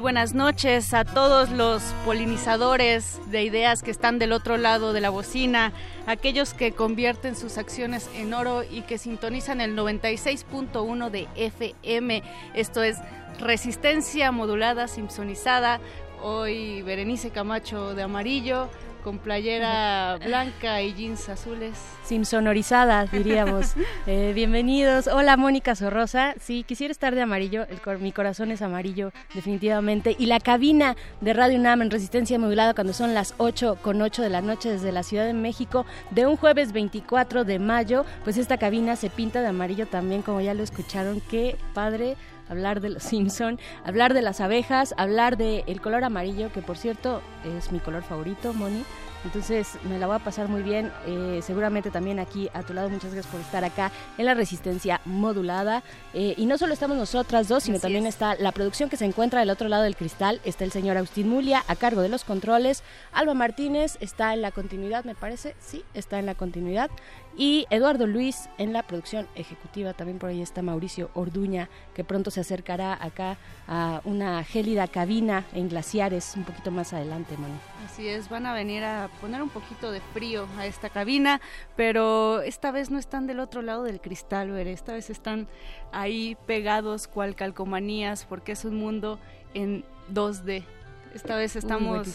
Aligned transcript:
Buenas 0.00 0.34
noches 0.34 0.94
a 0.94 1.04
todos 1.04 1.50
los 1.50 1.82
polinizadores 2.06 3.20
de 3.30 3.44
ideas 3.44 3.82
que 3.82 3.90
están 3.90 4.18
del 4.18 4.32
otro 4.32 4.56
lado 4.56 4.94
de 4.94 5.02
la 5.02 5.10
bocina, 5.10 5.72
aquellos 6.06 6.54
que 6.54 6.72
convierten 6.72 7.36
sus 7.36 7.58
acciones 7.58 8.08
en 8.16 8.32
oro 8.32 8.62
y 8.62 8.80
que 8.82 8.96
sintonizan 8.96 9.60
el 9.60 9.76
96.1 9.76 11.10
de 11.10 11.28
FM. 11.36 12.22
Esto 12.54 12.82
es 12.82 12.96
resistencia 13.38 14.32
modulada, 14.32 14.88
simpsonizada. 14.88 15.80
Hoy 16.22 16.80
Berenice 16.82 17.30
Camacho 17.30 17.94
de 17.94 18.02
amarillo, 18.02 18.68
con 19.02 19.18
playera 19.18 20.18
blanca 20.24 20.82
y 20.82 20.94
jeans 20.94 21.28
azules. 21.28 21.76
Sin 22.04 22.24
sonorizada, 22.24 23.06
diríamos. 23.06 23.74
Eh, 24.06 24.32
bienvenidos. 24.34 25.06
Hola, 25.06 25.36
Mónica 25.36 25.74
Sorrosa. 25.74 26.34
Sí, 26.40 26.64
quisiera 26.64 26.90
estar 26.90 27.14
de 27.14 27.20
amarillo. 27.22 27.66
El 27.68 27.98
mi 27.98 28.12
corazón 28.12 28.50
es 28.50 28.62
amarillo, 28.62 29.12
definitivamente. 29.34 30.16
Y 30.18 30.26
la 30.26 30.40
cabina 30.40 30.96
de 31.20 31.32
Radio 31.32 31.58
UNAM 31.58 31.82
en 31.82 31.90
resistencia 31.90 32.38
modulada 32.38 32.74
cuando 32.74 32.92
son 32.92 33.14
las 33.14 33.34
8 33.38 33.78
con 33.82 34.00
8 34.00 34.22
de 34.22 34.30
la 34.30 34.40
noche 34.40 34.70
desde 34.70 34.90
la 34.90 35.02
Ciudad 35.02 35.26
de 35.26 35.34
México 35.34 35.86
de 36.10 36.26
un 36.26 36.36
jueves 36.36 36.72
24 36.72 37.44
de 37.44 37.58
mayo. 37.58 38.04
Pues 38.24 38.36
esta 38.36 38.58
cabina 38.58 38.96
se 38.96 39.10
pinta 39.10 39.42
de 39.42 39.48
amarillo 39.48 39.86
también, 39.86 40.22
como 40.22 40.40
ya 40.40 40.54
lo 40.54 40.62
escucharon. 40.62 41.20
Qué 41.30 41.56
padre 41.74 42.16
hablar 42.50 42.80
de 42.80 42.90
los 42.90 43.02
Simpson, 43.02 43.58
hablar 43.84 44.12
de 44.12 44.22
las 44.22 44.40
abejas, 44.40 44.94
hablar 44.98 45.38
del 45.38 45.64
el 45.66 45.80
color 45.80 46.04
amarillo, 46.04 46.52
que 46.52 46.60
por 46.60 46.76
cierto 46.76 47.22
es 47.44 47.72
mi 47.72 47.78
color 47.78 48.02
favorito, 48.02 48.52
Moni. 48.52 48.84
Entonces 49.24 49.78
me 49.84 49.98
la 49.98 50.06
voy 50.06 50.16
a 50.16 50.20
pasar 50.20 50.48
muy 50.48 50.62
bien, 50.62 50.90
eh, 51.06 51.40
seguramente 51.42 51.90
también 51.90 52.18
aquí 52.18 52.48
a 52.54 52.62
tu 52.62 52.72
lado. 52.72 52.88
Muchas 52.88 53.12
gracias 53.12 53.30
por 53.30 53.40
estar 53.40 53.64
acá 53.64 53.92
en 54.16 54.24
la 54.24 54.34
resistencia 54.34 55.00
modulada. 55.04 55.82
Eh, 56.14 56.34
y 56.38 56.46
no 56.46 56.56
solo 56.56 56.72
estamos 56.72 56.96
nosotras 56.96 57.46
dos, 57.46 57.64
sino 57.64 57.78
también 57.78 58.06
está 58.06 58.34
la 58.36 58.52
producción 58.52 58.88
que 58.88 58.96
se 58.96 59.04
encuentra 59.04 59.40
del 59.40 59.50
otro 59.50 59.68
lado 59.68 59.82
del 59.82 59.96
cristal. 59.96 60.40
Está 60.44 60.64
el 60.64 60.72
señor 60.72 60.96
Agustín 60.96 61.28
Mulia 61.28 61.62
a 61.68 61.76
cargo 61.76 62.00
de 62.00 62.08
los 62.08 62.24
controles. 62.24 62.82
Alba 63.12 63.34
Martínez 63.34 63.98
está 64.00 64.32
en 64.32 64.40
la 64.40 64.52
continuidad, 64.52 65.04
me 65.04 65.14
parece. 65.14 65.54
Sí, 65.60 65.84
está 65.92 66.18
en 66.18 66.26
la 66.26 66.34
continuidad 66.34 66.90
y 67.36 67.66
Eduardo 67.70 68.06
Luis 68.06 68.48
en 68.58 68.72
la 68.72 68.82
producción 68.82 69.26
ejecutiva. 69.34 69.92
También 69.94 70.18
por 70.18 70.30
ahí 70.30 70.42
está 70.42 70.62
Mauricio 70.62 71.10
Orduña, 71.14 71.68
que 71.94 72.04
pronto 72.04 72.30
se 72.30 72.40
acercará 72.40 72.98
acá 73.00 73.38
a 73.68 74.00
una 74.04 74.42
gélida 74.44 74.88
cabina 74.88 75.44
en 75.52 75.68
glaciares 75.68 76.34
un 76.36 76.44
poquito 76.44 76.70
más 76.70 76.92
adelante, 76.92 77.36
Moni. 77.36 77.54
Así 77.84 78.08
es, 78.08 78.28
van 78.28 78.46
a 78.46 78.52
venir 78.52 78.84
a 78.84 79.08
poner 79.20 79.42
un 79.42 79.48
poquito 79.48 79.90
de 79.90 80.00
frío 80.00 80.46
a 80.58 80.66
esta 80.66 80.90
cabina, 80.90 81.40
pero 81.76 82.40
esta 82.42 82.70
vez 82.70 82.90
no 82.90 82.98
están 82.98 83.26
del 83.26 83.40
otro 83.40 83.62
lado 83.62 83.84
del 83.84 84.00
cristal, 84.00 84.50
ver, 84.50 84.66
esta 84.66 84.92
vez 84.92 85.10
están 85.10 85.48
ahí 85.92 86.36
pegados 86.46 87.08
cual 87.08 87.34
calcomanías, 87.34 88.24
porque 88.24 88.52
es 88.52 88.64
un 88.64 88.76
mundo 88.76 89.18
en 89.54 89.84
2D. 90.12 90.64
Esta 91.14 91.36
vez 91.36 91.56
estamos... 91.56 92.08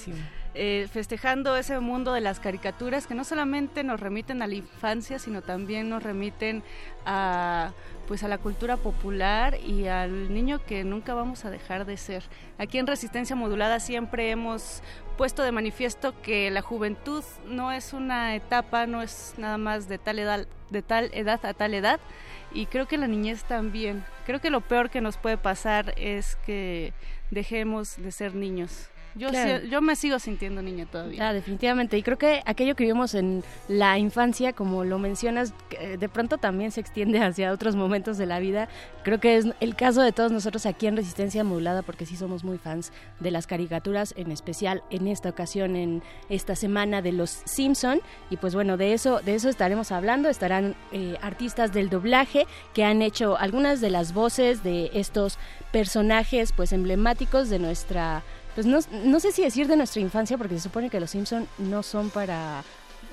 Eh, 0.57 0.87
festejando 0.89 1.57
ese 1.57 1.77
mundo 1.81 2.13
de 2.13 2.21
las 2.21 2.39
caricaturas 2.39 3.07
que 3.07 3.13
no 3.13 3.25
solamente 3.25 3.83
nos 3.83 3.99
remiten 3.99 4.41
a 4.41 4.47
la 4.47 4.55
infancia, 4.55 5.19
sino 5.19 5.41
también 5.41 5.89
nos 5.89 6.01
remiten 6.01 6.63
a 7.05 7.73
pues 8.07 8.23
a 8.23 8.29
la 8.29 8.37
cultura 8.37 8.77
popular 8.77 9.57
y 9.59 9.87
al 9.87 10.33
niño 10.33 10.63
que 10.63 10.85
nunca 10.85 11.13
vamos 11.13 11.43
a 11.43 11.49
dejar 11.49 11.85
de 11.85 11.97
ser. 11.97 12.23
Aquí 12.57 12.77
en 12.77 12.87
Resistencia 12.87 13.35
Modulada 13.35 13.81
siempre 13.81 14.29
hemos 14.29 14.81
puesto 15.17 15.43
de 15.43 15.51
manifiesto 15.51 16.13
que 16.21 16.49
la 16.51 16.61
juventud 16.61 17.23
no 17.47 17.73
es 17.73 17.91
una 17.91 18.33
etapa, 18.35 18.85
no 18.85 19.01
es 19.01 19.33
nada 19.37 19.57
más 19.57 19.89
de 19.89 19.97
tal 19.97 20.19
edad, 20.19 20.47
de 20.69 20.81
tal 20.81 21.09
edad 21.13 21.45
a 21.45 21.53
tal 21.53 21.73
edad 21.73 21.99
y 22.53 22.67
creo 22.67 22.87
que 22.87 22.97
la 22.97 23.07
niñez 23.07 23.43
también. 23.43 24.05
Creo 24.25 24.39
que 24.39 24.49
lo 24.49 24.61
peor 24.61 24.89
que 24.89 25.01
nos 25.01 25.17
puede 25.17 25.37
pasar 25.37 25.93
es 25.97 26.37
que 26.45 26.93
dejemos 27.29 27.97
de 27.97 28.11
ser 28.13 28.35
niños. 28.35 28.89
Yo, 29.15 29.29
yo 29.69 29.81
me 29.81 29.95
sigo 29.95 30.19
sintiendo 30.19 30.61
niña 30.61 30.85
todavía. 30.85 31.29
Ah, 31.29 31.33
definitivamente. 31.33 31.97
Y 31.97 32.03
creo 32.03 32.17
que 32.17 32.41
aquello 32.45 32.75
que 32.75 32.83
vimos 32.83 33.15
en 33.15 33.43
la 33.67 33.97
infancia, 33.97 34.53
como 34.53 34.83
lo 34.83 34.99
mencionas, 34.99 35.53
de 35.97 36.09
pronto 36.09 36.37
también 36.37 36.71
se 36.71 36.81
extiende 36.81 37.19
hacia 37.23 37.51
otros 37.51 37.75
momentos 37.75 38.17
de 38.17 38.25
la 38.25 38.39
vida. 38.39 38.67
Creo 39.03 39.19
que 39.19 39.37
es 39.37 39.45
el 39.59 39.75
caso 39.75 40.01
de 40.01 40.11
todos 40.11 40.31
nosotros 40.31 40.65
aquí 40.65 40.87
en 40.87 40.97
Resistencia 40.97 41.43
Modulada, 41.43 41.81
porque 41.81 42.05
sí 42.05 42.15
somos 42.17 42.43
muy 42.43 42.57
fans 42.57 42.91
de 43.19 43.31
las 43.31 43.47
caricaturas, 43.47 44.13
en 44.17 44.31
especial 44.31 44.83
en 44.89 45.07
esta 45.07 45.29
ocasión, 45.29 45.75
en 45.75 46.03
esta 46.29 46.55
semana 46.55 47.01
de 47.01 47.11
los 47.11 47.41
Simpson. 47.45 48.01
Y 48.29 48.37
pues 48.37 48.53
bueno, 48.53 48.77
de 48.77 48.93
eso, 48.93 49.21
de 49.21 49.35
eso 49.35 49.49
estaremos 49.49 49.91
hablando. 49.91 50.29
Estarán 50.29 50.75
eh, 50.91 51.17
artistas 51.21 51.73
del 51.73 51.89
doblaje 51.89 52.47
que 52.73 52.83
han 52.83 53.01
hecho 53.01 53.37
algunas 53.37 53.81
de 53.81 53.89
las 53.89 54.13
voces 54.13 54.63
de 54.63 54.91
estos 54.93 55.37
personajes 55.71 56.51
pues 56.51 56.73
emblemáticos 56.73 57.49
de 57.49 57.59
nuestra 57.59 58.23
pues 58.55 58.65
no, 58.65 58.79
no 59.03 59.19
sé 59.19 59.31
si 59.31 59.43
decir 59.43 59.67
de 59.67 59.75
nuestra 59.75 60.01
infancia, 60.01 60.37
porque 60.37 60.55
se 60.55 60.61
supone 60.61 60.89
que 60.89 60.99
los 60.99 61.11
Simpson 61.11 61.47
no 61.59 61.83
son 61.83 62.09
para 62.09 62.63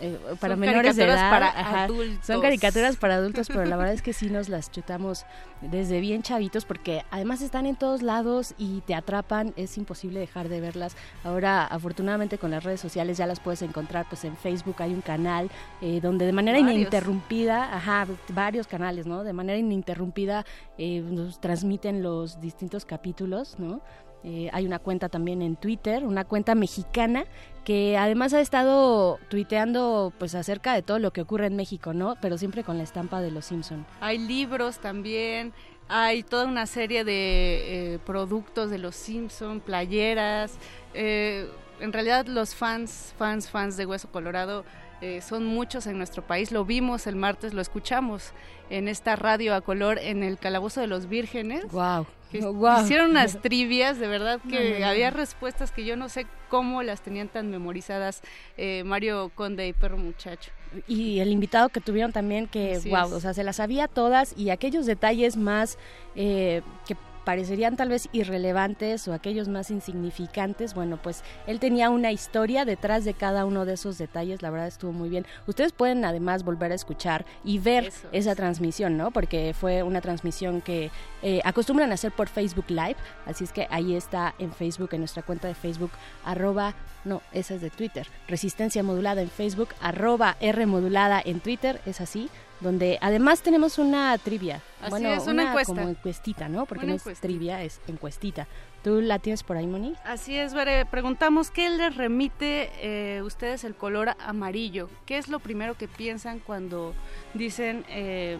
eh, 0.00 0.19
para 0.41 0.56
menores 0.56 0.97
de 0.97 1.04
edad, 1.04 1.30
para 1.30 1.84
adultos. 1.84 2.26
Son 2.26 2.41
caricaturas 2.41 2.97
para 2.97 3.14
adultos, 3.14 3.47
pero 3.47 3.64
la 3.64 3.76
verdad 3.78 3.94
es 3.94 4.02
que 4.02 4.12
sí 4.12 4.31
nos 4.31 4.48
las 4.48 4.70
chutamos 4.70 5.25
desde 5.60 6.00
bien 6.00 6.22
chavitos 6.22 6.64
porque 6.64 7.04
además 7.12 7.41
están 7.41 7.66
en 7.66 7.76
todos 7.76 8.02
lados 8.02 8.54
y 8.58 8.81
te 8.81 8.97
atrapan, 8.97 9.52
es 9.56 9.78
imposible 9.78 10.19
dejar 10.19 10.48
de 10.48 10.60
verlas. 10.60 10.97
Ahora, 11.22 11.64
afortunadamente 11.66 12.37
con 12.37 12.50
las 12.50 12.64
redes 12.64 12.81
sociales 12.81 13.16
ya 13.16 13.26
las 13.26 13.38
puedes 13.38 13.62
encontrar, 13.62 14.06
pues 14.08 14.25
en 14.25 14.37
Facebook 14.37 14.76
hay 14.78 14.93
un 14.93 15.02
canal 15.02 15.50
eh, 15.81 16.00
donde 16.02 16.26
de 16.26 16.32
manera 16.32 16.58
ininterrumpida, 16.58 17.76
ajá, 17.76 18.08
varios 18.31 18.66
canales, 18.66 19.06
¿no? 19.06 19.22
De 19.22 19.32
manera 19.32 19.58
ininterrumpida 19.58 20.44
eh, 20.78 21.00
nos 21.00 21.40
transmiten 21.40 22.02
los 22.02 22.40
distintos 22.40 22.84
capítulos, 22.84 23.56
¿no? 23.58 23.81
Eh, 24.24 24.50
hay 24.52 24.66
una 24.66 24.78
cuenta 24.78 25.08
también 25.08 25.42
en 25.42 25.56
Twitter, 25.56 26.04
una 26.04 26.24
cuenta 26.24 26.54
mexicana 26.54 27.24
que 27.64 27.96
además 27.96 28.32
ha 28.34 28.40
estado 28.40 29.19
tuiteando 29.28 30.12
pues 30.19 30.34
acerca 30.34 30.74
de 30.74 30.82
todo 30.82 30.98
lo 30.98 31.12
que 31.12 31.22
ocurre 31.22 31.46
en 31.46 31.56
México, 31.56 31.92
¿no? 31.92 32.16
Pero 32.20 32.38
siempre 32.38 32.64
con 32.64 32.78
la 32.78 32.84
estampa 32.84 33.20
de 33.20 33.30
los 33.30 33.46
Simpson. 33.46 33.84
Hay 34.00 34.19
libros 34.19 34.78
también, 34.78 35.52
hay 35.88 36.22
toda 36.22 36.46
una 36.46 36.66
serie 36.66 37.04
de 37.04 37.94
eh, 37.94 37.98
productos 38.04 38.70
de 38.70 38.78
los 38.78 38.94
Simpson, 38.94 39.60
playeras. 39.60 40.54
Eh, 40.94 41.48
en 41.80 41.92
realidad 41.92 42.26
los 42.26 42.54
fans, 42.54 43.14
fans, 43.18 43.50
fans 43.50 43.76
de 43.76 43.86
Hueso 43.86 44.08
Colorado 44.10 44.64
eh, 45.02 45.20
son 45.20 45.44
muchos 45.44 45.88
en 45.88 45.99
nuestro 45.99 46.25
país. 46.25 46.52
Lo 46.52 46.64
vimos 46.64 47.08
el 47.08 47.16
martes, 47.16 47.54
lo 47.54 47.60
escuchamos 47.60 48.32
en 48.70 48.87
esta 48.87 49.16
radio 49.16 49.52
a 49.54 49.60
color 49.60 49.99
en 49.99 50.22
el 50.22 50.38
Calabozo 50.38 50.81
de 50.81 50.87
los 50.87 51.08
Vírgenes. 51.08 51.64
Wow. 51.72 52.06
Hicieron 52.82 53.10
unas 53.10 53.43
trivias, 53.43 53.99
de 53.99 54.06
verdad 54.06 54.40
que 54.49 54.84
había 54.84 55.10
respuestas 55.10 55.72
que 55.72 55.84
yo 55.84 55.96
no 55.96 56.08
sé 56.08 56.26
cómo 56.49 56.82
las 56.84 57.02
tenían 57.02 57.28
tan 57.28 57.50
memorizadas 57.50 58.22
eh, 58.56 58.84
Mario 58.84 59.32
Conde 59.34 59.66
y 59.66 59.72
Perro 59.72 59.99
Muchacho. 59.99 60.52
Y 60.87 61.19
el 61.19 61.32
invitado 61.32 61.69
que 61.69 61.81
tuvieron 61.81 62.12
también, 62.12 62.46
que 62.46 62.78
wow, 62.88 63.12
o 63.12 63.20
sea, 63.20 63.34
se 63.34 63.44
las 63.44 63.56
sabía 63.56 63.88
todas 63.88 64.34
y 64.38 64.50
aquellos 64.50 64.87
detalles 64.87 65.37
más 65.37 65.78
eh, 66.14 66.62
que 66.87 66.96
parecerían 67.24 67.76
tal 67.76 67.88
vez 67.88 68.08
irrelevantes 68.12 69.06
o 69.08 69.12
aquellos 69.12 69.48
más 69.48 69.70
insignificantes, 69.70 70.74
bueno, 70.74 70.98
pues 71.02 71.22
él 71.46 71.60
tenía 71.60 71.90
una 71.90 72.12
historia 72.12 72.64
detrás 72.64 73.04
de 73.04 73.14
cada 73.14 73.44
uno 73.44 73.64
de 73.64 73.74
esos 73.74 73.98
detalles, 73.98 74.42
la 74.42 74.50
verdad 74.50 74.69
estuvo 74.69 74.92
muy 74.92 75.08
bien. 75.08 75.26
Ustedes 75.46 75.72
pueden 75.72 76.04
además 76.04 76.44
volver 76.44 76.72
a 76.72 76.74
escuchar 76.74 77.24
y 77.44 77.58
ver 77.58 77.92
esa 78.12 78.34
transmisión, 78.34 78.96
¿no? 78.96 79.10
Porque 79.10 79.54
fue 79.58 79.82
una 79.82 80.00
transmisión 80.00 80.60
que 80.60 80.90
eh, 81.22 81.40
acostumbran 81.44 81.90
a 81.90 81.94
hacer 81.94 82.12
por 82.12 82.28
Facebook 82.28 82.66
Live, 82.69 82.96
así 83.26 83.44
es 83.44 83.52
que 83.52 83.66
ahí 83.70 83.94
está 83.94 84.34
en 84.38 84.52
Facebook, 84.52 84.90
en 84.92 85.00
nuestra 85.00 85.22
cuenta 85.22 85.48
de 85.48 85.54
Facebook, 85.54 85.92
arroba, 86.25 86.75
no, 87.04 87.22
esa 87.32 87.54
es 87.54 87.60
de 87.60 87.70
Twitter, 87.70 88.06
Resistencia 88.28 88.82
Modulada 88.82 89.22
en 89.22 89.30
Facebook, 89.30 89.70
arroba 89.80 90.36
R 90.40 90.66
Modulada 90.66 91.20
en 91.25 91.40
Twitter, 91.40 91.80
es 91.86 92.00
así 92.00 92.28
donde 92.62 92.99
además 93.00 93.43
tenemos 93.43 93.79
una 93.79 94.17
trivia. 94.19 94.62
bueno, 94.88 95.11
es, 95.11 95.26
una, 95.26 95.49
encuesta. 95.50 95.75
como 95.75 95.88
encuestita, 95.88 96.49
¿no? 96.49 96.64
Porque 96.67 96.87
no 96.87 96.94
es 96.94 97.20
trivia, 97.20 97.62
es 97.62 97.81
encuestita. 97.88 98.47
¿Tú 98.82 99.00
la 99.00 99.19
tienes 99.19 99.43
por 99.43 99.56
ahí, 99.56 99.67
Moni? 99.67 99.94
Así 100.05 100.37
es, 100.37 100.55
Veré. 100.55 100.87
Preguntamos 100.87 101.50
qué 101.50 101.70
les 101.70 101.94
remite 101.97 102.70
eh, 102.81 103.23
ustedes 103.23 103.64
el 103.64 103.75
color 103.75 104.17
amarillo. 104.20 104.88
¿Qué 105.06 105.19
es 105.19 105.29
lo 105.29 105.41
primero 105.41 105.76
que 105.76 105.88
piensan 105.88 106.41
cuando 106.41 106.94
dicen 107.35 107.85
eh, 107.88 108.38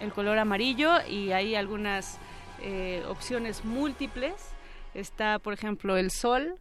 el 0.00 0.12
color 0.12 0.38
amarillo? 0.38 0.92
Y 1.06 1.32
hay 1.32 1.54
algunas 1.54 2.18
eh, 2.62 3.02
opciones 3.08 3.64
múltiples. 3.64 4.34
Está, 4.94 5.38
por 5.38 5.52
ejemplo, 5.52 5.96
el 5.96 6.10
sol, 6.10 6.54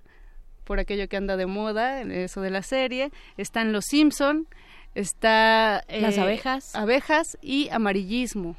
por 0.63 0.79
aquello 0.79 1.07
que 1.07 1.17
anda 1.17 1.37
de 1.37 1.45
moda, 1.45 2.01
eso 2.01 2.41
de 2.41 2.49
la 2.49 2.61
serie. 2.61 3.11
Están 3.37 3.71
los 3.71 3.85
Simpson, 3.85 4.47
Está... 4.95 5.83
Las 5.89 6.17
eh, 6.17 6.21
abejas. 6.21 6.75
Abejas 6.75 7.37
y 7.41 7.69
amarillismo. 7.69 8.55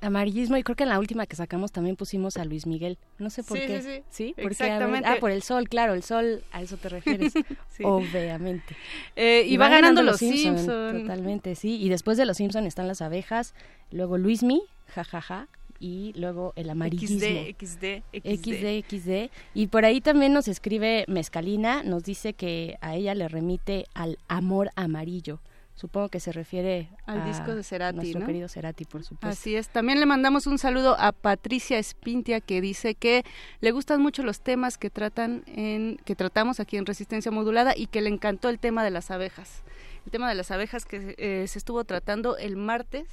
amarillismo 0.00 0.56
y 0.56 0.62
creo 0.62 0.74
que 0.74 0.82
en 0.84 0.88
la 0.88 0.98
última 0.98 1.26
que 1.26 1.36
sacamos 1.36 1.70
también 1.70 1.96
pusimos 1.96 2.36
a 2.36 2.44
Luis 2.44 2.66
Miguel. 2.66 2.98
No 3.18 3.30
sé 3.30 3.42
por 3.42 3.58
qué. 3.58 3.82
Sí, 3.82 3.88
sí. 3.88 4.02
¿Sí? 4.10 4.34
Exactamente. 4.36 5.08
ah, 5.08 5.16
por 5.20 5.30
el 5.30 5.42
sol, 5.42 5.68
claro, 5.68 5.94
el 5.94 6.02
sol, 6.02 6.42
a 6.52 6.62
eso 6.62 6.76
te 6.76 6.88
refieres. 6.88 7.34
Obviamente. 7.84 8.76
Eh, 9.16 9.44
y, 9.46 9.56
va, 9.56 9.68
ganando, 9.68 10.02
los 10.02 10.18
Simpsons. 10.18 10.66
Totalmente, 10.66 11.54
sí. 11.54 11.80
Y 11.80 11.88
después 11.88 12.16
de 12.16 12.26
los 12.26 12.36
Simpsons 12.36 12.66
están 12.66 12.88
las 12.88 13.02
abejas, 13.02 13.54
luego 13.90 14.18
Luismi, 14.18 14.62
jajaja, 14.88 15.48
y 15.80 16.12
luego 16.14 16.52
el 16.56 16.68
amarillismo. 16.70 17.18
XD, 17.18 17.56
XD, 17.58 18.02
XD. 18.12 18.84
XD, 18.86 19.30
Y 19.54 19.66
por 19.68 19.84
ahí 19.84 20.00
también 20.00 20.32
nos 20.32 20.46
escribe 20.46 21.04
Mezcalina, 21.08 21.82
nos 21.82 22.04
dice 22.04 22.34
que 22.34 22.76
a 22.82 22.94
ella 22.94 23.14
le 23.14 23.28
remite 23.28 23.86
al 23.94 24.18
amor 24.28 24.70
amarillo. 24.76 25.40
Supongo 25.80 26.10
que 26.10 26.20
se 26.20 26.30
refiere 26.30 26.90
al 27.06 27.24
disco 27.24 27.54
de 27.54 27.62
Cerati, 27.62 27.96
nuestro 27.96 28.26
querido 28.26 28.48
Cerati, 28.48 28.84
por 28.84 29.02
supuesto. 29.02 29.28
Así 29.28 29.56
es. 29.56 29.70
También 29.70 29.98
le 29.98 30.04
mandamos 30.04 30.46
un 30.46 30.58
saludo 30.58 30.94
a 30.98 31.12
Patricia 31.12 31.78
Espintia 31.78 32.42
que 32.42 32.60
dice 32.60 32.94
que 32.94 33.24
le 33.62 33.70
gustan 33.70 34.02
mucho 34.02 34.22
los 34.22 34.42
temas 34.42 34.76
que 34.76 34.90
tratan 34.90 35.42
en 35.46 35.96
que 36.04 36.14
tratamos 36.14 36.60
aquí 36.60 36.76
en 36.76 36.84
Resistencia 36.84 37.32
Modulada 37.32 37.72
y 37.74 37.86
que 37.86 38.02
le 38.02 38.10
encantó 38.10 38.50
el 38.50 38.58
tema 38.58 38.84
de 38.84 38.90
las 38.90 39.10
abejas. 39.10 39.62
El 40.04 40.12
tema 40.12 40.28
de 40.28 40.34
las 40.34 40.50
abejas 40.50 40.84
que 40.84 41.14
eh, 41.16 41.46
se 41.48 41.58
estuvo 41.58 41.82
tratando 41.84 42.36
el 42.36 42.56
martes 42.56 43.06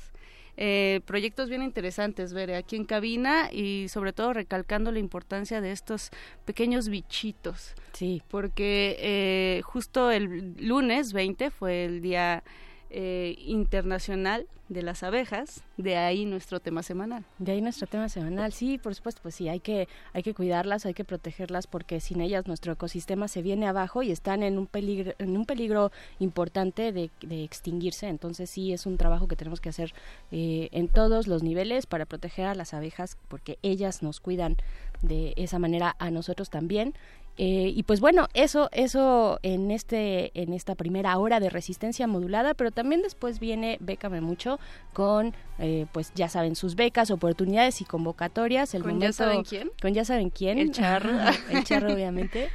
eh, 0.57 1.01
proyectos 1.05 1.49
bien 1.49 1.61
interesantes, 1.61 2.33
ver 2.33 2.53
aquí 2.53 2.75
en 2.75 2.85
cabina 2.85 3.49
y 3.51 3.89
sobre 3.89 4.11
todo 4.11 4.33
recalcando 4.33 4.91
la 4.91 4.97
importancia 4.97 5.61
de 5.61 5.71
estos 5.71 6.09
pequeños 6.45 6.89
bichitos. 6.89 7.75
Sí. 7.93 8.23
Porque 8.27 8.97
eh, 8.99 9.61
justo 9.63 10.09
el 10.09 10.55
lunes 10.57 11.13
20 11.13 11.51
fue 11.51 11.85
el 11.85 12.01
día 12.01 12.43
eh, 12.89 13.35
internacional 13.39 14.47
de 14.69 14.81
las 14.81 15.01
abejas, 15.03 15.63
de 15.77 15.95
ahí 15.95 16.25
nuestro 16.25 16.59
tema 16.59 16.83
semanal. 16.83 17.23
De 17.39 17.53
ahí 17.53 17.61
nuestro 17.61 17.87
tema 17.87 18.09
semanal, 18.09 18.51
sí, 18.51 18.77
por 18.77 18.93
supuesto, 18.95 19.21
pues 19.21 19.35
sí, 19.35 19.47
hay 19.47 19.59
que, 19.59 19.87
hay 20.13 20.23
que 20.23 20.33
cuidarlas, 20.33 20.85
hay 20.85 20.93
que 20.93 21.05
protegerlas 21.05 21.67
porque 21.67 22.01
sin 22.01 22.19
ellas 22.19 22.47
nuestro 22.47 22.73
ecosistema 22.73 23.27
se 23.27 23.41
viene 23.41 23.67
abajo 23.67 24.03
y 24.03 24.11
están 24.11 24.43
en 24.43 24.57
un 24.57 24.67
peligro, 24.67 25.13
en 25.19 25.37
un 25.37 25.45
peligro 25.45 25.91
importante 26.19 26.91
de, 26.91 27.09
extinguirse, 27.43 28.07
entonces 28.07 28.49
sí 28.49 28.73
es 28.73 28.85
un 28.85 28.97
trabajo 28.97 29.27
que 29.27 29.35
tenemos 29.35 29.61
que 29.61 29.69
hacer 29.69 29.93
eh, 30.31 30.69
en 30.71 30.89
todos 30.89 31.27
los 31.27 31.43
niveles 31.43 31.85
para 31.85 32.05
proteger 32.05 32.47
a 32.47 32.55
las 32.55 32.73
abejas 32.73 33.17
porque 33.29 33.57
ellas 33.61 34.03
nos 34.03 34.19
cuidan 34.19 34.57
de 35.01 35.33
esa 35.37 35.59
manera 35.59 35.95
a 35.99 36.11
nosotros 36.11 36.49
también 36.49 36.93
eh, 37.37 37.71
y 37.75 37.83
pues 37.83 37.99
bueno, 37.99 38.27
eso, 38.33 38.69
eso 38.71 39.39
en 39.43 39.69
este, 39.69 40.31
en 40.33 40.53
esta 40.53 40.73
primera 40.73 41.17
hora 41.17 41.39
de 41.39 41.51
resistencia 41.51 42.07
modulada, 42.07 42.55
pero 42.55 42.71
también 42.71 43.03
después 43.03 43.39
viene 43.39 43.77
Bécame 43.79 44.21
mucho 44.21 44.59
con, 44.93 45.35
eh, 45.59 45.85
pues 45.91 46.11
ya 46.15 46.29
saben, 46.29 46.55
sus 46.55 46.75
becas, 46.75 47.11
oportunidades 47.11 47.79
y 47.81 47.85
convocatorias. 47.85 48.73
El 48.73 48.81
¿Con 48.81 48.99
ya 48.99 49.13
saben 49.13 49.43
quién? 49.43 49.71
Con 49.79 49.93
ya 49.93 50.03
saben 50.03 50.31
quién. 50.31 50.57
El 50.57 50.71
charro. 50.71 51.11
el 51.51 51.63
charro, 51.63 51.93
obviamente. 51.93 52.49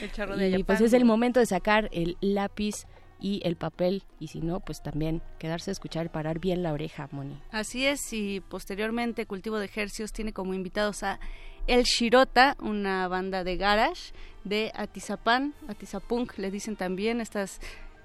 el 0.00 0.12
charro 0.12 0.36
de 0.36 0.50
Y 0.50 0.62
pues 0.62 0.80
es 0.80 0.92
el 0.92 1.04
momento 1.04 1.40
de 1.40 1.46
sacar 1.46 1.88
el 1.92 2.16
lápiz 2.20 2.86
y 3.20 3.42
el 3.44 3.56
papel 3.56 4.04
y 4.18 4.28
si 4.28 4.40
no 4.40 4.60
pues 4.60 4.82
también 4.82 5.20
quedarse 5.38 5.70
a 5.70 5.72
escuchar 5.72 6.06
y 6.06 6.08
parar 6.08 6.38
bien 6.38 6.62
la 6.62 6.72
oreja 6.72 7.08
Moni 7.12 7.38
así 7.50 7.86
es 7.86 8.12
y 8.12 8.40
posteriormente 8.40 9.26
cultivo 9.26 9.58
de 9.58 9.66
ejercicios 9.66 10.12
tiene 10.12 10.32
como 10.32 10.54
invitados 10.54 11.02
a 11.02 11.20
el 11.66 11.84
Shirota, 11.84 12.56
una 12.60 13.08
banda 13.08 13.44
de 13.44 13.56
garage 13.56 14.12
de 14.44 14.72
Atizapán, 14.74 15.54
Atizapunk, 15.68 16.38
le 16.38 16.50
dicen 16.50 16.76
también 16.76 17.20
estas 17.20 17.60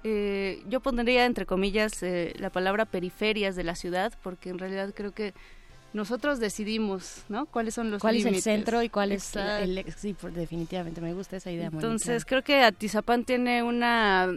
eh, 0.07 0.61
yo 0.67 0.81
pondría 0.81 1.25
entre 1.25 1.47
comillas 1.47 2.03
eh, 2.03 2.33
la 2.37 2.51
palabra 2.51 2.85
periferias 2.85 3.55
de 3.55 3.63
la 3.63 3.75
ciudad, 3.75 4.13
porque 4.21 4.49
en 4.49 4.59
realidad 4.59 4.93
creo 4.95 5.13
que 5.13 5.33
nosotros 5.93 6.39
decidimos, 6.39 7.23
¿no? 7.27 7.47
¿Cuáles 7.47 7.73
son 7.73 7.89
los 7.89 8.01
¿Cuál 8.01 8.17
es 8.17 8.25
el 8.25 8.39
centro 8.39 8.83
y 8.83 8.89
cuál 8.89 9.13
es 9.13 9.35
el, 9.35 9.83
Sí, 9.97 10.15
definitivamente 10.35 11.01
me 11.01 11.13
gusta 11.13 11.37
esa 11.37 11.51
idea. 11.51 11.69
Entonces 11.73 12.23
creo 12.23 12.43
que 12.43 12.61
Atizapán 12.61 13.25
tiene 13.25 13.63
una 13.63 14.29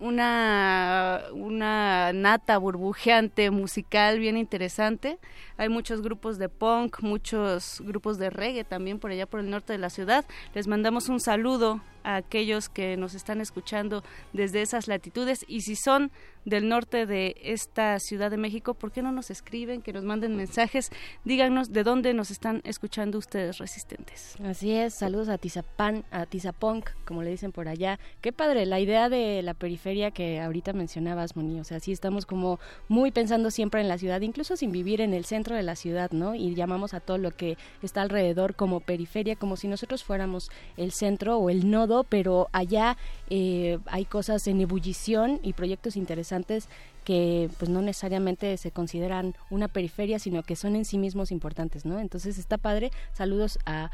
una, 0.00 1.22
una 1.32 2.12
nata 2.12 2.58
burbujeante 2.58 3.50
musical 3.50 4.18
bien 4.18 4.36
interesante. 4.36 5.18
Hay 5.58 5.68
muchos 5.68 6.00
grupos 6.00 6.38
de 6.38 6.48
punk, 6.48 7.00
muchos 7.02 7.82
grupos 7.84 8.18
de 8.18 8.30
reggae 8.30 8.64
también 8.64 8.98
por 8.98 9.10
allá 9.10 9.26
por 9.26 9.40
el 9.40 9.50
norte 9.50 9.72
de 9.74 9.78
la 9.78 9.90
ciudad. 9.90 10.24
Les 10.54 10.66
mandamos 10.66 11.08
un 11.08 11.20
saludo 11.20 11.80
a 12.04 12.16
aquellos 12.16 12.68
que 12.68 12.96
nos 12.96 13.14
están 13.14 13.40
escuchando 13.40 14.02
desde 14.32 14.62
esas 14.62 14.88
latitudes 14.88 15.44
y 15.48 15.62
si 15.62 15.76
son 15.76 16.10
del 16.44 16.68
norte 16.68 17.06
de 17.06 17.36
esta 17.42 17.98
Ciudad 17.98 18.30
de 18.30 18.36
México, 18.36 18.74
¿por 18.74 18.92
qué 18.92 19.02
no 19.02 19.12
nos 19.12 19.30
escriben, 19.30 19.82
que 19.82 19.92
nos 19.92 20.04
manden 20.04 20.36
mensajes? 20.36 20.90
Díganos 21.24 21.72
de 21.72 21.84
dónde 21.84 22.14
nos 22.14 22.30
están 22.30 22.62
escuchando 22.64 23.18
ustedes 23.18 23.58
resistentes. 23.58 24.36
Así 24.44 24.72
es, 24.72 24.94
saludos 24.94 25.28
a 25.28 25.38
Tizapan, 25.38 26.04
a 26.10 26.26
Tizapunk, 26.26 26.88
como 27.04 27.22
le 27.22 27.30
dicen 27.30 27.52
por 27.52 27.68
allá. 27.68 27.98
Qué 28.20 28.32
padre, 28.32 28.64
la 28.66 28.80
idea 28.80 29.08
de 29.08 29.42
la 29.42 29.54
periferia 29.54 30.10
que 30.10 30.40
ahorita 30.40 30.72
mencionabas, 30.72 31.36
Moni, 31.36 31.60
o 31.60 31.64
sea, 31.64 31.80
sí 31.80 31.92
estamos 31.92 32.26
como 32.26 32.58
muy 32.88 33.10
pensando 33.10 33.50
siempre 33.50 33.80
en 33.80 33.88
la 33.88 33.98
ciudad, 33.98 34.20
incluso 34.22 34.56
sin 34.56 34.72
vivir 34.72 35.00
en 35.00 35.12
el 35.12 35.24
centro 35.24 35.56
de 35.56 35.62
la 35.62 35.76
ciudad, 35.76 36.10
¿no? 36.10 36.34
Y 36.34 36.54
llamamos 36.54 36.94
a 36.94 37.00
todo 37.00 37.18
lo 37.18 37.32
que 37.32 37.58
está 37.82 38.02
alrededor 38.02 38.54
como 38.54 38.80
periferia, 38.80 39.36
como 39.36 39.56
si 39.56 39.68
nosotros 39.68 40.04
fuéramos 40.04 40.50
el 40.76 40.92
centro 40.92 41.38
o 41.38 41.50
el 41.50 41.70
nodo, 41.70 41.89
pero 42.08 42.48
allá 42.52 42.96
eh, 43.28 43.78
hay 43.86 44.04
cosas 44.04 44.46
en 44.46 44.60
ebullición 44.60 45.40
y 45.42 45.52
proyectos 45.52 45.96
interesantes 45.96 46.68
que 47.04 47.50
pues 47.58 47.70
no 47.70 47.82
necesariamente 47.82 48.56
se 48.56 48.70
consideran 48.70 49.34
una 49.50 49.68
periferia, 49.68 50.18
sino 50.18 50.42
que 50.42 50.56
son 50.56 50.76
en 50.76 50.84
sí 50.84 50.98
mismos 50.98 51.32
importantes, 51.32 51.84
¿no? 51.84 51.98
Entonces 51.98 52.38
está 52.38 52.58
padre. 52.58 52.90
Saludos 53.12 53.58
a 53.66 53.90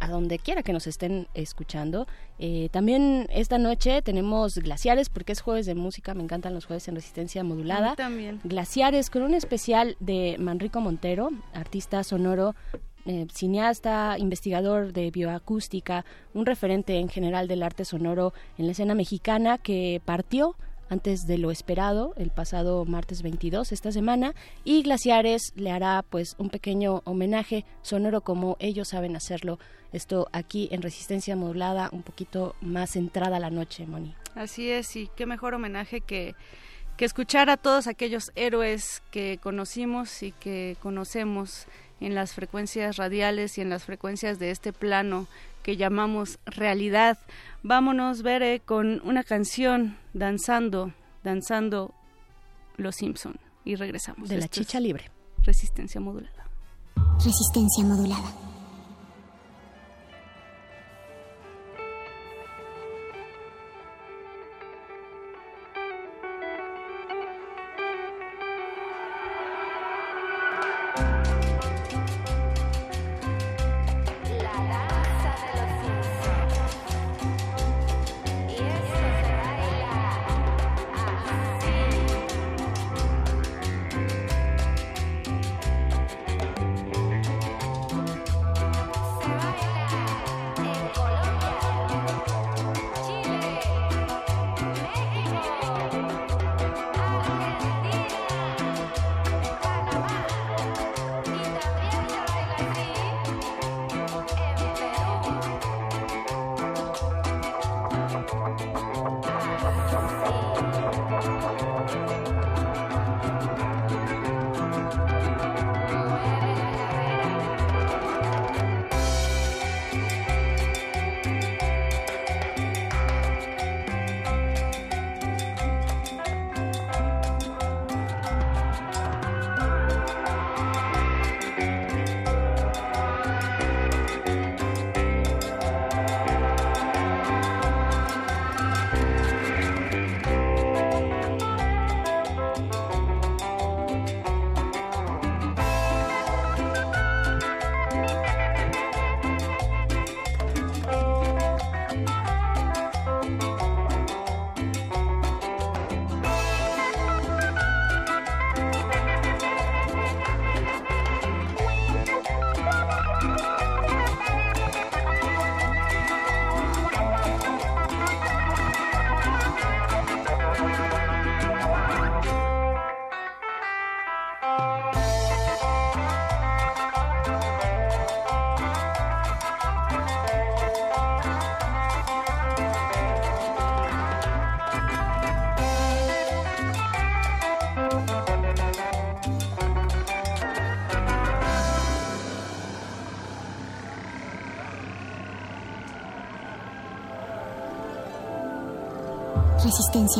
a 0.00 0.08
donde 0.08 0.38
quiera 0.38 0.62
que 0.62 0.72
nos 0.72 0.86
estén 0.86 1.28
escuchando. 1.34 2.06
Eh, 2.38 2.70
también 2.72 3.26
esta 3.30 3.58
noche 3.58 4.02
tenemos 4.02 4.56
Glaciares, 4.56 5.10
porque 5.10 5.32
es 5.32 5.42
jueves 5.42 5.66
de 5.66 5.74
música, 5.74 6.14
me 6.14 6.22
encantan 6.22 6.54
los 6.54 6.64
jueves 6.64 6.88
en 6.88 6.94
resistencia 6.94 7.44
modulada. 7.44 7.94
también. 7.96 8.40
Glaciares 8.42 9.10
con 9.10 9.22
un 9.22 9.34
especial 9.34 9.96
de 10.00 10.36
Manrico 10.38 10.80
Montero, 10.80 11.30
artista 11.52 12.02
sonoro 12.02 12.54
eh, 13.06 13.26
cineasta, 13.32 14.16
investigador 14.18 14.92
de 14.92 15.10
bioacústica, 15.10 16.04
un 16.34 16.46
referente 16.46 16.98
en 16.98 17.08
general 17.08 17.48
del 17.48 17.62
arte 17.62 17.84
sonoro 17.84 18.32
en 18.58 18.66
la 18.66 18.72
escena 18.72 18.94
mexicana 18.94 19.58
que 19.58 20.02
partió 20.04 20.56
antes 20.90 21.26
de 21.26 21.38
lo 21.38 21.50
esperado 21.50 22.12
el 22.16 22.30
pasado 22.30 22.84
martes 22.84 23.22
22 23.22 23.72
esta 23.72 23.92
semana 23.92 24.34
y 24.64 24.82
Glaciares 24.82 25.52
le 25.54 25.70
hará 25.70 26.04
pues 26.10 26.34
un 26.38 26.50
pequeño 26.50 27.00
homenaje 27.04 27.64
sonoro 27.80 28.20
como 28.20 28.56
ellos 28.58 28.88
saben 28.88 29.16
hacerlo. 29.16 29.58
Esto 29.92 30.28
aquí 30.32 30.68
en 30.72 30.82
resistencia 30.82 31.36
modulada 31.36 31.88
un 31.92 32.02
poquito 32.02 32.54
más 32.60 32.90
centrada 32.90 33.38
la 33.38 33.50
noche 33.50 33.86
Moni. 33.86 34.14
Así 34.34 34.70
es, 34.70 34.94
y 34.96 35.08
qué 35.16 35.26
mejor 35.26 35.54
homenaje 35.54 36.00
que, 36.00 36.34
que 36.96 37.04
escuchar 37.04 37.50
a 37.50 37.56
todos 37.56 37.86
aquellos 37.86 38.32
héroes 38.34 39.02
que 39.10 39.38
conocimos 39.40 40.22
y 40.22 40.32
que 40.32 40.76
conocemos 40.80 41.66
en 42.00 42.14
las 42.14 42.32
frecuencias 42.32 42.96
radiales 42.96 43.58
y 43.58 43.60
en 43.60 43.70
las 43.70 43.84
frecuencias 43.84 44.38
de 44.38 44.50
este 44.50 44.72
plano 44.72 45.26
que 45.62 45.76
llamamos 45.76 46.38
realidad. 46.46 47.18
Vámonos, 47.62 48.22
Bere, 48.22 48.60
con 48.60 49.00
una 49.04 49.22
canción, 49.22 49.98
Danzando, 50.14 50.92
Danzando 51.22 51.94
Los 52.76 52.96
Simpson. 52.96 53.38
Y 53.64 53.74
regresamos. 53.74 54.28
De 54.28 54.38
la 54.38 54.48
chicha 54.48 54.80
libre. 54.80 55.10
Resistencia 55.44 56.00
modulada. 56.00 56.48
Resistencia 57.22 57.84
modulada. 57.84 58.49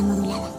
Modulada. 0.03 0.51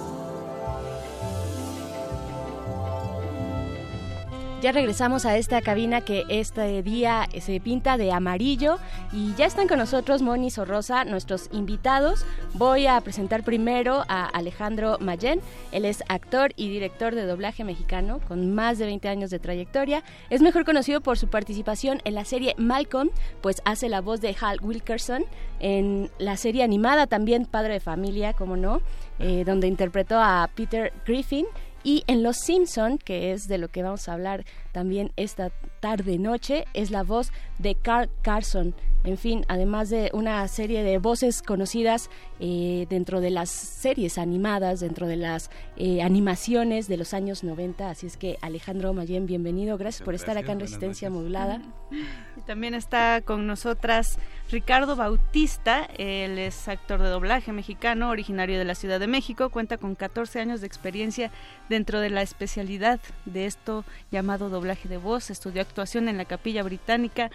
Ya 4.61 4.71
regresamos 4.71 5.25
a 5.25 5.37
esta 5.37 5.59
cabina 5.61 6.01
que 6.01 6.23
este 6.29 6.83
día 6.83 7.27
se 7.39 7.59
pinta 7.59 7.97
de 7.97 8.11
amarillo 8.11 8.77
y 9.11 9.33
ya 9.33 9.47
están 9.47 9.67
con 9.67 9.79
nosotros 9.79 10.21
Moni 10.21 10.51
Sorrosa, 10.51 11.03
nuestros 11.03 11.49
invitados. 11.51 12.25
Voy 12.53 12.85
a 12.85 13.01
presentar 13.01 13.43
primero 13.43 14.03
a 14.07 14.25
Alejandro 14.25 14.97
Mayen. 14.99 15.41
Él 15.71 15.85
es 15.85 16.03
actor 16.31 16.53
y 16.55 16.69
director 16.69 17.13
de 17.13 17.25
doblaje 17.25 17.65
mexicano 17.65 18.21
con 18.25 18.55
más 18.55 18.77
de 18.77 18.85
20 18.85 19.09
años 19.09 19.31
de 19.31 19.39
trayectoria. 19.39 20.01
Es 20.29 20.41
mejor 20.41 20.63
conocido 20.63 21.01
por 21.01 21.17
su 21.17 21.27
participación 21.27 21.99
en 22.05 22.15
la 22.15 22.23
serie 22.23 22.55
Malcolm, 22.57 23.09
pues 23.41 23.61
hace 23.65 23.89
la 23.89 23.99
voz 23.99 24.21
de 24.21 24.33
Hal 24.39 24.59
Wilkerson 24.61 25.25
en 25.59 26.09
la 26.19 26.37
serie 26.37 26.63
animada 26.63 27.05
también 27.05 27.45
Padre 27.45 27.73
de 27.73 27.79
Familia, 27.81 28.31
como 28.31 28.55
no, 28.55 28.81
eh, 29.19 29.43
donde 29.45 29.67
interpretó 29.67 30.19
a 30.19 30.49
Peter 30.55 30.93
Griffin 31.05 31.45
y 31.83 32.05
en 32.07 32.23
Los 32.23 32.37
Simpson, 32.37 32.97
que 32.97 33.33
es 33.33 33.49
de 33.49 33.57
lo 33.57 33.67
que 33.67 33.83
vamos 33.83 34.07
a 34.07 34.13
hablar 34.13 34.45
también 34.71 35.11
esta 35.17 35.49
tarde 35.81 36.17
noche, 36.17 36.63
es 36.73 36.91
la 36.91 37.03
voz 37.03 37.33
de 37.59 37.75
Carl 37.75 38.09
Carson. 38.21 38.73
En 39.03 39.17
fin, 39.17 39.45
además 39.47 39.89
de 39.89 40.11
una 40.13 40.47
serie 40.47 40.83
de 40.83 40.99
voces 40.99 41.41
conocidas 41.41 42.11
eh, 42.39 42.85
dentro 42.87 43.19
de 43.19 43.31
las 43.31 43.49
series 43.49 44.19
animadas, 44.19 44.79
dentro 44.79 45.07
de 45.07 45.15
las 45.15 45.49
eh, 45.75 46.03
animaciones 46.03 46.87
de 46.87 46.97
los 46.97 47.15
años 47.15 47.43
90. 47.43 47.89
Así 47.89 48.05
es 48.05 48.15
que 48.15 48.37
Alejandro 48.41 48.93
Mayen, 48.93 49.25
bienvenido. 49.25 49.79
Gracias 49.79 50.03
por 50.03 50.13
estar 50.13 50.37
acá 50.37 50.51
en 50.51 50.59
Resistencia 50.59 51.09
Modulada. 51.09 51.61
Y 52.37 52.41
también 52.43 52.73
está 52.73 53.19
con 53.19 53.45
nosotras 53.45 54.17
Ricardo 54.49 54.95
Bautista. 54.95 55.89
Él 55.97 56.39
es 56.39 56.69
actor 56.69 57.01
de 57.01 57.09
doblaje 57.09 57.51
mexicano, 57.51 58.09
originario 58.09 58.57
de 58.57 58.63
la 58.63 58.73
Ciudad 58.73 59.01
de 59.01 59.07
México. 59.07 59.49
Cuenta 59.49 59.77
con 59.77 59.95
14 59.95 60.39
años 60.39 60.61
de 60.61 60.67
experiencia 60.67 61.29
dentro 61.67 61.99
de 61.99 62.09
la 62.09 62.21
especialidad 62.21 63.01
de 63.25 63.45
esto 63.47 63.83
llamado 64.11 64.49
doblaje 64.49 64.87
de 64.87 64.95
voz. 64.95 65.29
Estudió 65.29 65.61
actuación 65.61 66.07
en 66.07 66.15
la 66.15 66.23
Capilla 66.23 66.63
Británica 66.63 67.31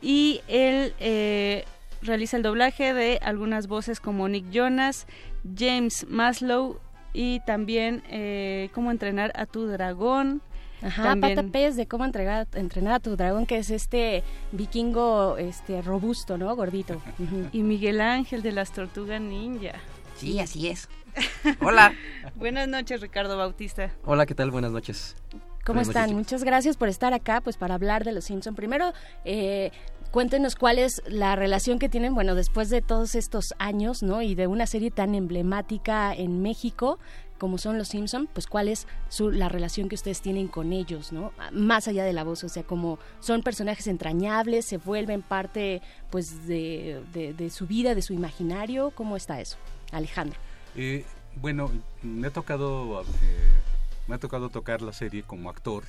y 0.00 0.40
él 0.48 0.94
eh, 1.00 1.64
realiza 2.02 2.36
el 2.36 2.42
doblaje 2.42 2.94
de 2.94 3.18
algunas 3.22 3.66
voces 3.66 4.00
como 4.00 4.28
Nick 4.28 4.50
Jonas, 4.50 5.06
James 5.56 6.06
Maslow 6.08 6.78
y 7.12 7.40
también 7.46 8.02
eh, 8.10 8.68
Cómo 8.74 8.90
entrenar 8.90 9.32
a 9.36 9.46
tu 9.46 9.66
dragón. 9.66 10.42
Ajá, 10.82 11.04
también, 11.04 11.36
Pata 11.36 11.48
Pez 11.48 11.74
de 11.76 11.86
cómo 11.86 12.04
entregar, 12.04 12.46
entrenar 12.52 12.94
a 12.94 13.00
tu 13.00 13.16
dragón, 13.16 13.46
que 13.46 13.56
es 13.56 13.70
este 13.70 14.22
vikingo 14.52 15.38
este 15.38 15.80
robusto, 15.80 16.36
¿no? 16.36 16.54
Gordito. 16.54 17.00
Y 17.52 17.62
Miguel 17.62 18.02
Ángel 18.02 18.42
de 18.42 18.52
las 18.52 18.72
Tortugas 18.72 19.20
Ninja. 19.20 19.72
Sí, 20.16 20.38
así 20.38 20.68
es. 20.68 20.88
Hola. 21.62 21.94
Buenas 22.34 22.68
noches, 22.68 23.00
Ricardo 23.00 23.38
Bautista. 23.38 23.90
Hola, 24.04 24.26
¿qué 24.26 24.34
tal? 24.34 24.50
Buenas 24.50 24.72
noches. 24.72 25.16
¿Cómo 25.66 25.80
están? 25.80 26.14
Muchas 26.14 26.44
gracias 26.44 26.76
por 26.76 26.88
estar 26.88 27.12
acá, 27.12 27.40
pues 27.40 27.56
para 27.56 27.74
hablar 27.74 28.04
de 28.04 28.12
Los 28.12 28.26
Simpson. 28.26 28.54
Primero, 28.54 28.92
eh, 29.24 29.72
cuéntenos 30.12 30.54
cuál 30.54 30.78
es 30.78 31.02
la 31.08 31.34
relación 31.34 31.80
que 31.80 31.88
tienen, 31.88 32.14
bueno, 32.14 32.36
después 32.36 32.70
de 32.70 32.82
todos 32.82 33.16
estos 33.16 33.52
años, 33.58 34.04
¿no? 34.04 34.22
Y 34.22 34.36
de 34.36 34.46
una 34.46 34.68
serie 34.68 34.92
tan 34.92 35.16
emblemática 35.16 36.14
en 36.14 36.40
México 36.40 37.00
como 37.38 37.58
son 37.58 37.78
Los 37.78 37.88
Simpson, 37.88 38.28
pues 38.32 38.46
cuál 38.46 38.68
es 38.68 38.86
su, 39.08 39.32
la 39.32 39.48
relación 39.48 39.88
que 39.88 39.96
ustedes 39.96 40.20
tienen 40.20 40.46
con 40.46 40.72
ellos, 40.72 41.12
¿no? 41.12 41.32
Más 41.50 41.88
allá 41.88 42.04
de 42.04 42.12
la 42.12 42.22
voz, 42.22 42.44
o 42.44 42.48
sea, 42.48 42.62
como 42.62 43.00
son 43.18 43.42
personajes 43.42 43.88
entrañables, 43.88 44.64
se 44.64 44.78
vuelven 44.78 45.20
parte, 45.22 45.82
pues, 46.10 46.46
de, 46.46 47.02
de, 47.12 47.50
su 47.50 47.66
vida, 47.66 47.96
de 47.96 48.02
su 48.02 48.12
imaginario, 48.14 48.92
¿cómo 48.94 49.16
está 49.16 49.40
eso? 49.40 49.58
Alejandro. 49.90 50.38
Eh, 50.76 51.04
bueno, 51.40 51.70
me 52.02 52.28
ha 52.28 52.30
tocado... 52.30 53.02
Eh, 53.02 53.65
me 54.06 54.14
ha 54.14 54.18
tocado 54.18 54.48
tocar 54.50 54.82
la 54.82 54.92
serie 54.92 55.22
como 55.22 55.50
actor, 55.50 55.84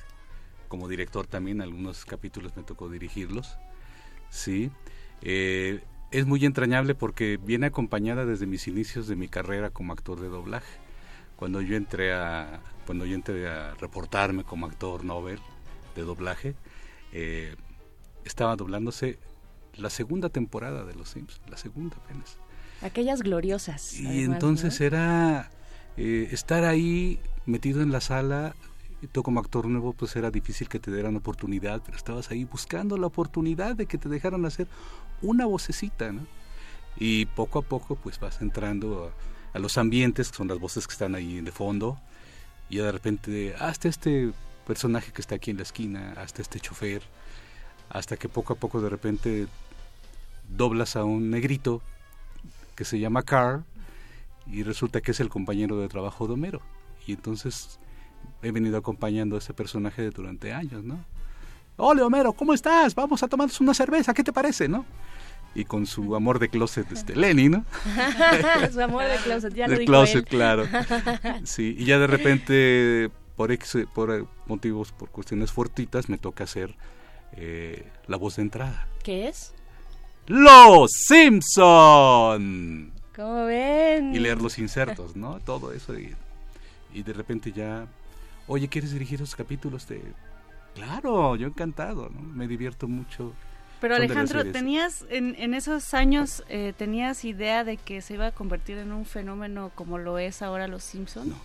como 0.68 0.88
director 0.88 1.26
también, 1.26 1.60
algunos 1.60 2.04
capítulos 2.04 2.56
me 2.56 2.62
tocó 2.62 2.88
dirigirlos, 2.88 3.58
sí. 4.30 4.70
Eh, 5.22 5.82
es 6.10 6.26
muy 6.26 6.44
entrañable 6.44 6.94
porque 6.94 7.38
viene 7.42 7.66
acompañada 7.66 8.24
desde 8.24 8.46
mis 8.46 8.66
inicios 8.66 9.08
de 9.08 9.16
mi 9.16 9.28
carrera 9.28 9.70
como 9.70 9.92
actor 9.92 10.20
de 10.20 10.28
doblaje. 10.28 10.78
Cuando 11.36 11.60
yo 11.60 11.76
entré 11.76 12.12
a, 12.12 12.60
cuando 12.86 13.04
yo 13.04 13.14
entré 13.14 13.48
a 13.48 13.74
reportarme 13.74 14.44
como 14.44 14.66
actor 14.66 15.04
novel 15.04 15.38
de 15.94 16.02
doblaje, 16.02 16.54
eh, 17.12 17.54
estaba 18.24 18.56
doblándose 18.56 19.18
la 19.74 19.90
segunda 19.90 20.28
temporada 20.28 20.84
de 20.84 20.94
Los 20.94 21.10
Simpsons, 21.10 21.48
la 21.48 21.56
segunda 21.56 21.96
apenas. 21.96 22.38
Aquellas 22.82 23.22
gloriosas. 23.22 23.98
Y 23.98 24.24
entonces 24.24 24.80
era 24.80 25.50
eh, 25.96 26.28
estar 26.30 26.64
ahí 26.64 27.20
metido 27.48 27.82
en 27.82 27.90
la 27.90 28.00
sala, 28.00 28.54
tú 29.12 29.22
como 29.22 29.40
actor 29.40 29.66
nuevo 29.66 29.92
pues 29.92 30.14
era 30.16 30.30
difícil 30.30 30.68
que 30.68 30.78
te 30.78 30.92
dieran 30.92 31.16
oportunidad, 31.16 31.82
pero 31.84 31.96
estabas 31.96 32.30
ahí 32.30 32.44
buscando 32.44 32.96
la 32.98 33.06
oportunidad 33.06 33.74
de 33.74 33.86
que 33.86 33.98
te 33.98 34.08
dejaran 34.08 34.44
hacer 34.44 34.68
una 35.22 35.46
vocecita, 35.46 36.12
¿no? 36.12 36.26
Y 36.96 37.26
poco 37.26 37.60
a 37.60 37.62
poco 37.62 37.96
pues 37.96 38.20
vas 38.20 38.42
entrando 38.42 39.12
a, 39.54 39.58
los 39.58 39.78
ambientes, 39.78 40.30
que 40.30 40.36
son 40.36 40.46
las 40.48 40.60
voces 40.60 40.86
que 40.86 40.92
están 40.92 41.14
ahí 41.14 41.40
de 41.40 41.50
fondo, 41.50 41.98
y 42.68 42.76
de 42.76 42.92
repente 42.92 43.54
hasta 43.58 43.88
este 43.88 44.32
personaje 44.66 45.10
que 45.10 45.22
está 45.22 45.36
aquí 45.36 45.50
en 45.50 45.56
la 45.56 45.62
esquina, 45.62 46.14
hasta 46.16 46.42
este 46.42 46.60
chofer, 46.60 47.02
hasta 47.88 48.16
que 48.16 48.28
poco 48.28 48.52
a 48.52 48.56
poco 48.56 48.80
de 48.80 48.90
repente 48.90 49.46
doblas 50.48 50.96
a 50.96 51.04
un 51.04 51.30
negrito 51.30 51.82
que 52.76 52.84
se 52.84 53.00
llama 53.00 53.22
Carl 53.22 53.64
y 54.46 54.62
resulta 54.62 55.00
que 55.00 55.12
es 55.12 55.20
el 55.20 55.28
compañero 55.28 55.80
de 55.80 55.88
trabajo 55.88 56.26
de 56.26 56.34
Homero. 56.34 56.62
Y 57.08 57.12
entonces 57.12 57.80
he 58.42 58.52
venido 58.52 58.76
acompañando 58.76 59.36
a 59.36 59.38
ese 59.38 59.54
personaje 59.54 60.10
durante 60.10 60.52
años, 60.52 60.84
¿no? 60.84 61.02
Hola 61.78 62.04
Homero, 62.04 62.34
¿cómo 62.34 62.52
estás? 62.52 62.94
Vamos 62.94 63.22
a 63.22 63.28
tomarnos 63.28 63.58
una 63.62 63.72
cerveza, 63.72 64.12
¿qué 64.12 64.22
te 64.22 64.30
parece, 64.30 64.68
no? 64.68 64.84
Y 65.54 65.64
con 65.64 65.86
su 65.86 66.14
amor 66.14 66.38
de 66.38 66.50
closet, 66.50 66.92
este, 66.92 67.16
Lenny, 67.16 67.48
¿no? 67.48 67.64
su 68.72 68.80
amor 68.82 69.04
de 69.04 69.16
closet, 69.24 69.54
ya 69.54 69.68
lo 69.68 69.78
de 69.78 69.86
closet, 69.86 70.28
claro. 70.28 70.66
Sí, 71.44 71.74
y 71.78 71.86
ya 71.86 71.98
de 71.98 72.08
repente, 72.08 73.10
por, 73.36 73.56
por 73.94 74.28
motivos, 74.44 74.92
por 74.92 75.08
cuestiones 75.08 75.50
fortitas, 75.50 76.10
me 76.10 76.18
toca 76.18 76.44
hacer 76.44 76.76
eh, 77.32 77.90
la 78.06 78.18
voz 78.18 78.36
de 78.36 78.42
entrada. 78.42 78.86
¿Qué 79.02 79.28
es? 79.28 79.54
Los 80.26 80.90
Simpson. 80.92 82.92
¿Cómo 83.16 83.46
ven? 83.46 84.14
Y 84.14 84.18
leer 84.18 84.42
los 84.42 84.58
insertos, 84.58 85.16
¿no? 85.16 85.40
Todo 85.40 85.72
eso. 85.72 85.98
Y, 85.98 86.14
y 86.92 87.02
de 87.02 87.12
repente 87.12 87.52
ya, 87.52 87.86
oye, 88.46 88.68
¿quieres 88.68 88.92
dirigir 88.92 89.20
esos 89.20 89.36
capítulos? 89.36 89.86
De... 89.88 90.02
Claro, 90.74 91.36
yo 91.36 91.46
encantado, 91.46 92.10
¿no? 92.10 92.20
Me 92.20 92.46
divierto 92.46 92.88
mucho. 92.88 93.32
Pero 93.80 93.94
Alejandro, 93.94 94.44
¿tenías 94.50 95.04
en, 95.08 95.36
en 95.38 95.54
esos 95.54 95.94
años, 95.94 96.42
eh, 96.48 96.72
tenías 96.76 97.24
idea 97.24 97.62
de 97.62 97.76
que 97.76 98.00
se 98.00 98.14
iba 98.14 98.26
a 98.26 98.32
convertir 98.32 98.78
en 98.78 98.92
un 98.92 99.04
fenómeno 99.04 99.70
como 99.74 99.98
lo 99.98 100.18
es 100.18 100.42
ahora 100.42 100.66
Los 100.66 100.82
Simpson? 100.82 101.28
No, 101.28 101.36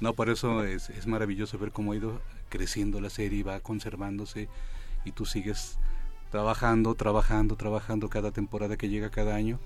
no 0.00 0.14
por 0.14 0.30
eso 0.30 0.64
es, 0.64 0.90
es 0.90 1.06
maravilloso 1.06 1.58
ver 1.58 1.70
cómo 1.70 1.92
ha 1.92 1.96
ido 1.96 2.20
creciendo 2.48 3.00
la 3.00 3.10
serie 3.10 3.44
va 3.44 3.60
conservándose 3.60 4.48
y 5.04 5.12
tú 5.12 5.24
sigues 5.24 5.78
trabajando, 6.30 6.94
trabajando, 6.94 7.56
trabajando 7.56 8.08
cada 8.08 8.32
temporada 8.32 8.76
que 8.76 8.88
llega 8.88 9.10
cada 9.10 9.34
año 9.34 9.58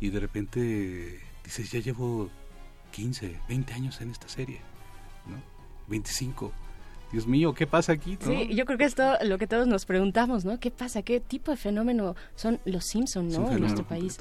y 0.00 0.10
de 0.10 0.20
repente 0.20 1.20
dices, 1.44 1.70
ya 1.70 1.80
llevo 1.80 2.30
15, 2.90 3.40
20 3.48 3.72
años 3.72 4.00
en 4.00 4.10
esta 4.10 4.28
serie, 4.28 4.60
¿no? 5.26 5.36
25. 5.88 6.52
Dios 7.12 7.26
mío, 7.26 7.54
¿qué 7.54 7.66
pasa 7.66 7.92
aquí? 7.92 8.16
Sí, 8.20 8.54
yo 8.54 8.64
creo 8.64 8.78
que 8.78 8.84
es 8.84 8.94
todo 8.94 9.16
lo 9.24 9.36
que 9.36 9.46
todos 9.46 9.66
nos 9.66 9.84
preguntamos, 9.84 10.44
¿no? 10.44 10.60
¿Qué 10.60 10.70
pasa? 10.70 11.02
¿Qué 11.02 11.18
tipo 11.18 11.50
de 11.50 11.56
fenómeno 11.56 12.14
son 12.36 12.60
los 12.64 12.84
Simpsons, 12.84 13.36
¿no? 13.36 13.50
En 13.50 13.60
nuestro 13.60 13.84
país. 13.84 14.16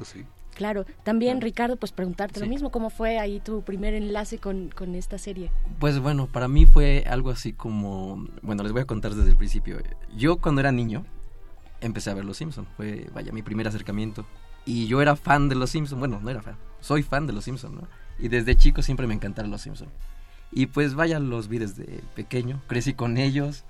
Claro, 0.55 0.85
también 1.03 1.39
Ricardo, 1.39 1.77
pues 1.77 1.91
preguntarte 1.91 2.39
lo 2.39 2.47
mismo, 2.47 2.69
¿cómo 2.69 2.89
fue 2.89 3.17
ahí 3.17 3.39
tu 3.39 3.61
primer 3.61 3.93
enlace 3.93 4.39
con, 4.39 4.69
con, 4.69 4.95
esta 4.95 5.17
serie? 5.17 5.51
Pues 5.79 5.99
bueno, 5.99 6.27
para 6.27 6.49
mí 6.49 6.65
fue 6.65 7.05
algo 7.07 7.29
así 7.29 7.53
como, 7.53 8.27
bueno, 8.41 8.63
les 8.63 8.73
voy 8.73 8.81
a 8.81 8.85
contar 8.85 9.13
desde 9.13 9.29
el 9.29 9.37
principio. 9.37 9.77
Yo 10.17 10.37
cuando 10.37 10.59
era 10.59 10.73
niño 10.73 11.05
empecé 11.79 12.09
a 12.09 12.13
ver 12.13 12.25
Los 12.25 12.37
Simpsons, 12.37 12.67
fue, 12.75 13.09
vaya, 13.13 13.31
mi 13.31 13.41
primer 13.41 13.67
acercamiento. 13.67 14.25
Y 14.65 14.87
yo 14.87 15.01
era 15.01 15.15
fan 15.15 15.47
de 15.47 15.55
Los 15.55 15.69
Simpsons, 15.69 15.99
bueno, 15.99 16.19
no 16.21 16.29
era 16.29 16.41
fan, 16.41 16.57
soy 16.81 17.03
fan 17.03 17.25
de 17.25 17.33
Los 17.33 17.45
Simpsons, 17.45 17.75
¿no? 17.75 17.87
Y 18.19 18.27
desde 18.27 18.55
chico 18.55 18.81
siempre 18.81 19.07
me 19.07 19.13
encantaron 19.13 19.51
Los 19.51 19.61
Simpsons. 19.61 19.91
Y 20.51 20.67
pues 20.67 20.95
vaya, 20.95 21.19
los 21.19 21.47
vi 21.47 21.59
desde 21.59 22.01
pequeño, 22.15 22.61
crecí 22.67 22.93
con 22.93 23.17
ellos, 23.17 23.63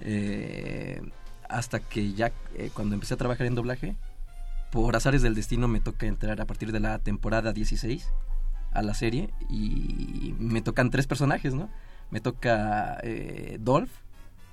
eh, 0.00 1.00
hasta 1.48 1.80
que 1.80 2.12
ya 2.12 2.32
eh, 2.54 2.70
cuando 2.74 2.94
empecé 2.94 3.14
a 3.14 3.16
trabajar 3.16 3.46
en 3.46 3.54
doblaje, 3.54 3.96
por 4.70 4.94
azares 4.96 5.22
del 5.22 5.34
destino 5.34 5.68
me 5.68 5.80
toca 5.80 6.06
entrar 6.06 6.40
a 6.40 6.44
partir 6.44 6.72
de 6.72 6.80
la 6.80 6.98
temporada 6.98 7.52
16 7.52 8.08
a 8.72 8.82
la 8.82 8.94
serie 8.94 9.30
y 9.48 10.34
me 10.38 10.60
tocan 10.60 10.90
tres 10.90 11.06
personajes, 11.06 11.54
¿no? 11.54 11.70
Me 12.10 12.20
toca 12.20 12.98
eh, 13.02 13.58
Dolph, 13.60 13.90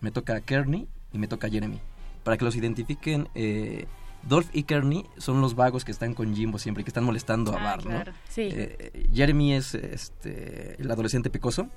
me 0.02 0.12
toca 0.12 0.40
Kearney 0.42 0.88
y 1.12 1.18
me 1.18 1.28
toca 1.28 1.50
Jeremy. 1.50 1.80
Para 2.24 2.38
que 2.38 2.46
los 2.46 2.56
identifiquen, 2.56 3.28
eh, 3.36 3.86
Dolph 4.28 4.48
y 4.54 4.64
Kearney 4.64 5.06
son 5.18 5.42
los 5.42 5.56
vagos 5.56 5.84
que 5.86 5.92
están 5.92 6.14
con 6.14 6.36
Jimbo 6.36 6.58
siempre, 6.58 6.84
que 6.84 6.90
están 6.90 7.04
molestando 7.04 7.54
a 7.54 7.60
ah, 7.60 7.64
Bart, 7.64 7.86
¿no? 7.86 8.04
Sí. 8.30 8.50
Eh, 8.52 9.08
Jeremy 9.14 9.54
es 9.54 9.76
este, 9.76 10.82
el 10.82 10.90
adolescente 10.90 11.30
pecoso. 11.30 11.68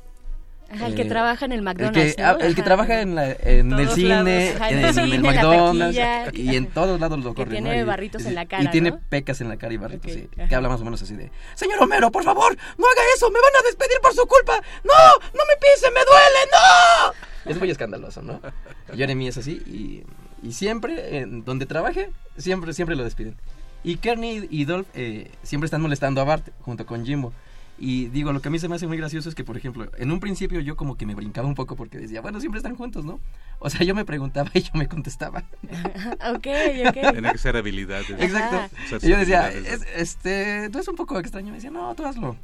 el 0.71 0.95
que 0.95 1.03
eh, 1.03 1.07
trabaja 1.07 1.45
en 1.45 1.53
el 1.53 1.63
McDonald's. 1.63 2.17
El 2.41 2.55
que, 2.55 2.63
trabaja 2.63 3.01
en, 3.01 3.19
el 3.19 3.89
cine, 3.91 4.51
en, 4.51 4.79
el, 4.79 5.23
McDonald's 5.23 5.99
y 6.35 6.57
en 6.57 6.67
todos 6.69 7.01
lados 7.01 7.19
lo 7.23 7.35
corre. 7.35 7.51
Tiene 7.51 7.85
barritos 7.85 8.25
en 8.27 8.35
la 8.35 8.47
cara. 8.47 8.63
Y 8.63 8.69
tiene 8.69 8.93
pecas 8.93 9.41
en 9.41 9.49
la 9.49 9.57
cara 9.57 9.75
y 9.75 9.77
barritos, 9.77 10.13
sí. 10.13 10.29
Que 10.49 10.55
habla 10.55 10.69
más 10.69 10.81
o 10.81 10.85
menos 10.85 11.03
así 11.03 11.17
de: 11.17 11.31
Señor 11.55 11.83
Homero, 11.83 12.13
por 12.13 12.23
favor, 12.23 12.57
no 12.79 12.87
haga 12.87 13.03
eso, 13.17 13.29
me 13.31 13.41
van 13.41 13.63
a 13.63 13.67
despedir 13.67 13.99
por 14.01 14.15
su 14.15 14.25
culpa. 14.27 14.55
No, 14.85 14.95
no 15.35 15.43
me 15.47 15.57
pise, 15.61 15.91
me 15.91 16.01
duele, 16.01 16.51
no. 16.53 17.51
Es 17.51 17.59
muy 17.59 17.71
escandaloso, 17.71 18.23
¿no? 18.23 18.41
Jeremy 18.95 19.29
es 19.29 19.39
así 19.39 19.63
y 19.67 20.05
y 20.43 20.53
siempre, 20.53 21.19
en 21.19 21.45
donde 21.45 21.67
trabaje, 21.67 22.11
siempre, 22.37 22.73
siempre 22.73 22.97
lo 22.97 23.05
despiden. 23.05 23.37
Y 23.85 23.97
Kearney 23.97 24.49
y 24.51 24.65
Dolph 24.65 24.89
eh, 24.95 25.31
siempre 25.43 25.67
están 25.67 25.81
molestando 25.81 26.21
a 26.21 26.25
Bart 26.25 26.49
junto 26.63 26.87
con 26.87 27.05
Jimbo. 27.05 27.33
Y 27.79 28.07
digo, 28.07 28.33
lo 28.33 28.41
que 28.41 28.49
a 28.49 28.51
mí 28.51 28.59
se 28.59 28.69
me 28.69 28.77
hace 28.77 28.87
muy 28.87 28.97
gracioso 28.97 29.29
es 29.29 29.35
que, 29.35 29.45
por 29.45 29.57
ejemplo, 29.57 29.91
en 29.99 30.11
un 30.11 30.19
principio 30.19 30.61
yo 30.61 30.77
como 30.77 30.97
que 30.97 31.05
me 31.05 31.15
brincaba 31.15 31.47
un 31.47 31.55
poco 31.55 31.77
porque 31.77 31.99
decía, 31.99 32.23
bueno, 32.23 32.41
siempre 32.41 32.59
están 32.59 32.75
juntos, 32.75 33.05
¿no? 33.05 33.21
O 33.59 33.69
sea, 33.69 33.83
yo 33.83 33.95
me 33.95 34.05
preguntaba 34.07 34.51
y 34.55 34.63
yo 34.63 34.71
me 34.75 34.89
contestaba. 34.89 35.45
ok, 36.35 36.47
ok. 36.89 37.13
Tiene 37.13 37.33
que 37.33 37.39
ser 37.39 37.57
habilidad. 37.57 38.03
Exacto. 38.19 38.75
Y 39.03 39.09
yo 39.11 39.19
decía, 39.19 39.53
este, 39.95 40.71
tú 40.71 40.79
es 40.79 40.89
un 40.89 40.97
poco 40.97 41.19
extraño. 41.19 41.49
Me 41.49 41.57
decía, 41.57 41.71
no, 41.71 41.95
tú 41.95 42.07
hazlo. 42.07 42.37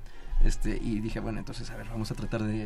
Este, 0.44 0.78
y 0.82 1.00
dije, 1.00 1.20
bueno, 1.20 1.38
entonces, 1.38 1.70
a 1.70 1.76
ver, 1.76 1.88
vamos 1.88 2.10
a 2.10 2.14
tratar 2.14 2.42
de 2.42 2.64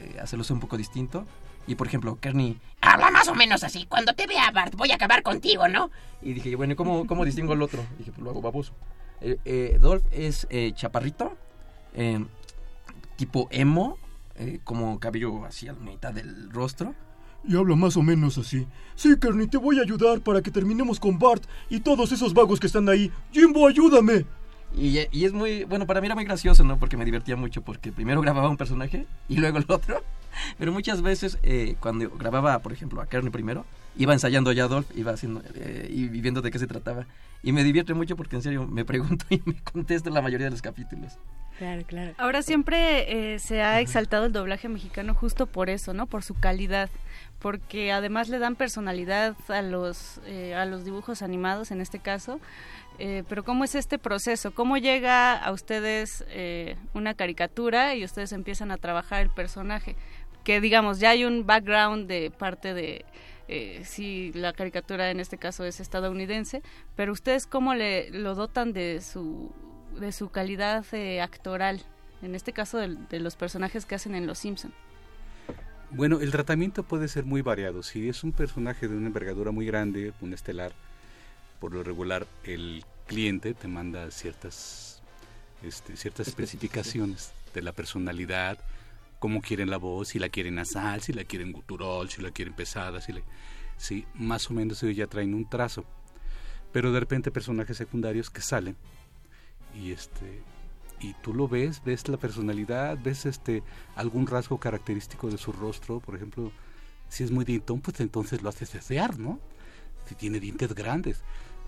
eh, 0.00 0.16
hacerlo 0.20 0.44
un 0.50 0.60
poco 0.60 0.76
distinto. 0.76 1.24
Y 1.66 1.74
por 1.76 1.86
ejemplo, 1.86 2.18
Kearney 2.20 2.58
habla 2.80 3.10
más 3.10 3.28
o 3.28 3.34
menos 3.34 3.64
así. 3.64 3.86
Cuando 3.86 4.14
te 4.14 4.26
vea, 4.26 4.50
Bart, 4.50 4.74
voy 4.74 4.90
a 4.90 4.96
acabar 4.96 5.22
contigo, 5.22 5.68
¿no? 5.68 5.90
Y 6.20 6.32
dije, 6.34 6.54
bueno, 6.56 6.76
¿cómo, 6.76 7.06
cómo 7.06 7.24
distingo 7.24 7.52
al 7.52 7.62
otro? 7.62 7.84
dije, 7.98 8.10
pues 8.12 8.22
lo 8.22 8.30
hago 8.30 8.42
baboso. 8.42 8.72
Eh, 9.20 9.38
eh, 9.44 9.78
Dolph 9.80 10.04
es 10.10 10.46
eh, 10.50 10.72
chaparrito, 10.74 11.36
tipo 13.16 13.48
emo, 13.50 13.98
como 14.64 14.98
cabello 14.98 15.44
así 15.44 15.68
a 15.68 15.72
la 15.72 15.78
mitad 15.78 16.12
del 16.12 16.50
rostro. 16.50 16.94
Y 17.44 17.56
habla 17.56 17.74
más 17.74 17.96
o 17.96 18.02
menos 18.02 18.38
así. 18.38 18.66
Sí, 18.94 19.16
Kearney, 19.18 19.48
te 19.48 19.56
voy 19.56 19.78
a 19.78 19.82
ayudar 19.82 20.20
para 20.20 20.42
que 20.42 20.50
terminemos 20.50 21.00
con 21.00 21.18
Bart 21.18 21.44
y 21.68 21.80
todos 21.80 22.12
esos 22.12 22.34
vagos 22.34 22.60
que 22.60 22.68
están 22.68 22.88
ahí. 22.88 23.10
Jimbo, 23.32 23.66
ayúdame. 23.66 24.24
Y, 24.76 25.06
y, 25.10 25.24
es 25.24 25.32
muy, 25.32 25.64
bueno, 25.64 25.86
para 25.86 26.00
mí 26.00 26.06
era 26.06 26.14
muy 26.14 26.24
gracioso, 26.24 26.64
¿no? 26.64 26.78
Porque 26.78 26.96
me 26.96 27.04
divertía 27.04 27.36
mucho, 27.36 27.62
porque 27.62 27.92
primero 27.92 28.20
grababa 28.20 28.48
un 28.48 28.56
personaje 28.56 29.06
y 29.28 29.36
luego 29.36 29.58
el 29.58 29.66
otro. 29.68 30.02
Pero 30.58 30.72
muchas 30.72 31.02
veces, 31.02 31.38
eh, 31.42 31.76
cuando 31.80 32.10
grababa, 32.10 32.58
por 32.60 32.72
ejemplo, 32.72 33.00
a 33.00 33.06
Kearney 33.06 33.30
primero, 33.30 33.64
iba 33.96 34.12
ensayando 34.12 34.52
ya 34.52 34.64
a 34.64 34.68
Dolph, 34.68 34.90
iba 34.96 35.12
haciendo, 35.12 35.42
eh, 35.54 35.88
y 35.90 36.08
viendo 36.08 36.40
de 36.42 36.50
qué 36.50 36.58
se 36.58 36.66
trataba. 36.66 37.06
Y 37.42 37.52
me 37.52 37.64
divierte 37.64 37.94
mucho 37.94 38.16
porque 38.16 38.36
en 38.36 38.42
serio 38.42 38.66
me 38.66 38.84
pregunto 38.86 39.26
y 39.30 39.42
me 39.44 39.54
contesto 39.62 40.10
la 40.10 40.22
mayoría 40.22 40.46
de 40.46 40.52
los 40.52 40.62
capítulos. 40.62 41.18
Claro, 41.58 41.82
claro. 41.86 42.14
Ahora 42.16 42.42
siempre 42.42 43.34
eh, 43.34 43.38
se 43.38 43.62
ha 43.62 43.80
exaltado 43.80 44.26
el 44.26 44.32
doblaje 44.32 44.68
mexicano 44.68 45.14
justo 45.14 45.46
por 45.46 45.68
eso, 45.68 45.92
¿no? 45.92 46.06
Por 46.06 46.22
su 46.22 46.34
calidad 46.34 46.88
porque 47.38 47.90
además 47.90 48.28
le 48.28 48.38
dan 48.38 48.54
personalidad 48.54 49.34
a 49.48 49.62
los 49.62 50.20
a 50.56 50.64
los 50.64 50.84
dibujos 50.84 51.22
animados 51.22 51.72
en 51.72 51.80
este 51.80 51.98
caso 51.98 52.38
eh, 52.98 53.24
pero 53.28 53.44
¿cómo 53.44 53.64
es 53.64 53.74
este 53.74 53.98
proceso? 53.98 54.52
¿Cómo 54.52 54.76
llega 54.76 55.36
a 55.36 55.52
ustedes 55.52 56.24
eh, 56.28 56.76
una 56.94 57.14
caricatura 57.14 57.94
y 57.94 58.04
ustedes 58.04 58.32
empiezan 58.32 58.70
a 58.70 58.76
trabajar 58.76 59.22
el 59.22 59.30
personaje? 59.30 59.96
Que 60.44 60.60
digamos, 60.60 60.98
ya 60.98 61.10
hay 61.10 61.24
un 61.24 61.46
background 61.46 62.08
de 62.08 62.30
parte 62.30 62.74
de, 62.74 63.04
eh, 63.48 63.82
si 63.84 64.32
la 64.32 64.52
caricatura 64.52 65.10
en 65.10 65.20
este 65.20 65.38
caso 65.38 65.64
es 65.64 65.80
estadounidense, 65.80 66.62
pero 66.96 67.12
ustedes 67.12 67.46
cómo 67.46 67.74
le 67.74 68.10
lo 68.10 68.34
dotan 68.34 68.72
de 68.72 69.00
su, 69.00 69.52
de 69.98 70.12
su 70.12 70.30
calidad 70.30 70.84
actoral, 71.20 71.82
en 72.22 72.34
este 72.34 72.52
caso 72.52 72.78
de, 72.78 72.96
de 73.08 73.20
los 73.20 73.36
personajes 73.36 73.86
que 73.86 73.94
hacen 73.94 74.14
en 74.14 74.26
Los 74.26 74.38
Simpson. 74.38 74.72
Bueno, 75.90 76.20
el 76.20 76.30
tratamiento 76.30 76.84
puede 76.84 77.06
ser 77.06 77.24
muy 77.24 77.42
variado. 77.42 77.82
Si 77.82 78.08
es 78.08 78.24
un 78.24 78.32
personaje 78.32 78.88
de 78.88 78.96
una 78.96 79.08
envergadura 79.08 79.50
muy 79.50 79.66
grande, 79.66 80.14
un 80.22 80.32
estelar, 80.32 80.72
por 81.62 81.72
lo 81.72 81.84
regular 81.84 82.26
el 82.42 82.84
cliente 83.06 83.54
te 83.54 83.68
manda 83.68 84.10
ciertas, 84.10 85.00
este, 85.62 85.96
ciertas 85.96 86.26
especificaciones 86.26 87.30
de 87.54 87.62
la 87.62 87.70
personalidad, 87.70 88.58
cómo 89.20 89.40
quieren 89.40 89.70
la 89.70 89.76
voz, 89.76 90.08
si 90.08 90.18
la 90.18 90.28
quieren 90.28 90.56
nasal, 90.56 91.02
si 91.02 91.12
la 91.12 91.22
quieren 91.22 91.52
gutural, 91.52 92.10
si 92.10 92.20
la 92.20 92.32
quieren 92.32 92.52
pesada, 92.52 93.00
si 93.00 93.12
le, 93.12 93.22
sí, 93.76 94.06
más 94.14 94.50
o 94.50 94.54
menos 94.54 94.82
ellos 94.82 94.96
ya 94.96 95.06
traen 95.06 95.34
un 95.34 95.48
trazo. 95.48 95.84
Pero 96.72 96.90
de 96.90 96.98
repente 96.98 97.30
personajes 97.30 97.76
secundarios 97.76 98.28
que 98.28 98.40
salen 98.40 98.76
y 99.72 99.92
este 99.92 100.42
y 100.98 101.14
tú 101.22 101.32
lo 101.32 101.46
ves, 101.46 101.80
ves 101.84 102.08
la 102.08 102.16
personalidad, 102.16 102.98
ves 103.00 103.24
este 103.24 103.62
algún 103.94 104.26
rasgo 104.26 104.58
característico 104.58 105.30
de 105.30 105.38
su 105.38 105.52
rostro, 105.52 106.00
por 106.00 106.16
ejemplo, 106.16 106.50
si 107.08 107.22
es 107.22 107.30
muy 107.30 107.44
dientón, 107.44 107.80
pues 107.80 108.00
entonces 108.00 108.42
lo 108.42 108.48
haces 108.48 108.72
desear, 108.72 109.16
¿no? 109.16 109.38
Si 110.08 110.16
tiene 110.16 110.40
dientes 110.40 110.74
grandes, 110.74 111.22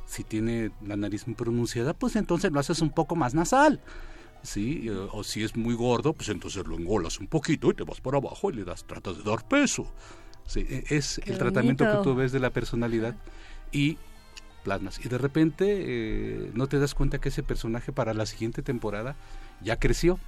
si 0.07 0.25
tiene 0.25 0.71
la 0.87 0.97
nariz 0.97 1.27
muy 1.27 1.35
pronunciada, 1.35 1.95
pues 1.95 2.17
entonces 2.17 2.53
lo 2.53 2.61
haces 2.61 2.81
un 2.81 2.91
poco 2.91 3.17
más 3.17 3.35
nasal. 3.35 3.81
¿sí? 4.45 4.89
O 5.13 5.25
si 5.25 5.43
es 5.43 5.57
muy 5.57 5.75
gordo, 5.75 6.13
pues 6.13 6.29
entonces 6.29 6.67
lo 6.67 6.77
engolas 6.77 7.19
un 7.19 7.27
poquito 7.27 7.71
y 7.71 7.75
te 7.75 7.83
vas 7.83 8.01
para 8.01 8.19
abajo 8.19 8.51
y 8.51 8.55
le 8.55 8.65
das, 8.65 8.85
tratas 8.85 9.19
de 9.19 9.25
dar 9.25 9.47
peso. 9.49 9.91
Sí, 10.47 10.67
e, 10.69 10.85
es 10.91 11.19
el 11.25 11.39
tratamiento 11.39 11.85
que 11.85 12.03
tú 12.03 12.15
ves 12.15 12.31
de 12.33 12.39
la 12.39 12.51
personalidad 12.51 13.17
y 13.73 13.99
plasmas. 14.63 15.05
Y 15.05 15.09
de 15.09 15.19
repente 15.19 15.65
eh, 15.69 16.51
no 16.55 16.67
te 16.69 16.79
das 16.79 16.95
cuenta 16.95 17.19
que 17.19 17.31
ese 17.31 17.43
personaje 17.43 17.93
para 17.93 18.15
la 18.15 18.27
siguiente 18.27 18.63
temporada 18.63 19.17
ya 19.63 19.79
creció 19.79 20.19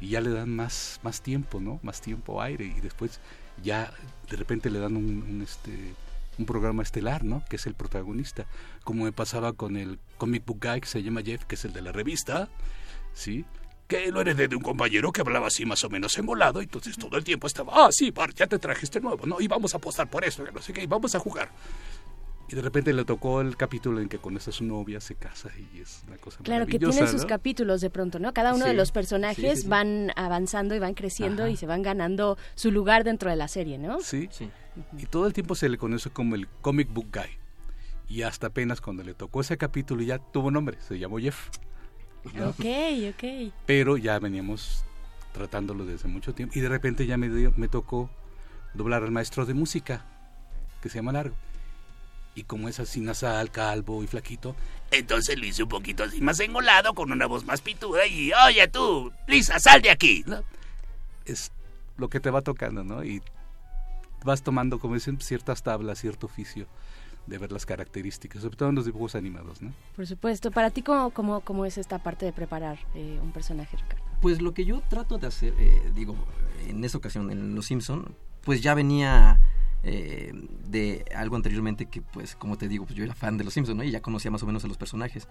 y 0.00 0.10
ya 0.10 0.20
le 0.20 0.30
dan 0.30 0.54
más, 0.54 1.00
más 1.02 1.22
tiempo, 1.22 1.60
¿no? 1.60 1.80
Más 1.82 2.00
tiempo, 2.00 2.42
aire 2.42 2.64
y 2.64 2.80
después 2.80 3.20
ya 3.62 3.92
de 4.30 4.36
repente 4.36 4.70
le 4.70 4.78
dan 4.78 4.96
un, 4.96 5.22
un 5.22 5.42
este 5.42 5.94
un 6.38 6.46
programa 6.46 6.82
estelar, 6.82 7.24
¿no? 7.24 7.44
Que 7.48 7.56
es 7.56 7.66
el 7.66 7.74
protagonista, 7.74 8.46
como 8.84 9.04
me 9.04 9.12
pasaba 9.12 9.52
con 9.52 9.76
el 9.76 9.98
comic 10.16 10.44
book 10.44 10.60
guy 10.62 10.80
que 10.80 10.86
se 10.86 11.02
llama 11.02 11.22
Jeff, 11.22 11.44
que 11.44 11.56
es 11.56 11.64
el 11.64 11.72
de 11.72 11.82
la 11.82 11.92
revista, 11.92 12.48
¿sí? 13.12 13.44
Que 13.86 14.12
lo 14.12 14.20
heredé 14.20 14.48
de 14.48 14.56
un 14.56 14.62
compañero 14.62 15.12
que 15.12 15.22
hablaba 15.22 15.46
así 15.46 15.64
más 15.64 15.82
o 15.84 15.90
menos 15.90 16.16
embolado, 16.18 16.60
y 16.60 16.64
entonces 16.64 16.96
todo 16.96 17.16
el 17.16 17.24
tiempo 17.24 17.46
estaba, 17.46 17.72
ah, 17.74 17.88
sí, 17.90 18.10
Bart, 18.10 18.36
ya 18.36 18.46
te 18.46 18.58
traje 18.58 18.84
este 18.84 19.00
nuevo, 19.00 19.26
¿no? 19.26 19.40
Y 19.40 19.48
vamos 19.48 19.74
a 19.74 19.78
apostar 19.78 20.08
por 20.08 20.24
eso, 20.24 20.44
que 20.44 20.52
no 20.52 20.60
sé 20.60 20.72
qué, 20.72 20.82
y 20.82 20.86
vamos 20.86 21.14
a 21.14 21.18
jugar. 21.18 21.50
Y 22.50 22.54
de 22.54 22.62
repente 22.62 22.94
le 22.94 23.04
tocó 23.04 23.42
el 23.42 23.58
capítulo 23.58 24.00
en 24.00 24.08
que 24.08 24.18
conoce 24.18 24.48
a 24.48 24.52
su 24.54 24.64
novia, 24.64 25.00
se 25.00 25.14
casa 25.14 25.50
y 25.58 25.80
es 25.80 26.02
una 26.06 26.16
cosa 26.16 26.38
Claro, 26.42 26.66
que 26.66 26.78
tiene 26.78 27.06
sus 27.06 27.26
capítulos 27.26 27.82
de 27.82 27.90
pronto, 27.90 28.18
¿no? 28.18 28.32
Cada 28.32 28.54
uno 28.54 28.64
de 28.64 28.72
los 28.72 28.90
personajes 28.90 29.68
van 29.68 30.12
avanzando 30.16 30.74
y 30.74 30.78
van 30.78 30.94
creciendo 30.94 31.46
y 31.46 31.56
se 31.56 31.66
van 31.66 31.82
ganando 31.82 32.38
su 32.54 32.70
lugar 32.72 33.04
dentro 33.04 33.28
de 33.28 33.36
la 33.36 33.48
serie, 33.48 33.76
¿no? 33.76 34.00
Sí, 34.00 34.28
sí. 34.30 34.50
Y 34.96 35.04
todo 35.06 35.26
el 35.26 35.34
tiempo 35.34 35.54
se 35.54 35.68
le 35.68 35.76
conoce 35.76 36.08
como 36.08 36.36
el 36.36 36.48
comic 36.62 36.88
book 36.90 37.08
guy. 37.12 37.38
Y 38.08 38.22
hasta 38.22 38.46
apenas 38.46 38.80
cuando 38.80 39.02
le 39.02 39.12
tocó 39.12 39.42
ese 39.42 39.58
capítulo 39.58 40.02
ya 40.02 40.18
tuvo 40.18 40.50
nombre, 40.50 40.78
se 40.80 40.98
llamó 40.98 41.18
Jeff. 41.18 41.48
Ok, 42.24 42.64
ok. 43.10 43.52
Pero 43.66 43.98
ya 43.98 44.18
veníamos 44.18 44.84
tratándolo 45.32 45.84
desde 45.84 46.08
mucho 46.08 46.32
tiempo. 46.34 46.58
Y 46.58 46.62
de 46.62 46.70
repente 46.70 47.06
ya 47.06 47.18
me, 47.18 47.28
me 47.28 47.68
tocó 47.68 48.08
doblar 48.72 49.02
al 49.02 49.10
maestro 49.10 49.44
de 49.44 49.52
música, 49.52 50.06
que 50.80 50.88
se 50.88 50.96
llama 50.96 51.12
Largo 51.12 51.36
y 52.38 52.44
como 52.44 52.68
es 52.68 52.78
así 52.78 53.00
nasal, 53.00 53.50
calvo 53.50 54.04
y 54.04 54.06
flaquito, 54.06 54.54
entonces 54.92 55.36
lo 55.36 55.44
hice 55.44 55.64
un 55.64 55.68
poquito 55.68 56.04
así 56.04 56.20
más 56.20 56.38
engolado, 56.38 56.94
con 56.94 57.10
una 57.10 57.26
voz 57.26 57.44
más 57.44 57.60
pituda 57.60 58.06
y, 58.06 58.30
oye 58.46 58.68
tú, 58.68 59.12
Lisa, 59.26 59.58
sal 59.58 59.82
de 59.82 59.90
aquí. 59.90 60.24
Es 61.24 61.50
lo 61.96 62.08
que 62.08 62.20
te 62.20 62.30
va 62.30 62.40
tocando, 62.40 62.84
¿no? 62.84 63.02
Y 63.02 63.20
vas 64.24 64.42
tomando, 64.42 64.78
como 64.78 64.94
dicen, 64.94 65.20
ciertas 65.20 65.64
tablas, 65.64 65.98
cierto 65.98 66.26
oficio 66.26 66.68
de 67.26 67.38
ver 67.38 67.50
las 67.50 67.66
características, 67.66 68.40
sobre 68.40 68.56
todo 68.56 68.68
en 68.68 68.76
los 68.76 68.84
dibujos 68.84 69.16
animados, 69.16 69.60
¿no? 69.60 69.72
Por 69.96 70.06
supuesto. 70.06 70.52
Para 70.52 70.70
ti, 70.70 70.82
¿cómo, 70.82 71.10
cómo, 71.10 71.40
cómo 71.40 71.66
es 71.66 71.76
esta 71.76 71.98
parte 71.98 72.24
de 72.24 72.32
preparar 72.32 72.78
eh, 72.94 73.18
un 73.20 73.32
personaje, 73.32 73.76
Ricardo? 73.76 74.04
Pues 74.22 74.40
lo 74.40 74.54
que 74.54 74.64
yo 74.64 74.80
trato 74.88 75.18
de 75.18 75.26
hacer, 75.26 75.54
eh, 75.58 75.90
digo, 75.92 76.16
en 76.68 76.84
esa 76.84 76.98
ocasión, 76.98 77.32
en 77.32 77.56
Los 77.56 77.66
Simpson, 77.66 78.14
pues 78.42 78.62
ya 78.62 78.74
venía 78.74 79.40
eh, 79.82 80.32
de 80.68 81.04
algo 81.14 81.36
anteriormente 81.36 81.86
que, 81.86 82.02
pues, 82.02 82.34
como 82.34 82.58
te 82.58 82.68
digo, 82.68 82.84
pues 82.84 82.96
yo 82.96 83.04
era 83.04 83.14
fan 83.14 83.38
de 83.38 83.44
Los 83.44 83.54
Simpsons, 83.54 83.76
¿no? 83.76 83.84
Y 83.84 83.90
ya 83.90 84.00
conocía 84.00 84.30
más 84.30 84.42
o 84.42 84.46
menos 84.46 84.64
a 84.64 84.68
los 84.68 84.76
personajes. 84.76 85.28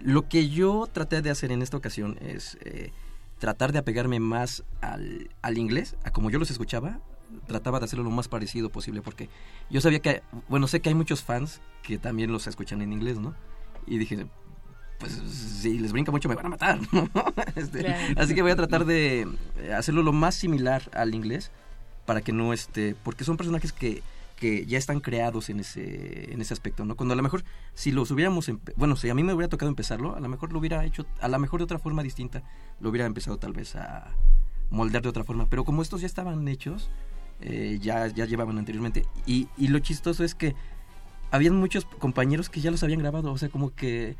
Lo 0.00 0.28
que 0.28 0.48
yo 0.48 0.88
traté 0.90 1.22
de 1.22 1.30
hacer 1.30 1.52
en 1.52 1.62
esta 1.62 1.76
ocasión 1.76 2.18
es 2.20 2.58
eh, 2.62 2.92
tratar 3.38 3.72
de 3.72 3.78
apegarme 3.78 4.20
más 4.20 4.64
al, 4.80 5.30
al, 5.42 5.58
inglés, 5.58 5.96
a 6.04 6.10
como 6.10 6.30
yo 6.30 6.38
los 6.38 6.50
escuchaba, 6.50 7.00
trataba 7.46 7.78
de 7.78 7.84
hacerlo 7.84 8.04
lo 8.04 8.10
más 8.10 8.28
parecido 8.28 8.70
posible, 8.70 9.02
porque 9.02 9.28
yo 9.70 9.80
sabía 9.80 10.00
que, 10.00 10.22
bueno, 10.48 10.66
sé 10.66 10.80
que 10.80 10.88
hay 10.88 10.94
muchos 10.94 11.22
fans 11.22 11.60
que 11.82 11.98
también 11.98 12.32
los 12.32 12.46
escuchan 12.46 12.82
en 12.82 12.92
inglés, 12.92 13.18
¿no? 13.18 13.34
Y 13.86 13.98
dije, 13.98 14.26
pues 14.98 15.12
si 15.12 15.78
les 15.78 15.92
brinca 15.92 16.12
mucho 16.12 16.28
me 16.28 16.36
van 16.36 16.46
a 16.46 16.50
matar, 16.50 16.78
¿no? 16.92 17.08
este, 17.56 17.86
Así 18.16 18.34
que 18.34 18.42
voy 18.42 18.52
a 18.52 18.56
tratar 18.56 18.84
de 18.86 19.28
hacerlo 19.76 20.02
lo 20.02 20.12
más 20.12 20.34
similar 20.34 20.82
al 20.94 21.14
inglés 21.14 21.50
para 22.06 22.20
que 22.20 22.32
no 22.32 22.52
esté, 22.52 22.94
porque 23.02 23.24
son 23.24 23.36
personajes 23.36 23.72
que, 23.72 24.02
que 24.36 24.66
ya 24.66 24.78
están 24.78 25.00
creados 25.00 25.50
en 25.50 25.60
ese, 25.60 26.32
en 26.32 26.40
ese 26.40 26.52
aspecto, 26.52 26.84
¿no? 26.84 26.96
Cuando 26.96 27.12
a 27.12 27.16
lo 27.16 27.22
mejor, 27.22 27.44
si 27.74 27.92
los 27.92 28.10
hubiéramos, 28.10 28.50
bueno, 28.76 28.96
si 28.96 29.08
a 29.08 29.14
mí 29.14 29.22
me 29.22 29.32
hubiera 29.32 29.48
tocado 29.48 29.68
empezarlo, 29.68 30.16
a 30.16 30.20
lo 30.20 30.28
mejor 30.28 30.52
lo 30.52 30.58
hubiera 30.58 30.84
hecho, 30.84 31.06
a 31.20 31.28
lo 31.28 31.38
mejor 31.38 31.60
de 31.60 31.64
otra 31.64 31.78
forma 31.78 32.02
distinta, 32.02 32.42
lo 32.80 32.90
hubiera 32.90 33.06
empezado 33.06 33.38
tal 33.38 33.52
vez 33.52 33.76
a 33.76 34.16
moldear 34.70 35.02
de 35.02 35.08
otra 35.10 35.24
forma, 35.24 35.46
pero 35.48 35.64
como 35.64 35.82
estos 35.82 36.00
ya 36.00 36.06
estaban 36.06 36.48
hechos, 36.48 36.90
eh, 37.40 37.78
ya, 37.80 38.08
ya 38.08 38.24
llevaban 38.24 38.58
anteriormente, 38.58 39.06
y, 39.26 39.48
y 39.56 39.68
lo 39.68 39.78
chistoso 39.78 40.24
es 40.24 40.34
que 40.34 40.54
habían 41.30 41.56
muchos 41.56 41.84
compañeros 41.84 42.50
que 42.50 42.60
ya 42.60 42.70
los 42.70 42.82
habían 42.82 43.00
grabado, 43.00 43.32
o 43.32 43.38
sea, 43.38 43.48
como 43.48 43.74
que, 43.74 44.16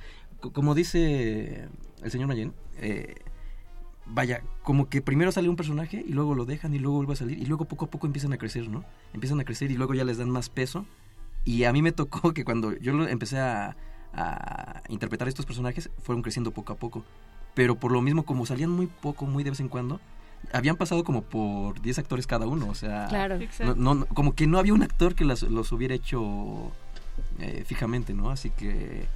como 0.53 0.75
dice 0.75 1.69
el 2.03 2.11
señor 2.11 2.29
Mayen, 2.29 2.53
eh, 2.79 3.15
vaya, 4.07 4.43
como 4.63 4.89
que 4.89 5.03
primero 5.03 5.33
sale 5.33 5.49
un 5.49 5.57
personaje 5.57 6.05
y 6.07 6.13
luego 6.13 6.35
lo 6.35 6.45
dejan 6.45 6.75
y 6.75 6.79
luego 6.79 6.97
vuelve 6.97 7.13
a 7.15 7.17
salir 7.17 7.39
y 7.39 7.47
luego 7.47 7.65
poco 7.67 7.87
a 7.87 7.91
poco 7.91 8.07
empiezan 8.07 8.33
a 8.33 8.39
crecer, 8.39 8.69
¿no? 8.69 8.85
Empiezan 9.13 9.41
a 9.41 9.45
crecer 9.45 9.71
y 9.71 9.77
luego 9.77 9.95
ya 9.95 10.05
les 10.05 10.19
dan 10.19 10.31
más 10.31 10.49
peso. 10.49 10.87
Y 11.45 11.65
a 11.65 11.73
mí 11.73 11.83
me 11.83 11.93
tocó 11.93 12.33
que 12.35 12.45
cuando 12.45 12.77
yo 12.79 13.07
empecé 13.07 13.39
a, 13.39 13.77
interpretar 14.89 15.27
estos 15.27 15.47
personajes, 15.47 15.89
fueron 16.03 16.23
creciendo 16.23 16.51
poco 16.51 16.75
a 16.75 16.77
poco. 16.77 17.03
Pero 17.55 17.77
por 17.77 17.93
lo 17.93 18.03
mismo, 18.03 18.25
como 18.25 18.45
salían 18.45 18.71
muy 18.71 18.87
poco, 18.87 19.25
muy 19.25 19.43
de 19.43 19.51
vez 19.51 19.61
en 19.61 19.69
cuando, 19.69 20.01
habían 20.53 20.77
pasado 20.77 21.03
como 21.03 21.23
por 21.23 21.81
10 21.81 22.01
actores 22.01 22.27
cada 22.27 22.47
uno. 22.47 22.69
O 22.69 22.75
sea, 22.75 23.07
claro. 23.09 23.39
no, 23.77 24.05
como 24.07 24.35
que 24.35 24.47
no 24.47 24.59
había 24.59 24.75
un 24.75 24.83
actor 24.83 25.15
que 25.15 25.25
los 25.25 25.73
hubiera 25.73 25.95
hecho 25.95 26.73
eh, 27.39 27.65
fijamente, 27.67 28.13
¿no? 28.13 28.31
Así 28.31 28.51
que 28.51 29.07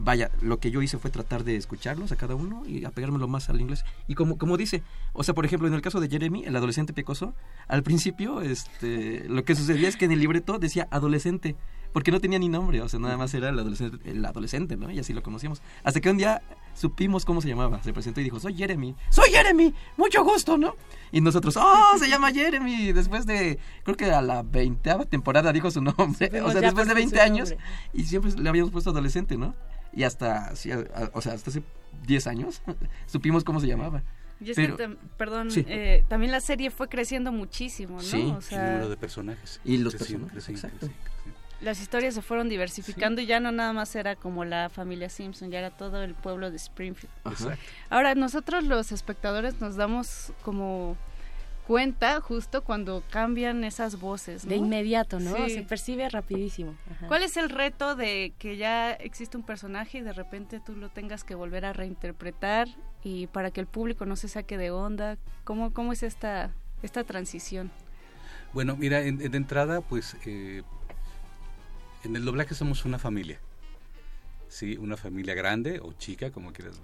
vaya, 0.00 0.30
lo 0.40 0.58
que 0.58 0.70
yo 0.70 0.82
hice 0.82 0.98
fue 0.98 1.10
tratar 1.10 1.44
de 1.44 1.56
escucharlos 1.56 2.10
a 2.12 2.16
cada 2.16 2.34
uno 2.34 2.62
y 2.66 2.84
apegármelo 2.84 3.28
más 3.28 3.50
al 3.50 3.60
inglés. 3.60 3.84
Y 4.08 4.14
como, 4.14 4.38
como 4.38 4.56
dice, 4.56 4.82
o 5.12 5.22
sea, 5.22 5.34
por 5.34 5.44
ejemplo, 5.44 5.68
en 5.68 5.74
el 5.74 5.82
caso 5.82 6.00
de 6.00 6.08
Jeremy, 6.08 6.44
el 6.44 6.56
adolescente 6.56 6.92
pecoso, 6.92 7.34
al 7.68 7.82
principio 7.82 8.40
este, 8.40 9.28
lo 9.28 9.44
que 9.44 9.54
sucedía 9.54 9.88
es 9.88 9.96
que 9.96 10.06
en 10.06 10.12
el 10.12 10.20
libreto 10.20 10.58
decía 10.58 10.88
adolescente, 10.90 11.56
porque 11.92 12.12
no 12.12 12.20
tenía 12.20 12.38
ni 12.38 12.48
nombre, 12.48 12.80
o 12.80 12.88
sea, 12.88 13.00
nada 13.00 13.16
más 13.16 13.34
era 13.34 13.48
el 13.48 13.58
adolescente, 13.58 14.10
el 14.10 14.24
adolescente, 14.24 14.76
¿no? 14.76 14.90
Y 14.90 14.98
así 14.98 15.12
lo 15.12 15.22
conocíamos. 15.22 15.60
Hasta 15.82 16.00
que 16.00 16.10
un 16.10 16.18
día 16.18 16.40
supimos 16.74 17.24
cómo 17.24 17.40
se 17.40 17.48
llamaba, 17.48 17.82
se 17.82 17.92
presentó 17.92 18.20
y 18.20 18.24
dijo, 18.24 18.38
soy 18.38 18.54
Jeremy, 18.54 18.94
soy 19.10 19.30
Jeremy, 19.30 19.74
mucho 19.96 20.22
gusto, 20.24 20.56
¿no? 20.56 20.76
Y 21.10 21.20
nosotros, 21.20 21.56
oh, 21.56 21.98
se 21.98 22.08
llama 22.08 22.32
Jeremy, 22.32 22.92
después 22.92 23.26
de, 23.26 23.58
creo 23.82 23.96
que 23.96 24.06
a 24.06 24.22
la 24.22 24.42
veinteava 24.42 25.04
temporada 25.04 25.52
dijo 25.52 25.70
su 25.70 25.82
nombre, 25.82 26.40
o 26.42 26.52
sea, 26.52 26.60
después 26.60 26.86
de 26.86 26.94
20 26.94 27.20
años, 27.20 27.54
y 27.92 28.04
siempre 28.04 28.32
le 28.32 28.48
habíamos 28.48 28.70
puesto 28.70 28.90
adolescente, 28.90 29.36
¿no? 29.36 29.54
Y 29.92 30.04
hasta, 30.04 30.52
o 31.12 31.20
sea, 31.20 31.32
hasta 31.34 31.50
hace 31.50 31.62
10 32.06 32.26
años 32.26 32.62
supimos 33.06 33.44
cómo 33.44 33.60
se 33.60 33.66
llamaba. 33.66 34.02
Y 34.40 34.50
es 34.50 34.56
que, 34.56 34.96
perdón, 35.18 35.48
eh, 35.54 36.02
también 36.08 36.32
la 36.32 36.40
serie 36.40 36.70
fue 36.70 36.88
creciendo 36.88 37.30
muchísimo, 37.30 37.96
¿no? 37.96 38.02
Sí, 38.02 38.32
o 38.36 38.40
sea, 38.40 38.58
el 38.58 38.72
número 38.72 38.88
de 38.88 38.96
personajes. 38.96 39.60
Y 39.64 39.76
los 39.76 39.94
personajes, 39.94 40.48
exacto. 40.48 40.88
Las 41.60 41.82
historias 41.82 42.14
se 42.14 42.22
fueron 42.22 42.48
diversificando 42.48 43.20
y 43.20 43.26
ya 43.26 43.38
no 43.38 43.52
nada 43.52 43.74
más 43.74 43.94
era 43.94 44.16
como 44.16 44.46
la 44.46 44.70
familia 44.70 45.10
Simpson, 45.10 45.50
ya 45.50 45.58
era 45.58 45.70
todo 45.70 46.02
el 46.02 46.14
pueblo 46.14 46.50
de 46.50 46.56
Springfield. 46.56 47.12
Exacto. 47.26 47.62
Ahora, 47.90 48.14
nosotros 48.14 48.64
los 48.64 48.92
espectadores 48.92 49.60
nos 49.60 49.76
damos 49.76 50.32
como 50.42 50.96
cuenta 51.70 52.20
justo 52.20 52.64
cuando 52.64 53.04
cambian 53.12 53.62
esas 53.62 54.00
voces. 54.00 54.44
De 54.44 54.56
inmediato, 54.56 55.20
¿no? 55.20 55.48
Se 55.48 55.62
percibe 55.62 56.08
rapidísimo. 56.08 56.74
¿Cuál 57.06 57.22
es 57.22 57.36
el 57.36 57.48
reto 57.48 57.94
de 57.94 58.32
que 58.40 58.56
ya 58.56 58.90
existe 58.90 59.36
un 59.36 59.44
personaje 59.44 59.98
y 59.98 60.00
de 60.00 60.12
repente 60.12 60.58
tú 60.58 60.74
lo 60.74 60.88
tengas 60.88 61.22
que 61.22 61.36
volver 61.36 61.64
a 61.64 61.72
reinterpretar 61.72 62.66
y 63.04 63.28
para 63.28 63.52
que 63.52 63.60
el 63.60 63.68
público 63.68 64.04
no 64.04 64.16
se 64.16 64.26
saque 64.26 64.58
de 64.58 64.72
onda? 64.72 65.16
¿Cómo, 65.44 65.72
cómo 65.72 65.92
es 65.92 66.02
esta, 66.02 66.50
esta 66.82 67.04
transición? 67.04 67.70
Bueno, 68.52 68.74
mira, 68.74 69.02
en, 69.02 69.18
de 69.18 69.36
entrada, 69.36 69.80
pues 69.80 70.16
eh, 70.26 70.64
en 72.02 72.16
el 72.16 72.24
doblaje 72.24 72.56
somos 72.56 72.84
una 72.84 72.98
familia. 72.98 73.38
Sí, 74.48 74.76
una 74.76 74.96
familia 74.96 75.34
grande 75.34 75.78
o 75.80 75.92
chica, 75.92 76.32
como 76.32 76.52
quieras, 76.52 76.82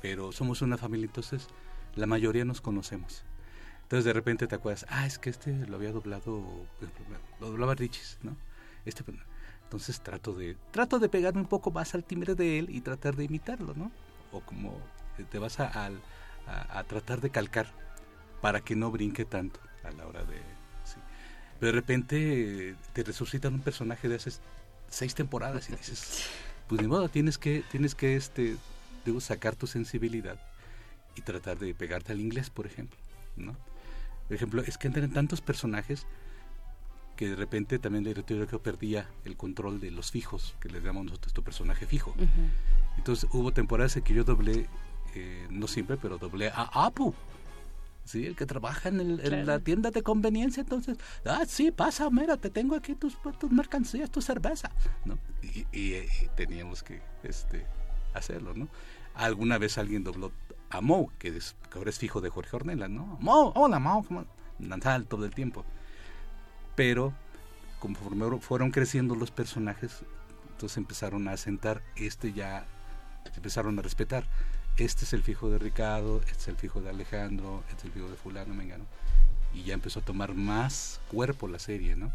pero 0.00 0.30
somos 0.30 0.62
una 0.62 0.76
familia, 0.76 1.06
entonces 1.06 1.48
la 1.96 2.06
mayoría 2.06 2.44
nos 2.44 2.60
conocemos. 2.60 3.24
Entonces 3.88 4.04
de 4.04 4.12
repente 4.12 4.46
te 4.46 4.54
acuerdas, 4.54 4.84
ah, 4.90 5.06
es 5.06 5.18
que 5.18 5.30
este 5.30 5.66
lo 5.66 5.76
había 5.76 5.92
doblado, 5.92 6.44
lo 7.40 7.50
doblaba 7.50 7.74
Richis, 7.74 8.18
¿no? 8.20 8.36
Este, 8.84 9.02
pues, 9.02 9.16
Entonces 9.64 10.02
trato 10.02 10.34
de, 10.34 10.58
trato 10.72 10.98
de 10.98 11.08
pegarme 11.08 11.40
un 11.40 11.46
poco 11.46 11.70
más 11.70 11.94
al 11.94 12.04
timbre 12.04 12.34
de 12.34 12.58
él 12.58 12.68
y 12.68 12.82
tratar 12.82 13.16
de 13.16 13.24
imitarlo, 13.24 13.72
¿no? 13.74 13.90
O 14.30 14.42
como 14.42 14.78
te 15.30 15.38
vas 15.38 15.58
a, 15.58 15.86
a, 15.86 16.78
a 16.78 16.84
tratar 16.84 17.22
de 17.22 17.30
calcar 17.30 17.72
para 18.42 18.60
que 18.60 18.76
no 18.76 18.90
brinque 18.90 19.24
tanto 19.24 19.58
a 19.82 19.90
la 19.92 20.06
hora 20.06 20.22
de... 20.22 20.36
Sí. 20.84 20.98
Pero 21.58 21.72
de 21.72 21.80
repente 21.80 22.76
te 22.92 23.02
resucitan 23.02 23.54
un 23.54 23.60
personaje 23.60 24.06
de 24.06 24.16
hace 24.16 24.32
seis 24.90 25.14
temporadas 25.14 25.70
y 25.70 25.72
dices, 25.72 26.26
pues 26.68 26.82
ni 26.82 26.88
modo, 26.88 27.08
tienes 27.08 27.38
que, 27.38 27.64
tienes 27.70 27.94
que 27.94 28.16
este, 28.16 28.54
debo 29.06 29.22
sacar 29.22 29.56
tu 29.56 29.66
sensibilidad 29.66 30.38
y 31.16 31.22
tratar 31.22 31.58
de 31.58 31.74
pegarte 31.74 32.12
al 32.12 32.20
inglés, 32.20 32.50
por 32.50 32.66
ejemplo, 32.66 32.98
¿no? 33.34 33.56
Por 34.28 34.36
ejemplo, 34.36 34.62
es 34.62 34.76
que 34.78 34.86
entran 34.86 35.10
tantos 35.10 35.40
personajes 35.40 36.06
que 37.16 37.30
de 37.30 37.36
repente 37.36 37.80
también 37.80 38.06
el 38.06 38.14
director 38.14 38.46
que 38.46 38.58
perdía 38.60 39.08
el 39.24 39.36
control 39.36 39.80
de 39.80 39.90
los 39.90 40.12
fijos, 40.12 40.54
que 40.60 40.68
les 40.68 40.84
llamamos 40.84 41.06
nosotros 41.06 41.32
tu 41.32 41.42
personaje 41.42 41.84
fijo. 41.86 42.14
Entonces 42.96 43.28
hubo 43.32 43.52
temporadas 43.52 43.96
en 43.96 44.04
que 44.04 44.14
yo 44.14 44.22
doblé, 44.22 44.68
eh, 45.14 45.46
no 45.50 45.66
siempre, 45.66 45.96
pero 45.96 46.18
doblé 46.18 46.48
a 46.48 46.86
Apu. 46.86 47.14
Sí, 48.04 48.24
el 48.24 48.36
que 48.36 48.46
trabaja 48.46 48.88
en, 48.88 49.00
el, 49.00 49.20
en, 49.20 49.46
la 49.46 49.58
tienda 49.58 49.90
de 49.90 50.02
conveniencia, 50.02 50.62
entonces, 50.62 50.96
ah, 51.26 51.44
sí, 51.46 51.70
pasa, 51.70 52.08
mira, 52.08 52.36
te 52.38 52.48
tengo 52.48 52.74
aquí 52.74 52.94
tus, 52.94 53.18
tus 53.38 53.50
mercancías, 53.50 54.10
tu 54.10 54.22
cerveza, 54.22 54.70
¿no? 55.04 55.18
Y, 55.42 55.66
y, 55.72 55.94
y, 55.96 56.28
teníamos 56.34 56.82
que 56.82 57.02
este, 57.22 57.66
hacerlo, 58.14 58.54
¿no? 58.54 58.68
Alguna 59.14 59.58
vez 59.58 59.76
alguien 59.76 60.04
dobló 60.04 60.32
a 60.70 60.80
que, 61.18 61.28
es, 61.28 61.56
que 61.70 61.78
ahora 61.78 61.90
es 61.90 61.98
fijo 61.98 62.20
de 62.20 62.30
Jorge 62.30 62.56
Ornella, 62.56 62.88
¿no? 62.88 63.16
Mo, 63.20 63.52
hola 63.54 63.78
Mo, 63.78 64.04
danzar 64.58 65.02
todo 65.04 65.24
el 65.24 65.34
tiempo. 65.34 65.64
Pero 66.74 67.12
conforme 67.78 68.38
fueron 68.40 68.70
creciendo 68.70 69.14
los 69.14 69.30
personajes, 69.30 70.02
entonces 70.50 70.76
empezaron 70.76 71.28
a 71.28 71.32
asentar, 71.32 71.82
este 71.96 72.32
ya, 72.32 72.66
se 73.24 73.36
empezaron 73.36 73.78
a 73.78 73.82
respetar. 73.82 74.24
Este 74.76 75.04
es 75.04 75.12
el 75.12 75.22
fijo 75.22 75.50
de 75.50 75.58
Ricardo, 75.58 76.20
este 76.20 76.38
es 76.38 76.48
el 76.48 76.56
fijo 76.56 76.80
de 76.80 76.90
Alejandro, 76.90 77.64
este 77.68 77.78
es 77.78 77.84
el 77.86 77.92
fijo 77.92 78.08
de 78.08 78.16
fulano, 78.16 78.54
mengano. 78.54 78.84
Y 79.52 79.64
ya 79.64 79.74
empezó 79.74 80.00
a 80.00 80.04
tomar 80.04 80.34
más 80.34 81.00
cuerpo 81.10 81.48
la 81.48 81.58
serie, 81.58 81.96
¿no? 81.96 82.12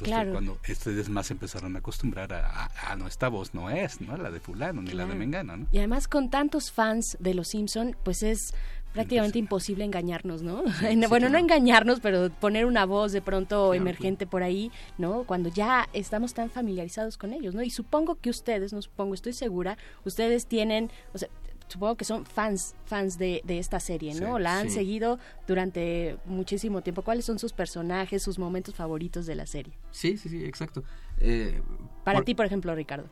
Entonces 0.00 0.14
claro. 0.14 0.32
cuando 0.32 0.58
ustedes 0.68 1.08
más 1.08 1.30
empezaron 1.30 1.76
a 1.76 1.80
acostumbrar 1.80 2.32
a, 2.32 2.46
a, 2.48 2.92
a, 2.92 2.96
no, 2.96 3.06
esta 3.06 3.28
voz 3.28 3.54
no 3.54 3.68
es, 3.68 4.00
¿no? 4.00 4.16
La 4.16 4.30
de 4.30 4.40
fulano, 4.40 4.80
ni 4.80 4.90
claro. 4.90 5.08
la 5.08 5.14
de 5.14 5.18
Mengano, 5.18 5.56
¿no? 5.56 5.66
Y 5.72 5.78
además 5.78 6.08
con 6.08 6.30
tantos 6.30 6.72
fans 6.72 7.16
de 7.20 7.34
Los 7.34 7.48
Simpson, 7.48 7.96
pues 8.02 8.22
es 8.22 8.54
prácticamente 8.92 9.38
imposible 9.38 9.84
engañarnos, 9.84 10.42
¿no? 10.42 10.64
Sí, 10.80 10.96
bueno, 11.08 11.26
sí, 11.26 11.32
no 11.32 11.38
engañarnos, 11.38 12.00
pero 12.00 12.30
poner 12.30 12.66
una 12.66 12.86
voz 12.86 13.12
de 13.12 13.22
pronto 13.22 13.74
emergente 13.74 14.26
por 14.26 14.42
ahí, 14.42 14.70
¿no? 14.98 15.24
Cuando 15.24 15.48
ya 15.48 15.88
estamos 15.92 16.34
tan 16.34 16.50
familiarizados 16.50 17.16
con 17.16 17.32
ellos, 17.32 17.54
¿no? 17.54 17.62
Y 17.62 17.70
supongo 17.70 18.16
que 18.16 18.30
ustedes, 18.30 18.72
no 18.72 18.82
supongo, 18.82 19.14
estoy 19.14 19.32
segura, 19.32 19.78
ustedes 20.04 20.46
tienen, 20.46 20.90
o 21.14 21.18
sea, 21.18 21.28
supongo 21.70 21.96
que 21.96 22.04
son 22.04 22.26
fans 22.26 22.74
fans 22.84 23.16
de, 23.18 23.40
de 23.44 23.58
esta 23.58 23.80
serie, 23.80 24.14
¿no? 24.14 24.36
Sí, 24.36 24.42
la 24.42 24.58
han 24.58 24.68
sí. 24.68 24.74
seguido 24.74 25.18
durante 25.46 26.18
muchísimo 26.26 26.82
tiempo. 26.82 27.02
¿Cuáles 27.02 27.24
son 27.24 27.38
sus 27.38 27.52
personajes, 27.52 28.22
sus 28.22 28.38
momentos 28.38 28.74
favoritos 28.74 29.26
de 29.26 29.34
la 29.34 29.46
serie? 29.46 29.72
Sí, 29.90 30.16
sí, 30.18 30.28
sí, 30.28 30.44
exacto. 30.44 30.82
Eh, 31.18 31.62
Para 32.04 32.18
por, 32.18 32.24
ti, 32.24 32.34
por 32.34 32.46
ejemplo, 32.46 32.74
Ricardo. 32.74 33.06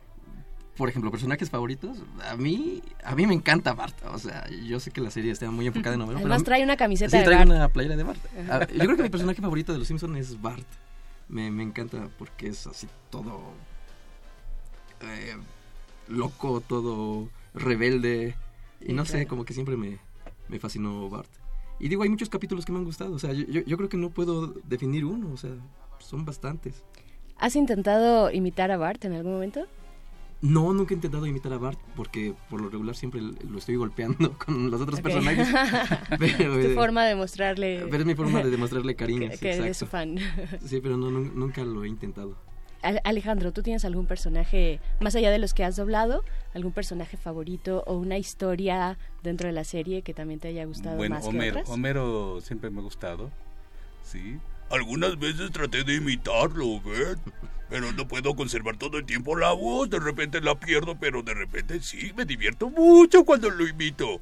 Por 0.75 0.87
ejemplo, 0.89 1.11
personajes 1.11 1.49
favoritos, 1.49 1.97
a 2.29 2.37
mí 2.37 2.81
a 3.03 3.13
mí 3.15 3.27
me 3.27 3.33
encanta 3.33 3.73
Bart. 3.73 3.95
O 4.05 4.17
sea, 4.17 4.47
yo 4.49 4.79
sé 4.79 4.91
que 4.91 5.01
la 5.01 5.11
serie 5.11 5.31
está 5.31 5.49
muy 5.51 5.67
enfocada 5.67 5.95
en 5.95 6.01
Homero. 6.01 6.19
Además 6.19 6.37
pero 6.37 6.45
trae 6.45 6.63
una 6.63 6.77
camiseta 6.77 7.11
sí, 7.11 7.17
de 7.17 7.23
trae 7.23 7.37
Bart. 7.37 7.49
una 7.49 7.67
playera 7.69 7.95
de 7.97 8.03
Bart. 8.03 8.21
Yo 8.71 8.85
creo 8.85 8.95
que 8.95 9.03
mi 9.03 9.09
personaje 9.09 9.41
favorito 9.41 9.73
de 9.73 9.79
Los 9.79 9.87
Simpsons 9.87 10.17
es 10.17 10.41
Bart. 10.41 10.67
Me, 11.27 11.51
me 11.51 11.63
encanta 11.63 12.09
porque 12.17 12.47
es 12.47 12.65
así 12.65 12.87
todo 13.11 13.41
eh, 15.01 15.35
loco, 16.07 16.61
todo 16.61 17.29
rebelde 17.53 18.35
y 18.81 18.93
no 18.93 19.05
sé, 19.05 19.27
como 19.27 19.45
que 19.45 19.53
siempre 19.53 19.77
me, 19.77 19.99
me, 20.47 20.59
fascinó 20.59 21.09
Bart. 21.09 21.29
Y 21.79 21.89
digo, 21.89 22.03
hay 22.03 22.09
muchos 22.09 22.29
capítulos 22.29 22.65
que 22.65 22.71
me 22.71 22.79
han 22.79 22.85
gustado. 22.85 23.13
O 23.13 23.19
sea, 23.19 23.33
yo, 23.33 23.45
yo, 23.45 23.77
creo 23.77 23.89
que 23.89 23.97
no 23.97 24.09
puedo 24.09 24.47
definir 24.65 25.05
uno. 25.05 25.31
O 25.31 25.37
sea, 25.37 25.51
son 25.99 26.25
bastantes. 26.25 26.83
¿Has 27.37 27.55
intentado 27.55 28.31
imitar 28.31 28.71
a 28.71 28.77
Bart 28.77 29.05
en 29.05 29.13
algún 29.13 29.33
momento? 29.33 29.65
No, 30.41 30.73
nunca 30.73 30.93
he 30.93 30.95
intentado 30.95 31.25
imitar 31.25 31.51
a 31.51 31.57
Bart 31.57 31.79
porque 31.95 32.33
por 32.49 32.61
lo 32.61 32.69
regular 32.69 32.95
siempre 32.95 33.21
lo 33.21 33.57
estoy 33.57 33.75
golpeando 33.75 34.37
con 34.45 34.71
los 34.71 34.79
otros 34.79 34.99
okay. 34.99 35.13
personajes. 35.13 35.47
pero, 36.19 36.55
es 36.55 36.65
tu 36.65 36.71
eh, 36.71 36.75
forma 36.75 37.05
de 37.05 37.15
mostrarle... 37.15 37.85
Pero 37.89 38.01
es 38.01 38.05
mi 38.05 38.15
forma 38.15 38.41
de 38.41 38.49
demostrarle 38.51 38.95
cariño. 38.95 39.29
que, 39.29 39.35
sí, 39.35 39.41
que 39.41 39.51
eres 39.53 39.77
su 39.77 39.85
fan. 39.85 40.17
sí, 40.65 40.79
pero 40.81 40.95
no, 40.95 41.11
nunca 41.11 41.63
lo 41.63 41.83
he 41.83 41.89
intentado. 41.89 42.37
Alejandro, 42.81 43.51
¿tú 43.51 43.61
tienes 43.61 43.85
algún 43.85 44.05
personaje, 44.05 44.79
más 44.99 45.15
allá 45.15 45.31
de 45.31 45.39
los 45.39 45.53
que 45.53 45.63
has 45.63 45.75
doblado, 45.75 46.23
algún 46.53 46.71
personaje 46.71 47.17
favorito 47.17 47.83
o 47.87 47.95
una 47.95 48.17
historia 48.17 48.97
dentro 49.23 49.47
de 49.47 49.53
la 49.53 49.63
serie 49.63 50.01
que 50.01 50.13
también 50.13 50.39
te 50.39 50.47
haya 50.49 50.65
gustado 50.65 50.97
bueno, 50.97 51.15
más 51.15 51.25
Homero, 51.25 51.43
que 51.43 51.49
otras? 51.61 51.69
Homero 51.69 52.41
siempre 52.41 52.69
me 52.69 52.79
ha 52.79 52.83
gustado, 52.83 53.31
sí. 54.03 54.37
Algunas 54.69 55.17
veces 55.17 55.51
traté 55.51 55.83
de 55.83 55.95
imitarlo, 55.95 56.79
¿ves? 56.81 57.17
Pero 57.69 57.91
no 57.91 58.07
puedo 58.07 58.35
conservar 58.35 58.77
todo 58.77 58.97
el 58.97 59.05
tiempo 59.05 59.35
la 59.35 59.51
voz, 59.51 59.89
de 59.89 59.99
repente 59.99 60.41
la 60.41 60.59
pierdo, 60.59 60.95
pero 60.99 61.21
de 61.21 61.33
repente 61.33 61.79
sí, 61.81 62.13
me 62.15 62.25
divierto 62.25 62.69
mucho 62.69 63.25
cuando 63.25 63.49
lo 63.49 63.67
imito. 63.67 64.19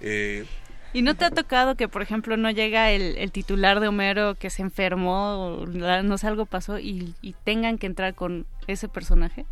Eh, 0.00 0.44
¿Y 0.92 1.02
no 1.02 1.14
te 1.14 1.24
ha 1.24 1.30
tocado 1.30 1.74
que, 1.74 1.88
por 1.88 2.02
ejemplo, 2.02 2.36
no 2.36 2.50
llega 2.50 2.90
el, 2.90 3.32
titular 3.32 3.80
de 3.80 3.88
Homero 3.88 4.34
que 4.34 4.50
se 4.50 4.62
enfermó, 4.62 5.56
o 5.56 5.66
no 5.66 6.18
sé, 6.18 6.26
algo 6.26 6.44
pasó, 6.44 6.78
y, 6.78 7.14
y 7.22 7.34
tengan 7.44 7.78
que 7.78 7.86
entrar 7.86 8.14
con 8.14 8.46
ese 8.66 8.88
personaje? 8.88 9.46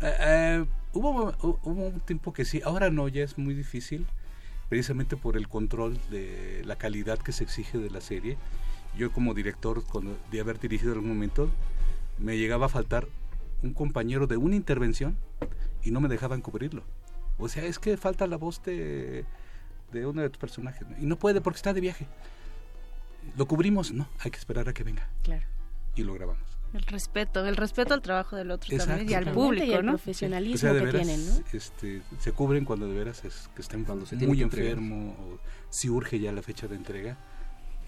Eh, 0.00 0.16
eh, 0.20 0.64
hubo, 0.92 1.34
hubo 1.42 1.86
un 1.88 2.00
tiempo 2.00 2.32
que 2.32 2.44
sí, 2.44 2.60
ahora 2.64 2.90
no, 2.90 3.08
ya 3.08 3.24
es 3.24 3.38
muy 3.38 3.54
difícil, 3.54 4.06
precisamente 4.68 5.16
por 5.16 5.36
el 5.36 5.48
control 5.48 5.98
de 6.10 6.62
la 6.64 6.76
calidad 6.76 7.18
que 7.18 7.32
se 7.32 7.42
exige 7.44 7.78
de 7.78 7.90
la 7.90 8.00
serie. 8.00 8.36
Yo 8.96 9.12
como 9.12 9.34
director, 9.34 9.84
cuando, 9.84 10.16
de 10.30 10.40
haber 10.40 10.60
dirigido 10.60 10.92
en 10.92 10.98
algún 10.98 11.14
momento, 11.14 11.50
me 12.18 12.38
llegaba 12.38 12.66
a 12.66 12.68
faltar 12.68 13.06
un 13.62 13.74
compañero 13.74 14.26
de 14.26 14.36
una 14.36 14.56
intervención 14.56 15.16
y 15.82 15.90
no 15.90 16.00
me 16.00 16.08
dejaban 16.08 16.40
cubrirlo. 16.40 16.82
O 17.38 17.48
sea, 17.48 17.64
es 17.64 17.78
que 17.78 17.96
falta 17.96 18.26
la 18.26 18.36
voz 18.36 18.62
de 18.62 19.24
de 19.92 20.06
uno 20.06 20.22
de 20.22 20.30
tus 20.30 20.38
personajes 20.38 20.86
y 21.00 21.06
no 21.06 21.16
puede 21.16 21.40
porque 21.40 21.56
está 21.56 21.72
de 21.72 21.80
viaje. 21.80 22.06
Lo 23.36 23.46
cubrimos, 23.46 23.92
no, 23.92 24.08
hay 24.20 24.30
que 24.30 24.38
esperar 24.38 24.68
a 24.68 24.72
que 24.72 24.82
venga. 24.82 25.08
Claro. 25.22 25.46
Y 25.94 26.02
lo 26.02 26.14
grabamos. 26.14 26.50
El 26.72 26.82
respeto, 26.82 27.44
el 27.44 27.56
respeto 27.56 27.94
al 27.94 28.00
trabajo 28.00 28.36
del 28.36 28.52
otro 28.52 28.72
Exacto, 28.72 28.96
también 28.96 29.10
y 29.10 29.14
al 29.14 29.34
público, 29.34 29.66
y 29.66 29.72
el 29.72 29.84
¿no? 29.84 29.92
profesionalismo 29.92 30.54
o 30.54 30.58
sea, 30.58 30.72
que 30.72 30.86
veras, 30.86 31.02
tienen, 31.02 31.26
¿no? 31.26 31.44
Este, 31.52 32.02
se 32.20 32.32
cubren 32.32 32.64
cuando 32.64 32.86
de 32.86 32.94
veras 32.94 33.24
es 33.24 33.50
que 33.56 33.62
estén 33.62 33.84
cuando 33.84 34.06
se 34.06 34.14
muy 34.16 34.40
enfermo 34.40 35.16
o 35.18 35.38
si 35.68 35.88
urge 35.88 36.20
ya 36.20 36.30
la 36.30 36.42
fecha 36.42 36.68
de 36.68 36.76
entrega. 36.76 37.16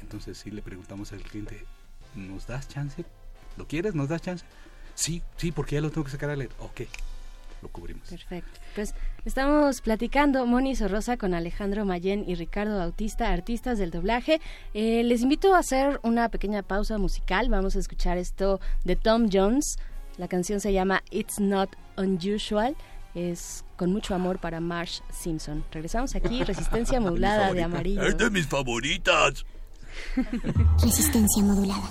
Entonces 0.01 0.37
sí 0.37 0.51
le 0.51 0.63
preguntamos 0.63 1.13
al 1.13 1.23
cliente, 1.23 1.65
¿nos 2.17 2.49
das 2.49 2.69
chance? 2.69 3.05
¿Lo 3.57 3.69
quieres? 3.69 3.95
¿Nos 3.95 4.09
das 4.09 4.21
chance? 4.21 4.45
Sí, 4.95 5.23
sí, 5.37 5.53
porque 5.53 5.77
ya 5.77 5.81
lo 5.81 5.91
tengo 5.91 6.05
que 6.05 6.11
sacar 6.11 6.31
a 6.31 6.37
leer. 6.37 6.51
Ok, 6.59 6.83
lo 7.63 7.69
cubrimos. 7.69 8.09
Perfecto. 8.09 8.61
Pues 8.75 8.95
estamos 9.25 9.81
platicando 9.81 10.45
Moni 10.47 10.75
Sorrosa 10.75 11.17
con 11.17 11.35
Alejandro 11.35 11.85
Mayén 11.85 12.25
y 12.29 12.35
Ricardo 12.35 12.79
Bautista, 12.79 13.33
artistas 13.33 13.79
del 13.79 13.91
doblaje. 13.91 14.41
Eh, 14.75 15.03
les 15.05 15.23
invito 15.23 15.55
a 15.55 15.59
hacer 15.59 16.01
una 16.03 16.29
pequeña 16.29 16.63
pausa 16.63 16.99
musical. 16.99 17.49
Vamos 17.49 17.77
a 17.77 17.79
escuchar 17.79 18.19
esto 18.19 18.61
de 18.85 18.97
Tom 18.97 19.29
Jones. 19.33 19.77
La 20.19 20.29
canción 20.29 20.61
se 20.61 20.73
llama 20.73 21.03
It's 21.11 21.41
Not 21.41 21.71
Unusual. 21.97 22.77
Es 23.15 23.65
con 23.77 23.93
mucho 23.93 24.15
amor 24.15 24.39
para 24.39 24.61
Marsh 24.61 25.01
Simpson. 25.11 25.65
Regresamos 25.71 26.15
aquí, 26.15 26.43
Resistencia 26.45 27.01
Modulada 27.01 27.53
de 27.53 27.63
Amarillo. 27.63 28.03
Es 28.03 28.17
de 28.17 28.31
mis 28.31 28.47
favoritas. 28.47 29.45
Resistencia 30.83 31.43
Modulada. 31.43 31.91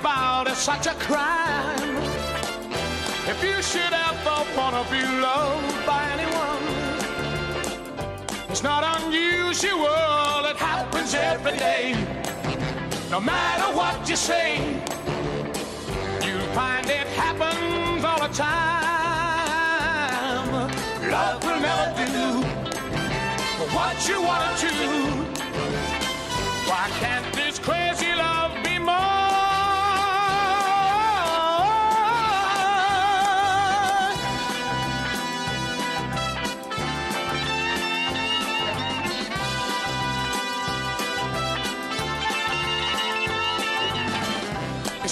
about, 0.00 0.46
it's 0.48 0.60
such 0.60 0.86
a 0.86 0.94
crime. 0.94 1.96
If 3.26 3.42
you 3.42 3.60
should 3.62 3.92
ever 3.92 4.44
wanna 4.56 4.84
be 4.90 5.02
loved 5.26 5.86
by 5.86 6.02
anyone, 6.16 6.64
it's 8.48 8.62
not 8.62 8.82
unusual, 8.98 10.44
it 10.52 10.56
happens 10.56 11.14
every 11.14 11.56
day. 11.58 11.94
No 13.10 13.20
matter 13.20 13.68
what 13.76 14.08
you 14.08 14.16
say, 14.16 14.58
you'll 16.24 16.52
find 16.54 16.86
it 16.86 17.06
happens 17.24 18.04
all 18.04 18.20
the 18.26 18.32
time. 18.34 18.68
Love 21.10 21.42
will 21.44 21.60
never 21.60 22.06
do 22.18 22.42
what 23.76 23.96
you 24.08 24.18
wanna 24.28 24.52
do. 24.60 24.68
Why 26.70 26.86
can't 27.00 27.26
this 27.34 27.58
crazy 27.58 28.12
love 28.14 28.52
be 28.62 28.78
more? 28.78 29.17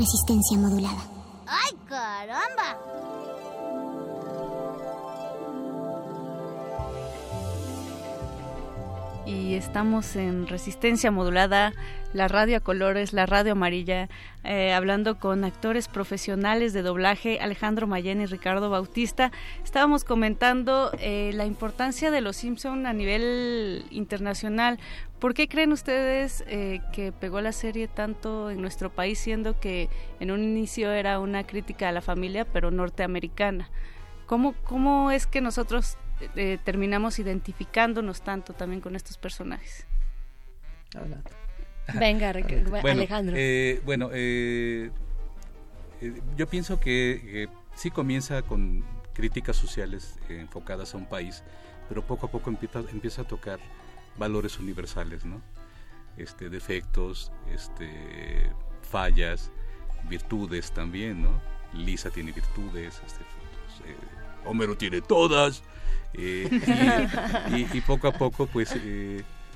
Resistencia 0.00 0.56
modulada. 0.56 1.02
¡Ay, 1.46 1.76
caramba! 1.86 2.78
y 9.26 9.54
estamos 9.54 10.16
en 10.16 10.46
Resistencia 10.46 11.10
Modulada, 11.10 11.72
la 12.12 12.28
radio 12.28 12.56
a 12.56 12.60
colores, 12.60 13.12
la 13.12 13.26
radio 13.26 13.52
amarilla, 13.52 14.08
eh, 14.44 14.72
hablando 14.72 15.18
con 15.18 15.44
actores 15.44 15.88
profesionales 15.88 16.72
de 16.72 16.82
doblaje, 16.82 17.40
Alejandro 17.40 17.86
Mayen 17.86 18.20
y 18.20 18.26
Ricardo 18.26 18.70
Bautista. 18.70 19.32
Estábamos 19.64 20.04
comentando 20.04 20.90
eh, 20.98 21.30
la 21.34 21.46
importancia 21.46 22.10
de 22.10 22.20
Los 22.20 22.36
Simpson 22.36 22.86
a 22.86 22.92
nivel 22.92 23.84
internacional. 23.90 24.78
¿Por 25.18 25.34
qué 25.34 25.48
creen 25.48 25.72
ustedes 25.72 26.44
eh, 26.46 26.80
que 26.92 27.12
pegó 27.12 27.40
la 27.40 27.52
serie 27.52 27.88
tanto 27.88 28.50
en 28.50 28.60
nuestro 28.60 28.90
país, 28.90 29.18
siendo 29.18 29.60
que 29.60 29.88
en 30.18 30.30
un 30.30 30.42
inicio 30.42 30.92
era 30.92 31.20
una 31.20 31.44
crítica 31.44 31.88
a 31.88 31.92
la 31.92 32.00
familia, 32.00 32.44
pero 32.44 32.70
norteamericana? 32.70 33.70
¿Cómo, 34.26 34.54
cómo 34.64 35.10
es 35.10 35.26
que 35.26 35.40
nosotros 35.40 35.98
eh, 36.36 36.58
terminamos 36.62 37.18
identificándonos 37.18 38.20
tanto 38.22 38.52
también 38.52 38.80
con 38.80 38.94
estos 38.94 39.16
personajes. 39.16 39.86
Venga, 41.98 42.32
Bueno, 42.82 42.88
Alejandro. 43.00 43.34
eh, 43.38 43.80
bueno, 43.84 44.10
eh, 44.12 44.90
eh, 46.00 46.20
yo 46.36 46.46
pienso 46.48 46.78
que 46.80 47.42
eh, 47.44 47.48
sí 47.74 47.90
comienza 47.90 48.42
con 48.42 48.84
críticas 49.12 49.56
sociales 49.56 50.18
enfocadas 50.28 50.94
a 50.94 50.98
un 50.98 51.06
país, 51.06 51.42
pero 51.88 52.06
poco 52.06 52.26
a 52.26 52.30
poco 52.30 52.50
empieza, 52.50 52.80
empieza 52.92 53.22
a 53.22 53.24
tocar 53.26 53.58
valores 54.16 54.58
universales, 54.58 55.24
¿no? 55.24 55.40
Este, 56.16 56.48
defectos, 56.48 57.32
este, 57.52 58.50
fallas, 58.82 59.50
virtudes 60.08 60.72
también, 60.72 61.22
¿no? 61.22 61.40
Lisa 61.74 62.10
tiene 62.10 62.32
virtudes, 62.32 63.00
este, 63.06 63.24
pues, 63.24 63.96
Homero 64.44 64.76
tiene 64.76 65.00
todas. 65.00 65.62
y, 66.12 66.46
y- 66.46 67.68
y 67.72 67.80
poco 67.82 68.08
a 68.08 68.12
poco, 68.12 68.46
pues, 68.46 68.74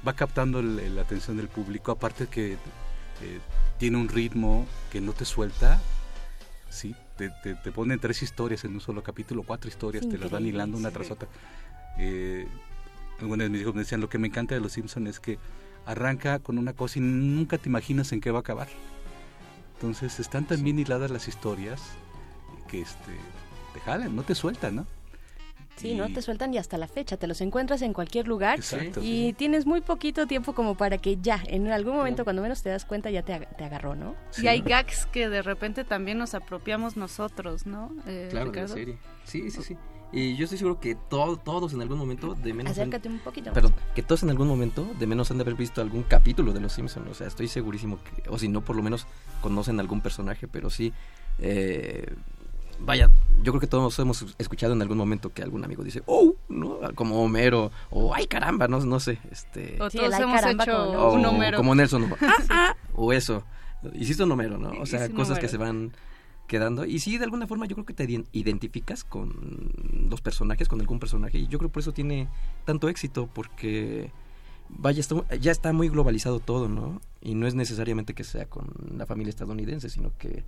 va 0.06 0.14
captando 0.14 0.62
la 0.62 1.02
atención 1.02 1.36
del 1.36 1.48
público. 1.48 1.92
Aparte 1.92 2.26
que 2.26 2.52
eh, 2.52 3.38
tiene 3.78 3.96
un 3.96 4.08
ritmo 4.08 4.66
que 4.90 5.00
no 5.00 5.12
te 5.12 5.24
suelta, 5.24 5.80
sí, 6.68 6.94
te, 7.16 7.30
te, 7.42 7.54
te 7.54 7.72
ponen 7.72 7.98
tres 7.98 8.22
historias 8.22 8.64
en 8.64 8.74
un 8.74 8.80
solo 8.80 9.02
capítulo, 9.02 9.42
cuatro 9.42 9.68
historias, 9.68 10.08
te 10.08 10.18
las 10.18 10.30
van 10.30 10.46
hilando 10.46 10.76
una 10.76 10.90
sí. 10.90 10.94
tras 10.94 11.10
otra. 11.10 11.28
Eh, 11.98 12.46
algunos 13.20 13.44
de 13.44 13.50
mis 13.50 13.60
hijos 13.60 13.74
me 13.74 13.80
decían, 13.80 14.00
lo 14.00 14.08
que 14.08 14.18
me 14.18 14.28
encanta 14.28 14.54
de 14.54 14.60
Los 14.60 14.72
Simpsons 14.72 15.08
es 15.08 15.20
que 15.20 15.38
arranca 15.86 16.38
con 16.38 16.58
una 16.58 16.72
cosa 16.72 16.98
y 16.98 17.02
nunca 17.02 17.58
te 17.58 17.68
imaginas 17.68 18.12
en 18.12 18.20
qué 18.20 18.30
va 18.30 18.38
a 18.38 18.40
acabar. 18.40 18.68
Entonces 19.74 20.18
están 20.18 20.46
tan 20.46 20.62
bien 20.62 20.78
hiladas 20.78 21.10
las 21.10 21.28
historias 21.28 21.80
que 22.68 22.80
este, 22.80 23.12
te 23.72 23.80
jalan, 23.80 24.14
no 24.14 24.22
te 24.22 24.34
sueltan, 24.34 24.76
¿no? 24.76 24.86
Sí, 25.76 25.94
no 25.94 26.12
te 26.12 26.22
sueltan 26.22 26.54
y 26.54 26.58
hasta 26.58 26.78
la 26.78 26.86
fecha, 26.88 27.16
te 27.16 27.26
los 27.26 27.40
encuentras 27.40 27.82
en 27.82 27.92
cualquier 27.92 28.28
lugar 28.28 28.58
Exacto, 28.58 29.00
y 29.02 29.32
tienes 29.34 29.66
muy 29.66 29.80
poquito 29.80 30.26
tiempo 30.26 30.54
como 30.54 30.76
para 30.76 30.98
que 30.98 31.16
ya, 31.20 31.40
en 31.46 31.66
algún 31.72 31.96
momento 31.96 32.24
cuando 32.24 32.42
menos 32.42 32.62
te 32.62 32.68
das 32.70 32.84
cuenta 32.84 33.10
ya 33.10 33.22
te, 33.22 33.34
ag- 33.34 33.56
te 33.56 33.64
agarró, 33.64 33.94
¿no? 33.94 34.14
Y 34.40 34.46
hay 34.46 34.60
gags 34.60 35.06
que 35.06 35.28
de 35.28 35.42
repente 35.42 35.84
también 35.84 36.16
nos 36.18 36.34
apropiamos 36.34 36.96
nosotros, 36.96 37.66
¿no? 37.66 37.92
Eh, 38.06 38.28
Claro, 38.30 38.50
de 38.52 38.60
la 38.62 38.68
serie. 38.68 38.98
Sí, 39.24 39.50
sí, 39.50 39.62
sí. 39.62 39.76
Y 40.12 40.36
yo 40.36 40.44
estoy 40.44 40.58
seguro 40.58 40.78
que 40.78 40.94
todo- 40.94 41.36
todos 41.38 41.72
en 41.72 41.82
algún 41.82 41.98
momento 41.98 42.34
de 42.36 42.54
menos... 42.54 42.70
han- 42.78 42.82
Acércate 42.82 43.08
un 43.08 43.18
poquito 43.18 43.46
más. 43.46 43.54
Perdón, 43.54 43.74
que 43.96 44.02
todos 44.04 44.22
en 44.22 44.30
algún 44.30 44.46
momento 44.46 44.86
de 45.00 45.06
menos 45.08 45.28
han 45.32 45.38
de 45.38 45.42
haber 45.42 45.56
visto 45.56 45.80
algún 45.80 46.04
capítulo 46.04 46.52
de 46.52 46.60
Los 46.60 46.74
Simpsons. 46.74 47.08
O 47.10 47.14
sea, 47.14 47.26
estoy 47.26 47.48
segurísimo 47.48 47.98
que... 48.22 48.28
O 48.30 48.38
si 48.38 48.46
no, 48.48 48.60
por 48.60 48.76
lo 48.76 48.82
menos 48.82 49.08
conocen 49.42 49.80
algún 49.80 50.00
personaje, 50.02 50.46
pero 50.46 50.70
sí... 50.70 50.92
eh, 51.40 52.06
vaya, 52.80 53.10
yo 53.42 53.52
creo 53.52 53.60
que 53.60 53.66
todos 53.66 53.98
hemos 53.98 54.24
escuchado 54.38 54.72
en 54.72 54.82
algún 54.82 54.96
momento 54.98 55.32
que 55.32 55.42
algún 55.42 55.64
amigo 55.64 55.82
dice, 55.84 56.02
oh, 56.06 56.34
¿no? 56.48 56.78
Como 56.94 57.22
Homero, 57.22 57.70
o 57.90 58.14
ay 58.14 58.26
caramba, 58.26 58.68
no, 58.68 58.80
no 58.80 59.00
sé, 59.00 59.18
este... 59.30 59.80
O 59.82 59.90
Sí, 59.90 59.98
todos 59.98 60.14
hemos 60.14 60.40
caramba, 60.40 60.64
hecho 60.64 60.72
como- 60.86 60.98
o 60.98 61.14
un 61.14 61.24
Homero. 61.26 61.56
como 61.58 61.74
Nelson, 61.74 62.04
o, 62.04 62.16
"Ah, 62.20 62.34
ah", 62.50 62.76
o 62.94 63.12
eso, 63.12 63.44
hiciste 63.94 64.22
un 64.24 64.32
Homero, 64.32 64.58
¿no? 64.58 64.70
O 64.80 64.86
sea, 64.86 65.08
cosas 65.10 65.38
que 65.38 65.48
se 65.48 65.56
van 65.56 65.92
quedando. 66.46 66.84
Y 66.84 66.98
sí, 66.98 67.16
de 67.16 67.24
alguna 67.24 67.46
forma 67.46 67.64
yo 67.66 67.74
creo 67.74 67.86
que 67.86 67.94
te 67.94 68.04
iden- 68.06 68.26
identificas 68.32 69.02
con 69.04 69.70
los 70.10 70.20
personajes, 70.20 70.68
con 70.68 70.78
algún 70.80 70.98
personaje. 71.00 71.38
Y 71.38 71.46
yo 71.48 71.58
creo 71.58 71.70
que 71.70 71.74
por 71.74 71.80
eso 71.80 71.92
tiene 71.92 72.28
tanto 72.66 72.88
éxito, 72.90 73.28
porque 73.32 74.10
vaya, 74.68 75.00
está- 75.00 75.24
ya 75.36 75.52
está 75.52 75.72
muy 75.72 75.88
globalizado 75.88 76.40
todo, 76.40 76.68
¿no? 76.68 77.00
Y 77.22 77.34
no 77.34 77.46
es 77.46 77.54
necesariamente 77.54 78.12
que 78.14 78.24
sea 78.24 78.44
con 78.46 78.66
la 78.96 79.06
familia 79.06 79.30
estadounidense, 79.30 79.88
sino 79.88 80.12
que, 80.18 80.44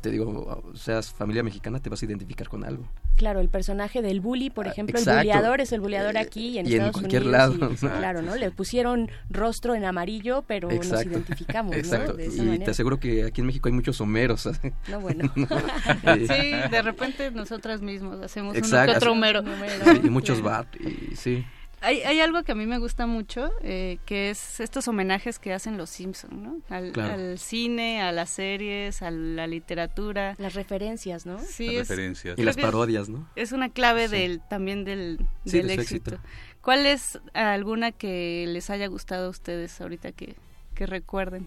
te 0.00 0.10
digo, 0.10 0.62
seas 0.74 1.12
familia 1.12 1.42
mexicana, 1.42 1.78
te 1.80 1.90
vas 1.90 2.02
a 2.02 2.06
identificar 2.06 2.48
con 2.48 2.64
algo. 2.64 2.88
Claro, 3.16 3.40
el 3.40 3.48
personaje 3.48 4.00
del 4.00 4.20
bully, 4.20 4.48
por 4.48 4.66
ejemplo, 4.68 4.96
Ah, 4.96 5.00
exacto. 5.00 5.20
el 5.20 5.26
bulleador 5.26 5.60
es 5.60 5.72
el 5.72 5.80
bulleador 5.80 6.16
aquí 6.18 6.50
y 6.50 6.58
en 6.58 6.66
y 6.66 6.70
en 6.70 6.74
Estados 6.76 6.92
cualquier 6.92 7.22
Unidos. 7.22 7.38
lado, 7.58 7.72
y- 7.72 7.84
¿no? 7.84 7.98
claro, 7.98 8.22
¿no? 8.22 8.36
Le 8.36 8.50
pusieron 8.52 9.10
rostro 9.28 9.74
en 9.74 9.84
amarillo, 9.84 10.44
pero 10.46 10.68
nos 10.68 10.86
Exacto. 10.86 11.10
identificamos, 11.10 11.72
¿no? 11.72 11.78
Exacto. 11.78 12.12
De 12.14 12.26
esa 12.26 12.42
y 12.42 12.46
manera. 12.46 12.64
te 12.66 12.70
aseguro 12.70 12.98
que 13.00 13.24
aquí 13.24 13.40
en 13.40 13.46
México 13.48 13.68
hay 13.68 13.74
muchos 13.74 14.00
Homeros. 14.00 14.48
No, 14.88 15.00
bueno. 15.00 15.30
Sí, 16.16 16.52
de 16.70 16.82
repente 16.82 17.30
nosotras 17.30 17.82
mismos 17.82 18.20
hacemos 18.22 18.52
uno 18.52 18.58
Exacto. 18.58 18.92
que 18.92 18.96
otro 18.98 19.12
Homero. 19.12 19.42
Sí, 19.42 20.00
y 20.04 20.10
muchos 20.10 20.40
Bart, 20.42 20.74
y 20.80 21.16
sí. 21.16 21.44
Hay, 21.80 22.00
hay 22.02 22.20
algo 22.20 22.42
que 22.42 22.52
a 22.52 22.54
mí 22.56 22.66
me 22.66 22.78
gusta 22.78 23.06
mucho, 23.06 23.50
eh, 23.62 23.98
que 24.04 24.30
es 24.30 24.58
estos 24.58 24.88
homenajes 24.88 25.38
que 25.38 25.52
hacen 25.52 25.76
los 25.78 25.90
Simpson, 25.90 26.42
¿no? 26.42 26.60
Al, 26.74 26.90
Claro. 26.92 27.14
al 27.14 27.38
cine, 27.38 28.02
a 28.02 28.10
las 28.10 28.30
series, 28.30 29.00
a 29.02 29.10
la 29.12 29.46
literatura. 29.46 30.34
Las 30.38 30.54
referencias, 30.54 31.24
¿no? 31.24 31.38
Sí, 31.38 31.66
Las 31.66 31.74
es- 31.82 31.88
referencias. 31.88 32.38
Y 32.38 32.42
las 32.42 32.56
parodias, 32.56 33.08
¿no? 33.08 33.28
Es 33.36 33.52
una 33.52 33.68
clave 33.68 34.08
Sí. 34.08 34.16
del 34.16 34.40
también 34.48 34.84
del, 34.84 35.18
Sí, 35.44 35.58
del 35.58 35.68
de 35.68 35.74
su 35.76 35.80
éxito. 35.82 36.10
éxito. 36.16 36.28
¿Cuál 36.62 36.84
es 36.86 37.20
alguna 37.32 37.92
que 37.92 38.44
les 38.48 38.70
haya 38.70 38.88
gustado 38.88 39.26
a 39.28 39.30
ustedes 39.30 39.80
ahorita 39.80 40.10
que, 40.12 40.34
que 40.74 40.86
recuerden? 40.86 41.46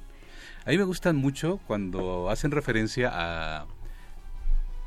A 0.66 0.70
mí 0.70 0.78
me 0.78 0.84
gustan 0.86 1.18
mucho 1.18 1.60
cuando 1.68 2.30
hacen 2.30 2.52
referencia 2.52 3.10
a, 3.14 3.66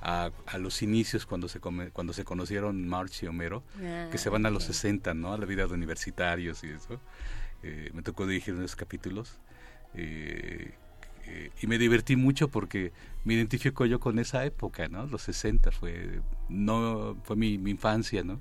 a, 0.04 0.30
a 0.46 0.58
los 0.58 0.82
inicios 0.82 1.26
cuando 1.26 1.48
se 1.48 1.58
come- 1.60 1.90
cuando 1.90 2.12
se 2.12 2.24
conocieron 2.24 2.86
March 2.86 3.22
y 3.22 3.26
Homero, 3.26 3.64
Ah, 3.82 4.08
que 4.12 4.18
se 4.18 4.28
van 4.30 4.46
a 4.46 4.50
los 4.50 4.64
ok. 4.64 4.68
60, 4.72 5.14
¿no? 5.14 5.32
A 5.32 5.38
la 5.38 5.46
vida 5.46 5.66
de 5.66 5.74
universitarios 5.74 6.62
y 6.62 6.68
eso. 6.68 7.00
Eh, 7.62 7.90
me 7.94 8.02
tocó 8.02 8.26
dirigir 8.26 8.54
unos 8.54 8.76
capítulos 8.76 9.38
eh, 9.94 10.72
eh, 11.26 11.50
y 11.62 11.66
me 11.66 11.78
divertí 11.78 12.16
mucho 12.16 12.48
porque 12.48 12.92
me 13.24 13.34
identifico 13.34 13.86
yo 13.86 13.98
con 14.00 14.18
esa 14.18 14.44
época, 14.44 14.88
¿no? 14.88 15.06
Los 15.06 15.22
60 15.22 15.70
fue 15.70 16.20
no 16.48 17.16
fue 17.24 17.36
mi, 17.36 17.58
mi 17.58 17.70
infancia, 17.70 18.22
¿no? 18.22 18.40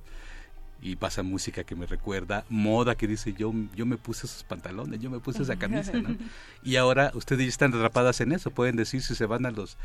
y 0.85 0.97
pasa 0.97 1.23
música 1.23 1.63
que 1.63 1.77
me 1.77 1.85
recuerda, 1.85 2.43
moda 2.49 2.95
que 2.95 3.07
dice 3.07 3.31
yo, 3.31 3.53
yo 3.73 3.85
me 3.85 3.95
puse 3.95 4.25
esos 4.27 4.43
pantalones, 4.43 4.99
yo 4.99 5.09
me 5.09 5.21
puse 5.21 5.41
esa 5.43 5.55
camisa, 5.55 5.93
¿no? 5.93 6.13
Y 6.61 6.75
ahora 6.75 7.11
ustedes 7.15 7.43
ya 7.45 7.49
están 7.49 7.73
atrapadas 7.73 8.19
en 8.19 8.33
eso, 8.33 8.51
pueden 8.51 8.75
decir 8.75 9.01
si 9.01 9.15
se 9.15 9.25
van 9.25 9.45
a 9.45 9.51
los 9.51 9.77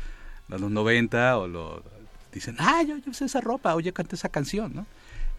los 0.57 0.71
90 0.71 1.37
o 1.37 1.47
lo 1.47 1.83
dicen, 2.31 2.55
ah, 2.59 2.81
yo, 2.83 2.97
yo 2.97 3.11
usé 3.11 3.25
esa 3.25 3.41
ropa, 3.41 3.75
oye, 3.75 3.93
canta 3.93 4.15
esa 4.15 4.29
canción, 4.29 4.73
¿no? 4.73 4.85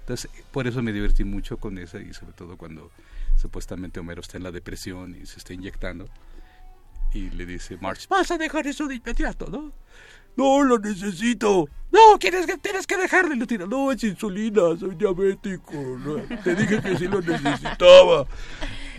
Entonces, 0.00 0.30
por 0.50 0.66
eso 0.66 0.82
me 0.82 0.92
divertí 0.92 1.24
mucho 1.24 1.56
con 1.56 1.78
esa 1.78 2.00
y 2.00 2.12
sobre 2.14 2.32
todo 2.32 2.56
cuando 2.56 2.90
supuestamente 3.36 4.00
Homero 4.00 4.20
está 4.20 4.36
en 4.36 4.42
la 4.42 4.50
depresión 4.50 5.16
y 5.20 5.26
se 5.26 5.38
está 5.38 5.52
inyectando 5.52 6.08
y 7.12 7.30
le 7.30 7.46
dice 7.46 7.76
March, 7.80 8.08
vas 8.08 8.30
a 8.30 8.38
dejar 8.38 8.66
eso 8.66 8.86
de 8.86 8.96
inmediato, 8.96 9.46
¿no? 9.46 9.72
No, 10.36 10.62
lo 10.62 10.78
necesito. 10.78 11.68
No, 11.90 12.18
tienes 12.18 12.46
que, 12.46 12.56
tienes 12.56 12.86
que 12.86 12.96
dejarlo 12.96 13.34
y 13.34 13.38
lo 13.38 13.46
tira. 13.46 13.66
No, 13.66 13.90
es 13.90 14.02
insulina, 14.04 14.76
soy 14.78 14.94
diabético. 14.94 15.74
¿no? 15.74 16.14
Te 16.42 16.54
dije 16.54 16.80
que 16.80 16.96
sí 16.96 17.08
lo 17.08 17.20
necesitaba. 17.20 18.26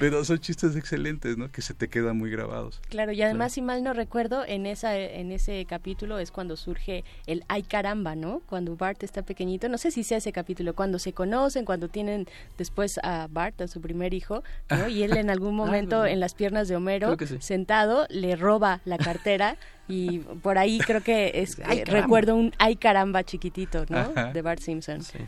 Pero 0.01 0.25
son 0.25 0.39
chistes 0.39 0.75
excelentes, 0.75 1.37
¿no? 1.37 1.51
Que 1.51 1.61
se 1.61 1.73
te 1.73 1.87
quedan 1.87 2.17
muy 2.17 2.29
grabados. 2.31 2.81
Claro, 2.89 3.11
y 3.11 3.21
además, 3.21 3.53
si 3.53 3.61
mal 3.61 3.83
no 3.83 3.93
recuerdo, 3.93 4.43
en 4.45 4.65
esa 4.65 4.97
en 4.97 5.31
ese 5.31 5.63
capítulo 5.65 6.17
es 6.19 6.31
cuando 6.31 6.57
surge 6.57 7.03
el 7.27 7.43
ay 7.47 7.61
caramba, 7.63 8.15
¿no? 8.15 8.41
Cuando 8.47 8.75
Bart 8.75 9.03
está 9.03 9.21
pequeñito, 9.21 9.69
no 9.69 9.77
sé 9.77 9.91
si 9.91 10.03
sea 10.03 10.17
ese 10.17 10.31
capítulo, 10.31 10.73
cuando 10.73 10.97
se 10.99 11.13
conocen, 11.13 11.65
cuando 11.65 11.87
tienen 11.87 12.27
después 12.57 12.99
a 13.03 13.27
Bart, 13.29 13.61
a 13.61 13.67
su 13.67 13.79
primer 13.79 14.13
hijo, 14.13 14.43
¿no? 14.69 14.87
Y 14.89 15.03
él 15.03 15.15
en 15.15 15.29
algún 15.29 15.53
Ah, 15.53 15.65
momento 15.65 16.05
en 16.05 16.19
las 16.19 16.33
piernas 16.33 16.67
de 16.67 16.75
Homero, 16.75 17.15
sentado, 17.39 18.07
le 18.09 18.35
roba 18.35 18.81
la 18.85 18.97
cartera 18.97 19.55
y 19.87 20.19
por 20.41 20.57
ahí 20.57 20.79
creo 20.79 21.01
que 21.01 21.31
es 21.35 21.57
Ay, 21.65 21.79
eh, 21.79 21.85
recuerdo 21.85 22.35
un 22.35 22.53
ay 22.57 22.75
caramba 22.75 23.23
chiquitito, 23.23 23.85
¿no? 23.89 23.97
Ajá. 23.99 24.33
De 24.33 24.41
Bart 24.41 24.61
Simpson. 24.61 25.03
Sí. 25.03 25.19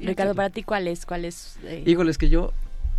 Ricardo, 0.00 0.34
para 0.34 0.50
ti, 0.50 0.64
¿cuál 0.64 0.88
es? 0.88 1.06
¿Cuál 1.06 1.24
es? 1.24 1.56
eh, 1.62 1.84
Híjole, 1.86 2.10
es 2.10 2.18
que 2.18 2.28
yo 2.28 2.52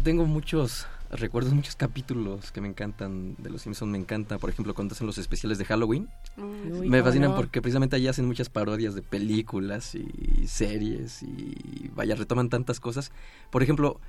tengo 0.04 0.26
muchos 0.26 0.88
recuerdos, 1.12 1.54
muchos 1.54 1.76
capítulos 1.76 2.52
que 2.52 2.62
me 2.62 2.68
encantan 2.68 3.36
de 3.40 3.50
Los 3.50 3.64
Simpsons. 3.64 3.92
Me 3.92 3.98
encanta, 3.98 4.38
por 4.38 4.50
ejemplo, 4.50 4.74
cuando 4.74 4.94
hacen 4.94 5.08
los 5.08 5.18
especiales 5.18 5.58
de 5.58 5.66
Halloween. 5.66 6.08
Uy, 6.38 6.88
me 6.90 7.02
fascinan 7.02 7.32
no. 7.32 7.36
porque 7.36 7.62
precisamente 7.62 7.96
allí 7.96 8.08
hacen 8.08 8.26
muchas 8.26 8.50
parodias 8.50 8.94
de 8.96 9.02
películas 9.02 9.96
y 9.96 10.46
series 10.48 11.24
y 11.24 11.90
vaya, 11.96 12.16
retoman 12.16 12.50
tantas 12.50 12.80
cosas. 12.80 13.12
Por 13.50 13.64
ejemplo, 13.64 14.00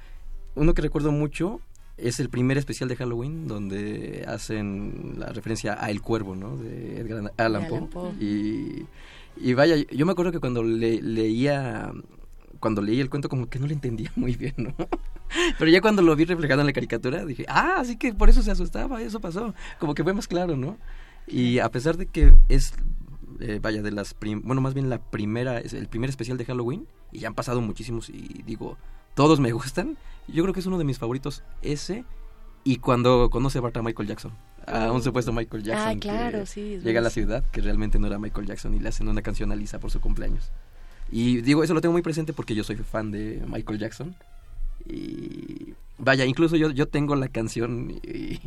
uno 0.54 0.74
que 0.74 0.82
recuerdo 0.82 1.10
mucho 1.12 1.60
es 1.96 2.18
el 2.20 2.28
primer 2.30 2.56
especial 2.58 2.88
de 2.88 2.96
Halloween 2.96 3.46
donde 3.46 4.24
hacen 4.26 5.14
la 5.18 5.26
referencia 5.32 5.76
a 5.82 5.90
El 5.90 6.00
Cuervo, 6.02 6.34
¿no? 6.36 6.56
De 6.56 6.98
Edgar 7.00 7.32
Allan 7.36 7.66
Poe. 7.68 7.76
Allan 7.78 7.88
Poe. 7.90 8.10
Y, 8.20 8.86
y 9.36 9.54
vaya, 9.54 9.76
yo 9.76 10.06
me 10.06 10.12
acuerdo 10.12 10.32
que 10.32 10.40
cuando 10.40 10.62
le- 10.62 11.00
leía 11.02 11.92
cuando 12.58 12.82
leí 12.82 13.00
el 13.00 13.08
cuento 13.08 13.28
como 13.30 13.48
que 13.48 13.58
no 13.58 13.66
le 13.66 13.72
entendía 13.74 14.10
muy 14.16 14.34
bien, 14.36 14.54
¿no? 14.58 14.74
Pero 15.58 15.70
ya 15.70 15.80
cuando 15.80 16.02
lo 16.02 16.14
vi 16.16 16.24
reflejado 16.24 16.60
en 16.60 16.66
la 16.66 16.72
caricatura 16.72 17.24
dije, 17.24 17.44
ah, 17.48 17.76
así 17.78 17.96
que 17.96 18.12
por 18.14 18.28
eso 18.28 18.42
se 18.42 18.50
asustaba, 18.50 19.00
eso 19.02 19.20
pasó. 19.20 19.54
Como 19.78 19.94
que 19.94 20.02
fue 20.04 20.12
más 20.14 20.26
claro, 20.28 20.56
¿no? 20.56 20.76
Y 21.26 21.58
a 21.58 21.70
pesar 21.70 21.96
de 21.96 22.06
que 22.06 22.34
es, 22.48 22.72
eh, 23.40 23.58
vaya, 23.62 23.82
de 23.82 23.92
las, 23.92 24.14
prim- 24.14 24.42
bueno, 24.44 24.60
más 24.60 24.74
bien 24.74 24.88
la 24.90 24.98
primera, 24.98 25.58
es 25.60 25.72
el 25.74 25.88
primer 25.88 26.10
especial 26.10 26.36
de 26.38 26.44
Halloween, 26.44 26.86
y 27.12 27.20
ya 27.20 27.28
han 27.28 27.34
pasado 27.34 27.60
muchísimos 27.60 28.08
y 28.08 28.42
digo, 28.46 28.76
todos 29.14 29.38
me 29.40 29.52
gustan, 29.52 29.96
yo 30.28 30.42
creo 30.42 30.52
que 30.54 30.60
es 30.60 30.66
uno 30.66 30.78
de 30.78 30.84
mis 30.84 30.98
favoritos 30.98 31.42
ese, 31.62 32.04
y 32.64 32.76
cuando 32.76 33.30
conoce 33.30 33.58
a 33.58 33.60
Bart 33.60 33.76
a 33.76 33.82
Michael 33.82 34.08
Jackson, 34.08 34.32
a 34.66 34.92
un 34.92 35.02
supuesto 35.02 35.32
Michael 35.32 35.62
Jackson 35.62 35.88
Ah, 35.88 36.00
claro, 36.00 36.40
que 36.40 36.46
sí, 36.46 36.78
llega 36.82 37.00
a 37.00 37.02
la 37.02 37.10
ciudad, 37.10 37.44
que 37.50 37.60
realmente 37.60 37.98
no 37.98 38.06
era 38.08 38.18
Michael 38.18 38.46
Jackson, 38.46 38.74
y 38.74 38.78
le 38.80 38.88
hacen 38.88 39.08
una 39.08 39.22
canción 39.22 39.50
a 39.52 39.56
Lisa 39.56 39.78
por 39.78 39.90
su 39.90 40.00
cumpleaños. 40.00 40.50
Y 41.12 41.40
digo, 41.40 41.64
eso 41.64 41.74
lo 41.74 41.80
tengo 41.80 41.92
muy 41.92 42.02
presente 42.02 42.32
porque 42.32 42.54
yo 42.54 42.62
soy 42.62 42.76
fan 42.76 43.10
de 43.10 43.42
Michael 43.48 43.78
Jackson. 43.80 44.14
Y 44.86 45.74
vaya, 45.98 46.24
incluso 46.24 46.56
yo, 46.56 46.70
yo 46.70 46.88
tengo 46.88 47.14
la 47.16 47.28
canción 47.28 48.00
y, 48.02 48.40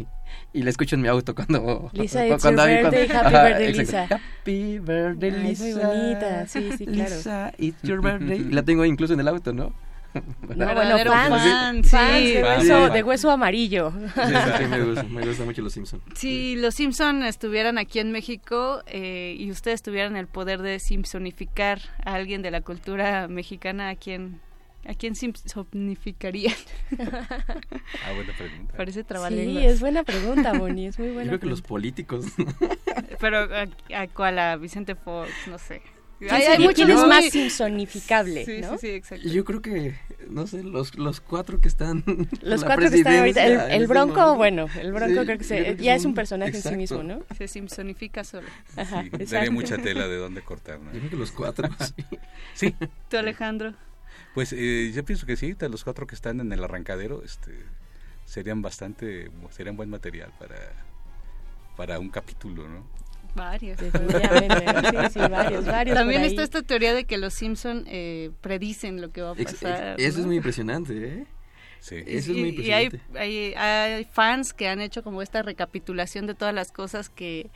y 0.53 0.63
la 0.63 0.69
escucho 0.69 0.95
en 0.95 1.01
mi 1.01 1.07
auto 1.07 1.35
cuando... 1.35 1.89
Lisa, 1.93 2.27
cu- 2.27 2.33
it's 2.33 2.43
your 2.43 2.55
birthday, 2.55 2.81
cuando- 2.81 2.97
happy 2.97 3.35
Ajá, 3.35 3.43
birthday, 3.47 3.67
exacto. 3.79 4.15
Lisa. 4.15 4.15
Happy 4.15 4.79
birthday, 4.79 5.29
Ay, 5.31 5.51
es 5.51 5.59
Lisa. 5.59 5.63
muy 5.63 5.85
bonita, 5.85 6.47
sí, 6.47 6.69
sí, 6.77 6.85
claro. 6.85 7.15
Lisa, 7.15 7.53
it's 7.57 7.81
your 7.83 8.01
birthday. 8.03 8.39
Y 8.39 8.51
la 8.51 8.63
tengo 8.63 8.83
incluso 8.85 9.13
en 9.13 9.19
el 9.19 9.27
auto, 9.27 9.53
¿no? 9.53 9.73
No, 10.55 10.73
bueno, 10.75 10.95
fans, 10.99 11.41
fan, 11.41 11.83
fans 11.83 12.17
sí. 12.19 12.33
de, 12.33 12.43
hueso, 12.43 12.89
de 12.91 13.03
hueso 13.03 13.31
amarillo. 13.31 13.91
Sí, 14.13 14.33
sí, 14.59 14.65
me 14.69 14.83
gusta, 14.83 15.03
me 15.03 15.25
gusta 15.25 15.43
mucho 15.43 15.63
Los 15.63 15.73
Simpsons. 15.73 16.03
Si 16.13 16.55
los 16.55 16.75
Simpson 16.75 17.23
estuvieran 17.23 17.79
aquí 17.79 17.97
en 17.97 18.11
México 18.11 18.83
eh, 18.85 19.35
y 19.39 19.49
ustedes 19.49 19.81
tuvieran 19.81 20.15
el 20.15 20.27
poder 20.27 20.61
de 20.61 20.77
simpsonificar 20.79 21.79
a 22.05 22.13
alguien 22.13 22.43
de 22.43 22.51
la 22.51 22.61
cultura 22.61 23.27
mexicana, 23.27 23.89
¿a 23.89 23.95
quién, 23.95 24.39
a 24.85 24.93
quién 24.93 25.15
simpsonificarían? 25.15 26.55
Ah, 26.99 28.13
buena 28.15 28.33
pregunta. 28.37 28.73
Parece 28.75 28.99
Sí, 29.01 29.05
trabalenguas. 29.05 29.65
es 29.65 29.79
buena 29.79 30.03
pregunta, 30.03 30.53
Moni, 30.53 30.87
es 30.87 30.99
muy 30.99 31.09
Yo 31.09 31.13
buena 31.13 31.29
creo 31.29 31.39
que 31.39 31.47
los 31.47 31.61
políticos. 31.61 32.25
Pero 33.19 33.39
¿a, 33.39 33.67
a 34.01 34.07
cuál? 34.07 34.39
¿A 34.39 34.55
Vicente 34.57 34.95
Fox? 34.95 35.29
No 35.47 35.57
sé. 35.57 35.81
¿Quién 36.19 36.41
sería- 36.41 36.73
quién 36.73 36.89
es 36.89 37.05
más 37.05 37.25
simpsonificable, 37.31 38.45
Sí, 38.45 38.61
no? 38.61 38.71
sí, 38.73 38.77
sí, 38.81 38.87
exacto. 38.91 39.27
Yo 39.27 39.43
creo 39.43 39.61
que, 39.61 39.95
no 40.29 40.47
sé, 40.47 40.63
los, 40.63 40.95
los 40.97 41.19
cuatro 41.19 41.59
que 41.59 41.67
están. 41.67 42.01
Los 42.41 42.61
la 42.61 42.67
cuatro 42.67 42.89
que 42.89 42.95
están 42.97 43.17
ahorita. 43.19 43.45
El, 43.45 43.53
este 43.81 43.87
Bronco, 43.87 44.15
momento. 44.15 44.35
bueno, 44.37 44.67
el 44.79 44.93
Bronco 44.93 45.19
Sí, 45.21 45.25
creo 45.25 45.37
que, 45.37 45.43
se, 45.43 45.57
creo 45.63 45.77
que 45.77 45.83
ya 45.83 45.95
es 45.95 46.05
un 46.05 46.13
personaje 46.13 46.55
en 46.55 46.61
sí 46.63 46.75
mismo, 46.77 47.03
¿no? 47.03 47.23
Se 47.37 47.47
simpsonifica 47.49 48.23
solo. 48.23 48.47
Ajá, 48.77 49.03
Sí, 49.03 49.25
daría 49.25 49.51
mucha 49.51 49.77
tela 49.79 50.07
de 50.07 50.15
dónde 50.25 50.41
cortar, 50.43 50.79
¿no? 50.79 50.93
Yo 50.93 50.99
creo 50.99 51.09
que 51.09 51.15
los 51.17 51.31
cuatro. 51.33 51.67
sí. 51.97 52.05
Sí. 52.53 52.75
¿Tú, 53.09 53.17
Alejandro? 53.17 53.73
Pues 54.33 54.53
eh, 54.53 54.91
yo 54.93 55.03
pienso 55.05 55.25
que 55.25 55.35
sí, 55.35 55.53
de 55.53 55.69
los 55.69 55.83
cuatro 55.83 56.07
que 56.07 56.15
están 56.15 56.39
en 56.39 56.51
el 56.51 56.63
arrancadero, 56.63 57.23
este, 57.23 57.51
serían 58.25 58.61
bastante, 58.61 59.29
serían 59.51 59.77
buen 59.77 59.89
material 59.89 60.33
para, 60.39 60.55
para 61.77 61.99
un 61.99 62.09
capítulo, 62.09 62.67
¿no? 62.67 62.87
Varios. 63.35 63.79
Sí, 63.79 63.85
sí, 65.13 65.19
varios, 65.19 65.65
varios 65.65 65.97
También 65.97 66.23
está 66.23 66.43
esta 66.43 66.61
teoría 66.61 66.93
de 66.93 67.05
que 67.05 67.17
los 67.17 67.33
Simpson 67.33 67.83
eh, 67.87 68.31
predicen 68.41 69.01
lo 69.01 69.11
que 69.11 69.21
va 69.21 69.31
a 69.31 69.35
pasar. 69.35 69.99
eso 69.99 70.19
es 70.19 70.25
muy 70.25 70.37
impresionante, 70.37 70.93
¿eh? 70.93 71.25
Sí. 71.79 71.95
Eso 71.97 72.31
es 72.31 72.37
y, 72.37 72.39
muy 72.39 72.49
y 72.49 72.71
hay, 72.71 72.85
impresionante. 72.85 73.19
hay, 73.19 73.53
hay 73.55 74.05
fans 74.05 74.53
que 74.53 74.67
han 74.67 74.81
hecho 74.81 75.03
como 75.03 75.21
esta 75.21 75.41
recapitulación 75.41 76.27
de 76.27 76.35
todas 76.35 76.53
las 76.53 76.71
cosas 76.71 77.09
que 77.09 77.49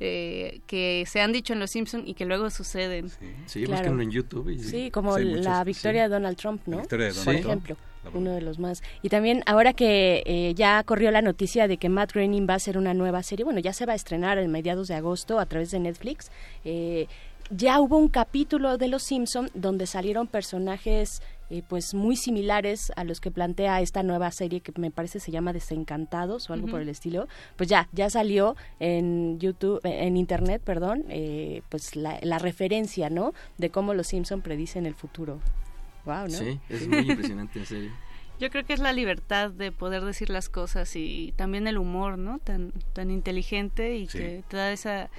eh, 0.00 0.60
que 0.66 1.04
se 1.06 1.20
han 1.20 1.30
dicho 1.32 1.52
en 1.52 1.60
Los 1.60 1.70
Simpson 1.70 2.02
y 2.06 2.14
que 2.14 2.24
luego 2.24 2.48
suceden. 2.50 3.10
Sí, 3.46 3.64
Claro. 3.64 3.82
búsquenlo 3.82 4.02
en 4.02 4.10
YouTube. 4.10 4.48
Y, 4.50 4.58
Sí, 4.58 4.90
como 4.90 5.16
Sí, 5.18 5.24
la 5.24 5.50
muchos- 5.50 5.64
victoria 5.66 6.02
de 6.04 6.08
Donald 6.08 6.36
Trump, 6.36 6.62
¿no? 6.66 6.76
La 6.76 6.82
victoria 6.82 7.06
de 7.06 7.12
Por 7.12 7.24
Donald 7.24 7.42
Trump. 7.42 7.64
ejemplo, 7.64 7.76
uno 8.14 8.32
de 8.34 8.40
los 8.40 8.58
más. 8.58 8.82
Y 9.02 9.10
también 9.10 9.42
ahora 9.46 9.74
que 9.74 10.22
eh, 10.24 10.54
ya 10.54 10.82
corrió 10.84 11.10
la 11.10 11.20
noticia 11.20 11.68
de 11.68 11.76
que 11.76 11.88
Matt 11.90 12.12
Groening 12.14 12.46
va 12.48 12.54
a 12.54 12.56
hacer 12.56 12.78
una 12.78 12.94
nueva 12.94 13.22
serie, 13.22 13.44
bueno, 13.44 13.60
ya 13.60 13.74
se 13.74 13.84
va 13.84 13.92
a 13.92 13.96
estrenar 13.96 14.38
en 14.38 14.50
mediados 14.50 14.88
de 14.88 14.94
agosto 14.94 15.38
a 15.38 15.44
través 15.46 15.70
de 15.70 15.80
Netflix. 15.80 16.30
eh, 16.64 17.06
ya 17.50 17.80
hubo 17.80 17.96
un 17.96 18.08
capítulo 18.08 18.78
de 18.78 18.88
Los 18.88 19.02
Simpson 19.02 19.50
donde 19.54 19.86
salieron 19.86 20.26
personajes 20.26 21.22
eh, 21.50 21.62
pues 21.68 21.94
muy 21.94 22.14
similares 22.14 22.92
a 22.94 23.02
los 23.02 23.20
que 23.20 23.32
plantea 23.32 23.80
esta 23.80 24.04
nueva 24.04 24.30
serie 24.30 24.60
que 24.60 24.72
me 24.80 24.92
parece 24.92 25.18
se 25.18 25.32
llama 25.32 25.52
Desencantados 25.52 26.48
o 26.48 26.52
algo 26.52 26.68
por 26.68 26.80
el 26.80 26.88
estilo. 26.88 27.26
Pues 27.56 27.68
ya, 27.68 27.88
ya 27.92 28.08
salió 28.08 28.54
en 28.78 29.40
YouTube, 29.40 29.80
eh, 29.84 30.06
en 30.06 30.16
Internet, 30.16 30.62
perdón, 30.64 31.04
eh, 31.08 31.62
pues 31.68 31.96
la, 31.96 32.20
la 32.22 32.38
referencia, 32.38 33.10
¿no? 33.10 33.34
De 33.58 33.70
cómo 33.70 33.94
Los 33.94 34.06
Simpson 34.06 34.42
predicen 34.42 34.86
el 34.86 34.94
futuro. 34.94 35.40
Wow, 36.04 36.22
¿no? 36.28 36.28
Sí, 36.28 36.60
es 36.68 36.86
muy 36.86 36.98
impresionante, 37.10 37.58
en 37.58 37.66
serio. 37.66 37.90
Yo 38.38 38.48
creo 38.50 38.64
que 38.64 38.72
es 38.72 38.80
la 38.80 38.92
libertad 38.92 39.50
de 39.50 39.72
poder 39.72 40.04
decir 40.04 40.30
las 40.30 40.48
cosas 40.48 40.94
y 40.94 41.34
también 41.36 41.66
el 41.66 41.78
humor, 41.78 42.16
¿no? 42.16 42.38
Tan, 42.38 42.72
tan 42.94 43.10
inteligente 43.10 43.96
y 43.96 44.06
Sí. 44.06 44.18
que 44.18 44.44
te 44.48 44.56
da 44.56 44.70
esa 44.72 45.10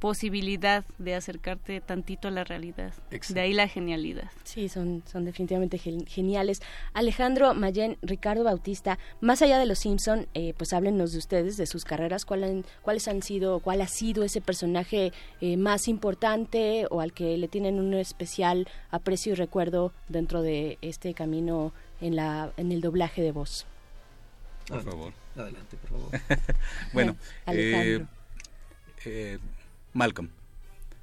posibilidad 0.00 0.84
de 0.98 1.14
acercarte 1.14 1.80
tantito 1.80 2.26
a 2.28 2.30
la 2.30 2.42
realidad. 2.42 2.92
Exacto. 3.10 3.34
De 3.34 3.40
ahí 3.42 3.52
la 3.52 3.68
genialidad. 3.68 4.30
Sí, 4.44 4.68
son, 4.68 5.02
son 5.06 5.24
definitivamente 5.24 5.78
gen- 5.78 6.06
geniales. 6.06 6.60
Alejandro 6.94 7.54
Mayen, 7.54 7.96
Ricardo 8.02 8.42
Bautista, 8.42 8.98
más 9.20 9.42
allá 9.42 9.58
de 9.58 9.66
los 9.66 9.78
Simpson, 9.78 10.26
eh, 10.34 10.54
pues 10.56 10.72
háblenos 10.72 11.12
de 11.12 11.18
ustedes, 11.18 11.56
de 11.56 11.66
sus 11.66 11.84
carreras, 11.84 12.24
¿cuál 12.24 12.44
han- 12.44 12.64
cuáles 12.82 13.06
han 13.08 13.22
sido, 13.22 13.60
cuál 13.60 13.82
ha 13.82 13.86
sido 13.86 14.24
ese 14.24 14.40
personaje 14.40 15.12
eh, 15.40 15.56
más 15.56 15.86
importante 15.86 16.86
o 16.90 17.00
al 17.00 17.12
que 17.12 17.36
le 17.36 17.46
tienen 17.48 17.78
un 17.78 17.94
especial 17.94 18.66
aprecio 18.90 19.32
y 19.32 19.36
recuerdo 19.36 19.92
dentro 20.08 20.42
de 20.42 20.78
este 20.82 21.14
camino 21.14 21.72
en 22.00 22.16
la 22.16 22.52
en 22.56 22.72
el 22.72 22.80
doblaje 22.80 23.20
de 23.22 23.32
voz. 23.32 23.66
Por 24.66 24.82
favor. 24.82 25.12
Adelante, 25.36 25.76
por 25.76 25.90
favor. 25.90 26.10
bueno, 26.94 27.16
Alejandro. 27.44 28.06
eh, 29.04 29.04
eh, 29.04 29.38
Malcolm. 29.92 30.30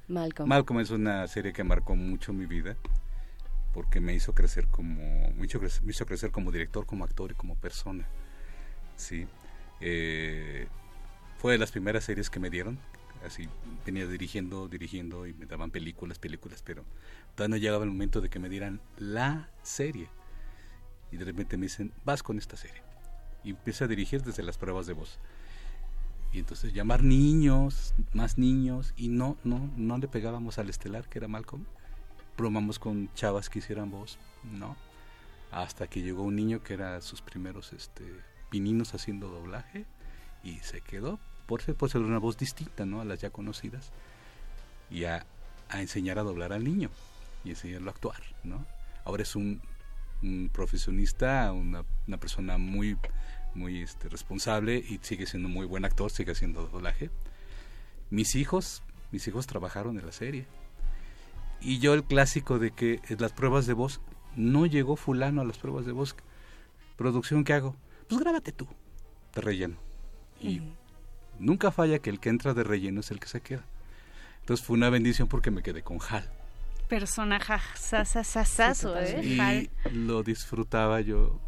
Malcolm. 0.08 0.48
Malcolm 0.48 0.80
es 0.80 0.90
una 0.92 1.28
serie 1.28 1.52
que 1.52 1.64
marcó 1.64 1.96
mucho 1.96 2.32
mi 2.32 2.46
vida 2.46 2.78
porque 3.74 4.00
me 4.00 4.14
hizo 4.16 4.34
crecer 4.34 4.68
como 4.68 5.32
me 5.36 5.46
hizo 5.46 5.60
crecer, 5.60 5.84
me 5.84 5.92
hizo 5.92 6.06
crecer 6.06 6.32
como 6.32 6.52
director, 6.52 6.86
como 6.86 7.04
actor 7.04 7.32
y 7.32 7.36
como 7.36 7.56
persona. 7.56 8.08
Sí. 8.96 9.28
Eh, 9.82 10.68
fue 11.38 11.52
de 11.54 11.58
las 11.60 11.72
primeras 11.72 12.04
series 12.04 12.30
que 12.30 12.40
me 12.40 12.50
dieron. 12.50 12.80
Así 13.26 13.48
venía 13.86 14.08
dirigiendo, 14.08 14.68
dirigiendo 14.68 15.28
y 15.28 15.34
me 15.34 15.46
daban 15.46 15.72
películas, 15.72 16.20
películas, 16.20 16.62
pero 16.64 16.86
todavía 17.36 17.56
no 17.56 17.62
llegaba 17.62 17.84
el 17.84 17.90
momento 17.90 18.22
de 18.22 18.30
que 18.30 18.40
me 18.40 18.50
dieran 18.50 18.80
la 18.98 19.50
serie. 19.64 20.08
Y 21.12 21.18
de 21.18 21.26
repente 21.26 21.58
me 21.58 21.68
dicen, 21.68 21.94
vas 22.06 22.24
con 22.24 22.38
esta 22.38 22.58
serie. 22.58 22.82
Y 23.44 23.52
empecé 23.52 23.84
a 23.84 23.88
dirigir 23.88 24.24
desde 24.24 24.44
las 24.44 24.58
pruebas 24.58 24.88
de 24.88 24.94
voz. 24.94 25.20
Y 26.38 26.42
entonces 26.42 26.72
llamar 26.72 27.04
niños, 27.04 27.96
más 28.14 28.38
niños, 28.38 28.94
y 28.96 29.08
no, 29.08 29.38
no, 29.44 29.72
no 29.76 29.98
le 29.98 30.08
pegábamos 30.08 30.60
al 30.60 30.70
estelar, 30.70 31.10
que 31.10 31.18
era 31.18 31.28
Malcolm. 31.28 31.66
Bromamos 32.38 32.78
con 32.78 33.12
chavas 33.16 33.50
que 33.50 33.58
hicieran 33.58 33.90
voz, 33.90 34.20
no. 34.44 34.76
Hasta 35.50 35.88
que 35.88 36.04
llegó 36.04 36.22
un 36.22 36.36
niño 36.36 36.62
que 36.62 36.76
era 36.76 37.02
sus 37.02 37.24
primeros 37.24 37.74
este, 37.74 38.04
pininos 38.52 38.94
haciendo 38.94 39.30
doblaje 39.30 39.88
y 40.44 40.60
se 40.60 40.82
quedó 40.82 41.20
por 41.48 41.64
ser, 41.64 41.74
por 41.74 41.90
ser 41.90 42.02
una 42.02 42.20
voz 42.20 42.38
distinta 42.38 42.86
¿no? 42.86 43.02
a 43.02 43.06
las 43.06 43.20
ya 43.20 43.32
conocidas 43.32 43.92
y 44.92 45.06
a, 45.06 45.26
a 45.70 45.82
enseñar 45.82 46.20
a 46.20 46.24
doblar 46.24 46.54
al 46.54 46.64
niño 46.64 46.92
y 47.46 47.50
enseñarlo 47.50 47.90
a 47.90 47.94
actuar. 47.94 48.22
¿no? 48.44 48.64
Ahora 49.06 49.24
es 49.24 49.36
un, 49.36 49.60
un 50.22 50.52
profesionista, 50.54 51.52
una, 51.52 51.84
una 52.08 52.18
persona 52.20 52.60
muy, 52.60 52.96
muy 53.58 53.82
este, 53.82 54.08
responsable 54.08 54.78
y 54.78 55.00
sigue 55.02 55.26
siendo 55.26 55.50
muy 55.50 55.66
buen 55.66 55.84
actor, 55.84 56.12
sigue 56.12 56.32
haciendo 56.32 56.68
doblaje. 56.68 57.10
Mis 58.10 58.36
hijos, 58.36 58.84
mis 59.12 59.28
hijos 59.28 59.48
trabajaron 59.48 60.00
en 60.00 60.06
la 60.06 60.12
serie. 60.12 60.46
Y 61.60 61.80
yo 61.80 61.94
el 61.94 62.04
clásico 62.04 62.60
de 62.60 62.72
que 62.72 63.02
en 63.10 63.20
las 63.20 63.34
pruebas 63.34 63.66
de 63.66 63.74
voz, 63.74 64.00
no 64.36 64.66
llegó 64.68 64.96
fulano 64.96 65.42
a 65.42 65.46
las 65.46 65.58
pruebas 65.58 65.86
de 65.86 65.92
voz. 65.92 66.16
Producción, 66.96 67.44
¿qué 67.44 67.54
hago? 67.54 67.76
Pues 68.08 68.22
grábate 68.22 68.52
tú, 68.52 68.68
de 69.34 69.42
relleno. 69.42 69.76
Y 70.40 70.62
nunca 71.40 71.72
falla 71.72 72.00
que 72.00 72.12
el 72.12 72.20
que 72.20 72.30
entra 72.30 72.54
de 72.54 72.64
relleno 72.64 73.02
es 73.02 73.12
el 73.12 73.20
que 73.20 73.28
se 73.28 73.42
queda. 73.42 73.66
Entonces 74.42 74.66
fue 74.66 74.78
una 74.78 74.90
bendición 74.90 75.28
porque 75.28 75.52
me 75.52 75.64
quedé 75.64 75.82
con 75.82 75.98
Hal. 76.10 76.30
Personaje 76.88 77.54
sasasasazo, 77.76 78.98
¿eh? 78.98 79.22
Y 79.26 79.40
Hal. 79.40 79.70
lo 79.92 80.24
disfrutaba 80.24 81.02
yo. 81.02 81.42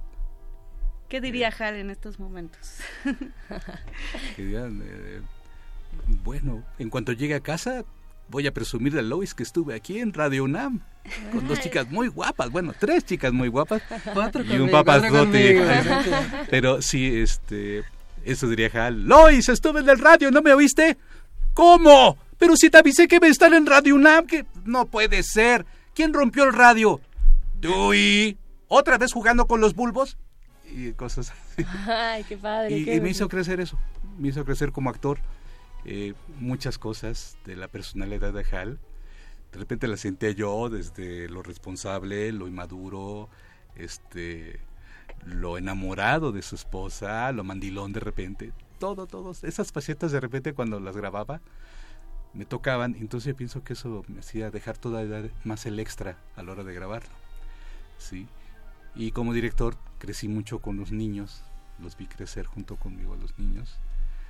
¿Qué 1.09 1.21
diría 1.21 1.51
Hal 1.57 1.75
en 1.75 1.89
estos 1.89 2.19
momentos? 2.19 2.77
que 4.35 4.45
digan, 4.45 4.81
eh, 4.85 5.21
bueno, 6.23 6.63
en 6.77 6.89
cuanto 6.89 7.11
llegue 7.13 7.33
a 7.33 7.39
casa, 7.39 7.83
voy 8.29 8.45
a 8.45 8.53
presumir 8.53 8.93
de 8.93 9.01
Lois 9.01 9.33
que 9.33 9.41
estuve 9.43 9.73
aquí 9.73 9.99
en 9.99 10.13
Radio 10.13 10.43
UNAM 10.43 10.81
con 11.31 11.47
dos 11.47 11.59
chicas 11.59 11.89
muy 11.89 12.07
guapas, 12.07 12.51
bueno, 12.51 12.73
tres 12.77 13.03
chicas 13.03 13.33
muy 13.33 13.47
guapas 13.47 13.81
Cuatro 14.13 14.43
y 14.43 14.51
un 14.51 14.69
conmigo, 14.69 14.83
cuatro 14.83 15.01
papazote. 15.01 16.47
Pero 16.49 16.81
sí, 16.81 17.19
este, 17.21 17.83
eso 18.23 18.47
diría 18.47 18.69
Hal. 18.73 19.05
Lois, 19.07 19.49
estuve 19.49 19.79
en 19.79 19.89
el 19.89 19.97
radio, 19.97 20.29
¿no 20.29 20.43
me 20.43 20.53
oíste? 20.53 20.97
¿Cómo? 21.55 22.17
Pero 22.37 22.55
si 22.55 22.69
te 22.69 22.77
avisé 22.77 23.07
que 23.07 23.19
me 23.19 23.27
están 23.27 23.55
en 23.55 23.65
Radio 23.65 23.95
UNAM, 23.95 24.27
que 24.27 24.45
no 24.63 24.85
puede 24.85 25.23
ser. 25.23 25.65
¿Quién 25.93 26.13
rompió 26.13 26.43
el 26.43 26.53
radio? 26.53 27.01
Dewey. 27.59 28.37
¿Otra 28.67 28.97
vez 28.97 29.11
jugando 29.11 29.47
con 29.47 29.59
los 29.59 29.73
bulbos? 29.73 30.17
Y 30.71 30.93
cosas 30.93 31.31
así. 31.31 31.65
Ay, 31.87 32.23
qué 32.23 32.37
padre. 32.37 32.77
Y, 32.77 32.85
qué 32.85 32.95
y 32.95 33.01
me 33.01 33.09
hizo 33.09 33.27
crecer 33.27 33.59
eso, 33.59 33.77
me 34.17 34.29
hizo 34.29 34.45
crecer 34.45 34.71
como 34.71 34.89
actor. 34.89 35.19
Eh, 35.85 36.13
muchas 36.39 36.77
cosas 36.77 37.37
de 37.45 37.55
la 37.55 37.67
personalidad 37.67 38.33
de 38.33 38.45
Hal. 38.55 38.79
De 39.51 39.59
repente 39.59 39.87
la 39.87 39.97
sentía 39.97 40.31
yo 40.31 40.69
desde 40.69 41.27
lo 41.29 41.41
responsable, 41.41 42.31
lo 42.31 42.47
inmaduro, 42.47 43.29
este, 43.75 44.59
lo 45.25 45.57
enamorado 45.57 46.31
de 46.31 46.41
su 46.41 46.55
esposa, 46.55 47.31
lo 47.31 47.43
mandilón 47.43 47.93
de 47.93 47.99
repente. 47.99 48.53
Todo, 48.77 49.07
todas 49.07 49.43
esas 49.43 49.71
facetas 49.71 50.11
de 50.11 50.19
repente 50.19 50.53
cuando 50.53 50.79
las 50.79 50.95
grababa 50.95 51.41
me 52.33 52.45
tocaban. 52.45 52.95
Entonces 52.99 53.33
yo 53.33 53.35
pienso 53.35 53.63
que 53.63 53.73
eso 53.73 54.03
me 54.07 54.19
hacía 54.19 54.51
dejar 54.51 54.77
todavía 54.77 55.29
más 55.43 55.65
el 55.65 55.79
extra 55.79 56.17
a 56.35 56.43
la 56.43 56.51
hora 56.51 56.63
de 56.63 56.73
grabarlo. 56.73 57.09
Sí. 57.97 58.27
Y 58.95 59.11
como 59.11 59.33
director 59.33 59.75
crecí 59.97 60.27
mucho 60.27 60.59
con 60.59 60.77
los 60.77 60.91
niños, 60.91 61.43
los 61.79 61.97
vi 61.97 62.07
crecer 62.07 62.45
junto 62.45 62.75
conmigo 62.75 63.13
a 63.13 63.17
los 63.17 63.37
niños, 63.37 63.77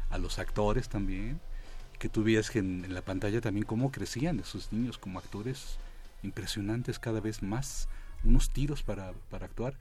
a 0.10 0.18
los 0.18 0.40
actores 0.40 0.90
también, 0.90 1.40
que 1.98 2.10
tú 2.10 2.24
veías 2.24 2.50
que 2.50 2.60
en, 2.60 2.86
en 2.86 2.94
la 2.94 3.02
pantalla 3.02 3.42
también 3.42 3.66
cómo 3.66 3.92
crecían 3.92 4.40
esos 4.40 4.72
niños 4.72 4.98
como 4.98 5.20
actores 5.20 5.78
impresionantes 6.24 7.00
cada 7.00 7.20
vez 7.20 7.42
más, 7.42 7.88
unos 8.24 8.50
tiros 8.52 8.84
para, 8.84 9.14
para 9.30 9.46
actuar, 9.46 9.76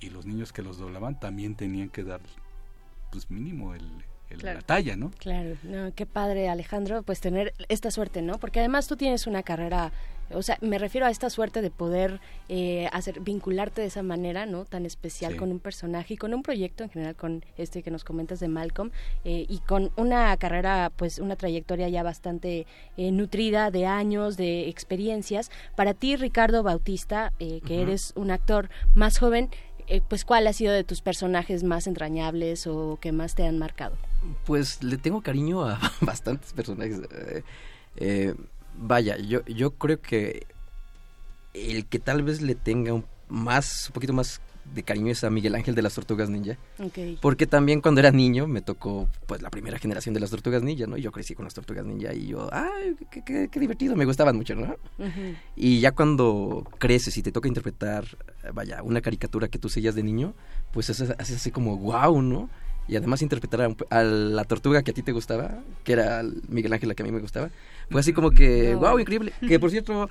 y 0.00 0.10
los 0.10 0.26
niños 0.26 0.52
que 0.52 0.62
los 0.62 0.78
doblaban 0.78 1.18
también 1.18 1.56
tenían 1.56 1.88
que 1.88 2.04
dar 2.04 2.20
pues 3.10 3.30
mínimo 3.30 3.74
el, 3.74 4.04
el- 4.30 4.38
Claro. 4.38 4.58
la 4.60 4.66
talla, 4.66 4.96
¿no? 4.96 5.10
Claro, 5.18 5.56
no, 5.62 5.92
qué 5.94 6.06
padre 6.06 6.48
Alejandro, 6.48 7.02
pues 7.02 7.20
tener 7.20 7.54
esta 7.68 7.90
suerte, 7.90 8.22
¿no? 8.22 8.38
Porque 8.38 8.58
además 8.60 8.86
tú 8.86 8.96
tienes 8.96 9.26
una 9.26 9.42
carrera, 9.42 9.90
o 10.30 10.42
sea, 10.42 10.58
me 10.60 10.76
refiero 10.78 11.06
a 11.06 11.10
esta 11.10 11.30
suerte 11.30 11.62
de 11.62 11.70
poder 11.70 12.20
eh, 12.50 12.88
hacer 12.92 13.20
vincularte 13.20 13.80
de 13.80 13.86
esa 13.86 14.02
manera, 14.02 14.44
¿no? 14.44 14.66
Tan 14.66 14.84
especial 14.84 15.32
Sí. 15.32 15.38
con 15.38 15.50
un 15.50 15.58
personaje 15.58 16.14
y 16.14 16.16
con 16.18 16.34
un 16.34 16.42
proyecto 16.42 16.84
en 16.84 16.90
general, 16.90 17.16
con 17.16 17.42
este 17.56 17.82
que 17.82 17.90
nos 17.90 18.04
comentas 18.04 18.38
de 18.38 18.48
Malcolm 18.48 18.90
eh, 19.24 19.46
y 19.48 19.58
con 19.60 19.90
una 19.96 20.36
carrera, 20.36 20.92
pues 20.94 21.18
una 21.18 21.34
trayectoria 21.36 21.88
ya 21.88 22.02
bastante 22.02 22.66
eh, 22.98 23.10
nutrida 23.10 23.70
de 23.70 23.86
años, 23.86 24.36
de 24.36 24.68
experiencias. 24.68 25.50
Para 25.76 25.94
ti, 25.94 26.16
Ricardo 26.16 26.62
Bautista, 26.62 27.32
eh, 27.38 27.60
que 27.66 27.80
eres 27.82 28.12
un 28.16 28.30
actor 28.30 28.68
más 28.94 29.18
joven. 29.18 29.48
pues 30.08 30.26
cuál 30.26 30.46
ha 30.46 30.52
sido 30.52 30.74
de 30.74 30.84
tus 30.84 31.00
personajes 31.00 31.64
más 31.64 31.86
entrañables 31.86 32.66
o 32.66 32.98
que 33.00 33.10
más 33.10 33.34
te 33.34 33.46
han 33.46 33.58
marcado. 33.58 33.96
Pues 34.44 34.82
le 34.82 34.96
tengo 34.98 35.20
cariño 35.22 35.64
a 35.66 35.78
bastantes 36.00 36.52
personajes. 36.52 37.00
Eh, 37.12 37.42
eh, 37.96 38.34
vaya, 38.76 39.16
yo, 39.16 39.44
yo 39.46 39.72
creo 39.72 40.00
que 40.00 40.46
el 41.54 41.86
que 41.86 41.98
tal 41.98 42.22
vez 42.22 42.40
le 42.42 42.54
tenga 42.54 42.92
un, 42.92 43.04
más, 43.28 43.88
un 43.88 43.92
poquito 43.94 44.12
más 44.12 44.40
de 44.74 44.82
cariño 44.82 45.10
es 45.12 45.24
a 45.24 45.30
Miguel 45.30 45.54
Ángel 45.54 45.74
de 45.74 45.80
las 45.80 45.94
Tortugas 45.94 46.28
Ninja. 46.28 46.58
Okay. 46.78 47.18
Porque 47.22 47.46
también 47.46 47.80
cuando 47.80 48.00
era 48.00 48.10
niño 48.10 48.46
me 48.46 48.60
tocó 48.60 49.08
pues 49.26 49.40
la 49.40 49.48
primera 49.48 49.78
generación 49.78 50.12
de 50.14 50.20
las 50.20 50.28
Tortugas 50.30 50.62
Ninja, 50.62 50.86
¿no? 50.86 50.98
Y 50.98 51.02
yo 51.02 51.10
crecí 51.10 51.34
con 51.34 51.44
las 51.44 51.54
Tortugas 51.54 51.86
Ninja 51.86 52.12
y 52.12 52.26
yo, 52.26 52.50
ay, 52.52 52.94
qué, 53.10 53.24
qué- 53.24 53.48
qué 53.50 53.60
divertido, 53.60 53.96
me 53.96 54.04
gustaban 54.04 54.36
mucho, 54.36 54.54
¿no? 54.54 54.76
Y 55.56 55.80
ya 55.80 55.92
cuando 55.92 56.66
creces 56.78 57.16
y 57.16 57.22
te 57.22 57.32
toca 57.32 57.48
interpretar, 57.48 58.04
vaya, 58.52 58.82
una 58.82 59.00
caricatura 59.00 59.48
que 59.48 59.58
tú 59.58 59.70
seguías 59.70 59.94
de 59.94 60.02
niño, 60.02 60.34
pues 60.70 60.90
es, 60.90 61.00
es 61.00 61.10
así 61.18 61.50
como 61.50 61.78
wow, 61.78 62.20
¿no? 62.20 62.50
Y 62.88 62.96
además 62.96 63.20
interpretar 63.22 63.60
a, 63.62 63.68
un- 63.68 63.76
a 63.90 64.02
la 64.02 64.44
tortuga 64.44 64.82
que 64.82 64.90
a 64.92 64.94
ti 64.94 65.02
te 65.02 65.12
gustaba, 65.12 65.58
que 65.84 65.92
era 65.92 66.22
Miguel 66.48 66.72
Ángel 66.72 66.88
la 66.88 66.94
que 66.94 67.02
a 67.02 67.06
mí 67.06 67.12
me 67.12 67.20
gustaba, 67.20 67.50
fue 67.90 68.00
así 68.00 68.12
como 68.14 68.30
que, 68.30 68.70
No, 68.72 68.80
wow, 68.80 68.98
increíble. 68.98 69.32
Que 69.46 69.60
por 69.60 69.70
cierto, 69.70 70.08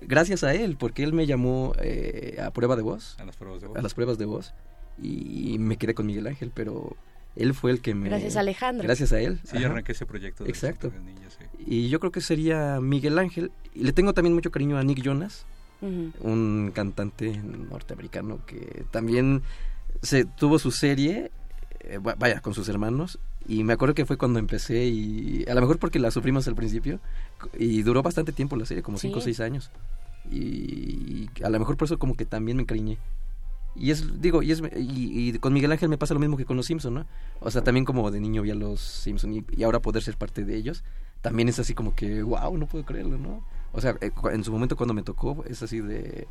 gracias 0.00 0.44
a 0.44 0.54
él, 0.54 0.76
porque 0.78 1.02
él 1.02 1.12
me 1.12 1.26
llamó 1.26 1.72
eh, 1.82 2.38
a 2.42 2.50
prueba 2.52 2.76
de 2.76 2.82
voz. 2.82 3.16
A 3.18 3.24
las 3.24 3.36
pruebas 3.36 3.60
de 3.60 3.66
voz. 3.66 3.76
A 3.76 3.82
las 3.82 3.94
pruebas 3.94 4.16
de 4.18 4.24
voz. 4.26 4.54
Y 5.02 5.56
me 5.58 5.76
quedé 5.76 5.94
con 5.94 6.06
Miguel 6.06 6.26
Ángel, 6.28 6.52
pero 6.54 6.96
él 7.36 7.54
fue 7.54 7.70
el 7.72 7.80
que 7.80 7.94
me... 7.94 8.08
Gracias 8.08 8.36
a 8.36 8.40
Alejandro. 8.40 8.84
Gracias 8.84 9.12
a 9.12 9.20
él. 9.20 9.40
Sí, 9.44 9.58
yo 9.58 9.66
arranqué 9.66 9.92
ese 9.92 10.06
proyecto 10.06 10.44
de 10.44 10.50
las 10.50 10.62
Exacto. 10.62 10.92
Ninja, 11.04 11.30
sí. 11.30 11.44
Y 11.66 11.88
yo 11.88 11.98
creo 12.00 12.12
que 12.12 12.20
sería 12.20 12.80
Miguel 12.80 13.18
Ángel. 13.18 13.50
Y 13.74 13.82
le 13.84 13.92
tengo 13.92 14.12
también 14.14 14.34
mucho 14.34 14.50
cariño 14.50 14.78
a 14.78 14.84
Nick 14.84 15.02
Jonas, 15.02 15.46
un 16.20 16.70
cantante 16.74 17.36
norteamericano 17.38 18.40
que 18.46 18.84
también 18.90 19.42
se 20.02 20.24
tuvo 20.26 20.58
su 20.58 20.70
serie, 20.70 21.30
eh, 21.80 21.98
va- 21.98 22.14
vaya, 22.18 22.40
con 22.40 22.54
sus 22.54 22.68
hermanos. 22.68 23.18
Y 23.48 23.64
me 23.64 23.72
acuerdo 23.72 23.94
que 23.94 24.06
fue 24.06 24.16
cuando 24.18 24.38
empecé 24.38 24.86
y 24.86 25.44
a 25.48 25.54
lo 25.54 25.60
mejor 25.62 25.78
porque 25.78 25.98
la 25.98 26.10
sufrimos 26.10 26.46
al 26.46 26.54
principio 26.54 27.00
y 27.58 27.82
duró 27.82 28.02
bastante 28.02 28.32
tiempo 28.32 28.56
la 28.56 28.66
serie, 28.66 28.82
como 28.82 28.98
Sí. 28.98 29.08
5 29.08 29.18
o 29.18 29.22
6 29.22 29.40
años. 29.40 29.70
Y 30.30 31.28
a 31.42 31.48
lo 31.50 31.58
mejor 31.58 31.76
por 31.76 31.86
eso 31.86 31.98
como 31.98 32.14
que 32.16 32.24
también 32.24 32.56
me 32.56 32.62
encariñé. 32.62 32.98
Y 33.76 33.90
es, 33.92 34.20
digo, 34.20 34.42
y, 34.42 34.50
es, 34.52 34.60
y, 34.76 35.30
y 35.30 35.38
con 35.38 35.52
Miguel 35.52 35.70
Ángel 35.72 35.88
me 35.88 35.96
pasa 35.98 36.12
lo 36.14 36.20
mismo 36.20 36.36
que 36.36 36.44
con 36.44 36.56
los 36.56 36.66
Simpson, 36.66 36.92
¿no? 36.94 37.06
O 37.40 37.50
sea, 37.50 37.62
también 37.62 37.84
como 37.84 38.10
de 38.10 38.20
niño 38.20 38.42
vi 38.42 38.50
a 38.50 38.54
los 38.54 38.80
Simpson 38.80 39.32
y, 39.32 39.44
y 39.56 39.62
ahora 39.62 39.80
poder 39.80 40.02
ser 40.02 40.16
parte 40.16 40.44
de 40.44 40.56
ellos, 40.56 40.82
también 41.22 41.48
es 41.48 41.58
así 41.60 41.72
como 41.74 41.94
que, 41.94 42.22
wow, 42.22 42.56
no 42.58 42.66
puedo 42.66 42.84
creerlo, 42.84 43.16
¿no? 43.16 43.44
O 43.72 43.80
sea, 43.80 43.96
eh, 44.00 44.10
en 44.32 44.42
su 44.42 44.50
momento 44.52 44.76
cuando 44.76 44.92
me 44.92 45.02
tocó, 45.04 45.44
es 45.48 45.62
así 45.62 45.80
de, 45.80 46.26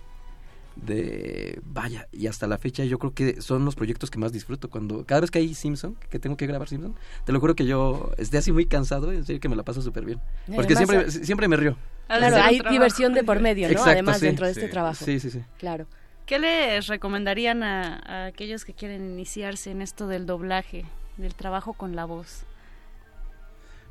de, 0.86 1.60
vaya, 1.64 2.08
y 2.12 2.28
hasta 2.28 2.48
la 2.48 2.58
fecha 2.58 2.84
yo 2.84 3.00
creo 3.00 3.14
que 3.14 3.42
son 3.42 3.66
los 3.66 3.76
proyectos 3.76 4.10
que 4.10 4.20
más 4.20 4.32
disfruto. 4.32 4.70
Cuando, 4.70 5.06
cada 5.06 5.22
vez 5.22 5.32
que 5.32 5.40
hay 5.40 5.54
Simpson, 5.54 5.96
que 6.10 6.20
tengo 6.20 6.38
que 6.38 6.48
grabar 6.48 6.68
Simpson, 6.68 6.96
te 7.26 7.32
lo 7.32 7.40
juro 7.40 7.56
que 7.56 7.66
yo 7.66 8.12
esté 8.18 8.38
así 8.38 8.52
muy 8.52 8.66
cansado, 8.66 9.12
en 9.12 9.26
serio 9.26 9.40
que 9.40 9.50
me 9.50 9.56
la 9.56 9.64
paso 9.64 9.82
súper 9.82 10.06
bien. 10.06 10.20
Y 10.48 10.54
Porque 10.54 10.74
además, 10.74 10.90
siempre, 10.90 11.22
eh, 11.22 11.26
siempre 11.26 11.48
me 11.48 11.58
río. 11.58 11.78
Claro, 12.08 12.38
hay 12.38 12.62
diversión 12.70 13.14
de 13.14 13.24
por 13.24 13.40
medio, 13.40 13.68
¿no? 13.68 13.72
Exacto, 13.72 13.92
Además, 13.92 14.20
sí, 14.20 14.26
dentro 14.26 14.48
de 14.48 14.54
sí. 14.54 14.60
este 14.60 14.72
trabajo. 14.72 15.06
Sí, 15.06 15.20
sí, 15.20 15.30
sí. 15.30 15.42
Claro. 15.58 15.88
¿Qué 16.26 16.40
les 16.40 16.88
recomendarían 16.88 17.64
a, 17.64 17.96
a 18.06 18.26
aquellos 18.28 18.66
que 18.66 18.74
quieren 18.74 19.14
iniciarse 19.14 19.72
en 19.72 19.82
esto 19.82 20.08
del 20.08 20.26
doblaje, 20.26 20.86
del 21.18 21.34
trabajo 21.36 21.74
con 21.74 21.96
la 21.96 22.06
voz? 22.06 22.46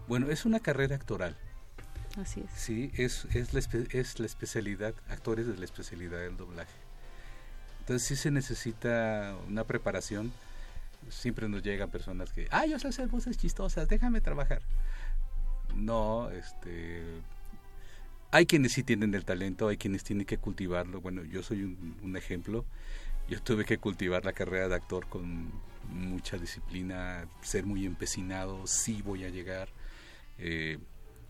Bueno, 0.06 0.30
es 0.30 0.44
una 0.44 0.60
carrera 0.60 0.96
actoral. 0.96 1.36
Así 2.20 2.40
es. 2.40 2.50
Sí, 2.50 2.90
es, 2.96 3.26
es, 3.34 3.54
la, 3.54 3.60
es 3.90 4.18
la 4.18 4.26
especialidad, 4.26 4.94
actores 5.08 5.46
de 5.46 5.56
la 5.56 5.64
especialidad 5.64 6.18
del 6.18 6.36
doblaje. 6.36 6.74
Entonces 7.80 8.06
sí 8.08 8.16
se 8.16 8.30
necesita 8.30 9.36
una 9.48 9.64
preparación. 9.64 10.32
Siempre 11.08 11.48
nos 11.48 11.62
llegan 11.62 11.90
personas 11.90 12.32
que, 12.32 12.48
ah, 12.50 12.66
yo 12.66 12.78
sé 12.78 12.88
hacer 12.88 13.08
voces 13.08 13.38
chistosas, 13.38 13.88
déjame 13.88 14.20
trabajar. 14.20 14.62
No, 15.74 16.30
este... 16.30 17.02
Hay 18.30 18.44
quienes 18.46 18.72
sí 18.72 18.82
tienen 18.82 19.14
el 19.14 19.24
talento, 19.24 19.68
hay 19.68 19.78
quienes 19.78 20.04
tienen 20.04 20.26
que 20.26 20.36
cultivarlo. 20.38 21.00
Bueno, 21.00 21.24
yo 21.24 21.42
soy 21.42 21.62
un, 21.62 21.96
un 22.02 22.16
ejemplo 22.16 22.66
Yo 23.28 23.40
tuve 23.42 23.64
que 23.64 23.78
cultivar 23.78 24.24
la 24.24 24.32
carrera 24.32 24.68
de 24.68 24.74
actor 24.74 25.06
con 25.06 25.50
mucha 25.90 26.38
disciplina, 26.38 27.26
ser 27.42 27.64
muy 27.66 27.84
empecinado, 27.86 28.66
sí 28.66 29.02
voy 29.02 29.24
a 29.24 29.28
llegar. 29.30 29.68
Eh, 30.38 30.78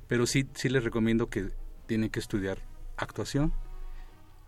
pero 0.09 0.27
sí, 0.27 0.49
sí 0.55 0.69
les 0.69 0.83
recomiendo 0.83 1.29
que 1.29 1.51
tienen 1.87 2.11
que 2.11 2.19
estudiar 2.19 2.59
actuación 2.97 3.53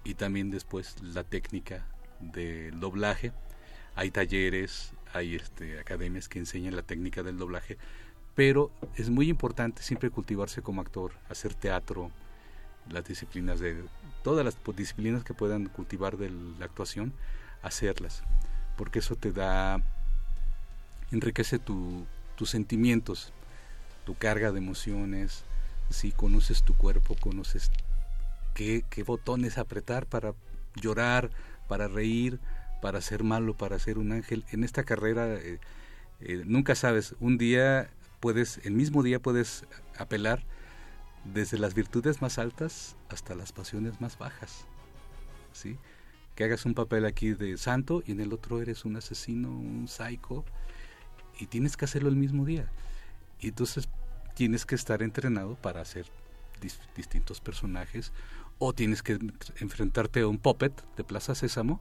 y 0.04 0.14
también 0.14 0.50
después 0.50 1.00
la 1.02 1.22
técnica 1.24 1.86
del 2.20 2.80
doblaje. 2.80 3.32
Hay 3.94 4.10
talleres, 4.10 4.92
hay 5.12 5.34
este, 5.34 5.78
academias 5.78 6.28
que 6.28 6.38
enseñan 6.38 6.76
la 6.76 6.82
técnica 6.82 7.22
del 7.22 7.36
doblaje, 7.36 7.76
pero 8.34 8.70
es 8.96 9.10
muy 9.10 9.28
importante 9.28 9.82
siempre 9.82 10.10
cultivarse 10.10 10.62
como 10.62 10.80
actor, 10.80 11.12
hacer 11.28 11.54
teatro, 11.54 12.10
las 12.88 13.04
disciplinas 13.04 13.60
de 13.60 13.84
todas 14.22 14.44
las 14.44 14.56
disciplinas 14.76 15.24
que 15.24 15.34
puedan 15.34 15.66
cultivar 15.66 16.16
de 16.16 16.30
la 16.30 16.64
actuación, 16.64 17.12
hacerlas, 17.62 18.22
porque 18.76 19.00
eso 19.00 19.16
te 19.16 19.32
da, 19.32 19.82
enriquece 21.10 21.58
tu, 21.58 22.06
tus 22.36 22.50
sentimientos, 22.50 23.32
tu 24.06 24.14
carga 24.14 24.52
de 24.52 24.58
emociones, 24.58 25.44
si 25.90 26.12
conoces 26.12 26.62
tu 26.62 26.74
cuerpo, 26.74 27.16
conoces 27.16 27.70
qué, 28.54 28.84
botones 29.04 29.58
apretar 29.58 30.06
para 30.06 30.34
llorar, 30.76 31.30
para 31.68 31.88
reír, 31.88 32.40
para 32.80 33.00
ser 33.00 33.24
malo, 33.24 33.56
para 33.56 33.78
ser 33.78 33.98
un 33.98 34.12
ángel. 34.12 34.44
En 34.50 34.64
esta 34.64 34.84
carrera 34.84 35.34
eh, 35.34 35.58
eh, 36.20 36.42
nunca 36.46 36.74
sabes, 36.74 37.14
un 37.20 37.38
día 37.38 37.90
puedes, 38.20 38.60
el 38.64 38.74
mismo 38.74 39.02
día 39.02 39.20
puedes 39.20 39.64
apelar 39.98 40.44
desde 41.24 41.58
las 41.58 41.74
virtudes 41.74 42.22
más 42.22 42.38
altas 42.38 42.96
hasta 43.08 43.34
las 43.34 43.52
pasiones 43.52 44.00
más 44.00 44.16
bajas. 44.16 44.66
¿Sí? 45.52 45.76
Que 46.34 46.44
hagas 46.44 46.64
un 46.64 46.74
papel 46.74 47.04
aquí 47.04 47.32
de 47.32 47.58
santo 47.58 48.02
y 48.06 48.12
en 48.12 48.20
el 48.20 48.32
otro 48.32 48.62
eres 48.62 48.84
un 48.84 48.96
asesino, 48.96 49.50
un 49.50 49.88
psycho, 49.88 50.44
y 51.38 51.46
tienes 51.46 51.76
que 51.76 51.86
hacerlo 51.86 52.08
el 52.08 52.16
mismo 52.16 52.44
día. 52.44 52.70
Y 53.40 53.48
entonces 53.48 53.88
tienes 54.40 54.64
que 54.64 54.74
estar 54.74 55.02
entrenado 55.02 55.54
para 55.54 55.82
hacer 55.82 56.06
distintos 56.96 57.42
personajes 57.42 58.10
o 58.58 58.72
tienes 58.72 59.02
que 59.02 59.18
enfrentarte 59.58 60.20
a 60.20 60.28
un 60.28 60.38
puppet 60.38 60.72
de 60.96 61.04
Plaza 61.04 61.34
Sésamo 61.34 61.78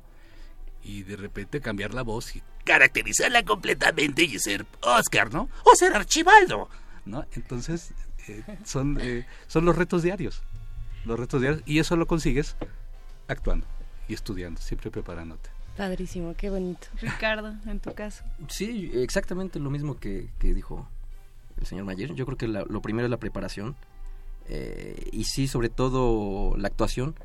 y 0.84 1.04
de 1.04 1.16
repente 1.16 1.62
cambiar 1.62 1.94
la 1.94 2.02
voz 2.02 2.36
y 2.36 2.44
caracterizarla 2.66 3.46
completamente 3.46 4.24
y 4.24 4.38
ser 4.40 4.66
Oscar, 4.82 5.34
¿no? 5.34 5.48
O 5.64 5.74
ser 5.74 5.96
Archibaldo, 5.96 6.70
¿no? 7.06 7.26
Entonces 7.32 7.94
eh, 8.28 8.44
son, 8.66 8.98
eh, 9.00 9.26
son 9.48 9.64
los 9.64 9.78
retos 9.78 10.04
diarios, 10.04 10.42
los 11.06 11.18
retos 11.18 11.40
diarios 11.40 11.64
y 11.66 11.80
eso 11.80 11.96
lo 11.96 12.08
consigues 12.08 12.58
actuando 13.30 13.68
y 14.10 14.16
estudiando, 14.16 14.60
siempre 14.60 14.92
preparándote. 14.92 15.50
Padrísimo, 15.78 16.36
qué 16.36 16.50
bonito. 16.50 16.88
Ricardo, 17.00 17.56
en 17.66 17.80
tu 17.80 17.94
caso. 17.94 18.26
Sí, 18.50 18.92
exactamente 18.96 19.62
lo 19.62 19.70
mismo 19.70 19.98
que, 19.98 20.28
que 20.40 20.54
dijo 20.54 20.90
el 21.60 21.66
señor 21.66 21.86
Mayer. 21.86 22.14
Yo 22.14 22.26
creo 22.26 22.38
que 22.38 22.48
lo 22.48 22.82
primero 22.82 23.06
es 23.06 23.12
la 23.12 23.18
preparación 23.18 23.76
eh, 24.50 25.10
y 25.12 25.26
sí, 25.26 25.48
sobre 25.48 25.70
todo 25.70 26.58
la 26.58 26.68
actuación. 26.68 27.16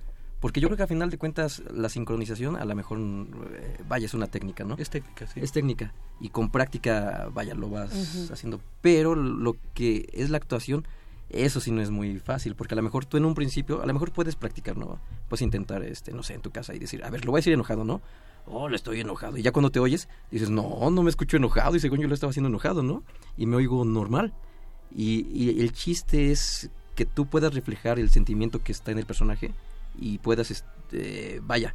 Porque 0.41 0.61
yo 0.61 0.69
creo 0.69 0.77
que 0.77 0.83
a 0.83 0.87
final 0.87 1.09
de 1.09 1.17
cuentas 1.17 1.63
la 1.73 1.89
sincronización 1.89 2.57
a 2.57 2.67
lo 2.67 2.75
mejor, 2.75 2.99
eh, 2.99 3.79
vaya, 3.89 4.05
es 4.05 4.13
una 4.13 4.27
técnica, 4.27 4.63
¿no? 4.63 4.77
Es 4.77 4.91
técnica, 4.91 5.27
sí. 5.27 5.41
Es 5.41 5.53
técnica. 5.53 5.95
Y 6.21 6.29
con 6.29 6.51
práctica, 6.51 7.31
vaya, 7.33 7.55
lo 7.55 7.71
vas 7.71 8.31
haciendo. 8.31 8.61
Pero 8.83 9.15
lo 9.15 9.57
que 9.73 10.07
es 10.13 10.29
la 10.29 10.37
actuación, 10.37 10.87
eso 11.31 11.61
sí 11.61 11.71
no 11.71 11.81
es 11.81 11.89
muy 11.89 12.19
fácil. 12.19 12.57
Porque 12.57 12.75
a 12.75 12.77
lo 12.77 12.83
mejor 12.83 13.07
tú 13.07 13.17
en 13.17 13.25
un 13.25 13.35
principio, 13.35 13.81
a 13.81 13.87
lo 13.87 13.95
mejor 13.95 14.13
puedes 14.13 14.37
practicar, 14.37 14.77
¿no? 14.77 15.01
Puedes 15.31 15.41
intentar, 15.41 15.83
este, 15.83 16.13
no 16.13 16.23
sé, 16.23 16.35
en 16.35 16.43
tu 16.43 16.51
casa 16.51 16.75
y 16.75 16.79
decir, 16.79 17.03
a 17.05 17.09
ver, 17.09 17.25
lo 17.25 17.31
voy 17.31 17.39
a 17.39 17.41
decir 17.41 17.55
enojado, 17.55 17.85
¿no? 17.85 18.03
Oh, 18.47 18.69
le 18.69 18.77
estoy 18.77 19.01
enojado. 19.01 19.37
Y 19.39 19.43
ya 19.43 19.53
cuando 19.53 19.71
te 19.71 19.81
oyes, 19.81 20.09
dices, 20.31 20.51
no, 20.51 20.91
no 20.91 21.03
me 21.03 21.11
escucho 21.11 21.37
enojado. 21.37 21.77
Y 21.77 21.81
según 21.81 22.01
yo 22.01 22.09
lo 22.09 22.15
estaba 22.15 22.31
haciendo 22.31 22.49
enojado, 22.49 22.83
¿no? 22.83 23.03
Y 23.37 23.47
me 23.47 23.57
oigo 23.57 23.85
normal. 23.85 24.33
Y, 24.95 25.27
y 25.33 25.61
el 25.61 25.73
chiste 25.73 26.31
es 26.31 26.71
que 26.95 27.05
tú 27.05 27.27
puedas 27.27 27.55
reflejar 27.55 27.99
el 27.99 28.11
sentimiento 28.11 28.63
que 28.63 28.73
está 28.73 28.93
en 28.93 28.99
el 28.99 29.07
personaje 29.07 29.53
y 29.99 30.19
puedas, 30.19 30.51
este, 30.51 31.41
vaya, 31.43 31.75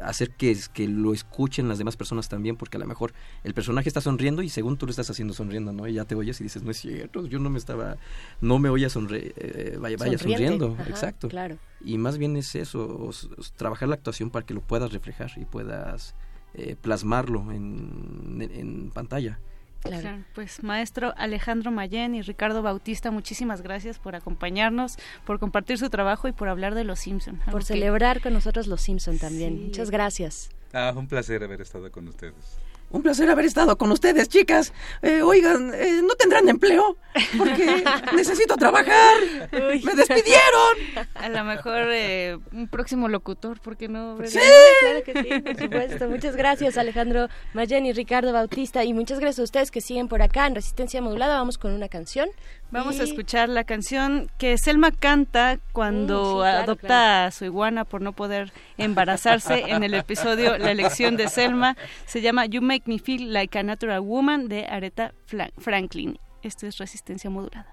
hacer 0.00 0.30
que, 0.30 0.56
que 0.72 0.88
lo 0.88 1.12
escuchen 1.12 1.68
las 1.68 1.78
demás 1.78 1.96
personas 1.96 2.28
también, 2.28 2.56
porque 2.56 2.76
a 2.76 2.80
lo 2.80 2.86
mejor 2.86 3.12
el 3.44 3.54
personaje 3.54 3.88
está 3.88 4.00
sonriendo 4.00 4.42
y 4.42 4.48
según 4.48 4.76
tú 4.76 4.86
lo 4.86 4.90
estás 4.90 5.10
haciendo 5.10 5.34
sonriendo, 5.34 5.72
¿no? 5.72 5.86
Y 5.86 5.94
ya 5.94 6.04
te 6.04 6.14
oyes 6.14 6.40
y 6.40 6.44
dices, 6.44 6.62
no 6.62 6.70
es 6.70 6.78
cierto, 6.78 7.26
yo 7.26 7.38
no 7.38 7.50
me 7.50 7.58
estaba, 7.58 7.96
no 8.40 8.58
me 8.58 8.68
oía 8.68 8.88
sonre 8.88 9.32
eh, 9.36 9.76
vaya, 9.80 9.96
vaya 9.98 10.18
sonriendo, 10.18 10.76
exacto. 10.88 11.28
Claro. 11.28 11.58
Y 11.84 11.98
más 11.98 12.18
bien 12.18 12.36
es 12.36 12.54
eso, 12.54 13.10
trabajar 13.56 13.88
la 13.88 13.96
actuación 13.96 14.30
para 14.30 14.46
que 14.46 14.54
lo 14.54 14.60
puedas 14.60 14.92
reflejar 14.92 15.30
y 15.36 15.44
puedas 15.44 16.14
eh, 16.54 16.76
plasmarlo 16.80 17.52
en, 17.52 18.48
en 18.50 18.90
pantalla. 18.90 19.38
Claro. 19.82 20.24
Pues 20.34 20.62
maestro 20.62 21.12
Alejandro 21.16 21.70
Mayén 21.70 22.14
y 22.14 22.22
Ricardo 22.22 22.62
Bautista, 22.62 23.10
muchísimas 23.10 23.62
gracias 23.62 23.98
por 23.98 24.14
acompañarnos, 24.14 24.96
por 25.24 25.38
compartir 25.38 25.78
su 25.78 25.90
trabajo 25.90 26.28
y 26.28 26.32
por 26.32 26.48
hablar 26.48 26.74
de 26.74 26.84
los 26.84 27.00
Simpson. 27.00 27.40
Por 27.50 27.64
celebrar 27.64 28.20
con 28.20 28.32
nosotros 28.32 28.66
los 28.66 28.80
Simpson 28.80 29.18
también. 29.18 29.64
Muchas 29.64 29.90
gracias. 29.90 30.50
Ah, 30.72 30.92
un 30.96 31.06
placer 31.06 31.42
haber 31.42 31.60
estado 31.60 31.90
con 31.90 32.08
ustedes. 32.08 32.61
Un 32.92 33.02
placer 33.02 33.28
haber 33.30 33.46
estado 33.46 33.78
con 33.78 33.90
ustedes, 33.90 34.28
chicas. 34.28 34.72
Eh, 35.00 35.22
oigan, 35.22 35.72
eh, 35.74 36.02
¿no 36.02 36.14
tendrán 36.14 36.46
empleo? 36.48 36.98
Porque 37.38 37.82
necesito 38.14 38.56
trabajar. 38.56 39.14
¡Me 39.50 39.94
despidieron! 39.94 41.08
A 41.14 41.30
lo 41.30 41.42
mejor 41.44 41.84
eh, 41.88 42.38
un 42.52 42.68
próximo 42.68 43.08
locutor, 43.08 43.60
¿por 43.60 43.78
qué 43.78 43.88
no? 43.88 44.18
Sí, 44.26 44.38
claro 44.80 45.02
que 45.04 45.22
sí, 45.22 45.40
por 45.40 45.56
supuesto. 45.56 46.08
Muchas 46.10 46.36
gracias, 46.36 46.76
Alejandro 46.76 47.28
Mayen 47.54 47.86
y 47.86 47.94
Ricardo 47.94 48.32
Bautista. 48.32 48.84
Y 48.84 48.92
muchas 48.92 49.18
gracias 49.20 49.40
a 49.40 49.44
ustedes 49.44 49.70
que 49.70 49.80
siguen 49.80 50.08
por 50.08 50.20
acá 50.20 50.46
en 50.46 50.54
Resistencia 50.54 51.00
Modulada. 51.00 51.38
Vamos 51.38 51.56
con 51.56 51.72
una 51.72 51.88
canción. 51.88 52.28
Vamos 52.72 52.98
a 53.00 53.02
escuchar 53.02 53.50
la 53.50 53.64
canción 53.64 54.30
que 54.38 54.56
Selma 54.56 54.90
canta 54.92 55.58
cuando 55.72 56.22
Mm, 56.22 56.24
sí, 56.36 56.40
claro, 56.40 56.62
adopta 56.64 56.86
claro. 56.86 57.26
a 57.28 57.30
su 57.30 57.44
iguana 57.44 57.84
por 57.84 58.00
no 58.00 58.12
poder 58.12 58.50
embarazarse 58.78 59.64
en 59.68 59.82
el 59.84 59.92
episodio 59.92 60.56
La 60.56 60.70
elección 60.70 61.16
de 61.18 61.28
Selma. 61.28 61.76
Se 62.06 62.22
llama 62.22 62.46
You 62.46 62.62
Make 62.62 62.84
Me 62.86 62.98
Feel 62.98 63.30
Like 63.32 63.58
a 63.58 63.62
Natural 63.62 64.00
Woman 64.00 64.48
de 64.48 64.66
Aretha 64.66 65.12
Franklin. 65.58 66.18
Esto 66.42 66.66
es 66.66 66.78
Resistencia 66.78 67.28
Modulada. 67.30 67.66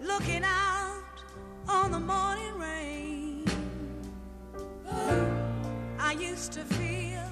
looking 0.00 0.44
out 0.44 1.02
on 1.68 1.90
the 1.90 1.98
morning 2.00 2.58
rain. 2.58 3.44
I 5.98 6.12
used 6.12 6.52
to 6.52 6.60
feel 6.64 7.22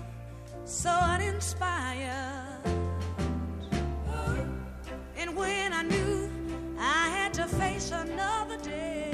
so 0.64 0.90
uninspired. 0.90 2.53
When 5.34 5.72
I 5.72 5.82
knew 5.82 6.30
I 6.78 7.08
had 7.08 7.34
to 7.34 7.46
face 7.48 7.90
another 7.90 8.56
day, 8.58 9.13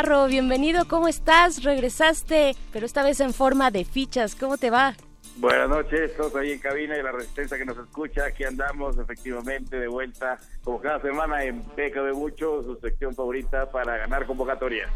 Charro, 0.00 0.26
bienvenido, 0.28 0.86
¿cómo 0.86 1.08
estás? 1.08 1.64
Regresaste, 1.64 2.54
pero 2.72 2.86
esta 2.86 3.02
vez 3.02 3.18
en 3.18 3.34
forma 3.34 3.72
de 3.72 3.84
fichas, 3.84 4.36
¿cómo 4.36 4.56
te 4.56 4.70
va? 4.70 4.94
Buenas 5.38 5.68
noches, 5.68 6.16
todos 6.16 6.36
ahí 6.36 6.52
en 6.52 6.60
cabina 6.60 6.96
y 6.96 7.02
la 7.02 7.10
resistencia 7.10 7.58
que 7.58 7.64
nos 7.64 7.76
escucha. 7.78 8.26
Aquí 8.26 8.44
andamos 8.44 8.96
efectivamente 8.96 9.76
de 9.76 9.88
vuelta, 9.88 10.38
como 10.62 10.80
cada 10.80 11.00
semana 11.02 11.42
en 11.42 11.62
PKB 11.64 12.14
Mucho, 12.14 12.62
su 12.62 12.76
sección 12.76 13.12
favorita 13.16 13.72
para 13.72 13.96
ganar 13.96 14.24
convocatoria. 14.24 14.88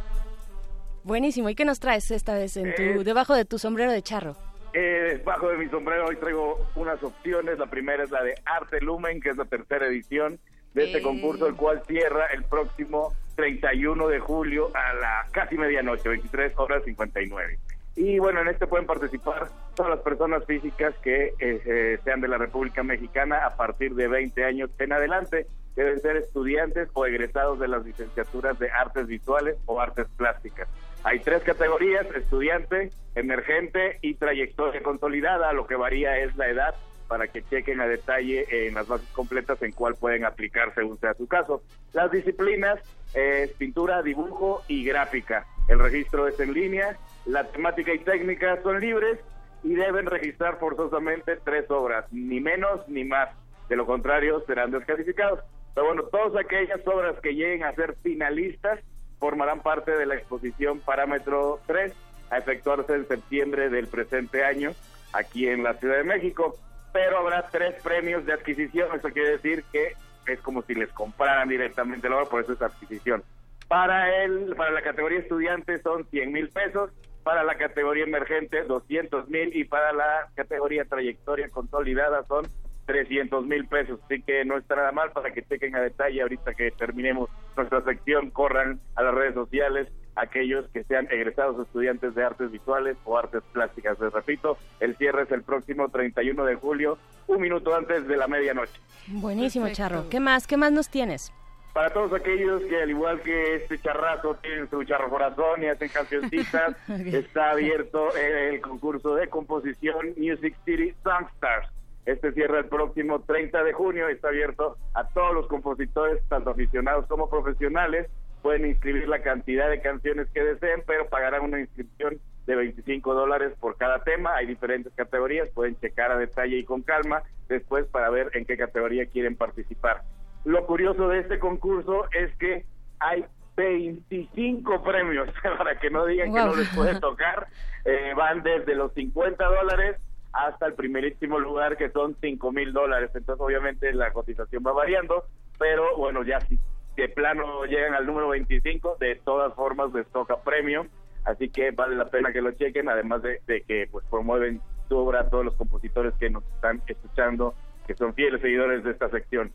Buenísimo, 1.02 1.48
¿y 1.50 1.56
qué 1.56 1.64
nos 1.64 1.80
traes 1.80 2.08
esta 2.12 2.34
vez 2.34 2.56
en 2.56 2.72
tu, 2.76 2.82
Eh. 2.82 3.02
debajo 3.02 3.34
de 3.34 3.44
tu 3.44 3.58
sombrero 3.58 3.90
de 3.90 4.02
charro? 4.02 4.36
Eh, 4.72 5.20
bajo 5.24 5.48
de 5.48 5.56
mi 5.56 5.68
sombrero 5.68 6.06
hoy 6.06 6.14
traigo 6.14 6.64
unas 6.76 7.02
opciones. 7.02 7.58
La 7.58 7.66
primera 7.66 8.04
es 8.04 8.12
la 8.12 8.22
de 8.22 8.36
Arte 8.44 8.80
Lumen, 8.80 9.20
que 9.20 9.30
es 9.30 9.36
la 9.36 9.46
tercera 9.46 9.84
edición 9.88 10.38
de 10.74 10.84
este 10.84 10.98
Eh. 10.98 11.02
concurso, 11.02 11.48
el 11.48 11.56
cual 11.56 11.82
cierra 11.88 12.26
el 12.26 12.44
próximo 12.44 13.12
31 13.34 14.08
de 14.08 14.20
julio 14.20 14.70
a 14.74 14.94
la 14.94 15.26
casi 15.32 15.56
medianoche, 15.56 16.08
23 16.08 16.52
horas 16.56 16.84
59. 16.84 17.58
Y 17.94 18.18
bueno, 18.18 18.40
en 18.40 18.48
este 18.48 18.66
pueden 18.66 18.86
participar 18.86 19.48
todas 19.74 19.90
las 19.90 20.00
personas 20.00 20.44
físicas 20.46 20.94
que 21.02 21.26
eh, 21.26 21.34
eh, 21.40 21.98
sean 22.04 22.20
de 22.20 22.28
la 22.28 22.38
República 22.38 22.82
Mexicana 22.82 23.44
a 23.44 23.56
partir 23.56 23.94
de 23.94 24.08
20 24.08 24.44
años 24.44 24.70
en 24.78 24.92
adelante. 24.92 25.46
Deben 25.76 26.00
ser 26.00 26.16
estudiantes 26.16 26.88
o 26.94 27.06
egresados 27.06 27.58
de 27.58 27.68
las 27.68 27.84
licenciaturas 27.84 28.58
de 28.58 28.70
artes 28.70 29.06
visuales 29.06 29.56
o 29.66 29.80
artes 29.80 30.06
plásticas. 30.16 30.68
Hay 31.04 31.20
tres 31.20 31.42
categorías, 31.42 32.06
estudiante, 32.14 32.90
emergente 33.14 33.98
y 34.00 34.14
trayectoria 34.14 34.82
consolidada. 34.82 35.52
Lo 35.52 35.66
que 35.66 35.76
varía 35.76 36.18
es 36.18 36.36
la 36.36 36.48
edad 36.48 36.74
para 37.12 37.28
que 37.28 37.42
chequen 37.42 37.78
a 37.78 37.86
detalle 37.86 38.46
en 38.48 38.72
las 38.72 38.88
bases 38.88 39.06
completas 39.08 39.60
en 39.60 39.72
cuál 39.72 39.96
pueden 39.96 40.24
aplicar 40.24 40.74
según 40.74 40.98
sea 40.98 41.12
su 41.12 41.26
caso. 41.26 41.62
Las 41.92 42.10
disciplinas 42.10 42.80
es 43.12 43.52
pintura, 43.52 44.02
dibujo 44.02 44.62
y 44.66 44.82
gráfica. 44.82 45.44
El 45.68 45.78
registro 45.78 46.26
es 46.26 46.40
en 46.40 46.54
línea, 46.54 46.96
la 47.26 47.44
temática 47.44 47.92
y 47.92 47.98
técnica 47.98 48.62
son 48.62 48.80
libres 48.80 49.18
y 49.62 49.74
deben 49.74 50.06
registrar 50.06 50.58
forzosamente 50.58 51.36
tres 51.44 51.70
obras, 51.70 52.10
ni 52.12 52.40
menos 52.40 52.80
ni 52.88 53.04
más. 53.04 53.28
De 53.68 53.76
lo 53.76 53.84
contrario, 53.84 54.42
serán 54.46 54.70
descalificados. 54.70 55.40
Pero 55.74 55.88
bueno, 55.88 56.04
todas 56.04 56.42
aquellas 56.42 56.80
obras 56.86 57.20
que 57.20 57.34
lleguen 57.34 57.64
a 57.64 57.74
ser 57.74 57.94
finalistas 58.02 58.80
formarán 59.18 59.60
parte 59.60 59.90
de 59.90 60.06
la 60.06 60.14
exposición 60.14 60.80
Parámetro 60.80 61.60
3 61.66 61.92
a 62.30 62.38
efectuarse 62.38 62.94
en 62.94 63.06
septiembre 63.06 63.68
del 63.68 63.86
presente 63.88 64.46
año 64.46 64.70
aquí 65.12 65.46
en 65.46 65.62
la 65.62 65.74
Ciudad 65.74 65.98
de 65.98 66.04
México. 66.04 66.56
Pero 66.92 67.18
habrá 67.18 67.42
tres 67.50 67.82
premios 67.82 68.24
de 68.26 68.34
adquisición. 68.34 68.88
Eso 68.94 69.08
quiere 69.10 69.30
decir 69.30 69.64
que 69.72 69.92
es 70.26 70.40
como 70.40 70.62
si 70.62 70.74
les 70.74 70.90
compraran 70.90 71.48
directamente 71.48 72.08
la 72.08 72.16
obra, 72.16 72.26
por 72.26 72.42
eso 72.42 72.52
es 72.52 72.62
adquisición. 72.62 73.22
Para 73.68 74.24
el, 74.24 74.54
para 74.54 74.70
la 74.70 74.82
categoría 74.82 75.20
estudiante 75.20 75.78
son 75.78 76.04
100 76.06 76.32
mil 76.32 76.48
pesos, 76.50 76.90
para 77.22 77.42
la 77.44 77.56
categoría 77.56 78.04
emergente 78.04 78.62
200 78.64 79.28
mil 79.28 79.56
y 79.56 79.64
para 79.64 79.92
la 79.92 80.28
categoría 80.34 80.84
trayectoria 80.84 81.48
consolidada 81.48 82.24
son 82.24 82.46
300 82.86 83.46
mil 83.46 83.66
pesos. 83.66 84.00
Así 84.04 84.22
que 84.22 84.44
no 84.44 84.58
está 84.58 84.76
nada 84.76 84.92
mal 84.92 85.12
para 85.12 85.32
que 85.32 85.42
chequen 85.42 85.74
a 85.76 85.80
detalle 85.80 86.22
ahorita 86.22 86.54
que 86.54 86.70
terminemos 86.72 87.30
nuestra 87.56 87.82
sección, 87.82 88.30
corran 88.30 88.80
a 88.96 89.02
las 89.02 89.14
redes 89.14 89.34
sociales 89.34 89.88
aquellos 90.16 90.68
que 90.68 90.84
sean 90.84 91.06
egresados 91.10 91.58
estudiantes 91.66 92.14
de 92.14 92.24
artes 92.24 92.50
visuales 92.50 92.96
o 93.04 93.18
artes 93.18 93.42
plásticas. 93.52 93.98
Les 94.00 94.12
repito, 94.12 94.58
el 94.80 94.96
cierre 94.96 95.22
es 95.22 95.30
el 95.30 95.42
próximo 95.42 95.88
31 95.88 96.44
de 96.44 96.54
julio, 96.54 96.98
un 97.26 97.40
minuto 97.40 97.74
antes 97.74 98.06
de 98.06 98.16
la 98.16 98.28
medianoche. 98.28 98.80
Buenísimo, 99.08 99.66
Perfecto. 99.66 99.88
charro. 99.88 100.08
¿Qué 100.10 100.20
más? 100.20 100.46
¿Qué 100.46 100.56
más 100.56 100.72
nos 100.72 100.88
tienes? 100.88 101.32
Para 101.72 101.90
todos 101.90 102.12
aquellos 102.12 102.62
que 102.64 102.82
al 102.82 102.90
igual 102.90 103.22
que 103.22 103.54
este 103.56 103.78
charrazo 103.78 104.34
tienen 104.42 104.68
su 104.68 104.84
charro 104.84 105.08
corazón 105.08 105.62
y 105.62 105.66
hacen 105.66 105.88
cancioncitas, 105.88 106.76
está 106.88 107.52
abierto 107.52 108.14
el 108.14 108.60
concurso 108.60 109.14
de 109.14 109.28
composición 109.28 110.08
Music 110.18 110.54
City 110.66 110.94
Songstars. 111.02 111.68
Este 112.04 112.32
cierra 112.32 112.58
el 112.58 112.66
próximo 112.66 113.20
30 113.20 113.62
de 113.62 113.72
junio 113.72 114.10
y 114.10 114.14
está 114.14 114.28
abierto 114.28 114.76
a 114.92 115.06
todos 115.08 115.32
los 115.34 115.46
compositores, 115.46 116.22
tanto 116.28 116.50
aficionados 116.50 117.06
como 117.06 117.30
profesionales. 117.30 118.08
Pueden 118.42 118.66
inscribir 118.66 119.08
la 119.08 119.22
cantidad 119.22 119.70
de 119.70 119.80
canciones 119.80 120.28
que 120.34 120.42
deseen, 120.42 120.82
pero 120.86 121.08
pagarán 121.08 121.42
una 121.44 121.60
inscripción 121.60 122.18
de 122.46 122.56
25 122.56 123.14
dólares 123.14 123.52
por 123.60 123.76
cada 123.76 124.02
tema. 124.02 124.34
Hay 124.34 124.46
diferentes 124.46 124.92
categorías, 124.94 125.48
pueden 125.50 125.78
checar 125.78 126.10
a 126.10 126.18
detalle 126.18 126.58
y 126.58 126.64
con 126.64 126.82
calma 126.82 127.22
después 127.48 127.86
para 127.86 128.10
ver 128.10 128.30
en 128.34 128.44
qué 128.44 128.56
categoría 128.56 129.06
quieren 129.06 129.36
participar. 129.36 130.02
Lo 130.44 130.66
curioso 130.66 131.08
de 131.08 131.20
este 131.20 131.38
concurso 131.38 132.06
es 132.12 132.34
que 132.36 132.64
hay 132.98 133.24
25 133.56 134.82
premios, 134.82 135.28
para 135.58 135.78
que 135.78 135.90
no 135.90 136.06
digan 136.06 136.32
que 136.32 136.40
no 136.40 136.56
les 136.56 136.68
puede 136.74 136.98
tocar. 136.98 137.46
Eh, 137.84 138.12
van 138.16 138.42
desde 138.42 138.74
los 138.74 138.92
50 138.94 139.44
dólares 139.44 139.96
hasta 140.32 140.66
el 140.66 140.74
primerísimo 140.74 141.38
lugar, 141.38 141.76
que 141.76 141.90
son 141.90 142.16
5 142.20 142.52
mil 142.52 142.72
dólares. 142.72 143.10
Entonces, 143.14 143.40
obviamente, 143.44 143.92
la 143.92 144.12
cotización 144.12 144.64
va 144.66 144.72
variando, 144.72 145.24
pero 145.58 145.96
bueno, 145.96 146.24
ya 146.24 146.40
si 146.40 146.58
de 146.96 147.08
plano 147.08 147.64
llegan 147.64 147.94
al 147.94 148.06
número 148.06 148.28
25, 148.28 148.96
de 149.00 149.16
todas 149.24 149.54
formas 149.54 149.92
les 149.92 150.06
toca 150.08 150.36
premio. 150.42 150.86
Así 151.24 151.48
que 151.48 151.70
vale 151.70 151.94
la 151.96 152.06
pena 152.10 152.32
que 152.32 152.42
lo 152.42 152.50
chequen, 152.52 152.88
además 152.88 153.22
de, 153.22 153.40
de 153.46 153.62
que 153.62 153.86
pues 153.90 154.04
promueven 154.10 154.60
su 154.88 154.96
obra 154.98 155.20
a 155.20 155.28
todos 155.30 155.44
los 155.44 155.54
compositores 155.54 156.12
que 156.18 156.28
nos 156.30 156.42
están 156.54 156.82
escuchando, 156.86 157.54
que 157.86 157.94
son 157.94 158.12
fieles 158.14 158.40
seguidores 158.42 158.82
de 158.84 158.90
esta 158.90 159.08
sección. 159.10 159.52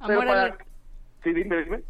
Amor 0.00 0.26
para- 0.26 0.42
al, 0.44 0.58
Sí, 1.22 1.34
dime, 1.34 1.62
dime. 1.64 1.82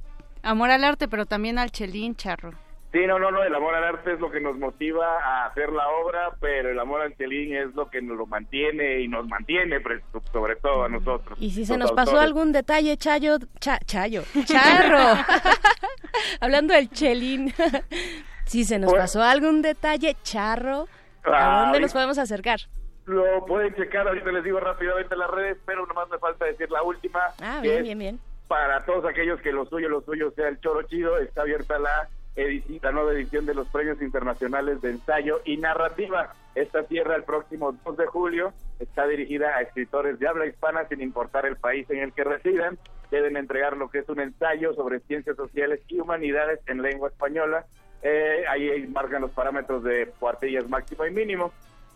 amor 0.43 0.71
al 0.71 0.83
arte, 0.83 1.07
pero 1.07 1.25
también 1.27 1.59
al 1.59 1.71
chelín, 1.71 2.17
charro. 2.17 2.51
Sí, 2.93 3.07
no, 3.07 3.21
no, 3.21 3.31
no, 3.31 3.45
el 3.45 3.55
amor 3.55 3.73
al 3.77 3.85
arte 3.85 4.15
es 4.15 4.19
lo 4.21 4.33
que 4.33 4.41
nos 4.41 4.57
motiva 4.59 5.07
a 5.23 5.47
hacer 5.47 5.71
la 5.71 5.89
obra, 5.91 6.33
pero 6.41 6.71
el 6.71 6.79
amor 6.81 7.03
al 7.03 7.17
chelín 7.17 7.55
es 7.55 7.73
lo 7.77 7.89
que 7.89 8.03
nos 8.03 8.17
lo 8.17 8.27
mantiene 8.27 8.99
y 9.01 9.07
nos 9.07 9.29
mantiene, 9.29 9.79
pues, 9.81 10.03
sobre 10.33 10.57
todo 10.57 10.83
a 10.85 10.89
nosotros. 10.89 11.39
Y 11.41 11.53
si 11.53 11.65
se 11.65 11.79
nos 11.79 11.93
pasó 11.93 12.19
algún 12.19 12.51
detalle, 12.51 12.97
Chayo, 12.97 13.39
cha, 13.61 13.79
Chayo, 13.87 14.23
Charro, 14.45 14.99
hablando 16.41 16.75
del 16.75 16.91
chelín, 16.91 17.53
si 18.47 18.65
se 18.65 18.79
nos 18.81 18.91
Pues- 18.91 19.03
pasó 19.03 19.23
algún 19.23 19.63
detalle, 19.63 20.17
Charro, 20.25 20.89
¿a 21.25 21.61
dónde 21.63 21.81
nos 21.81 21.93
podemos 21.93 22.19
acercar? 22.19 22.59
Lo 23.07 23.45
pueden 23.47 23.75
checar, 23.77 24.07
ahorita 24.09 24.31
les 24.33 24.45
digo 24.45 24.61
rápidamente 24.61 25.15
en 25.15 25.21
las 25.21 25.31
redes, 25.31 25.59
pero 25.67 25.87
nomás 25.87 26.09
me 26.11 26.19
falta 26.19 26.45
decir 26.45 26.71
la 26.71 26.83
última. 26.83 27.21
Ah, 27.41 27.61
bien, 27.63 27.83
bien, 27.83 27.99
bien. 27.99 28.21
Para 28.49 28.81
todos 28.85 29.05
aquellos 29.05 29.41
que 29.41 29.53
lo 29.53 29.65
suyo, 29.67 29.89
lo 29.89 30.01
suyo 30.03 30.33
sea 30.33 30.49
el 30.49 30.61
choro 30.61 30.83
chido, 30.83 31.19
está 31.19 31.43
abierta 31.43 31.79
la, 31.79 32.09
edici- 32.37 32.81
la 32.83 32.93
nueva 32.93 33.13
edición 33.13 33.47
de 33.47 33.55
los 33.55 33.69
premios 33.69 34.01
internacionales 34.03 34.81
de 34.83 34.91
ensayo 34.91 35.41
y 35.45 35.57
narrativa. 35.57 36.33
Esta 36.55 36.83
cierra 36.85 37.17
el 37.17 37.25
próximo 37.25 37.73
2 37.85 37.97
de 37.97 38.07
julio. 38.07 38.53
Está 38.79 39.07
dirigida 39.07 39.57
a 39.57 39.63
escritores 39.63 40.19
de 40.19 40.29
habla 40.29 40.47
hispana 40.47 40.87
sin 40.89 41.01
importar 41.01 41.47
el 41.47 41.57
país 41.57 41.89
en 41.91 41.99
el 41.99 42.13
que 42.13 42.25
residan. 42.25 42.79
Deben 43.11 43.37
entregar 43.37 43.77
lo 43.77 43.91
que 43.91 43.99
es 43.99 44.09
un 44.09 44.21
ensayo 44.21 44.73
sobre 44.75 45.01
ciencias 45.01 45.37
sociales 45.37 45.81
y 45.89 46.01
humanidades 46.01 46.61
en 46.67 46.83
lengua 46.83 47.09
española. 47.09 47.67
Eh, 48.03 48.45
ahí 48.49 48.87
marcan 48.89 49.21
los 49.23 49.31
parámetros 49.33 49.83
de 49.85 50.11
cuartillas 50.19 50.69
máximo 50.69 51.05
y 51.07 51.11
mínimo. 51.11 51.53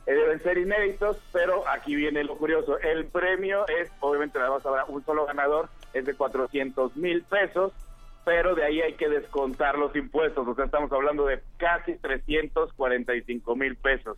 Eh, 0.07 0.13
deben 0.13 0.39
ser 0.41 0.59
inéditos, 0.59 1.17
pero 1.33 1.67
aquí 1.67 1.95
viene 1.97 2.23
lo 2.25 2.37
curioso. 2.37 2.79
El 2.81 3.07
premio 3.07 3.67
es, 3.69 3.91
obviamente, 4.01 4.39
nada 4.39 4.51
más 4.51 4.67
habrá 4.67 4.85
un 4.85 5.03
solo 5.05 5.25
ganador, 5.25 5.69
es 5.95 6.05
de 6.05 6.15
400 6.15 6.95
mil 6.97 7.23
pesos, 7.23 7.73
pero 8.25 8.55
de 8.55 8.65
ahí 8.65 8.81
hay 8.81 8.95
que 8.95 9.09
descontar 9.09 9.79
los 9.79 9.95
impuestos. 9.97 10.47
O 10.47 10.55
sea, 10.55 10.65
estamos 10.65 10.91
hablando 10.93 11.27
de 11.27 11.41
casi 11.59 11.97
345 11.97 13.57
mil 13.57 13.77
pesos. 13.77 14.17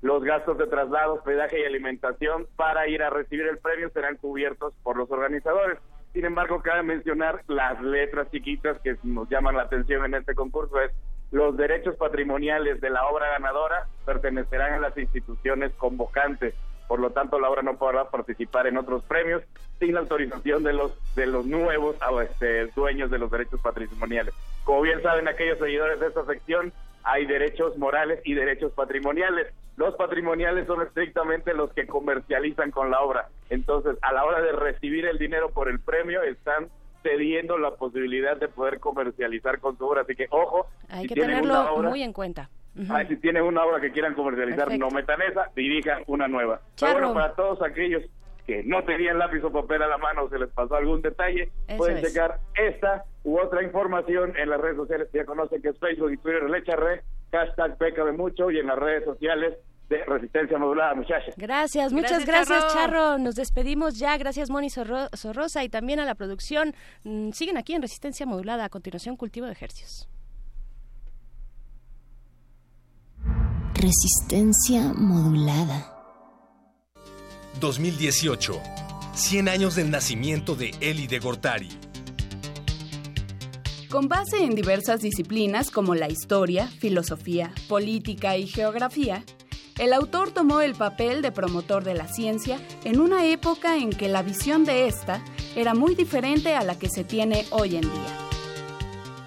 Los 0.00 0.22
gastos 0.22 0.58
de 0.58 0.66
traslado, 0.66 1.14
hospedaje 1.14 1.60
y 1.60 1.64
alimentación 1.64 2.46
para 2.56 2.86
ir 2.88 3.02
a 3.02 3.10
recibir 3.10 3.46
el 3.46 3.58
premio 3.58 3.90
serán 3.90 4.16
cubiertos 4.16 4.72
por 4.82 4.96
los 4.96 5.10
organizadores. 5.10 5.78
Sin 6.12 6.24
embargo, 6.24 6.62
cabe 6.62 6.84
mencionar 6.84 7.42
las 7.48 7.80
letras 7.82 8.30
chiquitas 8.30 8.80
que 8.80 8.96
nos 9.02 9.28
llaman 9.28 9.56
la 9.56 9.64
atención 9.64 10.04
en 10.04 10.14
este 10.14 10.34
concurso. 10.34 10.80
Es 10.80 10.92
los 11.30 11.56
derechos 11.56 11.96
patrimoniales 11.96 12.80
de 12.80 12.90
la 12.90 13.06
obra 13.06 13.28
ganadora 13.32 13.86
pertenecerán 14.06 14.74
a 14.74 14.78
las 14.78 14.96
instituciones 14.96 15.72
convocantes. 15.76 16.54
Por 16.88 16.98
lo 17.00 17.10
tanto, 17.10 17.38
la 17.38 17.50
obra 17.50 17.62
no 17.62 17.76
podrá 17.76 18.10
participar 18.10 18.66
en 18.66 18.78
otros 18.78 19.04
premios 19.04 19.42
sin 19.78 19.94
la 19.94 20.00
autorización 20.00 20.64
de 20.64 20.72
los 20.72 20.92
de 21.14 21.26
los 21.26 21.44
nuevos 21.46 21.94
ah, 22.00 22.10
este, 22.22 22.66
dueños 22.68 23.10
de 23.10 23.18
los 23.18 23.30
derechos 23.30 23.60
patrimoniales. 23.60 24.34
Como 24.64 24.80
bien 24.80 25.02
saben 25.02 25.28
aquellos 25.28 25.58
seguidores 25.58 26.00
de 26.00 26.06
esta 26.08 26.24
sección, 26.24 26.72
hay 27.04 27.26
derechos 27.26 27.76
morales 27.78 28.20
y 28.24 28.34
derechos 28.34 28.72
patrimoniales. 28.72 29.52
Los 29.76 29.94
patrimoniales 29.94 30.66
son 30.66 30.82
estrictamente 30.82 31.54
los 31.54 31.72
que 31.72 31.86
comercializan 31.86 32.70
con 32.72 32.90
la 32.90 33.00
obra. 33.00 33.28
Entonces, 33.50 33.96
a 34.02 34.12
la 34.12 34.24
hora 34.24 34.40
de 34.40 34.52
recibir 34.52 35.06
el 35.06 35.18
dinero 35.18 35.50
por 35.50 35.68
el 35.68 35.78
premio, 35.80 36.22
están 36.22 36.68
cediendo 37.02 37.58
la 37.58 37.70
posibilidad 37.76 38.36
de 38.36 38.48
poder 38.48 38.80
comercializar 38.80 39.60
con 39.60 39.78
su 39.78 39.86
obra. 39.86 40.00
Así 40.02 40.16
que, 40.16 40.26
ojo, 40.30 40.66
Hay 40.88 41.02
si 41.02 41.14
que 41.14 41.20
tenerlo 41.20 41.72
obra- 41.74 41.90
muy 41.90 42.02
en 42.02 42.12
cuenta. 42.12 42.50
Ay, 42.88 43.06
si 43.08 43.16
tienen 43.16 43.42
una 43.42 43.64
obra 43.64 43.80
que 43.80 43.90
quieran 43.90 44.14
comercializar, 44.14 44.64
Perfecto. 44.66 44.86
no 44.88 44.94
metan 44.94 45.20
esa, 45.22 45.50
dirijan 45.56 46.02
una 46.06 46.28
nueva. 46.28 46.60
Pero 46.78 46.92
bueno, 46.92 47.14
para 47.14 47.34
todos 47.34 47.60
aquellos 47.62 48.02
que 48.46 48.62
no 48.64 48.82
tenían 48.84 49.18
lápiz 49.18 49.42
o 49.44 49.52
papel 49.52 49.82
a 49.82 49.88
la 49.88 49.98
mano 49.98 50.24
o 50.24 50.28
se 50.30 50.38
les 50.38 50.48
pasó 50.50 50.74
algún 50.76 51.02
detalle, 51.02 51.50
Eso 51.66 51.76
pueden 51.76 51.98
es. 51.98 52.04
checar 52.12 52.38
esta 52.56 53.04
u 53.24 53.38
otra 53.38 53.62
información 53.62 54.32
en 54.38 54.48
las 54.48 54.60
redes 54.60 54.76
sociales 54.76 55.08
que 55.12 55.18
ya 55.18 55.24
conocen 55.24 55.60
que 55.60 55.68
es 55.68 55.78
Facebook 55.78 56.12
y 56.12 56.16
Twitter, 56.16 56.48
le 56.48 56.58
echaré, 56.58 57.02
hashtag 57.32 57.76
pécame 57.76 58.12
mucho 58.12 58.50
y 58.50 58.58
en 58.58 58.66
las 58.68 58.78
redes 58.78 59.04
sociales 59.04 59.54
de 59.90 60.04
Resistencia 60.04 60.56
Modulada, 60.58 60.94
muchachos. 60.94 61.34
Gracias, 61.38 61.92
muchas 61.94 62.24
Gracias, 62.26 62.48
gracias, 62.48 62.72
Charro. 62.74 62.92
Charro. 62.92 63.18
Nos 63.18 63.34
despedimos 63.36 63.98
ya. 63.98 64.16
Gracias, 64.18 64.50
Moni 64.50 64.68
Sorro- 64.68 65.08
Sorrosa, 65.14 65.64
y 65.64 65.70
también 65.70 65.98
a 65.98 66.04
la 66.04 66.14
producción. 66.14 66.74
Mm, 67.04 67.30
Siguen 67.32 67.56
aquí 67.56 67.74
en 67.74 67.80
Resistencia 67.82 68.26
Modulada. 68.26 68.66
A 68.66 68.68
continuación, 68.68 69.16
Cultivo 69.16 69.46
de 69.46 69.52
Ejercicios. 69.52 70.06
Resistencia 73.80 74.92
modulada. 74.92 75.94
2018. 77.60 78.60
100 79.14 79.48
años 79.48 79.76
del 79.76 79.92
nacimiento 79.92 80.56
de 80.56 80.72
Eli 80.80 81.06
de 81.06 81.20
Gortari. 81.20 81.68
Con 83.88 84.08
base 84.08 84.42
en 84.42 84.56
diversas 84.56 85.00
disciplinas 85.00 85.70
como 85.70 85.94
la 85.94 86.08
historia, 86.08 86.66
filosofía, 86.66 87.54
política 87.68 88.36
y 88.36 88.48
geografía, 88.48 89.22
el 89.78 89.92
autor 89.92 90.32
tomó 90.32 90.60
el 90.60 90.74
papel 90.74 91.22
de 91.22 91.30
promotor 91.30 91.84
de 91.84 91.94
la 91.94 92.08
ciencia 92.08 92.58
en 92.82 92.98
una 92.98 93.26
época 93.26 93.76
en 93.76 93.90
que 93.90 94.08
la 94.08 94.24
visión 94.24 94.64
de 94.64 94.88
esta 94.88 95.22
era 95.54 95.74
muy 95.74 95.94
diferente 95.94 96.56
a 96.56 96.64
la 96.64 96.76
que 96.76 96.88
se 96.88 97.04
tiene 97.04 97.46
hoy 97.50 97.76
en 97.76 97.82
día. 97.82 98.27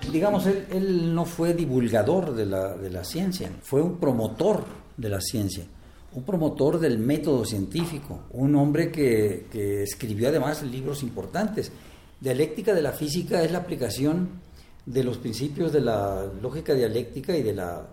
Digamos, 0.10 0.46
él, 0.46 1.14
no 1.14 1.26
fue 1.26 1.54
divulgador 1.54 2.34
de 2.34 2.46
la, 2.46 2.76
de 2.76 2.90
la 2.90 3.04
ciencia, 3.04 3.50
fue 3.62 3.82
un 3.82 3.98
promotor 3.98 4.66
de 4.98 5.10
la 5.10 5.22
ciencia, 5.22 5.66
un 6.14 6.24
promotor 6.24 6.80
del 6.80 6.98
método 6.98 7.46
científico, 7.46 8.24
un 8.32 8.56
hombre 8.56 8.92
que, 8.92 9.48
que 9.52 9.84
escribió 9.84 10.30
además 10.30 10.64
libros 10.64 11.04
importantes. 11.04 11.72
Dialéctica 12.20 12.74
de 12.74 12.82
la 12.82 12.92
física 12.92 13.44
es 13.44 13.52
la 13.52 13.60
aplicación 13.60 14.30
de 14.86 15.04
los 15.04 15.18
principios 15.18 15.72
de 15.72 15.82
la 15.82 16.26
lógica 16.42 16.74
dialéctica 16.74 17.38
y 17.38 17.44
de 17.44 17.54
la 17.54 17.88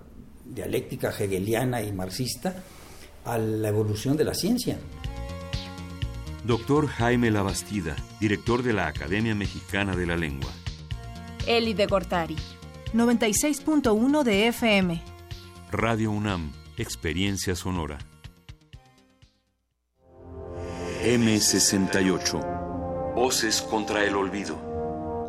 dialéctica 0.45 1.11
hegeliana 1.11 1.83
y 1.83 1.93
marxista 1.93 2.55
a 3.25 3.39
la 3.39 3.69
evolución 3.69 4.17
de 4.17 4.25
la 4.25 4.35
ciencia. 4.35 4.79
Doctor 6.45 6.87
Jaime 6.87 7.31
Labastida, 7.31 7.95
director 8.21 8.63
de 8.63 8.73
la 8.73 8.87
Academia 8.87 9.35
Mexicana 9.35 9.95
de 9.95 10.07
la 10.07 10.17
Lengua. 10.17 10.51
Eli 11.49 11.72
de 11.72 11.86
Gortari. 11.86 12.36
96.1 12.92 14.22
de 14.22 14.49
FM. 14.49 15.03
Radio 15.70 16.11
UNAM, 16.11 16.53
Experiencia 16.76 17.55
Sonora. 17.55 17.96
M68. 21.03 23.14
Voces 23.14 23.62
contra 23.62 24.05
el 24.05 24.14
olvido. 24.14 24.57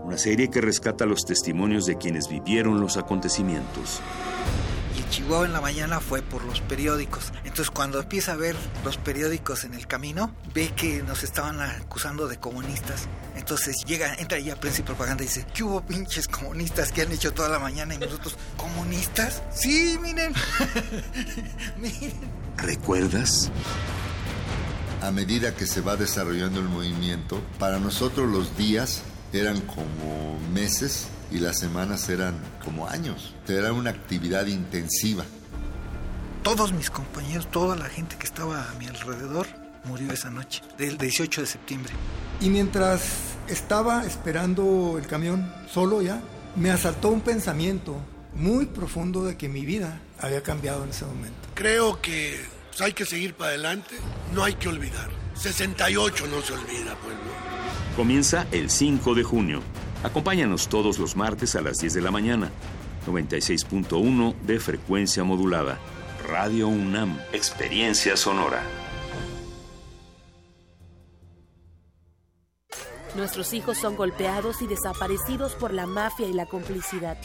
Una 0.03 0.17
serie 0.17 0.49
que 0.49 0.59
rescata 0.59 1.05
los 1.05 1.23
testimonios 1.23 1.85
de 1.85 1.97
quienes 1.97 2.27
vivieron 2.27 2.81
los 2.81 2.97
acontecimientos. 2.97 4.01
Chihuahua 5.09 5.45
en 5.45 5.53
la 5.53 5.61
mañana 5.61 5.99
fue 5.99 6.21
por 6.21 6.43
los 6.43 6.61
periódicos. 6.61 7.31
Entonces 7.43 7.71
cuando 7.71 7.99
empieza 7.99 8.33
a 8.33 8.35
ver 8.35 8.55
los 8.83 8.97
periódicos 8.97 9.63
en 9.63 9.73
el 9.73 9.87
camino, 9.87 10.33
ve 10.53 10.71
que 10.75 11.03
nos 11.03 11.23
estaban 11.23 11.59
acusando 11.59 12.27
de 12.27 12.37
comunistas. 12.37 13.07
Entonces 13.35 13.75
llega, 13.85 14.13
entra 14.15 14.39
ya 14.39 14.55
Prensa 14.55 14.81
y 14.81 14.83
Propaganda 14.83 15.23
y 15.23 15.27
dice, 15.27 15.45
¿qué 15.53 15.63
hubo 15.63 15.81
pinches 15.81 16.27
comunistas 16.27 16.91
que 16.91 17.01
han 17.01 17.11
hecho 17.11 17.33
toda 17.33 17.49
la 17.49 17.59
mañana? 17.59 17.95
Y 17.95 17.97
nosotros, 17.97 18.37
¿comunistas? 18.57 19.41
Sí, 19.51 19.97
miren. 20.01 20.33
miren. 21.77 22.13
¿Recuerdas? 22.57 23.51
A 25.01 25.11
medida 25.11 25.55
que 25.55 25.65
se 25.65 25.81
va 25.81 25.95
desarrollando 25.95 26.59
el 26.59 26.67
movimiento, 26.67 27.41
para 27.57 27.79
nosotros 27.79 28.29
los 28.29 28.57
días 28.57 29.01
eran 29.33 29.61
como 29.61 30.39
meses 30.53 31.07
y 31.31 31.39
las 31.39 31.59
semanas 31.59 32.09
eran 32.09 32.35
como 32.63 32.87
años. 32.87 33.33
Era 33.47 33.73
una 33.73 33.89
actividad 33.89 34.45
intensiva. 34.47 35.25
Todos 36.43 36.73
mis 36.73 36.89
compañeros, 36.89 37.49
toda 37.51 37.75
la 37.75 37.85
gente 37.85 38.15
que 38.17 38.25
estaba 38.25 38.69
a 38.69 38.73
mi 38.75 38.87
alrededor 38.87 39.47
murió 39.85 40.11
esa 40.11 40.29
noche, 40.29 40.61
del 40.77 40.97
18 40.97 41.41
de 41.41 41.47
septiembre. 41.47 41.93
Y 42.41 42.49
mientras 42.49 43.01
estaba 43.47 44.05
esperando 44.05 44.97
el 44.97 45.07
camión 45.07 45.51
solo 45.71 46.01
ya, 46.01 46.21
me 46.55 46.71
asaltó 46.71 47.09
un 47.09 47.21
pensamiento 47.21 47.97
muy 48.35 48.65
profundo 48.65 49.25
de 49.25 49.37
que 49.37 49.49
mi 49.49 49.65
vida 49.65 49.99
había 50.19 50.41
cambiado 50.43 50.83
en 50.83 50.89
ese 50.91 51.05
momento. 51.05 51.37
Creo 51.55 52.01
que 52.01 52.39
pues, 52.69 52.81
hay 52.81 52.93
que 52.93 53.05
seguir 53.05 53.33
para 53.33 53.49
adelante, 53.51 53.95
no 54.33 54.43
hay 54.43 54.53
que 54.53 54.69
olvidar. 54.69 55.09
68 55.35 56.27
no 56.27 56.41
se 56.41 56.53
olvida, 56.53 56.95
pueblo. 56.95 57.19
Comienza 57.95 58.47
el 58.51 58.69
5 58.69 59.15
de 59.15 59.23
junio. 59.23 59.61
Acompáñanos 60.01 60.69
todos 60.69 60.97
los 60.97 61.17
martes 61.17 61.55
a 61.57 61.61
las 61.61 61.77
10 61.79 61.95
de 61.95 62.01
la 62.01 62.09
mañana. 62.09 62.49
96.1 63.05 64.33
de 64.41 64.59
frecuencia 64.59 65.25
modulada. 65.25 65.77
Radio 66.25 66.69
UNAM. 66.69 67.19
Experiencia 67.33 68.15
sonora. 68.15 68.63
Nuestros 73.15 73.53
hijos 73.53 73.77
son 73.77 73.97
golpeados 73.97 74.61
y 74.61 74.67
desaparecidos 74.67 75.55
por 75.55 75.73
la 75.73 75.85
mafia 75.85 76.27
y 76.27 76.33
la 76.33 76.45
complicidad. 76.45 77.17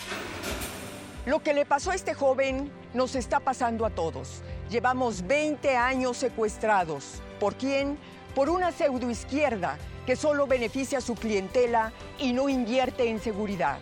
Lo 1.26 1.44
que 1.44 1.54
le 1.54 1.66
pasó 1.66 1.92
a 1.92 1.94
este 1.94 2.12
joven 2.14 2.72
nos 2.92 3.14
está 3.14 3.38
pasando 3.38 3.86
a 3.86 3.90
todos. 3.90 4.42
Llevamos 4.68 5.24
20 5.28 5.76
años 5.76 6.16
secuestrados. 6.16 7.22
¿Por 7.38 7.54
quién? 7.54 7.98
Por 8.34 8.50
una 8.50 8.72
pseudoizquierda 8.72 9.78
que 10.06 10.16
solo 10.16 10.46
beneficia 10.46 10.98
a 10.98 11.00
su 11.00 11.14
clientela 11.14 11.92
y 12.18 12.32
no 12.32 12.48
invierte 12.48 13.08
en 13.08 13.20
seguridad. 13.20 13.78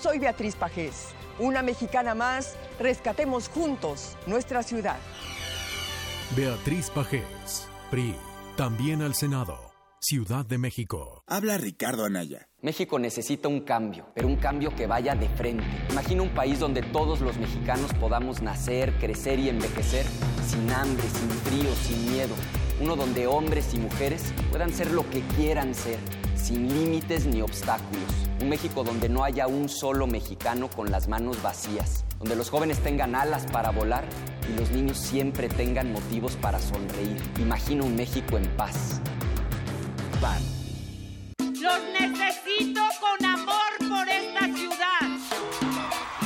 Soy 0.00 0.18
Beatriz 0.18 0.56
Pajés, 0.56 1.08
una 1.38 1.62
mexicana 1.62 2.14
más. 2.14 2.56
Rescatemos 2.78 3.48
juntos 3.48 4.16
nuestra 4.26 4.62
ciudad. 4.62 4.98
Beatriz 6.36 6.90
Pajés, 6.90 7.68
PRI, 7.90 8.14
también 8.56 9.02
al 9.02 9.14
Senado, 9.14 9.58
Ciudad 10.00 10.44
de 10.44 10.58
México. 10.58 11.22
Habla 11.26 11.56
Ricardo 11.56 12.04
Anaya. 12.04 12.48
México 12.60 12.98
necesita 12.98 13.48
un 13.48 13.60
cambio, 13.60 14.06
pero 14.14 14.28
un 14.28 14.36
cambio 14.36 14.74
que 14.74 14.86
vaya 14.86 15.14
de 15.14 15.28
frente. 15.30 15.64
Imagina 15.90 16.22
un 16.22 16.34
país 16.34 16.58
donde 16.58 16.82
todos 16.82 17.20
los 17.20 17.38
mexicanos 17.38 17.92
podamos 17.94 18.42
nacer, 18.42 18.92
crecer 18.98 19.38
y 19.38 19.48
envejecer 19.48 20.04
sin 20.46 20.70
hambre, 20.70 21.04
sin 21.08 21.30
frío, 21.30 21.74
sin 21.74 22.12
miedo. 22.12 22.34
Uno 22.80 22.96
donde 22.96 23.26
hombres 23.26 23.72
y 23.72 23.78
mujeres 23.78 24.32
puedan 24.50 24.72
ser 24.72 24.90
lo 24.90 25.08
que 25.08 25.20
quieran 25.36 25.74
ser, 25.74 25.98
sin 26.34 26.68
límites 26.68 27.24
ni 27.24 27.40
obstáculos. 27.40 28.02
Un 28.40 28.48
México 28.48 28.82
donde 28.82 29.08
no 29.08 29.22
haya 29.22 29.46
un 29.46 29.68
solo 29.68 30.08
mexicano 30.08 30.68
con 30.68 30.90
las 30.90 31.06
manos 31.06 31.40
vacías, 31.40 32.04
donde 32.18 32.34
los 32.34 32.50
jóvenes 32.50 32.80
tengan 32.80 33.14
alas 33.14 33.46
para 33.46 33.70
volar 33.70 34.04
y 34.52 34.58
los 34.58 34.70
niños 34.70 34.98
siempre 34.98 35.48
tengan 35.48 35.92
motivos 35.92 36.36
para 36.36 36.58
sonreír. 36.58 37.16
Imagina 37.38 37.84
un 37.84 37.94
México 37.94 38.36
en 38.36 38.48
paz. 38.56 39.00
PAN. 40.20 40.42
Los 41.38 41.80
necesito 41.92 42.80
con 43.00 43.24
amor 43.24 43.72
por 43.78 44.08
esta 44.08 44.44
ciudad. 44.46 45.04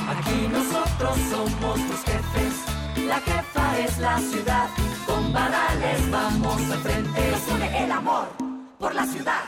Aquí 0.08 0.48
nosotros 0.50 1.18
somos 1.30 1.78
los 1.78 2.02
jefes, 2.04 3.06
la 3.06 3.20
jefa 3.20 3.78
es 3.78 3.98
la 3.98 4.18
ciudad. 4.18 4.68
Con 5.06 5.32
vamos 6.68 6.86
al 6.86 6.92
frente, 6.92 7.30
nos 7.30 7.48
une 7.54 7.84
el 7.84 7.92
amor 7.92 8.28
por 8.78 8.94
la 8.94 9.06
ciudad. 9.06 9.42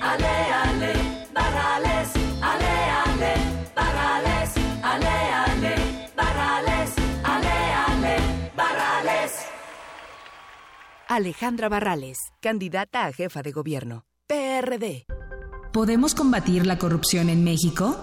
Ale, 0.00 0.26
ale, 0.26 0.92
varales, 1.32 2.08
ale, 2.40 2.66
ale, 3.04 3.34
varales, 3.74 4.50
ale, 4.82 5.08
ale, 5.08 5.74
varales, 6.16 6.90
ale, 7.24 7.50
ale, 7.86 8.16
varales. 8.56 9.32
Alejandra 11.08 11.68
Barrales, 11.68 12.18
candidata 12.40 13.06
a 13.06 13.12
jefa 13.12 13.42
de 13.42 13.52
gobierno. 13.52 14.04
PRD. 14.26 15.04
¿Podemos 15.72 16.14
combatir 16.14 16.66
la 16.66 16.78
corrupción 16.78 17.28
en 17.28 17.44
México? 17.44 17.96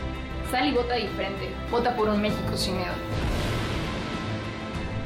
Sal 0.51 0.67
y 0.69 0.73
vota 0.73 0.95
diferente. 0.95 1.51
Vota 1.71 1.95
por 1.95 2.09
un 2.09 2.23
México 2.23 2.57
sin 2.57 2.79
miedo. 2.79 2.95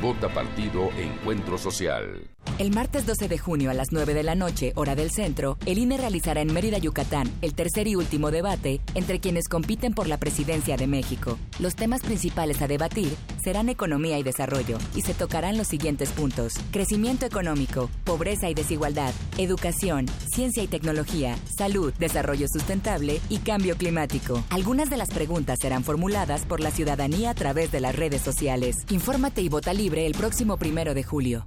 Vota 0.00 0.28
Partido 0.28 0.88
Encuentro 0.96 1.58
Social. 1.58 2.30
El 2.60 2.72
martes 2.72 3.06
12 3.06 3.28
de 3.28 3.38
junio 3.38 3.70
a 3.70 3.74
las 3.74 3.90
9 3.90 4.12
de 4.12 4.22
la 4.22 4.34
noche, 4.34 4.74
hora 4.76 4.94
del 4.94 5.10
centro, 5.10 5.56
el 5.64 5.78
INE 5.78 5.96
realizará 5.96 6.42
en 6.42 6.52
Mérida, 6.52 6.76
Yucatán, 6.76 7.32
el 7.40 7.54
tercer 7.54 7.88
y 7.88 7.94
último 7.94 8.30
debate 8.30 8.82
entre 8.94 9.18
quienes 9.18 9.48
compiten 9.48 9.94
por 9.94 10.06
la 10.06 10.18
presidencia 10.18 10.76
de 10.76 10.86
México. 10.86 11.38
Los 11.58 11.74
temas 11.74 12.02
principales 12.02 12.60
a 12.60 12.68
debatir 12.68 13.16
serán 13.42 13.70
economía 13.70 14.18
y 14.18 14.22
desarrollo, 14.22 14.76
y 14.94 15.00
se 15.00 15.14
tocarán 15.14 15.56
los 15.56 15.68
siguientes 15.68 16.10
puntos. 16.10 16.52
Crecimiento 16.70 17.24
económico, 17.24 17.88
pobreza 18.04 18.50
y 18.50 18.52
desigualdad, 18.54 19.14
educación, 19.38 20.04
ciencia 20.30 20.62
y 20.62 20.66
tecnología, 20.66 21.38
salud, 21.56 21.94
desarrollo 21.98 22.46
sustentable 22.46 23.22
y 23.30 23.38
cambio 23.38 23.78
climático. 23.78 24.44
Algunas 24.50 24.90
de 24.90 24.98
las 24.98 25.08
preguntas 25.08 25.60
serán 25.62 25.82
formuladas 25.82 26.44
por 26.44 26.60
la 26.60 26.70
ciudadanía 26.70 27.30
a 27.30 27.34
través 27.34 27.72
de 27.72 27.80
las 27.80 27.96
redes 27.96 28.20
sociales. 28.20 28.76
Infórmate 28.90 29.40
y 29.40 29.48
vota 29.48 29.72
libre 29.72 30.04
el 30.04 30.12
próximo 30.12 30.58
primero 30.58 30.92
de 30.92 31.04
julio. 31.04 31.46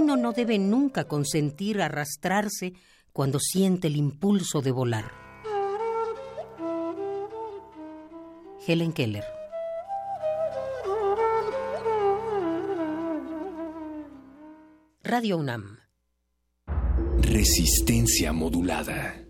Uno 0.00 0.16
no 0.16 0.32
debe 0.32 0.58
nunca 0.58 1.04
consentir 1.04 1.82
arrastrarse 1.82 2.72
cuando 3.12 3.38
siente 3.38 3.88
el 3.88 3.96
impulso 3.96 4.62
de 4.62 4.70
volar. 4.70 5.12
Helen 8.66 8.94
Keller. 8.94 9.24
Radio 15.02 15.36
UNAM. 15.36 15.80
Resistencia 17.18 18.32
modulada. 18.32 19.29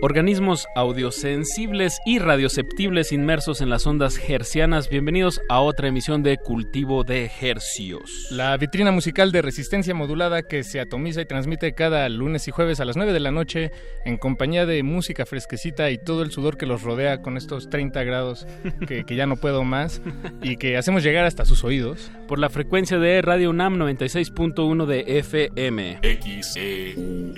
Organismos 0.00 0.68
audiosensibles 0.76 1.98
y 2.06 2.20
radioceptibles 2.20 3.10
inmersos 3.10 3.60
en 3.60 3.68
las 3.68 3.84
ondas 3.84 4.16
hercianas, 4.28 4.88
bienvenidos 4.88 5.40
a 5.48 5.58
otra 5.58 5.88
emisión 5.88 6.22
de 6.22 6.36
Cultivo 6.36 7.02
de 7.02 7.28
Hercios. 7.40 8.28
La 8.30 8.56
vitrina 8.56 8.92
musical 8.92 9.32
de 9.32 9.42
resistencia 9.42 9.94
modulada 9.94 10.44
que 10.44 10.62
se 10.62 10.78
atomiza 10.78 11.20
y 11.20 11.26
transmite 11.26 11.74
cada 11.74 12.08
lunes 12.08 12.46
y 12.46 12.52
jueves 12.52 12.78
a 12.78 12.84
las 12.84 12.96
9 12.96 13.12
de 13.12 13.18
la 13.18 13.32
noche 13.32 13.72
en 14.04 14.18
compañía 14.18 14.66
de 14.66 14.84
música 14.84 15.26
fresquecita 15.26 15.90
y 15.90 15.98
todo 15.98 16.22
el 16.22 16.30
sudor 16.30 16.58
que 16.58 16.66
los 16.66 16.82
rodea 16.82 17.20
con 17.20 17.36
estos 17.36 17.68
30 17.68 18.04
grados 18.04 18.46
que, 18.86 19.02
que 19.04 19.16
ya 19.16 19.26
no 19.26 19.34
puedo 19.34 19.64
más 19.64 20.00
y 20.42 20.58
que 20.58 20.76
hacemos 20.76 21.02
llegar 21.02 21.24
hasta 21.24 21.44
sus 21.44 21.64
oídos. 21.64 22.12
Por 22.28 22.38
la 22.38 22.50
frecuencia 22.50 23.00
de 23.00 23.20
Radio 23.20 23.50
UNAM 23.50 23.74
96.1 23.74 24.86
de 24.86 25.18
FM. 25.18 25.98
XEUN. 26.02 27.34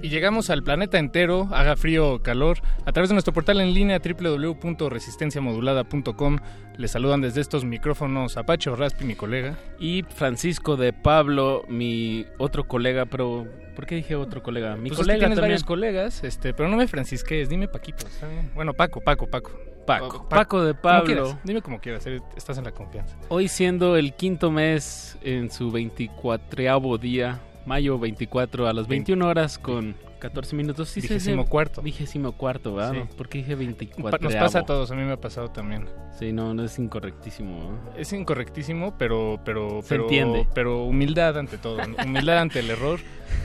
Y 0.00 0.08
llegamos 0.08 0.48
al 0.48 0.62
planeta 0.62 0.98
entero, 0.98 1.48
haga 1.52 1.76
frío 1.76 1.97
calor, 2.22 2.58
a 2.84 2.92
través 2.92 3.08
de 3.10 3.14
nuestro 3.14 3.32
portal 3.34 3.60
en 3.60 3.72
línea 3.74 4.00
www.resistenciamodulada.com. 4.00 6.38
Les 6.76 6.90
saludan 6.90 7.20
desde 7.20 7.40
estos 7.40 7.64
micrófonos 7.64 8.36
Apache 8.36 8.70
Raspi, 8.74 9.04
mi 9.04 9.14
colega. 9.14 9.56
Y 9.78 10.02
Francisco 10.02 10.76
de 10.76 10.92
Pablo, 10.92 11.62
mi 11.68 12.26
otro 12.38 12.66
colega, 12.68 13.06
pero 13.06 13.46
¿por 13.74 13.86
qué 13.86 13.94
dije 13.96 14.14
otro 14.16 14.42
colega? 14.42 14.76
Mi 14.76 14.90
Pues 14.90 14.92
es 14.92 14.98
que 14.98 15.02
colega 15.04 15.18
tienes 15.18 15.36
también. 15.36 15.50
varios 15.52 15.64
colegas, 15.64 16.22
este, 16.24 16.52
pero 16.54 16.68
no 16.68 16.76
me 16.76 16.86
francisques, 16.86 17.48
dime 17.48 17.68
Paquito. 17.68 18.06
¿está 18.06 18.28
bien? 18.28 18.50
Bueno, 18.54 18.74
Paco, 18.74 19.00
Paco, 19.00 19.26
Paco. 19.26 19.50
Paco, 19.86 20.28
Paco 20.28 20.62
de 20.64 20.74
Pablo. 20.74 21.38
dime 21.44 21.62
como 21.62 21.80
quieras, 21.80 22.06
eh, 22.06 22.20
estás 22.36 22.58
en 22.58 22.64
la 22.64 22.72
confianza. 22.72 23.16
Hoy 23.28 23.48
siendo 23.48 23.96
el 23.96 24.12
quinto 24.12 24.50
mes 24.50 25.16
en 25.22 25.50
su 25.50 25.70
24 25.70 26.98
día, 26.98 27.40
mayo 27.64 27.98
24 27.98 28.68
a 28.68 28.74
las 28.74 28.86
21 28.86 29.26
horas 29.26 29.58
con 29.58 29.96
14 30.18 30.54
minutos. 30.56 30.88
Sí. 30.88 31.00
Vigésimo 31.00 31.46
cuarto. 31.46 31.82
Vigésimo 31.82 32.32
cuarto, 32.32 32.74
¿verdad? 32.74 32.92
Sí. 32.92 33.14
¿Por 33.16 33.28
qué 33.28 33.38
dije 33.38 33.54
24? 33.54 34.18
Pa- 34.18 34.22
Nos 34.24 34.34
pasa 34.34 34.60
a 34.60 34.66
todos, 34.66 34.90
a 34.90 34.94
mí 34.94 35.02
me 35.02 35.12
ha 35.12 35.20
pasado 35.20 35.50
también. 35.50 35.86
Sí, 36.18 36.32
no, 36.32 36.52
no 36.54 36.64
es 36.64 36.78
incorrectísimo. 36.78 37.78
Es 37.96 38.12
incorrectísimo, 38.12 38.94
pero 38.98 39.40
pero 39.44 39.82
Se 39.82 39.88
pero, 39.90 40.02
entiende. 40.04 40.46
pero 40.54 40.82
humildad 40.84 41.38
ante 41.38 41.58
todo, 41.58 41.78
humildad 42.04 42.38
ante 42.38 42.58
el 42.60 42.70
error. 42.70 42.98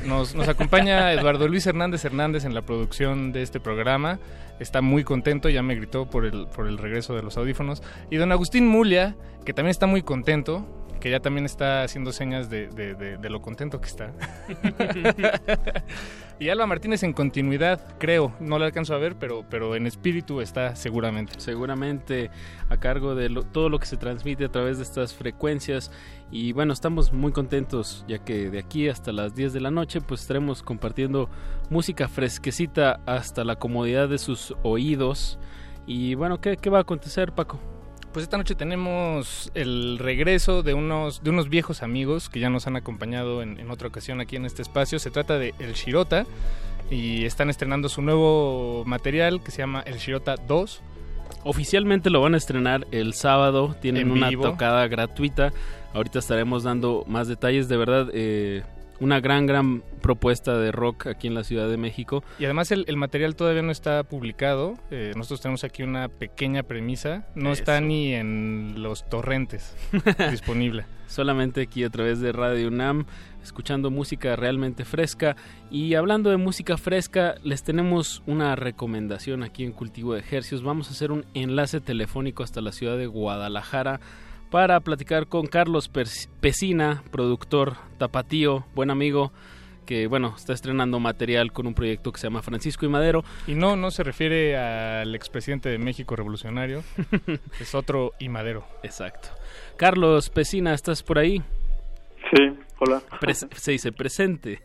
Nos, 0.06 0.34
nos 0.36 0.48
acompaña 0.48 1.12
Eduardo 1.14 1.48
Luis 1.48 1.66
Hernández 1.68 2.04
Hernández 2.06 2.46
en 2.46 2.54
la 2.54 2.62
producción 2.64 3.32
de 3.32 3.42
este 3.44 3.60
programa. 3.60 4.20
Está 4.60 4.82
muy 4.82 5.04
contento, 5.04 5.50
ya 5.50 5.62
me 5.64 5.76
gritó 5.76 6.10
por 6.10 6.26
el 6.26 6.48
por 6.48 6.68
el 6.68 6.78
regreso 6.78 7.16
de 7.16 7.24
los 7.24 7.38
audífonos. 7.38 7.82
Y 8.10 8.18
don 8.18 8.32
Agustín 8.32 8.68
Mulia, 8.68 9.16
que 9.46 9.54
también 9.54 9.72
está 9.72 9.88
muy 9.88 10.02
contento, 10.04 10.66
que 11.02 11.10
ya 11.12 11.20
también 11.20 11.46
está 11.46 11.84
haciendo 11.84 12.12
señas 12.14 12.50
de, 12.50 12.68
de- 12.68 12.94
de- 12.96 13.18
de 13.18 13.30
lo 13.30 13.42
contento 13.42 13.82
que 13.82 13.88
está. 13.88 14.12
y 16.44 16.50
Alba 16.50 16.68
Martínez 16.68 17.04
en 17.04 17.14
continuidad, 17.14 17.80
creo, 18.00 18.34
no 18.42 18.60
la 18.60 18.66
alcanzo 18.66 18.94
a 18.94 18.98
ver, 18.98 19.16
pero, 19.16 19.46
pero 19.50 19.78
en 19.78 19.88
espíritu 19.88 20.42
está 20.42 20.76
seguramente. 20.76 21.36
Seguramente 21.38 22.32
a 22.68 22.76
cargo 22.76 23.16
de 23.16 23.30
todo 23.54 23.70
lo 23.70 23.80
que 23.80 23.86
se 23.86 23.96
transmite 23.96 24.44
a 24.44 24.52
través 24.52 24.76
de 24.76 24.84
estas 24.84 25.14
frecuencias. 25.14 25.90
Y 26.32 26.52
bueno, 26.52 26.74
estamos 26.74 27.14
muy 27.14 27.32
contentos 27.32 28.04
ya 28.10 28.20
que 28.20 28.50
de 28.50 28.60
aquí 28.60 28.90
hasta 28.90 29.14
las 29.14 29.36
10 29.36 29.54
de 29.54 29.62
la 29.62 29.72
noche 29.72 30.02
pues 30.02 30.20
estaremos 30.20 30.64
compartiendo 30.64 31.30
música 31.70 32.10
fresquecita 32.10 33.00
hasta 33.06 33.46
la 33.46 33.56
comodidad 33.56 34.10
de 34.10 34.18
sus 34.18 34.54
oídos. 34.64 35.40
Y 35.88 36.16
bueno, 36.16 36.42
¿qué, 36.42 36.58
qué 36.58 36.70
va 36.70 36.80
a 36.80 36.82
acontecer 36.82 37.32
Paco? 37.32 37.73
Pues 38.14 38.24
esta 38.24 38.38
noche 38.38 38.54
tenemos 38.54 39.52
el 39.56 39.98
regreso 39.98 40.62
de 40.62 40.76
unos, 40.76 41.24
de 41.24 41.32
unos 41.32 41.50
viejos 41.50 41.82
amigos 41.82 42.30
que 42.30 42.40
ya 42.40 42.52
nos 42.52 42.68
han 42.68 42.76
acompañado 42.76 43.42
en, 43.42 43.60
en 43.60 43.72
otra 43.72 43.88
ocasión 43.88 44.22
aquí 44.22 44.36
en 44.36 44.46
este 44.46 44.62
espacio. 44.62 45.00
Se 45.00 45.10
trata 45.10 45.40
de 45.40 45.56
El 45.58 45.74
Shirota 45.74 46.28
y 46.92 47.26
están 47.26 47.50
estrenando 47.50 47.90
su 47.90 48.04
nuevo 48.04 48.84
material 48.86 49.42
que 49.42 49.50
se 49.50 49.58
llama 49.58 49.82
El 49.88 49.98
Shirota 49.98 50.36
2. 50.36 50.82
Oficialmente 51.44 52.12
lo 52.12 52.22
van 52.22 52.36
a 52.36 52.38
estrenar 52.38 52.88
el 52.92 53.16
sábado, 53.16 53.76
tienen 53.82 54.04
En 54.04 54.12
una 54.12 54.32
tocada 54.32 54.88
gratuita. 54.88 55.52
Ahorita 55.94 56.20
estaremos 56.20 56.64
dando 56.64 57.04
más 57.08 57.28
detalles, 57.28 57.68
de 57.68 57.78
verdad, 57.78 58.10
eh, 58.14 58.64
una 59.00 59.20
gran, 59.20 59.46
gran 59.46 59.84
propuesta 60.02 60.58
de 60.58 60.72
rock 60.72 61.08
aquí 61.08 61.28
en 61.28 61.34
la 61.34 61.44
Ciudad 61.44 61.70
de 61.70 61.78
México. 61.78 62.24
Y 62.40 62.46
además 62.46 62.72
el, 62.72 62.86
el 62.88 62.98
material 62.98 63.36
todavía 63.36 63.62
no 63.62 63.72
está 63.72 64.04
publicado. 64.04 64.76
Eh, 64.92 65.14
nosotros 65.16 65.42
tenemos 65.42 65.64
aquí 65.64 65.84
una 65.84 66.10
pequeña 66.10 66.64
premisa. 66.64 67.26
No 67.36 67.52
está 67.52 67.82
ni 67.82 68.14
en 68.14 68.76
los 68.78 69.10
torrentes 69.10 69.76
disponible. 70.32 70.86
Solamente 71.08 71.62
aquí 71.62 71.84
a 71.84 71.90
través 71.90 72.22
de 72.22 72.32
Radio 72.32 72.70
UNAM, 72.70 73.06
escuchando 73.44 73.92
música 73.92 74.36
realmente 74.36 74.84
fresca. 74.84 75.36
Y 75.70 75.94
hablando 75.94 76.30
de 76.30 76.38
música 76.38 76.78
fresca, 76.78 77.36
les 77.44 77.64
tenemos 77.64 78.24
una 78.26 78.56
recomendación 78.56 79.44
aquí 79.44 79.64
en 79.64 79.74
Cultivo 79.74 80.14
de 80.14 80.22
Ejercios. 80.22 80.64
Vamos 80.64 80.88
a 80.88 80.92
hacer 80.92 81.12
un 81.12 81.26
enlace 81.34 81.82
telefónico 81.82 82.44
hasta 82.44 82.62
la 82.62 82.72
ciudad 82.72 82.98
de 82.98 83.06
Guadalajara 83.08 84.00
para 84.54 84.80
platicar 84.82 85.26
con 85.26 85.48
Carlos 85.48 85.90
Pesina, 86.40 87.02
productor 87.12 87.74
tapatío, 87.98 88.66
buen 88.76 88.92
amigo, 88.92 89.32
que 89.88 90.06
bueno, 90.06 90.36
está 90.38 90.54
estrenando 90.54 91.00
material 91.00 91.52
con 91.52 91.66
un 91.66 91.74
proyecto 91.74 92.12
que 92.12 92.20
se 92.20 92.28
llama 92.28 92.44
Francisco 92.44 92.86
y 92.86 92.90
Madero. 92.90 93.24
Y 93.48 93.56
no, 93.56 93.76
no 93.76 93.90
se 93.90 94.04
refiere 94.04 94.56
al 94.56 95.16
expresidente 95.16 95.70
de 95.70 95.80
México 95.80 96.16
revolucionario. 96.16 96.84
es 97.60 97.74
otro 97.74 98.12
y 98.20 98.30
madero. 98.30 98.64
Exacto. 98.84 99.30
Carlos 99.76 100.30
Pesina, 100.30 100.76
¿estás 100.76 101.02
por 101.02 101.18
ahí? 101.18 101.42
Sí, 102.32 102.56
hola. 102.78 103.02
Se 103.56 103.72
dice 103.72 103.92
presente. 103.92 104.60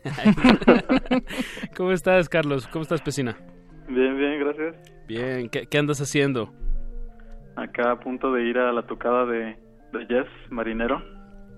¿Cómo 1.75 1.93
estás, 1.93 2.29
Carlos? 2.29 2.67
¿Cómo 2.67 2.83
estás, 2.83 3.01
Pesina? 3.01 3.35
Bien, 3.87 4.15
bien, 4.15 4.39
gracias. 4.39 4.75
Bien, 5.07 5.49
¿qué, 5.49 5.65
qué 5.65 5.77
andas 5.79 5.99
haciendo? 5.99 6.53
Acá 7.55 7.93
a 7.93 7.99
punto 7.99 8.31
de 8.31 8.43
ir 8.43 8.59
a 8.59 8.71
la 8.71 8.83
tocada 8.83 9.25
de, 9.25 9.57
de 9.91 10.05
Jess, 10.05 10.27
Marinero, 10.49 11.01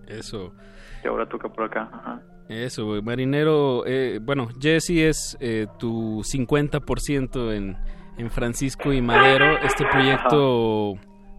Eso, 0.07 0.53
que 1.01 1.07
ahora 1.07 1.27
toca 1.27 1.49
por 1.49 1.65
acá. 1.65 1.89
Ajá. 1.91 2.21
eso. 2.49 3.01
Marinero. 3.01 3.83
eh, 3.85 4.19
bueno, 4.21 4.49
Jesse 4.59 5.07
es 5.07 5.37
eh, 5.39 5.67
tu 5.79 6.21
50% 6.21 7.53
en, 7.53 7.77
en 8.17 8.29
Francisco 8.31 8.91
y 8.93 9.01
Madero. 9.01 9.57
Este 9.59 9.85
proyecto, 9.85 10.95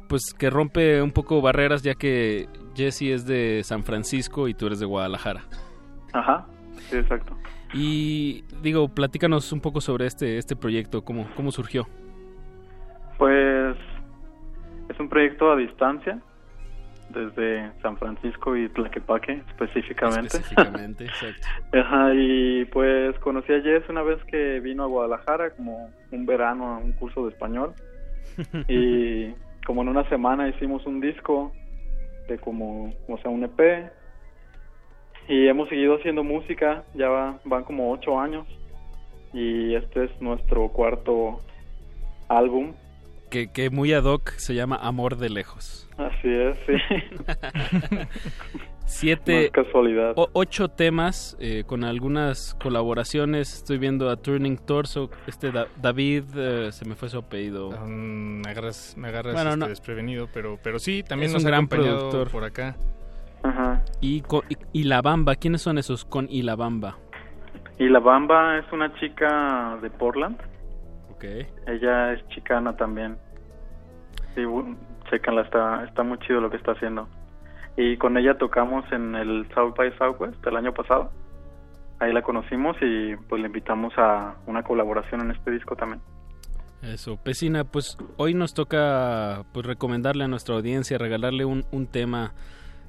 pues 0.09 0.35
que 0.39 0.51
rompe 0.51 1.03
un 1.03 1.13
poco 1.13 1.41
barreras, 1.41 1.83
ya 1.83 1.95
que 1.95 2.49
Jesse 2.75 3.03
es 3.03 3.27
de 3.27 3.63
San 3.65 3.83
Francisco 3.85 4.49
y 4.49 4.55
tú 4.55 4.67
eres 4.67 4.81
de 4.81 4.87
Guadalajara. 4.87 5.43
Ajá, 6.13 6.47
sí, 6.91 6.97
exacto. 6.97 7.37
Y 7.75 8.45
digo, 8.63 8.89
platícanos 8.89 9.51
un 9.53 9.61
poco 9.61 9.81
sobre 9.81 10.07
este, 10.07 10.37
este 10.37 10.57
proyecto, 10.57 11.03
cómo, 11.05 11.27
cómo 11.37 11.51
surgió. 11.51 11.87
Pues 13.17 13.77
es 14.89 15.01
un 15.01 15.09
proyecto 15.09 15.51
a 15.51 15.57
distancia, 15.57 16.21
desde 17.13 17.71
San 17.83 17.97
Francisco 17.99 18.57
y 18.57 18.69
Tlaquepaque 18.71 19.43
específicamente. 19.49 20.27
Específicamente, 20.39 21.05
exacto. 21.07 21.47
Ajá, 21.79 22.13
y 22.15 22.65
pues 22.67 23.19
conocí 23.21 23.53
a 23.53 23.61
Jess 23.61 23.89
una 23.89 24.03
vez 24.03 24.23
que 24.25 24.61
vino 24.61 24.83
a 24.85 24.87
Guadalajara, 24.87 25.51
como 25.51 25.91
un 26.11 26.27
verano 26.27 26.67
a 26.75 26.79
un 26.79 26.93
curso 26.93 27.25
de 27.25 27.31
español. 27.33 27.75
y 28.69 29.33
como 29.67 29.83
en 29.83 29.89
una 29.89 30.09
semana 30.09 30.49
hicimos 30.49 30.85
un 30.87 31.01
disco 31.01 31.53
de 32.29 32.39
como, 32.39 32.93
o 33.09 33.19
sea, 33.19 33.31
un 33.31 33.45
EP. 33.45 33.91
Y 35.29 35.47
hemos 35.47 35.69
seguido 35.69 35.97
haciendo 35.97 36.25
música, 36.25 36.83
ya 36.95 37.09
va- 37.09 37.39
van 37.45 37.65
como 37.65 37.93
ocho 37.93 38.19
años. 38.19 38.47
Y 39.33 39.75
este 39.75 40.05
es 40.05 40.21
nuestro 40.21 40.69
cuarto 40.69 41.39
álbum. 42.29 42.73
Que, 43.33 43.51
que 43.51 43.71
muy 43.71 43.95
ad 43.95 44.05
hoc 44.05 44.29
se 44.37 44.55
llama 44.55 44.77
Amor 44.77 45.17
de 45.17 45.31
Lejos. 45.31 45.89
Así 45.97 46.29
es, 46.29 46.55
sí. 46.67 46.75
Siete, 48.85 49.47
No 49.57 49.63
casualidad. 49.65 50.13
o- 50.17 50.29
ocho 50.35 50.69
temas 50.69 51.35
eh, 51.41 51.65
con 51.67 51.83
algunas 51.83 52.55
colaboraciones. 52.63 53.55
Estoy 53.55 53.79
viendo 53.79 54.11
a 54.11 54.17
Turning 54.17 54.59
Torso. 54.59 55.11
Este 55.27 55.51
Da- 55.51 55.67
David, 55.81 56.25
eh, 56.37 56.73
se 56.73 56.87
me 56.87 56.95
fue 56.95 57.09
su 57.09 57.19
apellido. 57.19 57.71
Mm, 57.71 58.43
me 58.45 58.51
agarras, 58.51 58.95
me 58.99 59.09
agarras 59.09 59.33
Bueno, 59.33 59.51
este, 59.51 59.61
no. 59.61 59.69
desprevenido, 59.69 60.29
pero, 60.35 60.59
pero 60.63 60.79
sí, 60.79 61.03
también 61.03 61.29
Es 61.29 61.33
nos 61.35 61.43
un 61.43 61.49
ha 61.49 61.51
gran 61.53 61.69
productor. 61.69 62.31
por 62.31 62.45
acá. 62.45 62.77
Ajá. 63.43 63.83
Y, 64.03 64.21
con- 64.21 64.43
y, 64.51 64.57
y 64.81 64.85
La 64.85 65.01
Bamba, 65.01 65.37
¿quiénes 65.37 65.63
son 65.63 65.79
esos 65.79 66.05
con 66.05 66.27
y 66.29 66.43
La 66.43 66.55
Bamba? 66.55 66.99
Y 67.79 67.89
la 67.89 67.99
Bamba 68.01 68.59
es 68.59 68.71
una 68.73 68.93
chica 69.01 69.79
de 69.81 69.89
Portland. 69.89 70.37
Ok. 71.23 71.47
Ella 71.69 72.13
es 72.13 72.27
chicana 72.29 72.77
también. 72.77 73.17
Sí, 74.35 74.43
chécanla, 75.11 75.43
está, 75.43 75.85
está 75.85 76.03
muy 76.03 76.19
chido 76.19 76.41
lo 76.41 76.51
que 76.51 76.57
está 76.57 76.73
haciendo. 76.73 77.09
Y 77.77 77.97
con 77.97 78.17
ella 78.17 78.37
tocamos 78.37 78.85
en 78.93 79.15
el 79.15 79.47
South 79.55 79.75
by 79.77 79.97
Southwest 79.99 80.45
el 80.47 80.57
año 80.57 80.75
pasado. 80.75 81.11
Ahí 82.01 82.13
la 82.13 82.23
conocimos 82.23 82.77
y 82.81 83.15
pues 83.29 83.41
le 83.41 83.47
invitamos 83.47 83.93
a 83.97 84.35
una 84.47 84.63
colaboración 84.63 85.21
en 85.21 85.31
este 85.31 85.53
disco 85.53 85.77
también. 85.77 86.01
Eso, 86.83 87.17
Pesina, 87.17 87.63
pues 87.63 87.97
hoy 88.17 88.35
nos 88.35 88.55
toca 88.55 89.45
pues 89.53 89.65
recomendarle 89.65 90.25
a 90.25 90.29
nuestra 90.29 90.57
audiencia, 90.57 90.99
regalarle 90.99 91.45
un, 91.45 91.65
un 91.71 91.87
tema 91.87 92.33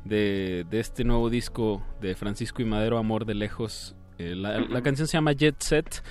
de, 0.04 0.66
de 0.70 0.80
este 0.80 1.04
nuevo 1.04 1.30
disco 1.30 1.84
de 2.02 2.16
Francisco 2.16 2.64
y 2.64 2.66
Madero, 2.66 2.98
Amor 2.98 3.26
de 3.26 3.36
Lejos. 3.36 3.96
Eh, 4.18 4.34
la, 4.36 4.60
la 4.60 4.82
canción 4.82 5.08
se 5.08 5.14
llama 5.18 5.34
Jet 5.34 5.60
Set, 5.60 6.04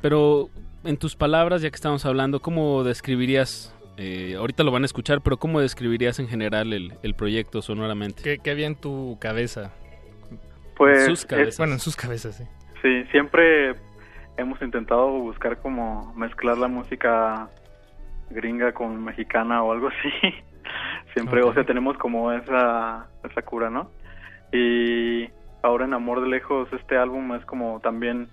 pero 0.00 0.48
en 0.84 0.96
tus 0.96 1.16
palabras, 1.16 1.62
ya 1.62 1.70
que 1.70 1.76
estamos 1.76 2.04
hablando, 2.06 2.40
¿cómo 2.40 2.84
describirías, 2.84 3.74
eh, 3.96 4.34
ahorita 4.38 4.62
lo 4.64 4.72
van 4.72 4.82
a 4.82 4.86
escuchar, 4.86 5.20
pero 5.22 5.36
cómo 5.36 5.60
describirías 5.60 6.18
en 6.18 6.28
general 6.28 6.72
el, 6.72 6.94
el 7.02 7.14
proyecto 7.14 7.62
sonoramente? 7.62 8.22
¿Qué, 8.22 8.38
qué 8.38 8.50
había 8.50 8.66
en 8.66 8.76
tu 8.76 9.18
cabeza? 9.20 9.72
Pues, 10.76 11.04
sus 11.04 11.24
cabezas. 11.24 11.58
Bueno, 11.58 11.74
en 11.74 11.80
sus 11.80 11.96
cabezas, 11.96 12.36
sí. 12.36 12.44
Sí, 12.82 13.04
siempre 13.10 13.74
hemos 14.36 14.60
intentado 14.60 15.08
buscar 15.08 15.58
como 15.60 16.12
mezclar 16.14 16.58
la 16.58 16.68
música 16.68 17.48
gringa 18.30 18.72
con 18.72 19.02
mexicana 19.04 19.62
o 19.62 19.72
algo 19.72 19.88
así. 19.88 20.10
Siempre, 21.14 21.42
o 21.42 21.54
sea, 21.54 21.64
tenemos 21.64 21.96
como 21.98 22.32
esa, 22.32 23.06
esa 23.22 23.42
cura, 23.42 23.70
¿no? 23.70 23.90
Y 24.52 25.28
ahora 25.62 25.84
en 25.84 25.94
Amor 25.94 26.20
de 26.20 26.28
Lejos 26.28 26.68
este 26.72 26.96
álbum 26.96 27.34
es 27.34 27.44
como 27.44 27.78
también 27.80 28.28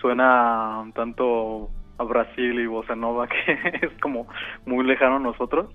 suena 0.00 0.80
un 0.80 0.92
tanto 0.92 1.70
a 1.98 2.04
Brasil 2.04 2.58
y 2.58 2.66
Bossa 2.66 2.94
Nova, 2.94 3.28
que 3.28 3.86
es 3.86 3.92
como 4.00 4.26
muy 4.64 4.84
lejano 4.84 5.16
a 5.16 5.20
nosotros. 5.20 5.70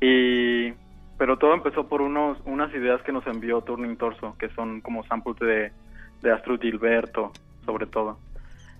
Y 0.00 0.72
pero 1.18 1.36
todo 1.36 1.52
empezó 1.52 1.88
por 1.88 2.00
unos 2.00 2.38
unas 2.44 2.72
ideas 2.72 3.02
que 3.02 3.12
nos 3.12 3.26
envió 3.26 3.60
Turning 3.60 3.96
Torso, 3.96 4.36
que 4.38 4.48
son 4.50 4.80
como 4.80 5.04
samples 5.04 5.36
de, 5.40 5.72
de 6.22 6.58
Gilberto, 6.60 7.32
sobre 7.66 7.86
todo. 7.86 8.18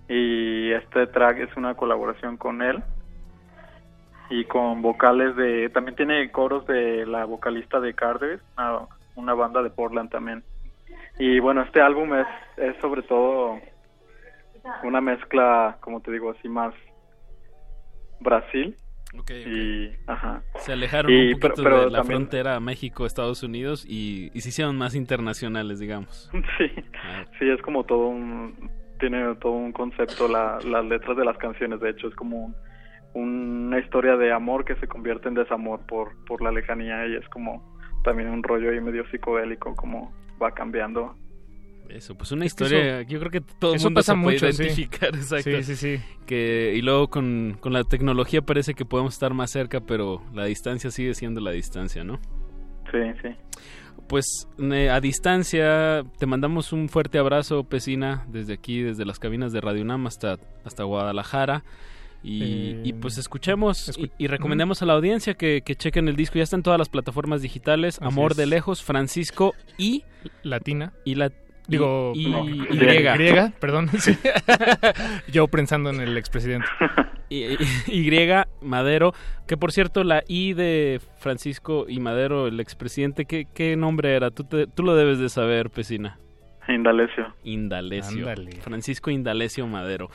Y 0.08 0.70
este 0.72 1.06
track 1.08 1.38
es 1.38 1.56
una 1.56 1.74
colaboración 1.74 2.36
con 2.36 2.62
él 2.62 2.82
y 4.30 4.44
con 4.44 4.82
vocales 4.82 5.34
de 5.36 5.68
también 5.70 5.96
tiene 5.96 6.30
coros 6.30 6.66
de 6.66 7.04
la 7.06 7.24
vocalista 7.24 7.80
de 7.80 7.94
Carter, 7.94 8.40
una, 8.56 8.78
una 9.16 9.34
banda 9.34 9.62
de 9.62 9.70
Portland 9.70 10.10
también. 10.10 10.44
Y 11.18 11.40
bueno, 11.40 11.62
este 11.62 11.80
álbum 11.80 12.14
es 12.14 12.26
es 12.56 12.76
sobre 12.80 13.02
todo 13.02 13.58
una 14.84 15.00
mezcla, 15.00 15.78
como 15.80 16.00
te 16.00 16.10
digo, 16.12 16.30
así 16.30 16.48
más 16.48 16.74
Brasil. 18.20 18.76
Y, 19.30 19.90
ajá. 20.06 20.42
Se 20.58 20.72
alejaron 20.72 21.10
Y- 21.10 21.32
un 21.32 21.40
poquito 21.40 21.62
pero- 21.62 21.76
pero 21.76 21.84
de 21.86 21.90
la 21.90 21.98
también- 21.98 22.20
frontera 22.20 22.60
México-Estados 22.60 23.42
Unidos 23.42 23.86
y, 23.88 24.30
y 24.34 24.40
se 24.42 24.50
hicieron 24.50 24.76
más 24.76 24.94
internacionales, 24.94 25.78
digamos. 25.80 26.30
Sí, 26.58 26.68
sí, 27.38 27.48
es 27.48 27.60
como 27.62 27.84
todo 27.84 28.08
un, 28.08 28.70
tiene 29.00 29.34
todo 29.36 29.52
un 29.52 29.72
concepto 29.72 30.28
la, 30.28 30.58
las 30.62 30.84
letras 30.84 31.16
de 31.16 31.24
las 31.24 31.38
canciones, 31.38 31.80
de 31.80 31.90
hecho 31.90 32.08
es 32.08 32.14
como 32.16 32.44
un- 32.46 32.54
una 33.14 33.78
historia 33.78 34.16
de 34.18 34.30
amor 34.30 34.66
que 34.66 34.74
se 34.76 34.86
convierte 34.86 35.28
en 35.28 35.34
desamor 35.34 35.80
por, 35.86 36.12
por 36.26 36.42
la 36.42 36.52
lejanía 36.52 37.06
y 37.06 37.16
es 37.16 37.26
como 37.30 37.74
también 38.04 38.28
un 38.28 38.42
rollo 38.42 38.70
ahí 38.70 38.80
medio 38.80 39.08
psicodélico 39.10 39.74
como 39.74 40.12
va 40.40 40.52
cambiando. 40.52 41.16
Eso, 41.88 42.14
pues 42.14 42.32
una 42.32 42.44
Es 42.44 42.54
que 42.54 42.64
historia, 42.64 43.00
eso- 43.00 43.08
yo 43.10 43.18
creo 43.18 43.30
que 43.30 43.40
todo 43.40 43.74
el 43.74 43.80
mundo 43.80 43.98
pasa 44.00 44.14
se 44.14 44.22
puede 44.22 44.34
mucho, 44.36 44.52
sí. 44.52 44.62
identificar, 44.62 45.08
exacto. 45.14 45.50
Sí, 45.50 45.62
sí, 45.62 45.76
sí. 45.76 46.02
Que, 46.26 46.74
y 46.76 46.82
luego 46.82 47.08
con, 47.08 47.56
con 47.60 47.72
la 47.72 47.84
tecnología 47.84 48.42
parece 48.42 48.74
que 48.74 48.84
podemos 48.84 49.14
estar 49.14 49.32
más 49.34 49.50
cerca, 49.50 49.80
pero 49.80 50.22
la 50.34 50.44
distancia 50.44 50.90
sigue 50.90 51.14
siendo 51.14 51.40
la 51.40 51.50
distancia, 51.50 52.04
¿no? 52.04 52.20
Sí, 52.92 52.98
sí. 53.22 53.28
Pues 54.06 54.48
eh, 54.58 54.88
a 54.90 55.00
distancia 55.00 56.02
te 56.18 56.26
mandamos 56.26 56.72
un 56.72 56.88
fuerte 56.88 57.18
abrazo, 57.18 57.64
Pesina, 57.64 58.26
desde 58.28 58.54
aquí, 58.54 58.80
desde 58.82 59.04
las 59.04 59.18
cabinas 59.18 59.52
de 59.52 59.60
Radio 59.60 59.82
UNAM 59.82 60.06
hasta, 60.06 60.38
hasta 60.64 60.84
Guadalajara. 60.84 61.64
Y, 62.22 62.42
Eh, 62.42 62.80
y, 62.84 62.92
pues 62.94 63.16
escuchemos 63.18 63.90
escu- 63.90 64.10
y, 64.18 64.24
y 64.24 64.26
recomendemos 64.26 64.82
a 64.82 64.86
la 64.86 64.94
audiencia 64.94 65.34
que, 65.34 65.62
que 65.62 65.76
chequen 65.76 66.08
el 66.08 66.16
disco. 66.16 66.36
Ya 66.36 66.42
está 66.42 66.56
en 66.56 66.62
todas 66.62 66.78
las 66.78 66.88
plataformas 66.88 67.42
digitales. 67.42 67.96
Así 67.98 68.06
Amor 68.06 68.32
es. 68.32 68.36
de 68.38 68.46
lejos, 68.46 68.82
Francisco 68.82 69.54
y 69.76 70.04
Latina. 70.42 70.92
y 71.04 71.14
la 71.14 71.30
Digo, 71.68 72.12
y, 72.14 72.30
no, 72.30 72.48
y- 72.48 72.58
griega. 72.78 73.14
y- 73.14 73.18
Griega, 73.18 73.52
perdón. 73.60 73.88
sí. 73.98 74.16
Yo 75.32 75.46
pensando 75.48 75.90
en 75.90 76.00
el 76.00 76.16
expresidente. 76.16 76.66
y, 77.28 77.44
y- 77.44 77.56
Y 77.86 78.28
Madero, 78.62 79.12
que 79.46 79.56
por 79.56 79.70
cierto 79.72 80.02
la 80.02 80.22
I 80.26 80.54
de 80.54 81.00
Francisco 81.18 81.84
y 81.88 82.00
Madero, 82.00 82.46
el 82.46 82.58
expresidente, 82.60 83.26
¿qué, 83.26 83.46
qué 83.54 83.76
nombre 83.76 84.14
era? 84.16 84.30
Tú, 84.30 84.44
te- 84.44 84.66
tú 84.66 84.82
lo 84.82 84.94
debes 84.96 85.18
de 85.18 85.28
saber, 85.28 85.70
Pesina. 85.70 86.18
Indalecio. 86.68 87.34
Indalecio. 87.44 88.28
Ándale. 88.28 88.52
Francisco 88.60 89.10
Indalecio 89.10 89.66
Madero. 89.66 90.10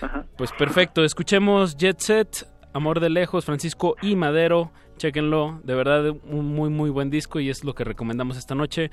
Ajá. 0.00 0.24
Pues 0.38 0.52
perfecto, 0.52 1.04
escuchemos 1.04 1.76
Jet 1.76 1.98
Set, 2.00 2.46
Amor 2.72 3.00
de 3.00 3.10
Lejos, 3.10 3.44
Francisco 3.44 3.94
y 4.00 4.14
Madero. 4.16 4.70
Chequenlo, 4.96 5.60
de 5.64 5.74
verdad 5.74 6.10
un 6.24 6.46
muy 6.46 6.70
muy 6.70 6.90
buen 6.90 7.08
disco 7.10 7.40
y 7.40 7.50
es 7.50 7.62
lo 7.62 7.74
que 7.74 7.84
recomendamos 7.84 8.36
esta 8.38 8.54
noche. 8.54 8.90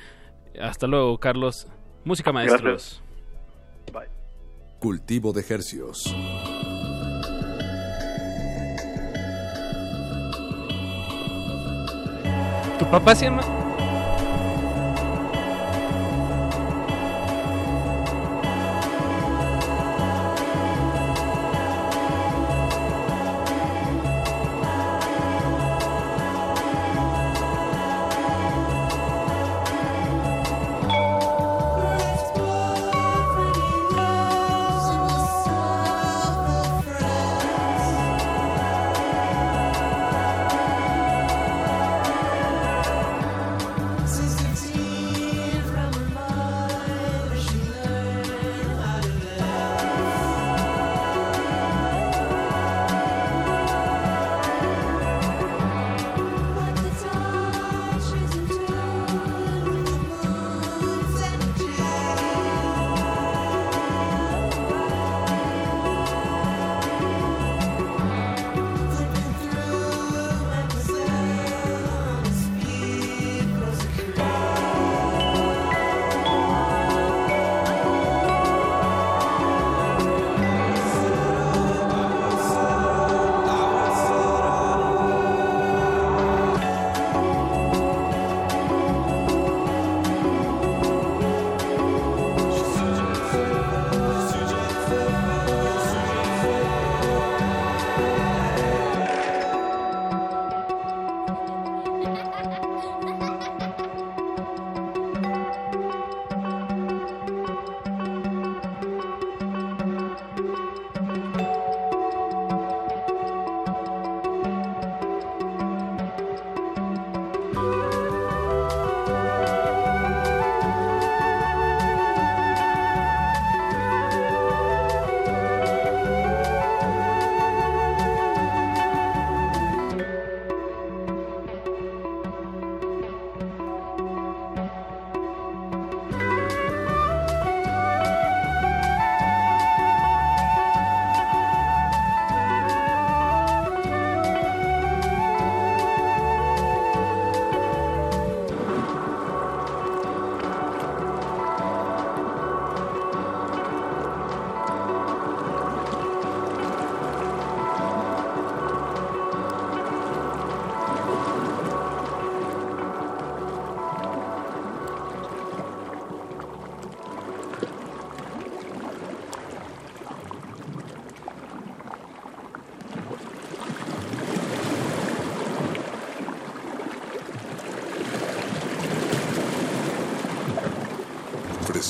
Hasta 0.62 0.88
luego, 0.88 1.18
Carlos. 1.18 1.68
Música 2.06 2.32
maestros. 2.32 3.02
Bye. 3.91 4.07
Cultivo 4.80 5.34
de 5.34 5.44
hercios. 5.49 6.15
¿Tu 12.77 12.86
papá 12.91 13.15
se 13.15 13.26
llama? 13.26 13.41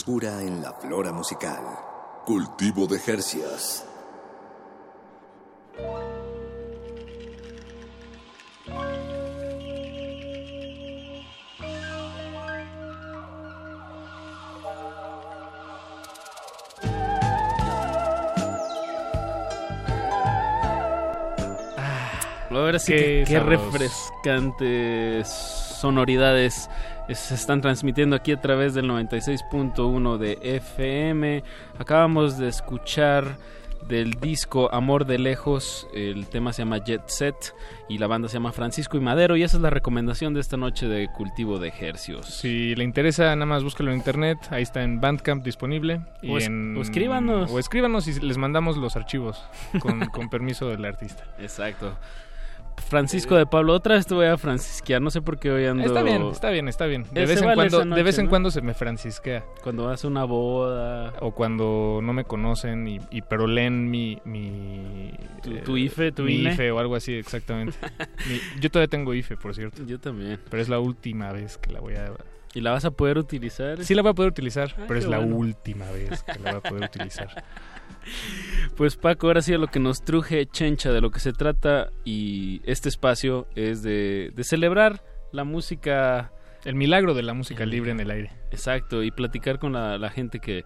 Frescura 0.05 0.39
en 0.43 0.61
la 0.61 0.71
flora 0.73 1.11
musical. 1.11 1.63
Cultivo 2.27 2.85
de 2.85 2.99
Jercias. 2.99 3.83
Ahora 22.49 22.79
sí, 22.79 22.93
Qué 22.93 22.97
que- 22.97 23.23
qué, 23.27 23.33
sabroso. 23.33 23.63
refrescantes 23.71 25.27
sonoridades 25.27 26.69
se 27.13 27.35
están 27.35 27.61
transmitiendo 27.61 28.15
aquí 28.15 28.31
a 28.31 28.41
través 28.41 28.73
del 28.73 28.85
96.1 28.89 30.17
de 30.17 30.39
FM. 30.41 31.43
Acabamos 31.79 32.37
de 32.37 32.47
escuchar 32.47 33.37
del 33.87 34.13
disco 34.19 34.73
Amor 34.73 35.05
de 35.05 35.19
Lejos, 35.19 35.87
el 35.93 36.25
tema 36.25 36.51
se 36.53 36.63
llama 36.63 36.79
Jet 36.79 37.03
Set 37.05 37.35
y 37.87 37.99
la 37.99 38.07
banda 38.07 38.27
se 38.27 38.33
llama 38.33 38.51
Francisco 38.51 38.97
y 38.97 38.99
Madero 38.99 39.37
y 39.37 39.43
esa 39.43 39.57
es 39.57 39.61
la 39.61 39.69
recomendación 39.69 40.33
de 40.33 40.39
esta 40.39 40.57
noche 40.57 40.87
de 40.87 41.07
cultivo 41.09 41.59
de 41.59 41.67
ejercios. 41.67 42.25
Si 42.25 42.73
le 42.73 42.83
interesa, 42.83 43.25
nada 43.35 43.45
más 43.45 43.63
búscalo 43.63 43.91
en 43.91 43.97
internet. 43.97 44.39
Ahí 44.49 44.63
está 44.63 44.81
en 44.81 44.99
Bandcamp 44.99 45.43
disponible. 45.45 46.01
Y 46.23 46.31
O 46.31 46.37
es- 46.39 46.47
en- 46.47 46.75
o 46.75 46.81
escríbanos. 46.81 47.51
O 47.51 47.59
escríbanos 47.59 48.07
y 48.07 48.19
les 48.21 48.39
mandamos 48.39 48.75
los 48.77 48.95
archivos 48.95 49.43
con, 49.79 49.99
con 50.07 50.29
permiso 50.29 50.67
del 50.69 50.83
artista. 50.83 51.23
Exacto. 51.39 51.95
Francisco 52.77 53.35
de 53.35 53.45
Pablo, 53.45 53.73
otra 53.73 53.95
vez 53.95 54.05
te 54.05 54.13
voy 54.13 54.27
a 54.27 54.37
francisquear, 54.37 55.01
no 55.01 55.09
sé 55.09 55.21
por 55.21 55.39
qué 55.39 55.49
hoy 55.51 55.65
ando... 55.65 55.83
Está 55.83 56.03
bien, 56.03 56.21
está 56.27 56.49
bien, 56.49 56.67
está 56.67 56.85
bien. 56.85 57.05
De 57.11 57.25
vez 57.25 57.39
en 57.39 57.45
vale 57.45 57.55
cuando, 57.55 57.85
noche, 57.85 57.97
de 57.97 58.03
vez 58.03 58.17
en 58.19 58.25
¿no? 58.25 58.29
cuando 58.29 58.51
se 58.51 58.61
me 58.61 58.73
francisquea. 58.73 59.43
Cuando 59.63 59.85
vas 59.85 60.03
a 60.03 60.07
una 60.07 60.23
boda. 60.23 61.13
O 61.21 61.31
cuando 61.31 61.99
no 62.03 62.13
me 62.13 62.25
conocen 62.25 62.87
y, 62.87 62.99
y 63.11 63.21
pero 63.23 63.47
leen 63.47 63.89
mi... 63.89 64.19
mi 64.25 65.11
Tu- 65.41 65.51
eh, 65.51 65.61
tu 65.65 65.77
IFE, 65.77 66.11
tu 66.11 66.23
mi 66.23 66.35
INE. 66.41 66.53
IFE 66.53 66.71
o 66.71 66.79
algo 66.79 66.95
así, 66.95 67.13
exactamente. 67.13 67.77
Mi- 68.29 68.39
yo 68.61 68.69
todavía 68.69 68.89
tengo 68.89 69.13
IFE, 69.13 69.37
por 69.37 69.55
cierto. 69.55 69.83
Yo 69.87 69.99
también. 69.99 70.39
Pero 70.49 70.61
es 70.61 70.69
la 70.69 70.79
última 70.79 71.31
vez 71.31 71.57
que 71.57 71.71
la 71.71 71.79
voy 71.79 71.95
a... 71.95 72.11
¿Y 72.55 72.61
la 72.61 72.71
vas 72.71 72.85
a 72.85 72.91
poder 72.91 73.17
utilizar? 73.19 73.83
Sí 73.83 73.93
la 73.93 74.01
voy 74.01 74.11
a 74.11 74.13
poder 74.15 74.31
utilizar, 74.31 74.73
Ah, 74.77 74.85
pero 74.87 74.97
es 74.97 75.05
la 75.05 75.17
bueno. 75.19 75.35
última 75.35 75.91
vez 75.91 76.23
que 76.23 76.39
la 76.39 76.51
voy 76.53 76.59
a 76.59 76.69
poder 76.69 76.83
utilizar. 76.85 77.43
Pues 78.77 78.97
Paco, 78.97 79.27
ahora 79.27 79.41
sí 79.41 79.53
a 79.53 79.57
lo 79.57 79.67
que 79.67 79.79
nos 79.79 80.03
truje 80.03 80.45
Chencha, 80.45 80.91
de 80.91 81.01
lo 81.01 81.09
que 81.09 81.19
se 81.19 81.33
trata 81.33 81.89
y 82.03 82.61
este 82.65 82.87
espacio 82.87 83.47
es 83.55 83.81
de, 83.81 84.31
de 84.35 84.43
celebrar 84.43 85.03
la 85.31 85.43
música... 85.43 86.31
El 86.65 86.75
milagro 86.75 87.13
de 87.13 87.23
la 87.23 87.33
música 87.33 87.65
libre 87.65 87.91
en 87.91 87.99
el 87.99 88.11
aire. 88.11 88.31
Exacto, 88.51 89.01
y 89.03 89.09
platicar 89.11 89.57
con 89.59 89.73
la, 89.73 89.97
la 89.97 90.09
gente 90.09 90.39
que, 90.39 90.65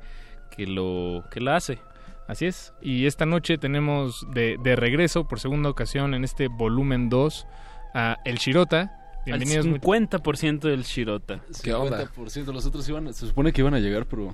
que, 0.51 0.65
lo, 0.67 1.23
que 1.31 1.39
la 1.39 1.55
hace. 1.55 1.79
Así 2.27 2.45
es. 2.45 2.73
Y 2.81 3.05
esta 3.05 3.25
noche 3.25 3.57
tenemos 3.57 4.27
de, 4.33 4.57
de 4.61 4.75
regreso 4.75 5.27
por 5.27 5.39
segunda 5.39 5.69
ocasión 5.69 6.13
en 6.13 6.23
este 6.25 6.47
volumen 6.49 7.09
2 7.09 7.47
a 7.93 8.17
El 8.25 8.37
Shirota. 8.37 8.98
Bienvenidos. 9.25 9.65
Al 9.65 9.71
muy- 9.71 9.79
50% 9.79 10.59
del 10.69 10.83
Shirota. 10.83 11.41
¿Qué 11.61 11.73
onda? 11.73 12.09
Los 12.47 12.65
otros 12.65 12.87
iban, 12.89 13.13
se 13.13 13.27
supone 13.27 13.51
que 13.51 13.61
iban 13.61 13.73
a 13.73 13.79
llegar, 13.79 14.05
pero 14.05 14.33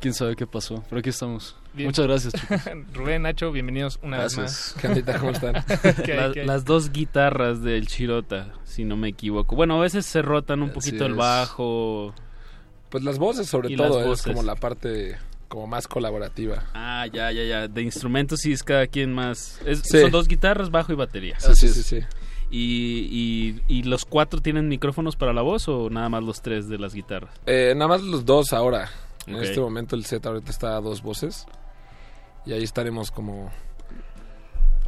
quién 0.00 0.12
sabe 0.14 0.36
qué 0.36 0.46
pasó. 0.46 0.82
Pero 0.88 0.98
aquí 0.98 1.10
estamos. 1.10 1.56
Bien. 1.72 1.86
Muchas 1.88 2.06
gracias, 2.06 2.32
chicos. 2.34 2.60
Rubén, 2.92 3.22
Nacho, 3.22 3.50
bienvenidos 3.52 3.98
una 4.02 4.18
vez 4.18 4.36
Gracias. 4.36 4.72
más. 4.74 4.82
¿Qué 4.82 4.88
ondita? 4.88 5.18
¿Cómo 5.18 5.30
están? 5.32 5.64
¿Qué 6.04 6.12
hay, 6.12 6.18
La- 6.28 6.32
qué 6.32 6.40
hay? 6.40 6.46
las 6.46 6.64
dos 6.64 6.90
guitarras 6.92 7.62
del 7.62 7.86
Shirota, 7.86 8.52
si 8.64 8.84
no 8.84 8.96
me 8.96 9.08
equivoco. 9.08 9.56
Bueno, 9.56 9.78
a 9.78 9.80
veces 9.80 10.04
se 10.06 10.20
rotan 10.22 10.62
un 10.62 10.70
Así 10.70 10.74
poquito 10.90 11.06
el 11.06 11.14
bajo. 11.14 12.14
Pues 12.90 13.04
las 13.04 13.18
voces 13.18 13.46
sobre 13.48 13.72
Y 13.72 13.76
todo 13.76 13.88
las 13.88 13.98
es 13.98 14.06
voces. 14.06 14.26
como 14.26 14.42
la 14.42 14.54
parte 14.56 15.16
como 15.48 15.66
más 15.66 15.86
colaborativa. 15.86 16.64
Ah, 16.74 17.06
ya, 17.12 17.30
ya, 17.32 17.44
ya. 17.44 17.68
De 17.68 17.82
instrumentos 17.82 18.40
sí 18.40 18.52
es 18.52 18.62
cada 18.62 18.86
quien 18.86 19.12
más. 19.14 19.60
es- 19.64 19.80
Sí. 19.84 20.00
Son 20.00 20.10
dos 20.10 20.28
guitarras, 20.28 20.70
bajo 20.70 20.92
y 20.92 20.96
batería. 20.96 21.38
Sí, 21.40 21.54
sí, 21.54 21.68
sí, 21.68 21.82
sí. 21.82 22.00
Y, 22.54 23.08
y, 23.66 23.78
¿Y 23.78 23.82
los 23.84 24.04
cuatro 24.04 24.42
tienen 24.42 24.68
micrófonos 24.68 25.16
para 25.16 25.32
la 25.32 25.40
voz 25.40 25.68
o 25.68 25.88
nada 25.88 26.10
más 26.10 26.22
los 26.22 26.42
tres 26.42 26.68
de 26.68 26.78
las 26.78 26.92
guitarras? 26.92 27.32
Eh, 27.46 27.72
nada 27.74 27.88
más 27.88 28.02
los 28.02 28.26
dos 28.26 28.52
ahora. 28.52 28.90
En 29.26 29.36
este 29.36 29.58
momento 29.58 29.96
el 29.96 30.04
set 30.04 30.26
ahorita 30.26 30.50
está 30.50 30.76
a 30.76 30.80
dos 30.82 31.02
voces. 31.02 31.46
Y 32.44 32.52
ahí 32.52 32.62
estaremos 32.62 33.10
como 33.10 33.50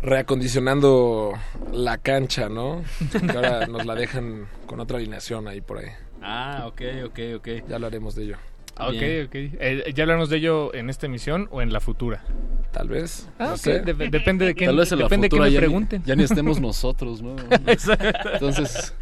reacondicionando 0.02 1.32
la 1.72 1.96
cancha, 1.96 2.50
¿no? 2.50 2.82
Que 3.12 3.32
ahora 3.34 3.66
nos 3.68 3.86
la 3.86 3.94
dejan 3.94 4.46
con 4.66 4.80
otra 4.80 4.98
alineación 4.98 5.48
ahí 5.48 5.62
por 5.62 5.78
ahí. 5.78 5.88
Ah, 6.20 6.64
ok, 6.66 6.82
ok, 7.06 7.18
ok. 7.36 7.48
Ya 7.66 7.76
hablaremos 7.76 8.14
de 8.14 8.24
ello. 8.24 8.36
Ah, 8.76 8.88
Ok, 8.88 8.92
Bien. 8.94 9.26
ok. 9.26 9.34
Eh, 9.34 9.92
¿Ya 9.94 10.02
hablaremos 10.02 10.30
de 10.30 10.36
ello 10.38 10.74
en 10.74 10.90
esta 10.90 11.06
emisión 11.06 11.48
o 11.52 11.62
en 11.62 11.72
la 11.72 11.80
futura? 11.80 12.24
Tal 12.72 12.88
vez. 12.88 13.28
Ah, 13.38 13.44
no 13.46 13.50
ok. 13.52 13.56
sé. 13.58 13.84
Dep- 13.84 14.10
depende 14.10 14.46
de 14.46 14.54
qué, 14.54 14.66
Tal 14.66 14.76
vez 14.76 14.90
en 14.90 14.98
la 14.98 15.04
depende 15.04 15.26
de 15.26 15.28
qué 15.28 15.36
futura 15.36 15.44
me 15.48 15.52
ya 15.52 15.60
ni- 15.60 15.66
pregunten. 15.66 16.02
ya 16.04 16.16
ni 16.16 16.24
estemos 16.24 16.60
nosotros, 16.60 17.22
¿no? 17.22 17.36
Entonces, 18.32 18.94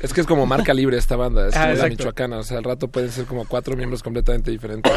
Es 0.00 0.12
que 0.12 0.20
es 0.20 0.26
como 0.26 0.46
marca 0.46 0.74
libre 0.74 0.96
esta 0.98 1.16
banda, 1.16 1.48
es 1.48 1.56
Ah, 1.56 1.68
como 1.70 1.82
la 1.82 1.88
michoacana, 1.88 2.38
o 2.38 2.42
sea, 2.42 2.58
al 2.58 2.64
rato 2.64 2.88
pueden 2.88 3.10
ser 3.10 3.24
como 3.26 3.46
cuatro 3.46 3.76
miembros 3.76 4.02
completamente 4.02 4.50
diferentes. 4.50 4.92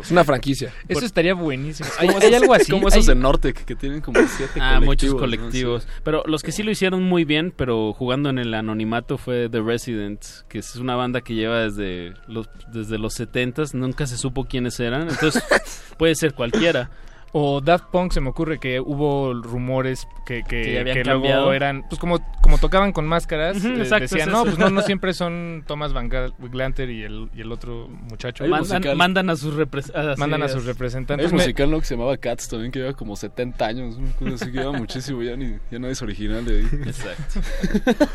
es 0.00 0.10
una 0.10 0.24
franquicia. 0.24 0.72
Eso 0.88 1.04
estaría 1.04 1.34
buenísimo. 1.34 1.88
hay, 1.98 2.08
¿Hay, 2.08 2.14
hay 2.28 2.34
algo 2.34 2.54
así? 2.54 2.70
Como 2.72 2.88
esos 2.88 3.08
Hay- 3.08 3.14
de 3.14 3.20
Nortec 3.20 3.64
que 3.64 3.76
tienen 3.76 4.00
como 4.00 4.20
siete 4.36 4.60
Ah, 4.60 4.80
muchos 4.80 5.14
colectivos, 5.14 5.14
¿no? 5.14 5.18
colectivos. 5.20 5.82
Sí. 5.82 5.88
Pero 6.04 6.22
los 6.26 6.42
que 6.42 6.52
sí 6.52 6.62
lo 6.62 6.70
hicieron 6.70 7.02
muy 7.02 7.24
bien, 7.24 7.52
pero 7.56 7.92
jugando 7.92 8.30
en 8.30 8.38
el 8.38 8.54
anonimato 8.54 9.18
fue 9.18 9.48
The 9.50 9.60
Residents, 9.60 10.44
que 10.48 10.58
es 10.58 10.76
una 10.76 10.96
banda 10.96 11.20
que 11.20 11.34
lleva 11.34 11.60
desde 11.60 12.14
los, 12.26 12.48
desde 12.72 12.98
los 12.98 13.18
70s, 13.18 13.74
nunca 13.74 14.06
se 14.06 14.16
supo 14.16 14.44
quiénes 14.44 14.78
eran, 14.80 15.08
entonces 15.10 15.42
puede 15.98 16.14
ser 16.14 16.34
cualquiera. 16.34 16.90
O 17.32 17.60
Daft 17.60 17.86
Punk 17.92 18.12
se 18.12 18.20
me 18.20 18.30
ocurre 18.30 18.58
que 18.58 18.80
hubo 18.80 19.32
rumores 19.34 20.08
que, 20.26 20.42
que, 20.42 20.62
Que 20.62 20.84
que 20.92 21.04
luego 21.04 21.20
cambiado. 21.22 21.52
eran, 21.52 21.84
pues 21.88 22.00
como, 22.00 22.18
como 22.42 22.58
tocaban 22.58 22.92
con 22.92 23.06
máscaras, 23.06 23.58
Ujú, 23.58 23.68
eh, 23.68 23.82
exacto, 23.82 24.02
decían, 24.02 24.28
es 24.28 24.34
no, 24.34 24.44
pues 24.44 24.58
no, 24.58 24.68
no 24.70 24.82
siempre 24.90 25.14
son 25.14 25.62
Thomas 25.66 25.92
Van 25.92 26.08
Glanter 26.08 26.90
y 26.90 27.04
el, 27.04 27.28
y 27.34 27.40
el 27.42 27.52
otro 27.52 27.88
muchacho. 27.88 28.44
Mandan, 28.46 28.96
mandan 28.96 29.30
a 29.30 29.36
sus 29.36 29.54
representantes. 29.54 30.18
Mandan 30.18 30.42
a 30.42 30.48
sus 30.48 30.64
representantes. 30.64 31.26
Hay 31.26 31.32
un 31.32 31.38
musical 31.38 31.70
¿no? 31.70 31.78
que 31.78 31.86
se 31.86 31.94
llamaba 31.94 32.16
Cats 32.16 32.48
también, 32.48 32.72
que 32.72 32.80
lleva 32.80 32.94
como 32.94 33.14
70 33.14 33.64
años. 33.64 33.96
Una 33.96 34.12
cosa 34.12 34.34
así 34.34 34.52
que 34.52 34.58
lleva 34.58 34.72
muchísimo, 34.72 35.22
ya, 35.22 35.36
ni, 35.36 35.52
ya 35.70 35.78
nadie 35.78 35.92
es 35.92 36.02
original 36.02 36.44
de 36.44 36.58
ahí. 36.58 36.68
Exacto. 36.86 37.40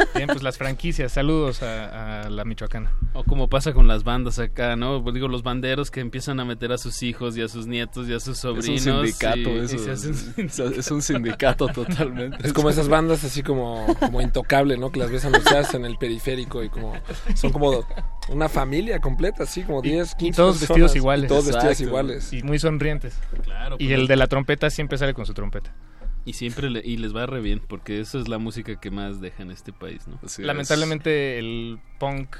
Bien, 0.16 0.28
pues 0.28 0.44
las 0.44 0.58
franquicias, 0.58 1.12
saludos 1.14 1.64
a, 1.64 2.24
a 2.24 2.30
la 2.30 2.44
Michoacana. 2.44 2.92
O 3.14 3.24
como 3.24 3.48
pasa 3.48 3.72
con 3.74 3.88
las 3.88 4.04
bandas 4.04 4.40
acá, 4.40 4.76
¿no? 4.76 5.02
Pues 5.02 5.14
digo, 5.16 5.28
los 5.28 5.44
banderos 5.44 5.90
que 5.90 6.02
empiezan 6.02 6.40
a 6.40 6.46
meter 6.46 6.72
a 6.72 6.78
sus 6.78 7.02
hijos 7.04 7.38
y 7.38 7.42
a 7.42 7.48
sus 7.48 7.66
nietos 7.68 8.10
y 8.10 8.14
a 8.14 8.20
sus 8.20 8.38
sobrinos. 8.40 9.05
Un 9.06 9.11
sindicato 9.14 9.49
y- 9.49 9.56
y 9.56 9.60
eso. 9.65 9.77
se 9.80 9.91
hacen- 9.91 10.34
Es, 10.38 10.60
es 10.77 10.91
un 10.91 11.02
sindicato 11.02 11.68
totalmente. 11.68 12.38
Es 12.45 12.53
como 12.53 12.69
esas 12.69 12.88
bandas 12.88 13.23
así 13.23 13.44
como, 13.44 13.86
como 13.99 14.22
intocable, 14.22 14.77
¿no? 14.77 14.91
Que 14.91 14.99
las 14.99 15.11
ves 15.11 15.26
anunciadas 15.26 15.73
en 15.73 15.86
el 15.86 15.98
periférico 15.98 16.64
y 16.64 16.69
como 16.69 16.94
son 17.36 17.52
como 17.52 17.86
una 18.30 18.49
familia 18.49 18.99
completa, 18.99 19.44
así 19.44 19.64
como 19.64 19.82
10, 19.82 20.15
15 20.15 20.26
Y 20.27 20.32
todos 20.36 20.57
personas, 20.57 20.69
vestidos 20.69 20.95
iguales. 20.95 21.26
y 21.26 21.27
todos 21.27 21.45
vestidos 21.48 21.82
iguales. 21.82 22.34
Y 22.34 22.44
muy 22.44 22.60
sonrientes. 22.60 23.18
Claro, 23.44 23.76
Y 23.80 23.88
pues, 23.88 23.99
el 23.99 24.07
de 24.07 24.15
la 24.15 24.27
trompeta 24.27 24.69
siempre 24.69 24.98
sale 24.98 25.14
con 25.14 25.26
su 25.26 25.34
trompeta. 25.34 25.73
Y 26.27 26.34
siempre 26.34 26.72
le- 26.72 26.82
y 26.84 26.98
les 26.98 27.15
va 27.15 27.27
re 27.27 27.40
bien, 27.40 27.61
porque 27.68 27.99
esa 27.99 28.18
es 28.19 28.27
la 28.27 28.40
música 28.40 28.80
que 28.80 28.90
más 28.90 29.22
deja 29.22 29.44
en 29.44 29.52
este 29.52 29.72
país, 29.72 30.07
¿no? 30.07 30.19
Lamentablemente 30.40 31.38
el 31.38 31.77
punk, 31.99 32.36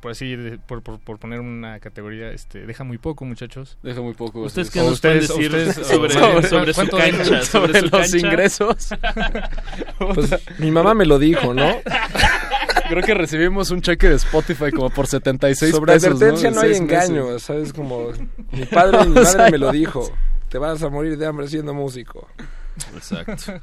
por 0.00 0.12
así, 0.12 0.36
por, 0.66 0.82
por, 0.82 1.00
por 1.00 1.18
poner 1.18 1.40
una 1.40 1.80
categoría, 1.80 2.30
este, 2.30 2.64
deja 2.66 2.84
muy 2.84 2.98
poco, 2.98 3.24
muchachos. 3.24 3.76
Deja 3.82 4.00
muy 4.00 4.14
poco. 4.14 4.42
¿Ustedes 4.42 4.70
qué 4.70 4.80
nos 4.80 5.00
pueden 5.00 5.20
decir 5.20 5.50
sobre- 5.84 6.42
sobre 6.42 6.72
su 6.74 6.88
cancha, 6.88 7.42
sobre 7.42 7.44
sobre 7.44 7.78
su 7.80 7.84
los 7.86 7.90
cancha? 7.90 8.18
ingresos. 8.18 8.88
Pues 9.98 10.34
mi 10.58 10.70
mamá 10.70 10.94
me 10.94 11.06
lo 11.06 11.18
dijo, 11.18 11.54
¿no? 11.54 11.76
Creo 12.88 13.02
que 13.02 13.14
recibimos 13.14 13.70
un 13.70 13.80
cheque 13.80 14.08
de 14.08 14.16
Spotify 14.16 14.70
como 14.70 14.90
por 14.90 15.06
76 15.06 15.70
Sobre 15.74 15.94
pesos. 15.94 16.10
advertencia 16.12 16.50
no, 16.50 16.60
hay 16.60 16.74
seis 16.74 16.82
meses. 16.82 17.08
engaño, 17.10 17.38
¿sabes? 17.38 17.72
Como 17.72 18.08
mi 18.52 18.64
padre 18.66 18.98
y 19.04 19.08
mi 19.08 19.14
madre 19.20 19.50
me 19.52 19.58
lo 19.58 19.70
dijo. 19.72 20.12
Te 20.48 20.58
vas 20.58 20.82
a 20.82 20.88
morir 20.90 21.16
de 21.16 21.26
hambre 21.26 21.48
siendo 21.48 21.72
músico. 21.74 22.28
Exacto. 22.94 23.54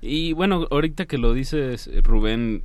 Y 0.00 0.32
bueno, 0.32 0.66
ahorita 0.70 1.06
que 1.06 1.18
lo 1.18 1.32
dices, 1.34 1.88
Rubén, 2.02 2.64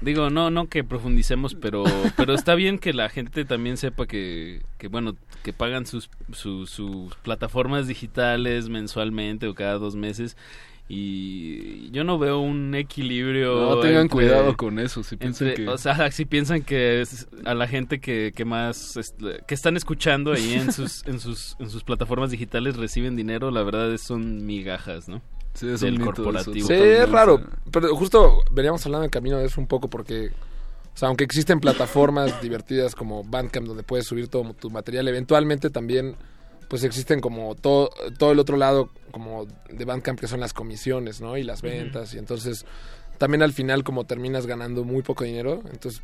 digo, 0.00 0.30
no, 0.30 0.50
no 0.50 0.68
que 0.68 0.82
profundicemos, 0.84 1.54
pero, 1.54 1.84
pero 2.16 2.34
está 2.34 2.54
bien 2.54 2.78
que 2.78 2.92
la 2.92 3.08
gente 3.08 3.44
también 3.44 3.76
sepa 3.76 4.06
que, 4.06 4.62
que 4.78 4.88
bueno, 4.88 5.16
que 5.42 5.52
pagan 5.52 5.86
sus, 5.86 6.10
sus, 6.32 6.70
sus 6.70 7.14
plataformas 7.16 7.86
digitales 7.86 8.68
mensualmente 8.68 9.46
o 9.46 9.54
cada 9.54 9.74
dos 9.78 9.96
meses. 9.96 10.36
Y 10.92 11.88
yo 11.92 12.02
no 12.02 12.18
veo 12.18 12.40
un 12.40 12.74
equilibrio. 12.74 13.54
No, 13.54 13.78
tengan 13.80 14.02
entre- 14.02 14.08
cuidado 14.14 14.56
con 14.56 14.80
eso, 14.80 15.04
si 15.04 15.16
piensan 15.16 15.48
entre- 15.48 15.64
que- 15.64 15.70
O 15.70 15.78
sea, 15.78 16.10
si 16.10 16.24
piensan 16.24 16.62
que 16.62 17.00
es 17.00 17.28
a 17.44 17.54
la 17.54 17.68
gente 17.68 18.00
que, 18.00 18.32
que 18.34 18.44
más 18.44 18.98
que 19.46 19.54
están 19.54 19.76
escuchando 19.76 20.32
ahí 20.32 20.54
en 20.54 20.72
sus, 20.72 21.06
en 21.06 21.20
sus 21.20 21.54
en 21.60 21.70
sus 21.70 21.84
plataformas 21.84 22.32
digitales 22.32 22.76
reciben 22.76 23.14
dinero, 23.14 23.52
la 23.52 23.62
verdad 23.62 23.92
es, 23.92 24.00
son 24.00 24.44
migajas, 24.44 25.08
¿no? 25.08 25.22
Sí, 25.54 25.68
es 25.68 25.80
Del 25.80 26.00
corporativo. 26.00 26.66
Sí, 26.66 26.74
es 26.74 27.08
raro. 27.10 27.42
Pero 27.70 27.94
justo 27.96 28.42
veníamos 28.50 28.84
hablando 28.86 29.04
en 29.04 29.10
camino 29.10 29.38
de 29.38 29.46
eso 29.46 29.60
un 29.60 29.66
poco 29.66 29.88
porque 29.88 30.30
O 30.94 30.96
sea, 30.96 31.08
aunque 31.08 31.24
existen 31.24 31.60
plataformas 31.60 32.40
divertidas 32.42 32.94
como 32.94 33.24
Bandcamp 33.24 33.66
donde 33.66 33.82
puedes 33.82 34.06
subir 34.06 34.28
todo 34.28 34.54
tu 34.54 34.70
material, 34.70 35.08
eventualmente 35.08 35.70
también 35.70 36.16
pues 36.68 36.84
existen 36.84 37.20
como 37.20 37.56
todo, 37.56 37.90
todo 38.16 38.30
el 38.30 38.38
otro 38.38 38.56
lado 38.56 38.90
como 39.10 39.46
de 39.68 39.84
Bandcamp 39.84 40.20
que 40.20 40.28
son 40.28 40.38
las 40.38 40.52
comisiones, 40.52 41.20
¿no? 41.20 41.36
Y 41.36 41.42
las 41.42 41.62
ventas. 41.62 42.14
Y 42.14 42.18
entonces 42.18 42.64
también 43.18 43.42
al 43.42 43.52
final 43.52 43.82
como 43.82 44.04
terminas 44.04 44.46
ganando 44.46 44.84
muy 44.84 45.02
poco 45.02 45.24
dinero, 45.24 45.62
entonces 45.72 46.00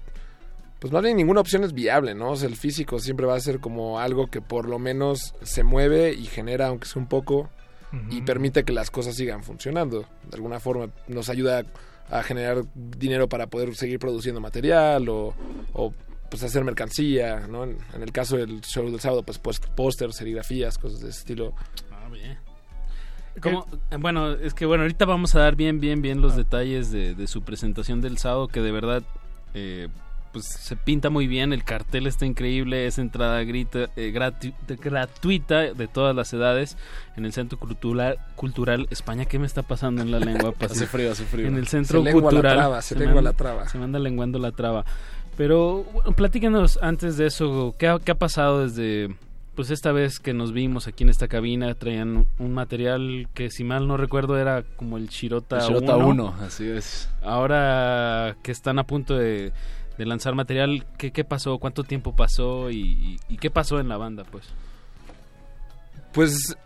pues 0.78 0.92
más 0.92 1.02
bien 1.02 1.16
ninguna 1.16 1.40
opción 1.40 1.64
es 1.64 1.72
viable, 1.72 2.14
¿no? 2.14 2.32
O 2.32 2.36
sea, 2.36 2.48
el 2.48 2.56
físico 2.56 2.98
siempre 2.98 3.26
va 3.26 3.34
a 3.34 3.40
ser 3.40 3.60
como 3.60 3.98
algo 3.98 4.26
que 4.26 4.42
por 4.42 4.68
lo 4.68 4.78
menos 4.78 5.34
se 5.42 5.64
mueve 5.64 6.12
y 6.12 6.26
genera, 6.26 6.66
aunque 6.66 6.86
sea 6.86 7.00
un 7.00 7.08
poco, 7.08 7.48
y 8.10 8.22
permite 8.22 8.64
que 8.64 8.72
las 8.72 8.90
cosas 8.90 9.14
sigan 9.14 9.42
funcionando. 9.42 10.02
De 10.28 10.36
alguna 10.36 10.60
forma 10.60 10.88
nos 11.08 11.28
ayuda 11.28 11.64
a 12.10 12.22
generar 12.22 12.64
dinero 12.74 13.28
para 13.28 13.46
poder 13.48 13.74
seguir 13.74 13.98
produciendo 13.98 14.40
material 14.40 15.08
o, 15.08 15.34
o 15.72 15.92
pues 16.30 16.42
hacer 16.42 16.64
mercancía, 16.64 17.46
¿no? 17.48 17.64
En, 17.64 17.78
en, 17.94 18.02
el 18.02 18.12
caso 18.12 18.36
del 18.36 18.60
show 18.62 18.90
del 18.90 19.00
sábado, 19.00 19.22
pues 19.22 19.38
póster, 19.38 20.12
serigrafías, 20.12 20.78
cosas 20.78 21.00
de 21.00 21.10
ese 21.10 21.20
estilo. 21.20 21.54
Ah, 21.90 22.08
bien. 22.10 22.38
¿Cómo? 23.40 23.66
Bueno, 23.98 24.32
es 24.32 24.54
que 24.54 24.66
bueno, 24.66 24.82
ahorita 24.84 25.04
vamos 25.04 25.34
a 25.34 25.40
dar 25.40 25.56
bien, 25.56 25.80
bien, 25.80 26.00
bien 26.00 26.20
los 26.20 26.34
ah. 26.34 26.38
detalles 26.38 26.90
de, 26.90 27.14
de, 27.14 27.26
su 27.26 27.42
presentación 27.42 28.00
del 28.00 28.18
sábado, 28.18 28.48
que 28.48 28.60
de 28.62 28.72
verdad 28.72 29.02
eh, 29.54 29.88
pues 30.36 30.44
se 30.44 30.76
pinta 30.76 31.08
muy 31.08 31.26
bien, 31.26 31.54
el 31.54 31.64
cartel 31.64 32.06
está 32.06 32.26
increíble, 32.26 32.86
es 32.86 32.98
entrada 32.98 33.42
grita, 33.42 33.88
eh, 33.96 34.10
gratu 34.10 34.52
gratuita 34.68 35.72
de 35.72 35.88
todas 35.88 36.14
las 36.14 36.30
edades 36.34 36.76
en 37.16 37.24
el 37.24 37.32
Centro 37.32 37.58
Cultural, 37.58 38.18
Cultural 38.34 38.86
España. 38.90 39.24
¿Qué 39.24 39.38
me 39.38 39.46
está 39.46 39.62
pasando 39.62 40.02
en 40.02 40.10
la 40.10 40.18
lengua? 40.18 40.52
Pues, 40.58 40.72
hace 40.72 40.86
frío, 40.86 41.10
hace 41.10 41.24
frío. 41.24 41.46
En 41.46 41.56
el 41.56 41.68
Centro 41.68 42.04
se 42.04 42.12
Cultural. 42.12 42.42
La 42.42 42.62
traba, 42.62 42.82
se, 42.82 42.94
se 42.94 43.00
lengua 43.00 43.22
la 43.22 43.32
traba. 43.32 43.66
Se 43.66 43.78
me 43.78 43.84
anda 43.84 43.98
lenguando 43.98 44.38
la 44.38 44.52
traba. 44.52 44.84
Pero 45.38 45.84
bueno, 45.84 46.12
platíquenos 46.12 46.78
antes 46.82 47.16
de 47.16 47.28
eso, 47.28 47.74
¿qué 47.78 47.88
ha, 47.88 47.98
¿qué 47.98 48.10
ha 48.10 48.16
pasado 48.16 48.62
desde 48.62 49.16
pues 49.54 49.70
esta 49.70 49.90
vez 49.90 50.20
que 50.20 50.34
nos 50.34 50.52
vimos 50.52 50.86
aquí 50.86 51.02
en 51.02 51.08
esta 51.08 51.28
cabina 51.28 51.74
traían 51.74 52.26
un 52.38 52.52
material 52.52 53.26
que 53.32 53.50
si 53.50 53.64
mal 53.64 53.88
no 53.88 53.96
recuerdo 53.96 54.38
era 54.38 54.64
como 54.76 54.98
el 54.98 55.08
Shirota, 55.08 55.56
el 55.56 55.62
Shirota 55.62 55.96
1. 55.96 56.34
así 56.42 56.68
es. 56.68 57.08
Ahora 57.22 58.36
que 58.42 58.52
están 58.52 58.78
a 58.78 58.84
punto 58.84 59.16
de, 59.16 59.54
de 59.98 60.06
lanzar 60.06 60.34
material, 60.34 60.86
¿qué, 60.98 61.12
¿qué, 61.12 61.24
pasó? 61.24 61.58
¿Cuánto 61.58 61.84
tiempo 61.84 62.14
pasó? 62.14 62.70
Y, 62.70 62.78
y, 62.78 63.16
y, 63.28 63.36
qué 63.38 63.50
pasó 63.50 63.80
en 63.80 63.88
la 63.88 63.96
banda? 63.96 64.24
Pues, 64.24 64.44
pues 66.12 66.56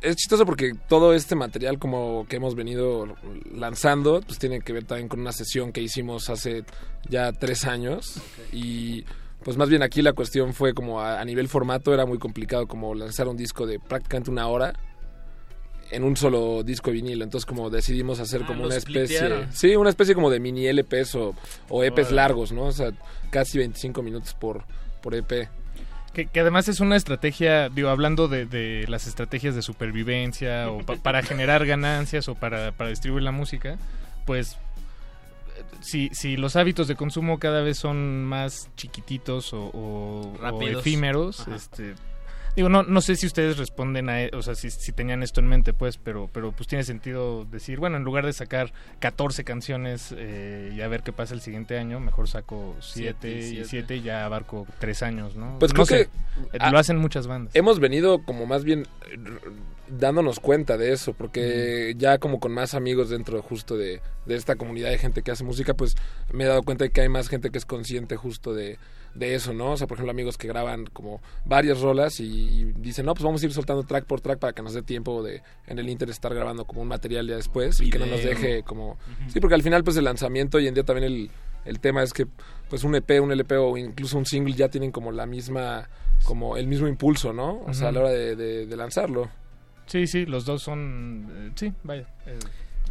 es 0.00 0.16
chistoso 0.16 0.44
porque 0.44 0.72
todo 0.88 1.14
este 1.14 1.34
material 1.34 1.78
como 1.78 2.26
que 2.28 2.36
hemos 2.36 2.54
venido 2.54 3.06
lanzando, 3.54 4.20
pues 4.26 4.38
tiene 4.38 4.60
que 4.60 4.72
ver 4.72 4.84
también 4.84 5.08
con 5.08 5.20
una 5.20 5.32
sesión 5.32 5.72
que 5.72 5.80
hicimos 5.80 6.28
hace 6.30 6.64
ya 7.08 7.32
tres 7.32 7.64
años 7.64 8.16
okay. 8.16 8.60
y 8.60 9.04
pues 9.44 9.56
más 9.56 9.68
bien 9.68 9.82
aquí 9.82 10.02
la 10.02 10.12
cuestión 10.12 10.52
fue 10.52 10.74
como 10.74 11.00
a, 11.00 11.20
a, 11.20 11.24
nivel 11.24 11.48
formato 11.48 11.94
era 11.94 12.06
muy 12.06 12.18
complicado 12.18 12.66
como 12.66 12.94
lanzar 12.94 13.28
un 13.28 13.36
disco 13.36 13.66
de 13.66 13.78
prácticamente 13.78 14.30
una 14.30 14.48
hora 14.48 14.74
en 15.90 16.04
un 16.04 16.16
solo 16.16 16.62
disco 16.62 16.90
vinilo. 16.90 17.24
Entonces 17.24 17.46
como 17.46 17.70
decidimos 17.70 18.20
hacer 18.20 18.42
ah, 18.44 18.46
como 18.46 18.64
una 18.64 18.76
especie 18.76 19.46
sí 19.52 19.76
una 19.76 19.90
especie 19.90 20.14
como 20.14 20.30
de 20.30 20.40
mini 20.40 20.66
LPs 20.66 21.14
o, 21.14 21.34
o 21.68 21.84
EPs 21.84 22.10
largos 22.10 22.52
no 22.52 22.64
o 22.64 22.72
sea 22.72 22.92
casi 23.30 23.58
25 23.58 24.02
minutos 24.02 24.34
por 24.34 24.64
por 25.02 25.14
EP 25.14 25.48
que, 26.12 26.26
que, 26.26 26.40
además 26.40 26.66
es 26.68 26.80
una 26.80 26.96
estrategia, 26.96 27.68
digo, 27.68 27.90
hablando 27.90 28.26
de, 28.28 28.46
de 28.46 28.86
las 28.88 29.06
estrategias 29.06 29.54
de 29.54 29.62
supervivencia 29.62 30.68
o 30.70 30.80
pa, 30.80 30.96
para 30.96 31.22
generar 31.22 31.64
ganancias 31.64 32.28
o 32.28 32.34
para, 32.34 32.72
para 32.72 32.90
distribuir 32.90 33.22
la 33.22 33.30
música, 33.30 33.78
pues 34.26 34.56
si, 35.80 36.08
si 36.12 36.36
los 36.36 36.56
hábitos 36.56 36.88
de 36.88 36.96
consumo 36.96 37.38
cada 37.38 37.60
vez 37.62 37.78
son 37.78 38.24
más 38.24 38.68
chiquititos 38.76 39.52
o, 39.52 39.66
o, 39.66 40.34
o 40.42 40.62
efímeros, 40.62 41.40
Ajá. 41.40 41.56
este 41.56 41.94
digo 42.58 42.68
no 42.68 42.82
no 42.82 43.00
sé 43.00 43.14
si 43.14 43.26
ustedes 43.26 43.56
responden 43.56 44.10
a 44.10 44.28
o 44.32 44.42
sea 44.42 44.56
si, 44.56 44.70
si, 44.70 44.90
tenían 44.90 45.22
esto 45.22 45.38
en 45.40 45.46
mente 45.46 45.72
pues 45.72 45.96
pero 45.96 46.28
pero 46.32 46.50
pues 46.50 46.66
tiene 46.66 46.82
sentido 46.82 47.44
decir 47.44 47.78
bueno 47.78 47.96
en 47.96 48.02
lugar 48.02 48.26
de 48.26 48.32
sacar 48.32 48.72
14 48.98 49.44
canciones 49.44 50.12
eh, 50.16 50.72
y 50.74 50.80
a 50.80 50.88
ver 50.88 51.04
qué 51.04 51.12
pasa 51.12 51.34
el 51.34 51.40
siguiente 51.40 51.78
año 51.78 52.00
mejor 52.00 52.28
saco 52.28 52.74
7 52.80 53.38
y 53.38 53.64
7 53.64 53.96
y 53.96 54.02
ya 54.02 54.24
abarco 54.24 54.66
3 54.80 55.02
años 55.04 55.36
no 55.36 55.56
pues 55.60 55.72
no 55.72 55.86
creo 55.86 56.00
sé, 56.00 56.10
que 56.50 56.70
lo 56.70 56.78
hacen 56.78 56.98
muchas 56.98 57.28
bandas. 57.28 57.54
hemos 57.54 57.78
venido 57.78 58.24
como 58.24 58.44
más 58.44 58.64
bien 58.64 58.88
dándonos 59.86 60.40
cuenta 60.40 60.76
de 60.76 60.92
eso 60.92 61.12
porque 61.12 61.94
ya 61.96 62.18
como 62.18 62.40
con 62.40 62.52
más 62.52 62.74
amigos 62.74 63.08
dentro 63.08 63.40
justo 63.40 63.76
de, 63.76 64.00
de 64.26 64.34
esta 64.34 64.56
comunidad 64.56 64.90
de 64.90 64.98
gente 64.98 65.22
que 65.22 65.30
hace 65.30 65.44
música 65.44 65.74
pues 65.74 65.96
me 66.32 66.42
he 66.42 66.46
dado 66.48 66.64
cuenta 66.64 66.84
de 66.84 66.90
que 66.90 67.02
hay 67.02 67.08
más 67.08 67.28
gente 67.28 67.50
que 67.50 67.58
es 67.58 67.64
consciente 67.64 68.16
justo 68.16 68.52
de 68.52 68.78
de 69.18 69.34
eso, 69.34 69.52
¿no? 69.52 69.72
O 69.72 69.76
sea, 69.76 69.86
por 69.86 69.96
ejemplo, 69.96 70.10
amigos 70.10 70.38
que 70.38 70.48
graban 70.48 70.86
como 70.86 71.20
varias 71.44 71.80
rolas 71.80 72.20
y, 72.20 72.24
y, 72.26 72.64
dicen, 72.76 73.06
no, 73.06 73.14
pues 73.14 73.24
vamos 73.24 73.42
a 73.42 73.46
ir 73.46 73.52
soltando 73.52 73.82
track 73.82 74.04
por 74.04 74.20
track 74.20 74.38
para 74.38 74.52
que 74.52 74.62
nos 74.62 74.74
dé 74.74 74.82
tiempo 74.82 75.22
de 75.22 75.42
en 75.66 75.78
el 75.78 75.88
Inter 75.88 76.08
estar 76.10 76.34
grabando 76.34 76.64
como 76.64 76.82
un 76.82 76.88
material 76.88 77.26
ya 77.26 77.36
después 77.36 77.78
Video. 77.78 77.88
y 77.88 77.90
que 77.90 77.98
no 77.98 78.06
nos 78.06 78.22
deje 78.22 78.62
como... 78.62 78.90
Uh 78.90 78.94
-huh. 78.94 79.32
Sí, 79.32 79.40
porque 79.40 79.54
al 79.54 79.62
final 79.62 79.84
pues 79.84 79.96
el 79.96 80.04
lanzamiento 80.04 80.58
hoy 80.58 80.68
en 80.68 80.74
día 80.74 80.84
también 80.84 81.04
el, 81.12 81.30
el 81.64 81.80
tema 81.80 82.02
es 82.02 82.12
que 82.12 82.26
pues 82.68 82.84
un 82.84 82.94
EP, 82.94 83.20
un 83.20 83.32
LP 83.32 83.56
o 83.56 83.76
incluso 83.76 84.18
un 84.18 84.26
single 84.26 84.54
ya 84.54 84.68
tienen 84.68 84.92
como 84.92 85.10
la 85.12 85.26
misma, 85.26 85.88
como 86.24 86.56
el 86.56 86.66
mismo 86.66 86.86
impulso, 86.86 87.32
¿no? 87.32 87.50
O 87.50 87.62
uh 87.64 87.66
-huh. 87.68 87.74
sea, 87.74 87.88
a 87.88 87.92
la 87.92 88.00
hora 88.00 88.10
de, 88.10 88.36
de, 88.36 88.66
de, 88.66 88.76
lanzarlo. 88.76 89.28
Sí, 89.86 90.06
sí, 90.06 90.26
los 90.26 90.44
dos 90.44 90.62
son... 90.62 91.26
Eh, 91.34 91.52
sí, 91.54 91.72
vaya. 91.82 92.06
Eh, 92.26 92.38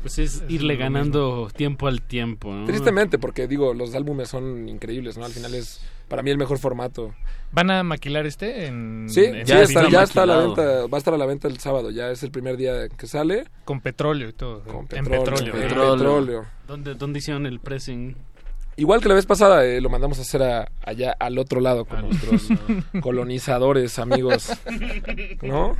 pues 0.01 0.19
es, 0.19 0.41
es 0.41 0.49
irle 0.49 0.75
ganando 0.75 1.43
mismo. 1.43 1.49
tiempo 1.51 1.87
al 1.87 2.01
tiempo, 2.01 2.53
¿no? 2.53 2.65
Tristemente, 2.65 3.17
porque 3.17 3.47
digo, 3.47 3.73
los 3.73 3.93
álbumes 3.95 4.29
son 4.29 4.67
increíbles, 4.69 5.17
¿no? 5.17 5.25
Al 5.25 5.31
final 5.31 5.53
es 5.53 5.81
para 6.07 6.23
mí 6.23 6.31
el 6.31 6.37
mejor 6.37 6.57
formato. 6.59 7.13
¿Van 7.51 7.71
a 7.71 7.83
maquilar 7.83 8.25
este? 8.25 8.65
En, 8.65 9.07
sí, 9.09 9.23
en 9.25 9.45
ya, 9.45 9.61
está, 9.61 9.89
ya 9.89 10.03
está 10.03 10.23
a 10.23 10.25
la 10.25 10.37
venta, 10.37 10.61
va 10.87 10.97
a 10.97 10.97
estar 10.97 11.13
a 11.13 11.17
la 11.17 11.25
venta 11.25 11.47
el 11.47 11.59
sábado, 11.59 11.91
ya 11.91 12.11
es 12.11 12.23
el 12.23 12.31
primer 12.31 12.57
día 12.57 12.89
que 12.89 13.07
sale. 13.07 13.45
Con 13.65 13.81
petróleo 13.81 14.29
y 14.29 14.33
todo. 14.33 14.63
Con 14.63 14.87
petróleo. 14.87 15.19
En 15.19 15.25
petróleo. 15.25 15.53
petróleo. 15.53 15.95
petróleo. 15.97 16.45
¿Dónde, 16.67 16.95
¿Dónde 16.95 17.19
hicieron 17.19 17.45
el 17.45 17.59
pressing? 17.59 18.15
Igual 18.79 19.01
que 19.01 19.09
la 19.09 19.15
vez 19.15 19.25
pasada, 19.25 19.65
eh, 19.65 19.81
lo 19.81 19.89
mandamos 19.89 20.19
a 20.19 20.21
hacer 20.21 20.43
a, 20.43 20.69
allá 20.83 21.11
al 21.19 21.39
otro 21.39 21.61
lado 21.61 21.85
con 21.85 22.01
nuestros 22.01 22.47
colonizadores, 23.01 23.97
amigos. 23.97 24.51
¿No? 25.41 25.75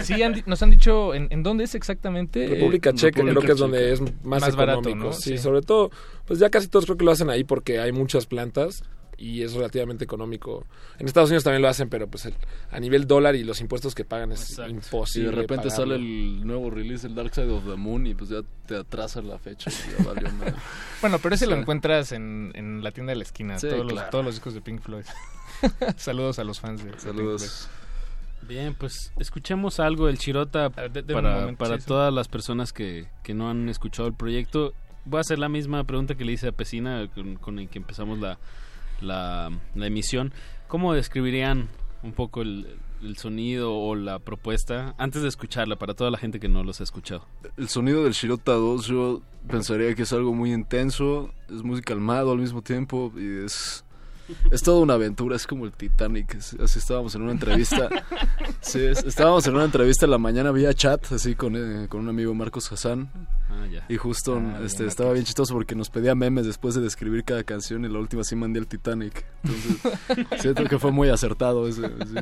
Sí, 0.00 0.22
han, 0.22 0.42
nos 0.46 0.62
han 0.62 0.70
dicho 0.70 1.14
en, 1.14 1.28
en, 1.30 1.42
dónde 1.42 1.64
es 1.64 1.74
exactamente. 1.74 2.46
República 2.46 2.94
Checa, 2.94 3.20
creo 3.20 3.42
que 3.42 3.52
es 3.52 3.58
donde 3.58 3.92
es 3.92 4.00
más, 4.00 4.40
más 4.40 4.56
barato. 4.56 4.94
¿no? 4.94 5.12
Sí, 5.12 5.32
sí, 5.32 5.38
sobre 5.38 5.60
todo, 5.60 5.90
pues 6.24 6.38
ya 6.38 6.48
casi 6.48 6.68
todos 6.68 6.86
creo 6.86 6.96
que 6.96 7.04
lo 7.04 7.10
hacen 7.10 7.28
ahí 7.28 7.44
porque 7.44 7.80
hay 7.80 7.92
muchas 7.92 8.24
plantas 8.24 8.82
y 9.18 9.42
es 9.42 9.52
relativamente 9.52 10.04
económico. 10.04 10.64
En 10.98 11.06
Estados 11.06 11.28
Unidos 11.28 11.42
también 11.42 11.60
lo 11.60 11.68
hacen, 11.68 11.88
pero 11.88 12.06
pues 12.06 12.24
el, 12.26 12.34
a 12.70 12.78
nivel 12.78 13.06
dólar 13.06 13.34
y 13.34 13.42
los 13.42 13.60
impuestos 13.60 13.94
que 13.94 14.04
pagan 14.04 14.30
es 14.30 14.50
Exacto. 14.50 14.70
imposible. 14.70 15.28
Y 15.28 15.30
de 15.30 15.36
repente 15.42 15.68
pagarlo. 15.68 15.84
sale 15.84 15.94
el 15.96 16.46
nuevo 16.46 16.70
release, 16.70 17.06
el 17.06 17.16
Dark 17.16 17.34
Side 17.34 17.50
of 17.50 17.64
the 17.64 17.74
Moon, 17.74 18.06
y 18.06 18.14
pues 18.14 18.30
ya 18.30 18.42
te 18.66 18.76
atrasa 18.76 19.20
la 19.20 19.38
fecha. 19.38 19.70
valió 20.04 20.28
bueno, 21.00 21.18
pero 21.18 21.34
ese 21.34 21.46
sí. 21.46 21.50
lo 21.50 21.56
encuentras 21.56 22.12
en, 22.12 22.52
en, 22.54 22.82
la 22.82 22.92
tienda 22.92 23.10
de 23.10 23.16
la 23.16 23.24
esquina, 23.24 23.58
sí, 23.58 23.68
todos, 23.68 23.82
claro. 23.82 24.00
los, 24.02 24.10
todos 24.10 24.24
los 24.24 24.34
discos 24.34 24.54
de 24.54 24.60
Pink 24.60 24.80
Floyd. 24.82 25.04
Saludos 25.96 26.38
a 26.38 26.44
los 26.44 26.60
fans 26.60 26.84
de, 26.84 26.98
Saludos. 26.98 27.68
De 28.42 28.54
Bien, 28.54 28.74
pues 28.74 29.12
escuchemos 29.18 29.80
algo 29.80 30.06
del 30.06 30.16
Chirota 30.18 30.68
de, 30.68 31.02
de 31.02 31.12
para, 31.12 31.40
momento, 31.40 31.58
para 31.58 31.78
sí, 31.78 31.86
todas 31.86 32.10
sí. 32.10 32.14
las 32.14 32.28
personas 32.28 32.72
que, 32.72 33.08
que 33.24 33.34
no 33.34 33.50
han 33.50 33.68
escuchado 33.68 34.06
el 34.06 34.14
proyecto. 34.14 34.74
Voy 35.04 35.18
a 35.18 35.20
hacer 35.22 35.38
la 35.38 35.48
misma 35.48 35.84
pregunta 35.84 36.14
que 36.14 36.24
le 36.24 36.32
hice 36.32 36.48
a 36.48 36.52
Pesina 36.52 37.08
con, 37.14 37.36
con 37.36 37.58
el 37.58 37.68
que 37.68 37.78
empezamos 37.78 38.18
la, 38.20 38.38
la, 39.00 39.50
la 39.74 39.86
emisión. 39.86 40.32
¿Cómo 40.66 40.92
describirían 40.92 41.68
un 42.02 42.12
poco 42.12 42.42
el, 42.42 42.78
el, 43.02 43.16
sonido 43.16 43.74
o 43.74 43.94
la 43.94 44.18
propuesta 44.18 44.94
antes 44.98 45.22
de 45.22 45.28
escucharla 45.28 45.76
para 45.76 45.94
toda 45.94 46.10
la 46.10 46.18
gente 46.18 46.40
que 46.40 46.48
no 46.48 46.62
los 46.62 46.80
ha 46.80 46.84
escuchado? 46.84 47.26
El 47.56 47.68
sonido 47.68 48.04
del 48.04 48.12
Shirota 48.12 48.52
2 48.52 48.86
yo 48.86 49.22
pensaría 49.48 49.94
que 49.94 50.02
es 50.02 50.12
algo 50.12 50.34
muy 50.34 50.52
intenso, 50.52 51.30
es 51.48 51.62
muy 51.62 51.80
calmado 51.80 52.32
al 52.32 52.38
mismo 52.38 52.62
tiempo 52.62 53.12
y 53.16 53.44
es 53.44 53.84
es 54.50 54.62
toda 54.62 54.80
una 54.80 54.94
aventura, 54.94 55.36
es 55.36 55.46
como 55.46 55.64
el 55.64 55.72
Titanic. 55.72 56.36
Así 56.36 56.78
estábamos 56.78 57.14
en 57.14 57.22
una 57.22 57.32
entrevista. 57.32 57.88
sí, 58.60 58.84
estábamos 58.84 59.46
en 59.46 59.54
una 59.54 59.64
entrevista 59.64 60.06
en 60.06 60.10
la 60.10 60.18
mañana 60.18 60.50
vía 60.52 60.72
chat, 60.74 61.12
así 61.12 61.34
con, 61.34 61.56
eh, 61.56 61.88
con 61.88 62.00
un 62.00 62.08
amigo 62.08 62.34
Marcos 62.34 62.70
Hassan. 62.70 63.10
Ah, 63.50 63.66
ya. 63.66 63.84
Y 63.88 63.96
justo 63.96 64.36
ah, 64.36 64.60
este, 64.64 64.82
bien, 64.82 64.88
estaba 64.88 65.12
bien 65.12 65.24
chistoso 65.24 65.54
porque 65.54 65.74
nos 65.74 65.90
pedía 65.90 66.14
memes 66.14 66.46
después 66.46 66.74
de 66.74 66.80
describir 66.80 67.24
cada 67.24 67.44
canción 67.44 67.84
y 67.84 67.88
la 67.88 67.98
última 67.98 68.24
sí 68.24 68.36
mandé 68.36 68.58
el 68.58 68.66
Titanic. 68.66 69.24
Entonces, 69.42 70.26
siento 70.40 70.64
que 70.64 70.78
fue 70.78 70.92
muy 70.92 71.08
acertado 71.08 71.66
ese. 71.68 71.82
Sí. 71.88 72.16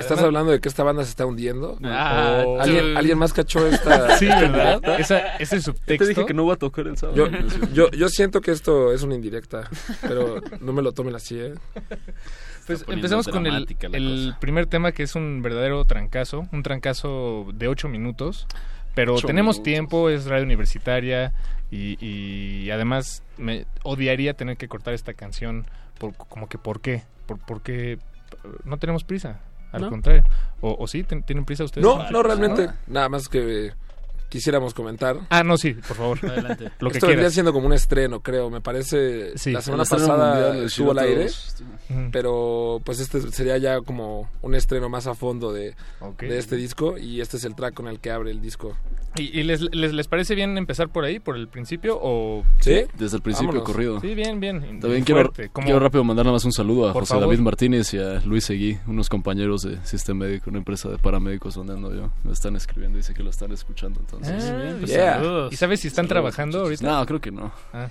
¿Estás 0.00 0.20
hablando 0.20 0.50
de 0.50 0.60
que 0.60 0.68
esta 0.68 0.82
banda 0.82 1.04
se 1.04 1.10
está 1.10 1.26
hundiendo? 1.26 1.78
Ah, 1.84 2.42
oh. 2.46 2.60
¿Alguien, 2.60 2.96
¿Alguien, 2.96 3.18
más 3.18 3.32
cachó 3.32 3.66
esta? 3.66 4.16
sí, 4.18 4.26
¿verdad? 4.26 4.82
Esa, 4.98 5.36
ese 5.36 5.60
subtexto. 5.60 6.04
Te 6.04 6.08
dije 6.08 6.26
que 6.26 6.34
no 6.34 6.44
voy 6.44 6.54
a 6.54 6.56
tocar 6.56 6.86
el 6.86 6.96
sábado. 6.96 7.16
Yo, 7.16 7.28
yo, 7.72 7.90
yo, 7.90 8.08
siento 8.08 8.40
que 8.40 8.50
esto 8.50 8.92
es 8.92 9.02
una 9.02 9.14
indirecta, 9.14 9.68
pero 10.00 10.40
no 10.60 10.72
me 10.72 10.82
lo 10.82 10.92
tomen 10.92 11.14
así, 11.14 11.38
¿eh? 11.38 11.54
Pues 12.66 12.84
empezamos 12.88 13.28
con 13.28 13.46
el, 13.46 13.66
el 13.92 14.34
primer 14.40 14.66
tema 14.66 14.92
que 14.92 15.02
es 15.02 15.14
un 15.14 15.42
verdadero 15.42 15.84
trancazo, 15.84 16.46
un 16.52 16.62
trancazo 16.62 17.46
de 17.52 17.68
ocho 17.68 17.88
minutos. 17.88 18.46
Pero 18.94 19.14
Ocho 19.14 19.28
tenemos 19.28 19.56
minutos. 19.56 19.64
tiempo, 19.64 20.10
es 20.10 20.26
radio 20.26 20.44
universitaria 20.44 21.32
y, 21.70 21.96
y 22.04 22.70
además 22.70 23.22
me 23.38 23.66
odiaría 23.84 24.34
tener 24.34 24.56
que 24.56 24.66
cortar 24.66 24.94
esta 24.94 25.14
canción 25.14 25.64
por, 25.98 26.14
como 26.14 26.48
que 26.48 26.58
¿por 26.58 26.80
qué? 26.80 27.04
Por, 27.26 27.38
porque 27.38 27.98
no 28.64 28.78
tenemos 28.78 29.04
prisa, 29.04 29.40
al 29.72 29.82
¿No? 29.82 29.90
contrario. 29.90 30.24
¿O, 30.60 30.76
o 30.78 30.86
sí? 30.86 31.02
¿Ten- 31.04 31.22
¿Tienen 31.22 31.44
prisa 31.44 31.64
ustedes? 31.64 31.84
No, 31.86 32.10
no 32.10 32.22
realmente. 32.22 32.70
Nada 32.86 33.08
más 33.08 33.28
que 33.28 33.72
quisiéramos 34.30 34.72
comentar. 34.72 35.18
Ah, 35.28 35.44
no, 35.44 35.58
sí, 35.58 35.74
por 35.74 35.96
favor. 35.96 36.18
Adelante. 36.24 36.70
Lo 36.78 36.90
que 36.90 36.96
Esto 36.96 37.08
vendría 37.08 37.28
siendo 37.28 37.52
como 37.52 37.66
un 37.66 37.74
estreno, 37.74 38.20
creo. 38.20 38.48
Me 38.48 38.62
parece. 38.62 39.36
Sí. 39.36 39.52
la 39.52 39.60
semana 39.60 39.84
pasada 39.84 40.56
estuvo 40.64 40.92
al 40.92 41.00
aire. 41.00 41.26
Todos. 41.26 41.62
Pero 42.12 42.80
pues 42.84 43.00
este 43.00 43.20
sería 43.32 43.58
ya 43.58 43.80
como 43.80 44.30
un 44.40 44.54
estreno 44.54 44.88
más 44.88 45.06
a 45.06 45.14
fondo 45.14 45.52
de, 45.52 45.74
este 46.20 46.56
disco. 46.56 46.96
Y 46.96 47.20
este 47.20 47.36
es 47.36 47.44
el 47.44 47.54
track 47.54 47.74
con 47.74 47.88
el 47.88 48.00
que 48.00 48.10
abre 48.10 48.30
el 48.30 48.40
disco. 48.40 48.74
¿Y, 49.16 49.40
y 49.40 49.42
les, 49.42 49.60
les, 49.74 49.92
les 49.92 50.06
parece 50.06 50.36
bien 50.36 50.56
empezar 50.56 50.88
por 50.88 51.04
ahí, 51.04 51.18
por 51.18 51.36
el 51.36 51.48
principio? 51.48 51.98
o 52.00 52.44
¿Sí? 52.60 52.84
Desde 52.96 53.16
el 53.16 53.22
principio 53.22 53.48
Vámonos. 53.48 53.66
corrido. 53.66 54.00
Sí, 54.00 54.14
bien, 54.14 54.38
bien. 54.38 54.78
También 54.78 55.02
quiero, 55.02 55.32
quiero 55.32 55.80
rápido 55.80 56.04
mandar 56.04 56.24
nada 56.26 56.34
más 56.34 56.44
un 56.44 56.52
saludo 56.52 56.88
a 56.88 56.92
Por 56.92 57.02
José 57.02 57.14
favor. 57.14 57.26
David 57.28 57.40
Martínez 57.40 57.92
y 57.92 57.98
a 57.98 58.20
Luis 58.24 58.44
Seguí, 58.44 58.78
unos 58.86 59.08
compañeros 59.08 59.62
de 59.62 59.84
Sistema 59.84 60.26
Médico, 60.26 60.50
una 60.50 60.58
empresa 60.58 60.88
de 60.88 60.98
paramédicos 60.98 61.54
donde 61.54 61.72
ando 61.72 61.92
yo. 61.92 62.12
Me 62.22 62.32
están 62.32 62.54
escribiendo, 62.54 62.98
dice 62.98 63.12
que 63.12 63.24
lo 63.24 63.30
están 63.30 63.50
escuchando. 63.50 63.98
Entonces, 64.00 64.19
Ah, 64.24 64.74
pues 64.80 64.90
Yeah. 64.90 65.20
¿Y 65.50 65.56
sabes 65.56 65.80
si 65.80 65.88
están 65.88 66.08
trabajando 66.08 66.60
ahorita? 66.60 66.84
No, 66.84 67.06
creo 67.06 67.20
que 67.20 67.30
no. 67.30 67.52
Ah. 67.72 67.88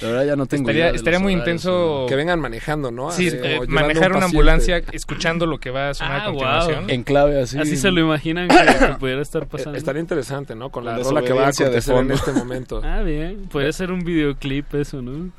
La 0.00 0.08
verdad 0.08 0.24
ya 0.24 0.36
no 0.36 0.46
tengo 0.46 0.62
Estaría, 0.62 0.82
idea 0.84 0.90
de 0.92 0.96
estaría 0.96 1.18
muy 1.18 1.34
horarios, 1.34 1.48
intenso. 1.64 2.06
Que 2.08 2.16
vengan 2.16 2.40
manejando, 2.40 2.90
¿no? 2.90 3.10
Sí, 3.10 3.28
Así, 3.28 3.36
eh, 3.42 3.60
manejar 3.68 4.10
un 4.12 4.16
una 4.18 4.26
ambulancia 4.26 4.82
escuchando 4.92 5.46
lo 5.46 5.58
que 5.60 5.70
va 5.70 5.90
a 5.90 5.94
sonar 5.94 6.20
Ah, 6.20 6.22
a 6.22 6.26
continuación. 6.26 6.90
En 6.90 7.02
clave 7.04 7.40
así. 7.42 7.58
Así 7.58 7.76
se 7.76 7.90
lo 7.90 8.00
imaginan 8.00 8.48
que, 8.48 8.56
que 8.56 8.94
pudiera 8.98 9.20
estar 9.20 9.46
pasando. 9.48 9.76
Eh, 9.76 9.78
Estaría 9.78 10.00
interesante, 10.00 10.54
¿no? 10.54 10.70
Con 10.70 10.84
la 10.84 10.94
Con 10.96 11.04
rola 11.04 11.22
que 11.22 11.32
va 11.32 11.46
a 11.46 11.48
acontecer 11.50 11.96
en 11.96 12.10
este 12.10 12.32
momento. 12.32 12.80
Ah, 12.92 13.02
bien. 13.02 13.48
Puede 13.50 13.72
ser 13.72 13.92
un 13.92 14.00
videoclip 14.04 14.74
eso, 14.74 15.02
¿no? 15.02 15.30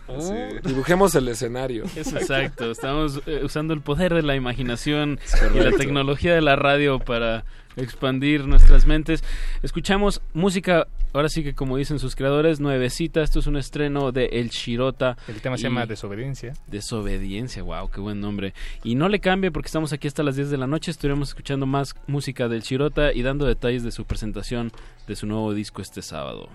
Dibujemos 0.63 1.13
el 1.15 1.27
escenario. 1.27 1.83
Es 1.95 2.13
exacto. 2.13 2.71
Estamos 2.71 3.21
eh, 3.25 3.41
usando 3.43 3.73
el 3.73 3.81
poder 3.81 4.13
de 4.13 4.21
la 4.23 4.35
imaginación 4.35 5.19
y 5.55 5.59
la 5.59 5.71
tecnología 5.71 6.33
de 6.33 6.41
la 6.41 6.55
radio 6.55 6.99
para 6.99 7.43
expandir 7.75 8.47
nuestras 8.47 8.85
mentes. 8.85 9.23
Escuchamos 9.61 10.21
música, 10.33 10.87
ahora 11.13 11.29
sí 11.29 11.43
que 11.43 11.53
como 11.53 11.77
dicen 11.77 11.99
sus 11.99 12.15
creadores, 12.15 12.59
nuevecita. 12.59 13.21
Esto 13.21 13.39
es 13.39 13.47
un 13.47 13.57
estreno 13.57 14.11
de 14.11 14.25
El 14.25 14.49
Shirota. 14.49 15.17
El 15.27 15.41
tema 15.41 15.57
se 15.57 15.63
llama 15.63 15.85
Desobediencia. 15.85 16.53
Desobediencia, 16.67 17.63
wow, 17.63 17.89
qué 17.89 18.01
buen 18.01 18.21
nombre. 18.21 18.53
Y 18.83 18.95
no 18.95 19.09
le 19.09 19.19
cambie 19.19 19.51
porque 19.51 19.67
estamos 19.67 19.93
aquí 19.93 20.07
hasta 20.07 20.23
las 20.23 20.35
10 20.35 20.49
de 20.49 20.57
la 20.57 20.67
noche. 20.67 20.91
Estaremos 20.91 21.29
escuchando 21.29 21.65
más 21.65 21.95
música 22.07 22.47
del 22.47 22.61
Shirota 22.61 23.13
y 23.13 23.21
dando 23.21 23.45
detalles 23.45 23.83
de 23.83 23.91
su 23.91 24.05
presentación 24.05 24.71
de 25.07 25.15
su 25.15 25.27
nuevo 25.27 25.53
disco 25.53 25.81
este 25.81 26.01
sábado. 26.01 26.49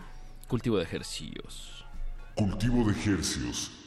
Cultivo 0.49 0.79
de 0.79 0.85
ejercicios. 0.85 1.85
Cultivo 2.35 2.85
de 2.85 2.93
ejercicios. 2.93 3.78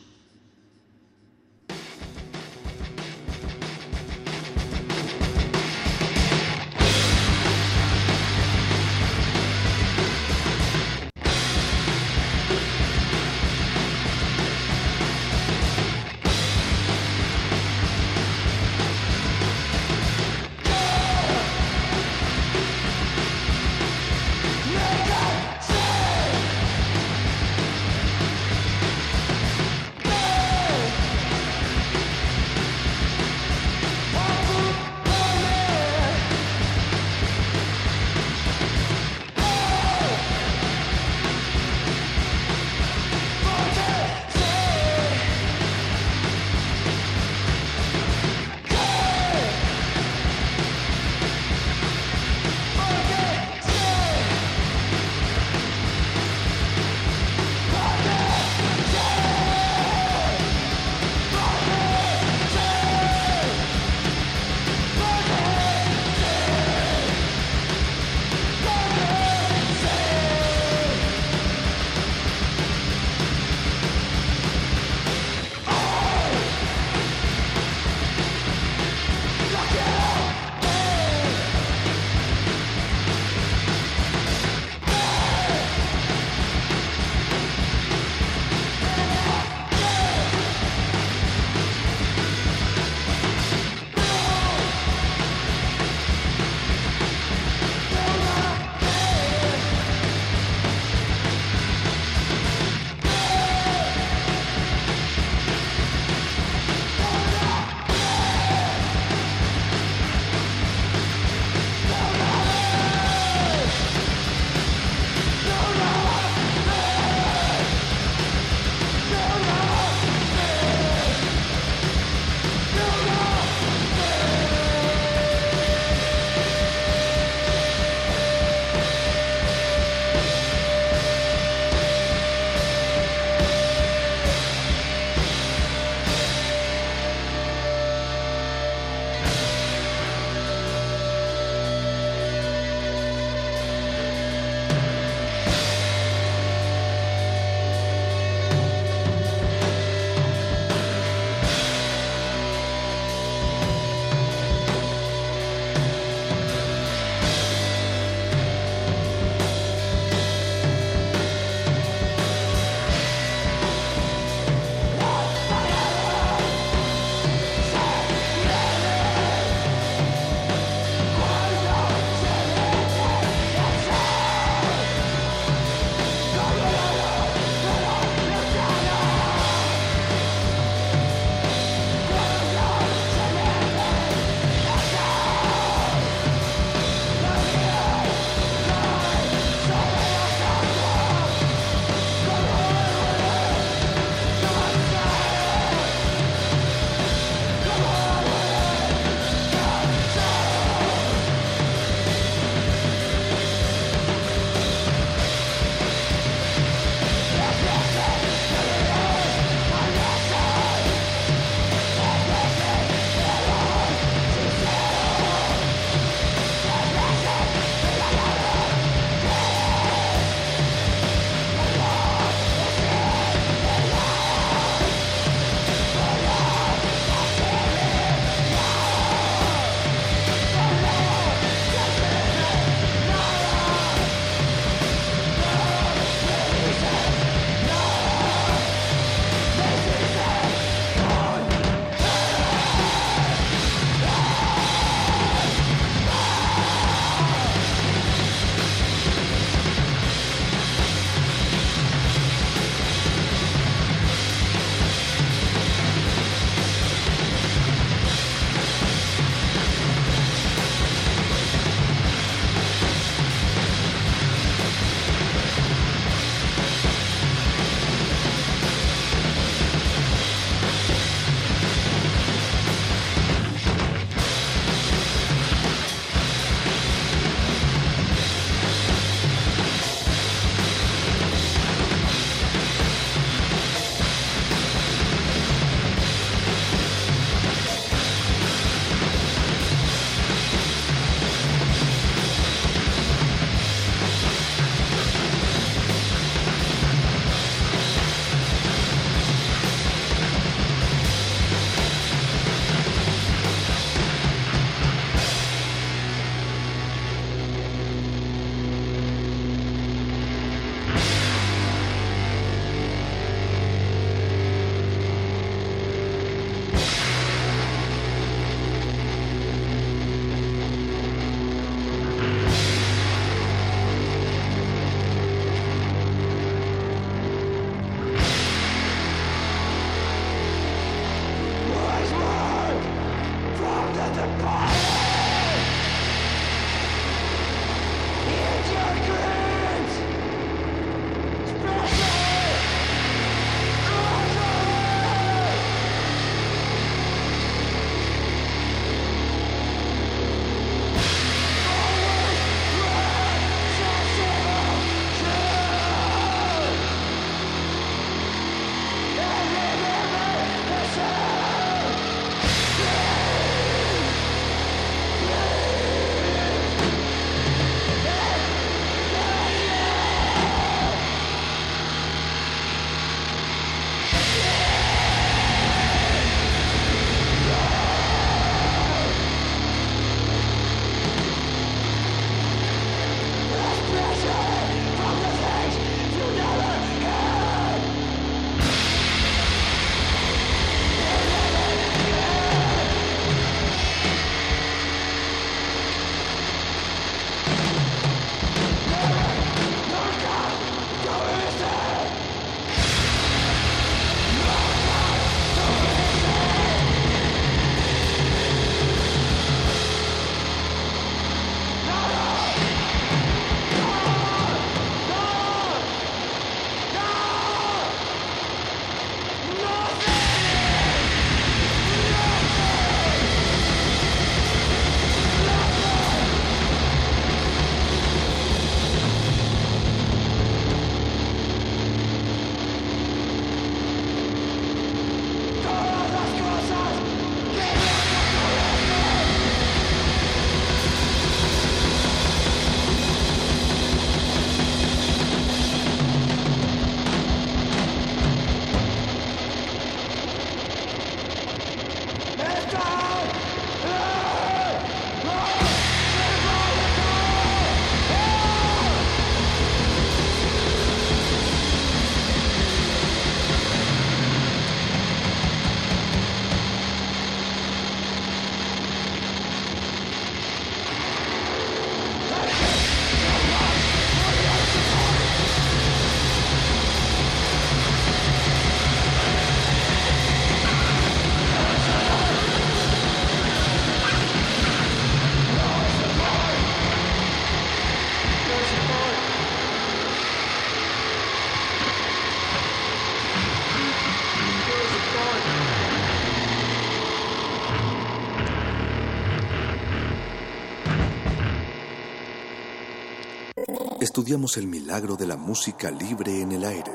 Estudiamos 504.12 504.58
el 504.58 504.68
milagro 504.68 505.16
de 505.16 505.26
la 505.26 505.38
música 505.38 505.90
libre 505.90 506.42
en 506.42 506.52
el 506.52 506.66
aire. 506.66 506.92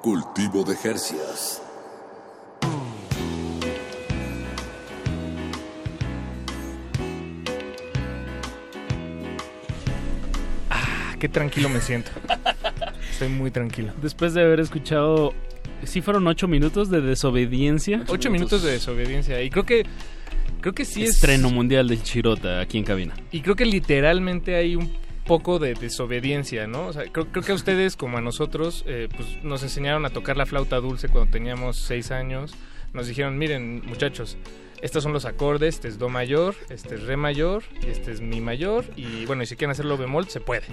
Cultivo 0.00 0.62
de 0.62 0.76
Jercias. 0.76 1.60
Ah, 10.70 11.16
qué 11.18 11.28
tranquilo 11.28 11.68
me 11.68 11.80
siento. 11.80 12.12
Estoy 13.10 13.30
muy 13.30 13.50
tranquilo. 13.50 13.92
Después 14.00 14.32
de 14.34 14.42
haber 14.42 14.60
escuchado, 14.60 15.34
sí 15.82 16.02
fueron 16.02 16.24
ocho 16.28 16.46
minutos 16.46 16.88
de 16.88 17.00
desobediencia. 17.00 18.04
Ocho 18.06 18.30
minutos 18.30 18.62
de 18.62 18.70
desobediencia. 18.70 19.42
Y 19.42 19.50
creo 19.50 19.66
que 19.66 19.84
creo 20.60 20.72
que 20.72 20.84
sí 20.84 21.02
es 21.02 21.16
Estreno 21.16 21.50
mundial 21.50 21.88
de 21.88 22.00
Chirota 22.00 22.60
aquí 22.60 22.78
en 22.78 22.84
cabina. 22.84 23.16
Y 23.32 23.40
creo 23.40 23.56
que 23.56 23.66
literalmente 23.66 24.54
hay 24.54 24.76
un 24.76 25.03
poco 25.24 25.58
de 25.58 25.74
desobediencia, 25.74 26.66
¿no? 26.66 26.86
O 26.86 26.92
sea, 26.92 27.04
creo, 27.10 27.26
creo 27.26 27.44
que 27.44 27.52
a 27.52 27.54
ustedes, 27.54 27.96
como 27.96 28.18
a 28.18 28.20
nosotros, 28.20 28.84
eh, 28.86 29.08
pues 29.14 29.42
nos 29.42 29.62
enseñaron 29.62 30.04
a 30.04 30.10
tocar 30.10 30.36
la 30.36 30.46
flauta 30.46 30.76
dulce 30.76 31.08
cuando 31.08 31.30
teníamos 31.30 31.76
seis 31.78 32.10
años. 32.10 32.54
Nos 32.92 33.08
dijeron, 33.08 33.38
miren, 33.38 33.84
muchachos, 33.86 34.36
estos 34.84 35.02
son 35.02 35.12
los 35.12 35.24
acordes, 35.24 35.76
este 35.76 35.88
es 35.88 35.98
do 35.98 36.08
mayor, 36.08 36.54
este 36.68 36.96
es 36.96 37.04
re 37.04 37.16
mayor, 37.16 37.64
y 37.82 37.86
este 37.88 38.12
es 38.12 38.20
mi 38.20 38.40
mayor, 38.40 38.84
y 38.96 39.24
bueno, 39.24 39.42
y 39.42 39.46
si 39.46 39.56
quieren 39.56 39.70
hacerlo 39.70 39.96
bemol, 39.96 40.28
se 40.28 40.40
puede. 40.40 40.66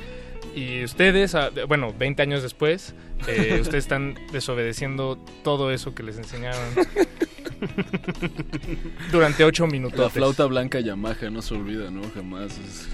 Y 0.54 0.84
ustedes, 0.84 1.34
ah, 1.34 1.50
bueno, 1.68 1.94
20 1.98 2.22
años 2.22 2.44
después, 2.44 2.94
eh, 3.28 3.60
ustedes 3.62 3.86
están 3.86 4.16
desobedeciendo 4.34 5.18
todo 5.44 5.72
eso 5.72 5.96
que 5.96 6.04
les 6.04 6.18
enseñaron 6.18 6.62
durante 9.12 9.44
ocho 9.44 9.68
minutos. 9.68 10.00
La 10.00 10.10
flauta 10.10 10.46
blanca 10.46 10.80
Yamaha 10.80 11.30
no 11.32 11.42
se 11.42 11.54
olvida, 11.54 11.90
¿no? 11.92 12.02
Jamás. 12.16 12.58
Es 12.60 12.90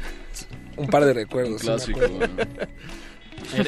Un 0.76 0.88
par 0.88 1.06
de 1.06 1.14
recuerdos. 1.14 1.61
un 1.61 1.68
clásico. 1.68 1.99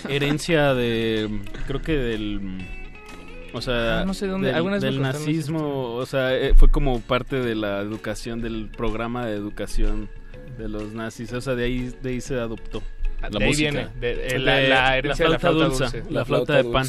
herencia 0.10 0.74
de, 0.74 1.30
creo 1.68 1.82
que 1.82 1.94
del... 1.98 2.42
O 3.52 3.62
sea, 3.62 4.02
Ah, 4.02 4.06
no 4.06 4.14
sé 4.14 4.28
dónde, 4.28 4.52
del, 4.54 4.80
del 4.80 5.02
nazismo, 5.02 5.96
o 5.96 6.06
sea, 6.06 6.36
eh, 6.38 6.54
fue 6.56 6.70
como 6.70 7.02
parte 7.02 7.38
de 7.38 7.56
la 7.56 7.80
educación, 7.80 8.42
del 8.42 8.70
programa 8.70 9.26
de 9.26 9.36
educación 9.36 10.08
de 10.60 10.70
los 10.70 10.94
nazis, 10.94 11.34
o 11.34 11.42
sea, 11.42 11.56
de 11.56 11.64
ahí, 11.66 11.92
de 12.04 12.10
ahí 12.12 12.22
se 12.22 12.36
adoptó. 12.36 12.84
La 13.24 13.30
de 13.30 13.44
ahí 13.44 13.50
música. 13.50 13.72
viene, 13.72 13.88
de- 14.00 14.38
la- 14.40 14.60
la 14.62 14.98
herencia 15.00 15.26
de 15.26 15.32
la 15.32 15.40
flauta 15.40 15.66
dulce. 15.66 16.04
La 16.10 16.20
La 16.20 16.26
flauta 16.26 16.54
flauta 16.54 16.58
de 16.58 16.64
pan. 16.66 16.88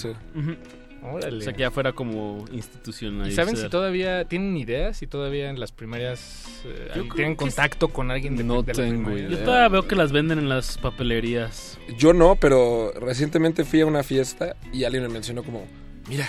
Órale. 1.03 1.39
O 1.39 1.41
sea, 1.41 1.53
que 1.53 1.61
ya 1.61 1.71
fuera 1.71 1.93
como 1.93 2.45
institucional. 2.53 3.29
¿Y 3.29 3.33
saben 3.33 3.57
si 3.57 3.69
todavía 3.69 4.25
tienen 4.25 4.57
ideas? 4.57 4.99
Si 4.99 5.07
todavía 5.07 5.49
en 5.49 5.59
las 5.59 5.73
primarias 5.73 6.63
eh, 6.65 7.09
tienen 7.15 7.37
contacto 7.37 7.89
con 7.89 8.11
alguien 8.11 8.37
de, 8.37 8.45
No 8.45 8.63
de 8.63 8.73
tengo 8.73 9.09
primaria? 9.09 9.29
Yo 9.29 9.39
todavía 9.39 9.69
veo 9.69 9.89
que 9.89 9.97
las 9.97 10.13
venden 10.13 10.39
en 10.39 10.49
las 10.49 10.79
papelerías. 10.79 11.79
Yo 11.97 12.13
no, 12.13 12.37
pero 12.37 12.93
recientemente 12.93 13.65
fui 13.65 13.81
a 13.81 13.87
una 13.87 14.03
fiesta 14.03 14.57
y 14.73 14.85
alguien 14.85 15.05
me 15.05 15.09
mencionó 15.09 15.43
como, 15.43 15.67
mira, 16.09 16.29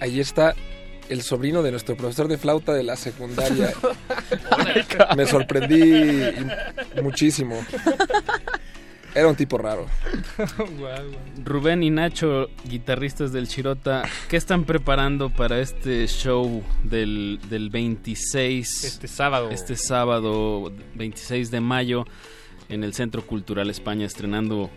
ahí 0.00 0.20
está 0.20 0.54
el 1.08 1.22
sobrino 1.22 1.62
de 1.62 1.70
nuestro 1.70 1.96
profesor 1.96 2.28
de 2.28 2.38
flauta 2.38 2.72
de 2.72 2.82
la 2.82 2.96
secundaria. 2.96 3.72
me 5.16 5.26
sorprendí 5.26 6.32
muchísimo. 7.02 7.64
Era 9.14 9.28
un 9.28 9.36
tipo 9.36 9.58
raro. 9.58 9.86
Rubén 11.44 11.82
y 11.82 11.90
Nacho, 11.90 12.48
guitarristas 12.64 13.32
del 13.32 13.46
Chirota, 13.46 14.04
¿qué 14.28 14.36
están 14.36 14.64
preparando 14.64 15.28
para 15.30 15.60
este 15.60 16.06
show 16.06 16.62
del, 16.84 17.38
del 17.50 17.68
26? 17.70 18.84
Este 18.84 19.08
sábado. 19.08 19.50
Este 19.50 19.76
sábado, 19.76 20.72
26 20.94 21.50
de 21.50 21.60
mayo, 21.60 22.06
en 22.68 22.84
el 22.84 22.94
Centro 22.94 23.26
Cultural 23.26 23.68
España, 23.70 24.06
estrenando 24.06 24.70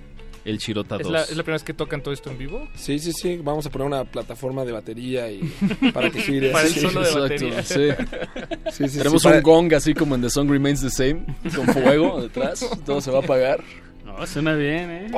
el 0.44 0.58
Chirota 0.60 0.98
2. 0.98 1.06
¿Es 1.06 1.12
la, 1.12 1.22
¿Es 1.22 1.30
la 1.38 1.44
primera 1.44 1.56
vez 1.56 1.64
que 1.64 1.74
tocan 1.74 2.04
todo 2.04 2.14
esto 2.14 2.30
en 2.30 2.38
vivo? 2.38 2.68
Sí, 2.76 3.00
sí, 3.00 3.14
sí, 3.14 3.40
vamos 3.42 3.66
a 3.66 3.70
poner 3.72 3.88
una 3.88 4.04
plataforma 4.04 4.64
de 4.66 4.74
batería 4.74 5.32
y 5.32 5.40
para 5.94 6.12
que 6.12 6.20
gire. 6.22 6.50
Para 6.52 6.68
el 6.68 6.74
Sí, 6.74 6.82
solo 6.82 7.00
de 7.02 7.08
exacto, 7.08 7.22
batería. 7.22 7.64
Sí. 7.64 7.90
Sí, 8.72 8.90
sí, 8.90 8.98
Tenemos 8.98 9.22
sí, 9.22 9.28
un 9.30 9.32
para- 9.34 9.42
gong 9.42 9.74
así 9.74 9.94
como 9.94 10.14
en 10.16 10.22
The 10.22 10.30
Song 10.30 10.50
Remains 10.50 10.82
the 10.82 10.90
Same, 10.90 11.26
con 11.56 11.68
fuego 11.68 12.22
detrás. 12.22 12.68
Todo 12.86 13.00
se 13.02 13.12
va 13.12 13.20
a 13.20 13.24
apagar. 13.24 13.64
No, 14.18 14.26
suena 14.28 14.54
bien, 14.56 14.90
¿eh? 14.92 15.12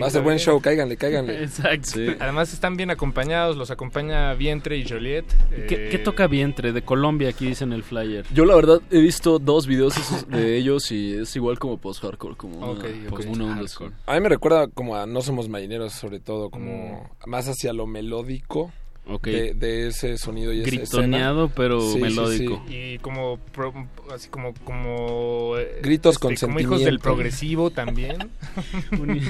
Va 0.00 0.06
a 0.06 0.10
ser 0.10 0.22
buen 0.22 0.38
show, 0.38 0.58
cáiganle, 0.60 0.96
cáiganle. 0.96 1.42
Exacto. 1.42 1.98
Además 2.20 2.52
están 2.54 2.76
bien 2.76 2.90
acompañados, 2.90 3.56
los 3.56 3.70
acompaña 3.70 4.32
Vientre 4.34 4.78
y 4.78 4.88
Joliet. 4.88 5.26
¿Qué, 5.68 5.74
Eh, 5.74 5.88
qué 5.90 5.98
toca 5.98 6.26
vientre? 6.26 6.72
De 6.72 6.80
Colombia, 6.82 7.28
aquí 7.28 7.46
dicen 7.48 7.72
el 7.74 7.82
flyer. 7.82 8.24
Yo 8.32 8.46
la 8.46 8.54
verdad 8.54 8.80
he 8.90 9.00
visto 9.00 9.38
dos 9.38 9.66
videos 9.66 9.94
de 10.28 10.56
ellos 10.56 10.90
y 10.92 11.14
es 11.18 11.36
igual 11.36 11.58
como 11.58 11.76
post-hardcore, 11.78 12.36
como, 12.36 12.58
una- 12.58 12.66
Ok, 12.68 12.84
ok. 13.10 13.16
como 13.20 13.32
una 13.32 13.44
onda 13.52 13.64
así. 13.64 13.84
A 14.06 14.14
mí 14.14 14.20
me 14.20 14.28
recuerda 14.30 14.68
como 14.68 14.96
a 14.96 15.06
No 15.06 15.20
Somos 15.20 15.48
Marineros, 15.50 15.92
sobre 15.92 16.20
todo, 16.20 16.48
como 16.50 17.10
más 17.26 17.48
hacia 17.48 17.72
lo 17.74 17.86
melódico 17.86 18.72
Ok. 19.06 19.26
de, 19.26 19.54
de 19.54 19.88
ese 19.88 20.16
sonido 20.18 20.52
y 20.52 20.62
Gritoneado, 20.62 21.48
pero 21.48 21.80
Sí, 21.80 21.98
melódico. 21.98 22.62
sí. 22.68 22.74
Y 22.94 22.98
como, 22.98 23.38
pro- 23.52 23.74
así 24.14 24.28
como, 24.28 24.54
como 24.64 25.56
eh, 25.58 25.80
Gritos 25.82 26.18
con 26.18 26.34
como 26.36 26.60
hijos 26.60 26.84
del 26.84 27.00
progresivo 27.00 27.70
también. 27.70 28.30
un, 28.92 29.20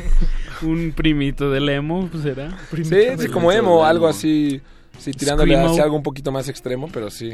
un 0.68 0.92
primito 0.92 1.50
del 1.50 1.68
emo, 1.68 2.08
pues, 2.10 2.22
¿será? 2.24 2.58
Sí, 2.74 2.84
sí, 3.18 3.28
como 3.28 3.52
emo, 3.52 3.84
algo 3.84 4.06
así, 4.06 4.60
sí, 4.98 5.12
tirándole 5.12 5.54
Screamo. 5.54 5.70
hacia 5.72 5.84
algo 5.84 5.96
un 5.96 6.02
poquito 6.02 6.30
más 6.32 6.48
extremo, 6.48 6.88
pero 6.92 7.10
sí. 7.10 7.32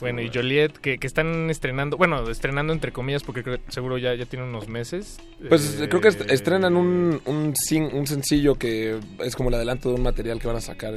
Bueno, 0.00 0.20
y 0.20 0.28
Joliet, 0.34 0.72
que, 0.72 0.98
que 0.98 1.06
están 1.06 1.48
estrenando, 1.48 1.96
bueno, 1.96 2.28
estrenando 2.28 2.72
entre 2.74 2.92
comillas, 2.92 3.22
porque 3.22 3.42
creo- 3.42 3.60
seguro 3.68 3.96
ya, 3.96 4.14
ya 4.14 4.26
tiene 4.26 4.44
unos 4.44 4.68
meses. 4.68 5.18
Pues 5.48 5.80
Eh, 5.80 5.88
creo 5.88 6.00
que 6.02 6.08
est- 6.08 6.30
estrenan 6.30 6.76
un, 6.76 7.20
un, 7.24 7.54
sin- 7.56 7.94
un 7.94 8.06
sencillo 8.06 8.56
que 8.56 8.98
es 9.20 9.36
como 9.36 9.48
el 9.48 9.54
adelanto 9.54 9.88
de 9.88 9.94
un 9.94 10.02
material 10.02 10.38
que 10.40 10.48
van 10.48 10.56
a 10.56 10.60
sacar 10.60 10.94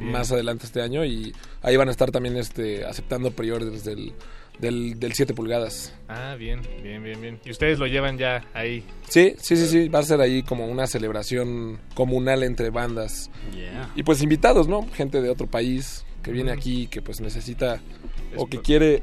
más 0.00 0.32
adelante 0.32 0.66
este 0.66 0.82
año 0.82 1.04
y 1.04 1.34
ahí 1.62 1.76
van 1.76 1.88
a 1.88 1.90
estar 1.90 2.10
también 2.10 2.36
este 2.36 2.84
aceptando 2.84 3.30
pre-orders 3.30 3.84
del, 3.84 4.12
del, 4.58 4.98
del 4.98 5.12
7 5.12 5.34
pulgadas. 5.34 5.94
Ah, 6.08 6.34
bien, 6.38 6.60
bien, 6.82 7.02
bien, 7.02 7.20
bien. 7.20 7.40
Y 7.44 7.50
ustedes 7.50 7.78
lo 7.78 7.86
llevan 7.86 8.18
ya 8.18 8.44
ahí. 8.54 8.84
Sí, 9.08 9.34
sí, 9.38 9.56
sí, 9.56 9.66
sí, 9.66 9.88
va 9.88 10.00
a 10.00 10.02
ser 10.02 10.20
ahí 10.20 10.42
como 10.42 10.66
una 10.66 10.86
celebración 10.86 11.78
comunal 11.94 12.42
entre 12.42 12.70
bandas. 12.70 13.30
Yeah. 13.54 13.90
Y 13.94 14.02
pues 14.02 14.22
invitados, 14.22 14.68
¿no? 14.68 14.86
Gente 14.92 15.20
de 15.20 15.30
otro 15.30 15.46
país 15.46 16.04
que 16.22 16.32
viene 16.32 16.52
aquí, 16.52 16.86
que 16.86 17.02
pues 17.02 17.20
necesita 17.20 17.80
o 18.36 18.46
que 18.46 18.60
quiere 18.60 19.02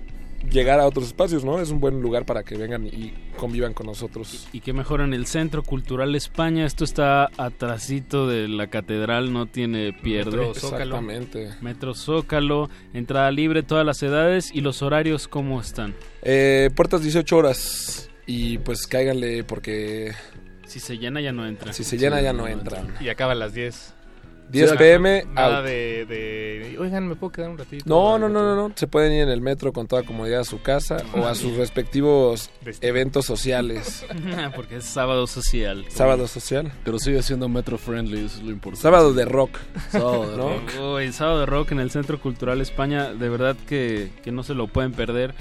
llegar 0.49 0.79
a 0.79 0.85
otros 0.85 1.07
espacios, 1.07 1.43
¿no? 1.43 1.59
Es 1.59 1.69
un 1.71 1.79
buen 1.79 2.01
lugar 2.01 2.25
para 2.25 2.43
que 2.43 2.55
vengan 2.57 2.87
y 2.87 3.13
convivan 3.37 3.73
con 3.73 3.85
nosotros. 3.87 4.47
Y 4.53 4.61
que 4.61 4.73
mejor 4.73 5.01
en 5.01 5.13
el 5.13 5.25
Centro 5.25 5.63
Cultural 5.63 6.15
España. 6.15 6.65
Esto 6.65 6.83
está 6.83 7.29
atrasito 7.37 8.27
de 8.27 8.47
la 8.47 8.67
catedral, 8.67 9.31
no 9.33 9.45
tiene 9.45 9.93
pierde. 9.93 10.37
Metro 10.37 10.53
Zócalo. 10.53 10.83
Exactamente. 10.97 11.49
Metro 11.61 11.93
Zócalo, 11.93 12.69
entrada 12.93 13.31
libre, 13.31 13.63
todas 13.63 13.85
las 13.85 14.01
edades. 14.03 14.51
¿Y 14.53 14.61
los 14.61 14.81
horarios 14.81 15.27
cómo 15.27 15.59
están? 15.61 15.93
Eh, 16.21 16.69
puertas 16.75 17.01
18 17.01 17.37
horas 17.37 18.09
y 18.25 18.57
pues 18.59 18.87
cáiganle 18.87 19.43
porque 19.43 20.13
Si 20.65 20.79
se 20.79 20.97
llena 20.97 21.21
ya 21.21 21.31
no 21.31 21.47
entra. 21.47 21.71
si 21.73 21.83
se 21.83 21.97
llena 21.97 22.21
ya 22.21 22.33
no 22.33 22.47
entran. 22.47 22.93
Y 22.99 23.09
acaba 23.09 23.31
a 23.33 23.35
las 23.35 23.53
10. 23.53 23.93
10 24.49 24.69
Sí, 24.71 24.77
pm, 24.77 25.25
Nada 25.33 25.57
out. 25.59 25.65
de, 25.65 26.05
de, 26.05 26.77
Oigan, 26.79 27.07
¿me 27.07 27.15
puedo 27.15 27.31
quedar 27.31 27.49
un 27.49 27.57
ratito? 27.57 27.83
No, 27.87 28.17
no, 28.19 28.29
no, 28.29 28.41
no, 28.43 28.55
no. 28.55 28.73
Se 28.75 28.87
pueden 28.87 29.11
ir 29.13 29.21
en 29.23 29.29
el 29.29 29.41
metro 29.41 29.73
con 29.73 29.87
toda 29.87 30.03
comodidad 30.03 30.41
a 30.41 30.43
su 30.45 30.61
casa 30.61 30.97
o 31.15 31.25
a 31.25 31.33
sus 31.35 31.57
respectivos 31.57 32.49
eventos 32.81 33.25
sociales. 33.25 34.05
Porque 34.55 34.77
es 34.77 34.85
sábado 34.85 35.27
social. 35.27 35.85
Sábado 35.89 36.27
social. 36.27 36.71
Pero 36.83 36.99
sigue 36.99 37.21
siendo 37.23 37.49
metro 37.49 37.77
friendly, 37.77 38.25
eso 38.25 38.37
es 38.37 38.43
lo 38.43 38.51
importante. 38.51 38.81
Sábado 38.83 39.13
de 39.13 39.25
rock. 39.25 39.57
Sábado 39.89 40.29
de 40.29 40.37
rock. 40.37 40.99
El 41.01 41.13
sábado 41.13 41.39
de 41.41 41.45
rock 41.47 41.71
en 41.71 41.79
el 41.79 41.91
Centro 41.91 42.19
Cultural 42.19 42.61
España, 42.61 43.13
de 43.13 43.29
verdad 43.29 43.55
que, 43.67 44.11
que 44.23 44.31
no 44.31 44.43
se 44.43 44.53
lo 44.53 44.67
pueden 44.67 44.91
perder 44.93 45.33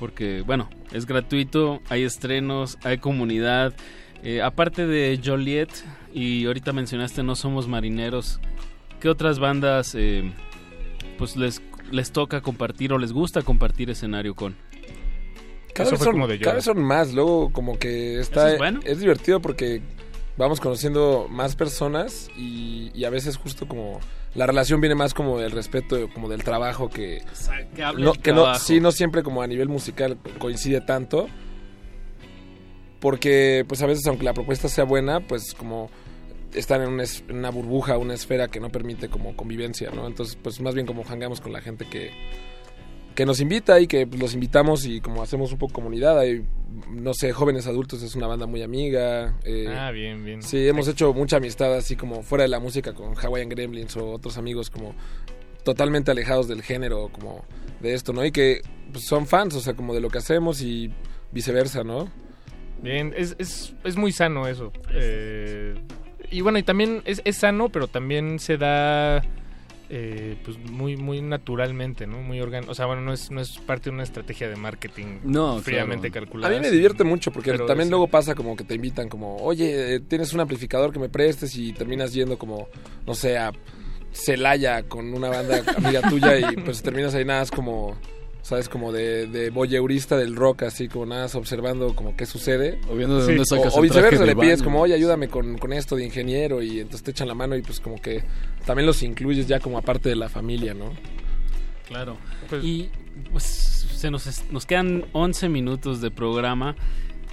porque, 0.00 0.40
bueno, 0.40 0.70
es 0.92 1.04
gratuito, 1.04 1.80
hay 1.90 2.04
estrenos, 2.04 2.78
hay 2.82 2.96
comunidad. 2.96 3.74
Eh, 4.22 4.40
aparte 4.40 4.86
de 4.86 5.20
Joliet, 5.22 5.68
y 6.12 6.46
ahorita 6.46 6.72
mencionaste 6.72 7.22
No 7.22 7.36
Somos 7.36 7.68
Marineros, 7.68 8.40
¿qué 9.00 9.08
otras 9.08 9.38
bandas 9.38 9.94
eh, 9.94 10.32
pues 11.18 11.36
les, 11.36 11.62
les 11.90 12.12
toca 12.12 12.40
compartir 12.40 12.92
o 12.92 12.98
les 12.98 13.12
gusta 13.12 13.42
compartir 13.42 13.90
escenario 13.90 14.34
con? 14.34 14.56
Cada 15.74 15.88
Eso 15.88 15.96
vez, 15.96 16.04
son, 16.04 16.12
como 16.12 16.26
de 16.26 16.38
cada 16.40 16.56
vez 16.56 16.64
son 16.64 16.82
más, 16.82 17.12
luego 17.12 17.52
como 17.52 17.78
que 17.78 18.18
está... 18.20 18.46
¿Eso 18.46 18.52
es 18.54 18.58
bueno? 18.58 18.80
divertido 18.98 19.40
porque 19.40 19.82
vamos 20.36 20.60
conociendo 20.60 21.28
más 21.30 21.54
personas 21.54 22.28
y, 22.36 22.90
y 22.94 23.04
a 23.04 23.10
veces 23.10 23.36
justo 23.36 23.66
como... 23.66 24.00
La 24.34 24.46
relación 24.46 24.80
viene 24.80 24.94
más 24.94 25.12
como 25.12 25.38
del 25.40 25.50
respeto, 25.50 26.08
como 26.14 26.28
del 26.28 26.44
trabajo 26.44 26.88
que... 26.88 27.22
Que 27.74 27.82
hable 27.82 28.04
no, 28.04 28.12
el 28.12 28.20
que 28.20 28.30
no, 28.32 28.42
trabajo. 28.42 28.64
sí, 28.64 28.80
no 28.80 28.92
siempre 28.92 29.22
como 29.24 29.42
a 29.42 29.46
nivel 29.46 29.68
musical 29.68 30.18
coincide 30.38 30.80
tanto. 30.80 31.28
Porque 33.00 33.64
pues 33.66 33.82
a 33.82 33.86
veces 33.86 34.06
aunque 34.06 34.24
la 34.24 34.34
propuesta 34.34 34.68
sea 34.68 34.84
buena, 34.84 35.20
pues 35.26 35.54
como 35.54 35.90
están 36.54 36.82
en 36.82 36.88
una, 36.88 37.02
es- 37.04 37.24
en 37.28 37.36
una 37.38 37.50
burbuja, 37.50 37.96
una 37.98 38.14
esfera 38.14 38.48
que 38.48 38.60
no 38.60 38.70
permite 38.70 39.08
como 39.08 39.34
convivencia, 39.36 39.90
¿no? 39.94 40.06
Entonces 40.06 40.36
pues 40.42 40.60
más 40.60 40.74
bien 40.74 40.86
como 40.86 41.02
hangamos 41.04 41.40
con 41.40 41.52
la 41.52 41.60
gente 41.60 41.86
que, 41.88 42.10
que 43.14 43.24
nos 43.26 43.40
invita 43.40 43.80
y 43.80 43.86
que 43.86 44.06
pues, 44.06 44.20
los 44.20 44.34
invitamos 44.34 44.84
y 44.86 45.00
como 45.00 45.22
hacemos 45.22 45.52
un 45.52 45.58
poco 45.58 45.72
comunidad, 45.74 46.18
hay, 46.18 46.44
no 46.90 47.14
sé, 47.14 47.32
jóvenes 47.32 47.66
adultos 47.66 48.02
es 48.02 48.14
una 48.16 48.26
banda 48.26 48.46
muy 48.46 48.62
amiga. 48.62 49.38
eh, 49.44 49.66
Ah, 49.68 49.90
bien, 49.92 50.24
bien. 50.24 50.42
Sí, 50.42 50.66
hemos 50.68 50.86
hecho 50.88 51.12
mucha 51.14 51.36
amistad 51.38 51.74
así 51.74 51.96
como 51.96 52.22
fuera 52.22 52.42
de 52.42 52.48
la 52.48 52.60
música 52.60 52.92
con 52.94 53.14
Hawaiian 53.16 53.48
Gremlins 53.48 53.96
o 53.96 54.10
otros 54.12 54.36
amigos 54.36 54.70
como 54.70 54.94
totalmente 55.64 56.10
alejados 56.10 56.48
del 56.48 56.62
género, 56.62 57.08
como 57.12 57.44
de 57.80 57.94
esto, 57.94 58.12
¿no? 58.12 58.24
Y 58.24 58.32
que 58.32 58.60
pues, 58.92 59.04
son 59.06 59.26
fans, 59.26 59.54
o 59.54 59.60
sea, 59.60 59.74
como 59.74 59.94
de 59.94 60.00
lo 60.00 60.08
que 60.10 60.18
hacemos 60.18 60.60
y 60.62 60.90
viceversa, 61.32 61.84
¿no? 61.84 62.08
Bien, 62.82 63.12
es, 63.16 63.36
es, 63.38 63.74
es 63.84 63.96
muy 63.96 64.12
sano 64.12 64.46
eso. 64.48 64.72
Eh, 64.92 65.74
y 66.30 66.40
bueno, 66.40 66.58
y 66.58 66.62
también 66.62 67.02
es, 67.04 67.20
es 67.24 67.36
sano, 67.38 67.68
pero 67.68 67.88
también 67.88 68.38
se 68.38 68.56
da 68.56 69.22
eh, 69.92 70.36
pues 70.44 70.56
muy 70.70 70.96
muy 70.96 71.20
naturalmente, 71.20 72.06
¿no? 72.06 72.18
Muy 72.22 72.40
organ 72.40 72.68
O 72.68 72.74
sea, 72.74 72.86
bueno, 72.86 73.02
no 73.02 73.12
es, 73.12 73.30
no 73.32 73.40
es 73.40 73.58
parte 73.58 73.90
de 73.90 73.94
una 73.94 74.04
estrategia 74.04 74.48
de 74.48 74.54
marketing 74.56 75.18
No, 75.24 75.58
fríamente 75.60 76.10
claro. 76.10 76.26
calculada. 76.26 76.54
A 76.54 76.56
mí 76.56 76.64
me 76.64 76.70
divierte 76.70 77.02
mucho 77.02 77.32
porque 77.32 77.50
pero 77.50 77.66
también 77.66 77.86
es- 77.88 77.90
luego 77.90 78.06
pasa 78.06 78.34
como 78.36 78.54
que 78.56 78.62
te 78.64 78.74
invitan 78.74 79.08
como, 79.08 79.36
oye, 79.38 79.96
eh, 79.96 80.00
tienes 80.00 80.32
un 80.32 80.40
amplificador 80.40 80.92
que 80.92 81.00
me 81.00 81.08
prestes 81.08 81.56
y 81.56 81.72
terminas 81.72 82.12
yendo 82.14 82.38
como, 82.38 82.68
no 83.06 83.14
sé, 83.14 83.36
a 83.36 83.50
Celaya 84.12 84.84
con 84.84 85.12
una 85.12 85.28
banda 85.28 85.62
amiga 85.76 86.02
tuya 86.02 86.38
y 86.38 86.56
pues 86.56 86.82
terminas 86.82 87.14
ahí 87.14 87.24
nada 87.24 87.40
más 87.40 87.50
como, 87.50 87.96
sabes, 88.42 88.68
como 88.68 88.92
de, 88.92 89.26
de 89.26 89.50
voyeurista 89.50 90.16
del 90.16 90.34
rock, 90.36 90.62
así 90.64 90.88
como 90.88 91.06
nada 91.06 91.26
observando 91.34 91.94
como 91.94 92.16
qué 92.16 92.26
sucede. 92.26 92.78
O 92.90 92.94
viendo 92.96 93.18
de 93.18 93.24
dónde 93.26 93.44
sacas 93.44 93.74
o, 93.74 93.78
o 93.78 93.82
viceversa, 93.82 94.24
le 94.24 94.36
pides 94.36 94.62
como, 94.62 94.80
oye, 94.80 94.94
ayúdame 94.94 95.28
con, 95.28 95.58
con 95.58 95.72
esto 95.72 95.96
de 95.96 96.04
ingeniero 96.04 96.62
y 96.62 96.80
entonces 96.80 97.02
te 97.02 97.10
echan 97.10 97.28
la 97.28 97.34
mano 97.34 97.56
y 97.56 97.62
pues 97.62 97.80
como 97.80 98.00
que 98.00 98.22
también 98.66 98.86
los 98.86 99.02
incluyes 99.02 99.46
ya 99.46 99.60
como 99.60 99.78
aparte 99.78 100.08
de 100.08 100.16
la 100.16 100.28
familia, 100.28 100.74
¿no? 100.74 100.92
Claro. 101.88 102.16
y 102.62 102.88
pues 103.32 103.42
se 103.44 104.10
nos, 104.10 104.26
es- 104.26 104.44
nos 104.50 104.64
quedan 104.64 105.04
11 105.12 105.48
minutos 105.48 106.00
de 106.00 106.10
programa. 106.10 106.76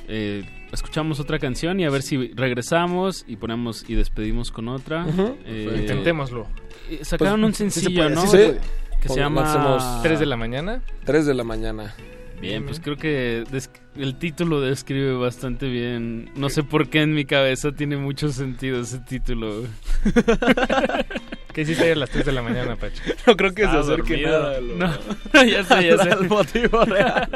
Eh, 0.10 0.44
escuchamos 0.72 1.20
otra 1.20 1.38
canción 1.38 1.80
y 1.80 1.86
a 1.86 1.90
ver 1.90 2.02
si 2.02 2.30
regresamos 2.34 3.24
y 3.28 3.36
ponemos 3.36 3.86
y 3.88 3.96
despedimos 3.96 4.52
con 4.52 4.68
otra. 4.70 5.06
Eh, 5.46 5.76
Intentémoslo. 5.82 6.48
eh, 6.90 7.00
Sacaron 7.04 7.42
Pues, 7.42 7.60
un 7.62 7.70
sí 7.72 7.80
se 7.80 7.82
sencillo, 7.82 8.04
puede, 8.04 8.16
¿no? 8.16 8.22
sí 8.22 8.28
se 8.30 8.38
puede. 8.38 8.60
Que 9.02 9.10
se 9.10 9.20
llama 9.20 9.44
lancemos- 9.44 10.02
¿Tres 10.02 10.20
de 10.20 10.26
la 10.26 10.38
mañana? 10.38 10.82
3 11.06 11.26
de 11.26 11.34
la 11.34 11.44
mañana. 11.44 11.94
Bien, 12.42 12.66
pues 12.66 12.80
creo 12.80 12.98
que 12.98 13.44
el 13.96 14.16
título 14.20 14.62
describe 14.62 15.14
bastante 15.18 15.68
bien. 15.70 16.30
No 16.36 16.50
sé 16.50 16.62
por 16.64 16.88
qué 16.88 17.02
en 17.02 17.14
mi 17.16 17.26
cabeza 17.26 17.72
tiene 17.72 17.98
mucho 17.98 18.30
sentido 18.32 18.80
ese 18.82 19.00
título. 19.00 19.64
¿Qué 21.54 21.62
hiciste 21.62 21.92
a 21.92 21.96
las 21.96 22.12
3 22.12 22.26
de 22.28 22.32
la 22.32 22.44
mañana, 22.44 22.76
Pacho? 22.76 23.02
No 23.26 23.36
creo 23.36 23.54
que 23.56 23.64
se 23.64 23.70
acerque 23.70 24.22
dormido. 24.28 24.40
nada. 24.40 24.62
lo- 24.62 24.76
No, 25.34 25.44
ya 25.44 25.64
sé, 25.64 25.88
ya 25.88 25.98
sé. 25.98 26.12
Al 26.12 26.28
motivo 26.30 26.86
real. 26.86 27.28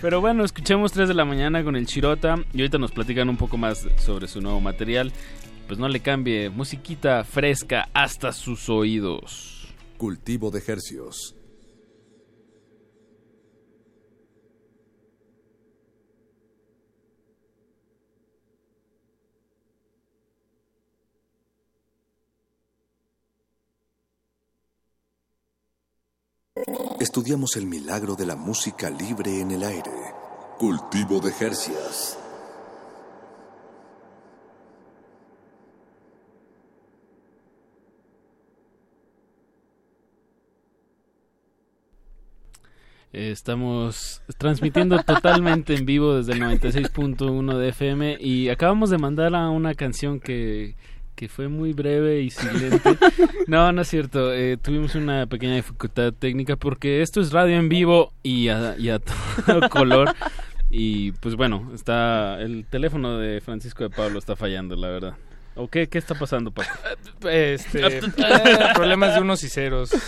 Pero 0.00 0.20
bueno, 0.20 0.44
escuchemos 0.44 0.90
3 0.92 1.06
de 1.06 1.14
la 1.14 1.24
mañana 1.24 1.62
con 1.62 1.76
el 1.76 1.86
Chirota 1.86 2.34
y 2.52 2.60
ahorita 2.60 2.78
nos 2.78 2.90
platican 2.90 3.28
un 3.28 3.36
poco 3.36 3.56
más 3.56 3.86
sobre 3.98 4.26
su 4.26 4.40
nuevo 4.40 4.60
material. 4.60 5.12
Pues 5.68 5.78
no 5.78 5.88
le 5.88 6.00
cambie, 6.00 6.50
musiquita 6.50 7.22
fresca 7.22 7.88
hasta 7.94 8.32
sus 8.32 8.68
oídos. 8.68 9.51
Cultivo 10.02 10.50
de 10.50 10.60
hercios. 10.66 11.36
Estudiamos 26.98 27.54
el 27.54 27.66
milagro 27.66 28.16
de 28.16 28.26
la 28.26 28.34
música 28.34 28.90
libre 28.90 29.40
en 29.40 29.52
el 29.52 29.62
aire. 29.62 29.92
Cultivo 30.58 31.20
de 31.20 31.30
hercios. 31.30 32.18
Estamos 43.12 44.22
transmitiendo 44.38 45.02
totalmente 45.02 45.74
en 45.74 45.84
vivo 45.84 46.16
desde 46.16 46.32
el 46.32 46.40
96.1 46.40 47.58
de 47.58 47.68
FM 47.68 48.16
y 48.18 48.48
acabamos 48.48 48.88
de 48.88 48.96
mandar 48.96 49.34
a 49.34 49.50
una 49.50 49.74
canción 49.74 50.18
que, 50.18 50.76
que 51.14 51.28
fue 51.28 51.48
muy 51.48 51.74
breve 51.74 52.22
y 52.22 52.30
silente. 52.30 52.96
No, 53.46 53.70
no 53.70 53.82
es 53.82 53.88
cierto. 53.88 54.32
eh, 54.32 54.56
tuvimos 54.56 54.94
una 54.94 55.26
pequeña 55.26 55.56
dificultad 55.56 56.14
técnica 56.14 56.56
porque 56.56 57.02
esto 57.02 57.20
es 57.20 57.32
radio 57.32 57.56
en 57.56 57.68
vivo 57.68 58.12
y 58.22 58.48
a, 58.48 58.76
y 58.78 58.88
a 58.88 58.98
todo 58.98 59.68
color. 59.70 60.14
Y 60.70 61.12
pues 61.12 61.34
bueno, 61.36 61.70
está 61.74 62.40
el 62.40 62.64
teléfono 62.64 63.18
de 63.18 63.42
Francisco 63.42 63.84
de 63.84 63.90
Pablo 63.90 64.18
está 64.18 64.36
fallando, 64.36 64.74
la 64.74 64.88
verdad. 64.88 65.14
¿O 65.54 65.68
qué, 65.68 65.86
qué 65.88 65.98
está 65.98 66.14
pasando, 66.14 66.50
Paco? 66.50 66.70
Este, 67.28 67.80
problemas 68.74 69.14
de 69.14 69.20
unos 69.20 69.44
y 69.44 69.48
ceros, 69.48 69.94
eh, 69.94 69.98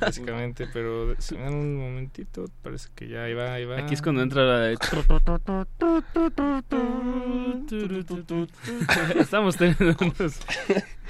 básicamente, 0.00 0.66
pero 0.72 1.14
si 1.18 1.34
me 1.34 1.42
dan 1.42 1.54
un 1.54 1.76
momentito, 1.76 2.46
parece 2.62 2.88
que 2.94 3.08
ya 3.08 3.24
ahí 3.24 3.34
va, 3.34 3.52
ahí 3.52 3.66
va. 3.66 3.78
Aquí 3.78 3.92
es 3.92 4.00
cuando 4.00 4.22
entra 4.22 4.42
la 4.42 4.60
de... 4.60 4.74
Estamos 9.20 9.58
teniendo 9.58 9.94
unos, 10.00 10.40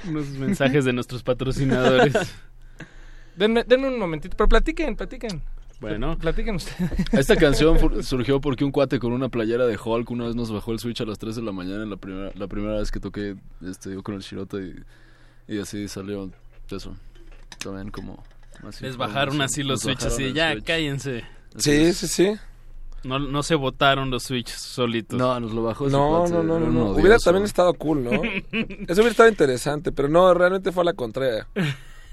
unos 0.05 0.27
mensajes 0.31 0.83
de 0.83 0.91
nuestros 0.91 1.23
patrocinadores. 1.23 2.13
Denme, 3.37 3.63
denme 3.63 3.87
un 3.87 3.99
momentito, 3.99 4.35
pero 4.35 4.49
platiquen, 4.49 4.97
platiquen. 4.97 5.41
Bueno. 5.79 6.17
Platiquen 6.17 6.55
ustedes. 6.55 6.91
Esta 7.11 7.35
canción 7.35 7.77
surgió 8.03 8.39
porque 8.41 8.63
un 8.63 8.71
cuate 8.71 8.99
con 8.99 9.13
una 9.13 9.29
playera 9.29 9.65
de 9.65 9.77
Hulk 9.83 10.09
una 10.11 10.25
vez 10.25 10.35
nos 10.35 10.51
bajó 10.51 10.71
el 10.71 10.79
switch 10.79 11.01
a 11.01 11.05
las 11.05 11.19
3 11.19 11.35
de 11.35 11.41
la 11.41 11.51
mañana 11.51 11.83
en 11.83 11.89
la 11.89 11.97
primera, 11.97 12.31
la 12.35 12.47
primera 12.47 12.79
vez 12.79 12.91
que 12.91 12.99
toqué 12.99 13.35
este, 13.65 13.91
yo 13.93 14.01
con 14.03 14.15
el 14.15 14.21
Shirota 14.21 14.57
y, 14.57 14.73
y 15.47 15.59
así 15.59 15.87
salió 15.87 16.31
eso. 16.69 16.95
También 17.59 17.91
como... 17.91 18.23
Así, 18.67 18.85
Les 18.85 18.95
bajaron 18.97 19.41
así 19.41 19.63
los 19.63 19.81
switches 19.81 20.17
el 20.19 20.33
ya, 20.33 20.53
switch. 20.53 20.65
cállense. 20.65 21.23
Sí, 21.57 21.93
sí, 21.93 22.07
sí. 22.07 22.33
No, 23.03 23.19
no 23.19 23.43
se 23.43 23.53
botaron 23.55 24.09
los 24.09 24.23
switches 24.23 24.59
solitos. 24.59 25.19
No, 25.19 25.39
nos 25.39 25.51
lo 25.51 25.61
bajó 25.61 25.85
ese 25.87 25.95
No, 25.95 26.27
no, 26.27 26.41
no, 26.41 26.59
no, 26.59 26.71
no. 26.71 26.85
Hubiera 26.91 27.19
también 27.19 27.45
estado 27.45 27.73
cool, 27.75 28.03
¿no? 28.03 28.11
Eso 28.51 29.01
hubiera 29.01 29.11
estado 29.11 29.29
interesante, 29.29 29.91
pero 29.91 30.07
no, 30.07 30.33
realmente 30.33 30.71
fue 30.71 30.81
a 30.81 30.85
la 30.85 30.93
contraria. 30.93 31.47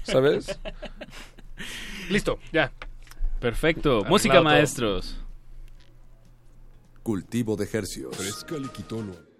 ¿Sabes? 0.03 0.59
Listo, 2.09 2.37
ya. 2.51 2.71
Perfecto. 3.43 3.89
Arreglado 3.89 4.09
Música, 4.09 4.33
todo. 4.35 4.43
maestros. 4.45 5.17
Cultivo 7.03 7.55
de 7.57 7.69
hercios. 7.71 8.15
Fresca 8.15 8.57
le 8.57 8.69
quitó 8.69 9.01
lo- 9.01 9.32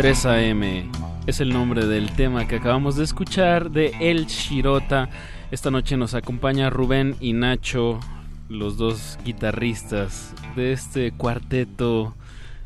3 0.00 0.24
AM. 0.24 0.90
Es 1.26 1.42
el 1.42 1.50
nombre 1.50 1.84
del 1.84 2.10
tema 2.12 2.48
que 2.48 2.56
acabamos 2.56 2.96
de 2.96 3.04
escuchar 3.04 3.70
de 3.70 3.92
El 4.00 4.24
Shirota. 4.28 5.10
Esta 5.50 5.70
noche 5.70 5.98
nos 5.98 6.14
acompaña 6.14 6.70
Rubén 6.70 7.16
y 7.20 7.34
Nacho, 7.34 8.00
los 8.48 8.78
dos 8.78 9.18
guitarristas 9.26 10.32
de 10.56 10.72
este 10.72 11.12
cuarteto 11.12 12.14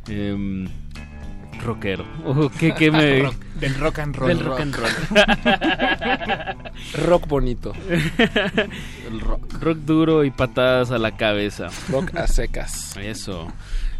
em, 0.06 0.68
rockero. 1.60 2.06
Oh, 2.24 2.48
¿qué, 2.56 2.72
qué 2.72 2.92
me... 2.92 3.22
Rock, 3.22 3.34
del 3.58 3.74
rock 3.80 3.98
and 3.98 4.14
roll. 4.14 4.28
Del 4.28 4.38
rock, 4.38 4.60
and 4.60 4.76
roll. 4.76 4.90
rock 7.04 7.26
bonito. 7.26 7.72
El 9.08 9.18
rock. 9.18 9.52
Rock 9.60 9.78
duro 9.78 10.22
y 10.22 10.30
patadas 10.30 10.92
a 10.92 10.98
la 10.98 11.16
cabeza. 11.16 11.66
Rock 11.90 12.14
a 12.14 12.28
secas. 12.28 12.96
Eso. 12.96 13.48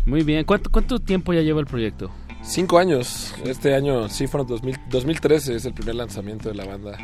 Muy 0.07 0.23
bien. 0.23 0.45
¿Cuánto, 0.45 0.71
cuánto 0.71 1.01
tiempo 1.01 1.33
ya 1.33 1.41
lleva 1.41 1.59
el 1.59 1.67
proyecto? 1.67 2.13
Cinco 2.45 2.79
años. 2.79 3.35
Este 3.45 3.75
año, 3.75 4.09
sí, 4.09 4.27
fueron 4.27 4.47
2000, 4.47 4.77
2013, 4.89 5.57
es 5.57 5.65
el 5.65 5.73
primer 5.73 5.95
lanzamiento 5.95 6.49
de 6.49 6.55
la 6.55 6.67
banda. 6.67 6.99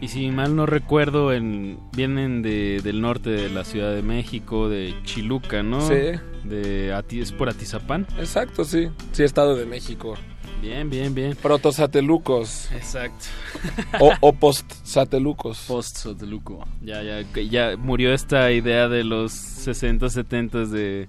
Y 0.00 0.08
si 0.08 0.30
mal 0.30 0.56
no 0.56 0.64
recuerdo, 0.64 1.32
en, 1.32 1.78
vienen 1.92 2.40
de, 2.40 2.80
del 2.82 3.00
norte 3.00 3.30
de 3.30 3.50
la 3.50 3.64
Ciudad 3.64 3.94
de 3.94 4.02
México, 4.02 4.68
de 4.68 4.94
Chiluca, 5.04 5.62
¿no? 5.62 5.80
Sí. 5.86 6.18
De, 6.44 6.98
¿Es 7.10 7.32
por 7.32 7.50
Atizapán? 7.50 8.06
Exacto, 8.18 8.64
sí. 8.64 8.88
Sí, 9.12 9.24
Estado 9.24 9.56
de 9.56 9.66
México. 9.66 10.14
Bien, 10.62 10.88
bien, 10.88 11.14
bien. 11.14 11.36
Protosatelucos. 11.36 12.70
Exacto. 12.72 13.26
o, 14.00 14.12
o 14.20 14.32
postsatelucos. 14.32 15.64
Post-Sateluco. 15.66 16.66
Ya, 16.82 17.02
ya, 17.02 17.22
ya 17.42 17.76
murió 17.76 18.14
esta 18.14 18.50
idea 18.52 18.88
de 18.88 19.04
los 19.04 19.32
60, 19.32 20.08
70 20.08 20.64
de, 20.66 21.08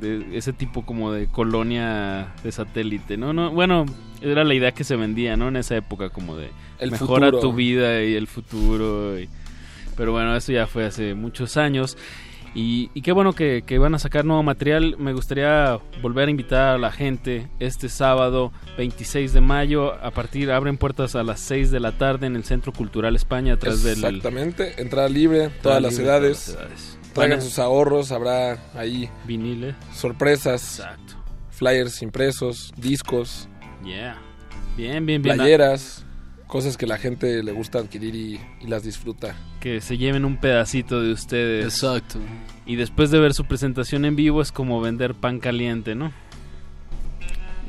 de 0.00 0.36
ese 0.36 0.52
tipo 0.52 0.84
como 0.86 1.12
de 1.12 1.26
colonia 1.26 2.34
de 2.42 2.52
satélite, 2.52 3.16
¿no? 3.16 3.32
no 3.32 3.50
Bueno, 3.50 3.86
era 4.22 4.44
la 4.44 4.54
idea 4.54 4.72
que 4.72 4.84
se 4.84 4.96
vendía, 4.96 5.36
¿no? 5.36 5.48
En 5.48 5.56
esa 5.56 5.76
época 5.76 6.10
como 6.10 6.36
de 6.36 6.50
El 6.78 6.90
mejora 6.90 7.26
futuro. 7.26 7.40
tu 7.40 7.52
vida 7.54 8.02
y 8.04 8.14
el 8.14 8.26
futuro. 8.26 9.18
y- 9.18 9.28
Pero 9.96 10.12
bueno, 10.12 10.36
eso 10.36 10.52
ya 10.52 10.66
fue 10.66 10.84
hace 10.86 11.14
muchos 11.14 11.56
años. 11.56 11.96
Y, 12.54 12.90
y 12.94 13.02
qué 13.02 13.12
bueno 13.12 13.34
que, 13.34 13.62
que 13.64 13.78
van 13.78 13.94
a 13.94 13.98
sacar 13.98 14.24
nuevo 14.24 14.42
material. 14.42 14.96
Me 14.98 15.12
gustaría 15.12 15.78
volver 16.00 16.28
a 16.28 16.30
invitar 16.30 16.74
a 16.74 16.78
la 16.78 16.90
gente 16.90 17.46
este 17.60 17.88
sábado 17.88 18.52
26 18.78 19.32
de 19.34 19.40
mayo. 19.40 19.92
A 20.02 20.10
partir, 20.12 20.50
abren 20.50 20.78
puertas 20.78 21.14
a 21.14 21.22
las 21.22 21.40
6 21.40 21.70
de 21.70 21.78
la 21.78 21.92
tarde 21.98 22.26
en 22.26 22.36
el 22.36 22.44
Centro 22.44 22.72
Cultural 22.72 23.14
España, 23.16 23.52
atrás 23.54 23.82
del... 23.82 24.02
Exactamente, 24.02 24.80
entrada 24.80 25.08
libre, 25.08 25.50
todas 25.62 25.82
las 25.82 25.98
edades. 25.98 26.46
todas 26.46 26.60
las 26.70 26.70
edades. 26.70 26.97
Traigan 27.26 27.42
sus 27.42 27.58
ahorros, 27.58 28.12
habrá 28.12 28.58
ahí 28.74 29.08
Vinile. 29.26 29.74
sorpresas, 29.94 30.78
Exacto. 30.80 31.14
flyers 31.50 32.02
impresos, 32.02 32.72
discos, 32.76 33.48
Yeah. 33.84 34.18
Bien, 34.76 35.06
bien, 35.06 35.22
bien. 35.22 35.36
playeras, 35.36 36.04
cosas 36.46 36.76
que 36.76 36.86
la 36.86 36.98
gente 36.98 37.42
le 37.42 37.52
gusta 37.52 37.78
adquirir 37.78 38.14
y, 38.14 38.40
y 38.60 38.66
las 38.66 38.82
disfruta. 38.82 39.34
Que 39.60 39.80
se 39.80 39.96
lleven 39.98 40.24
un 40.24 40.36
pedacito 40.36 41.00
de 41.02 41.12
ustedes. 41.12 41.64
Exacto. 41.64 42.18
Y 42.66 42.76
después 42.76 43.10
de 43.10 43.18
ver 43.20 43.34
su 43.34 43.44
presentación 43.44 44.04
en 44.04 44.14
vivo 44.16 44.42
es 44.42 44.50
como 44.52 44.80
vender 44.80 45.14
pan 45.14 45.38
caliente, 45.40 45.94
¿no? 45.94 46.12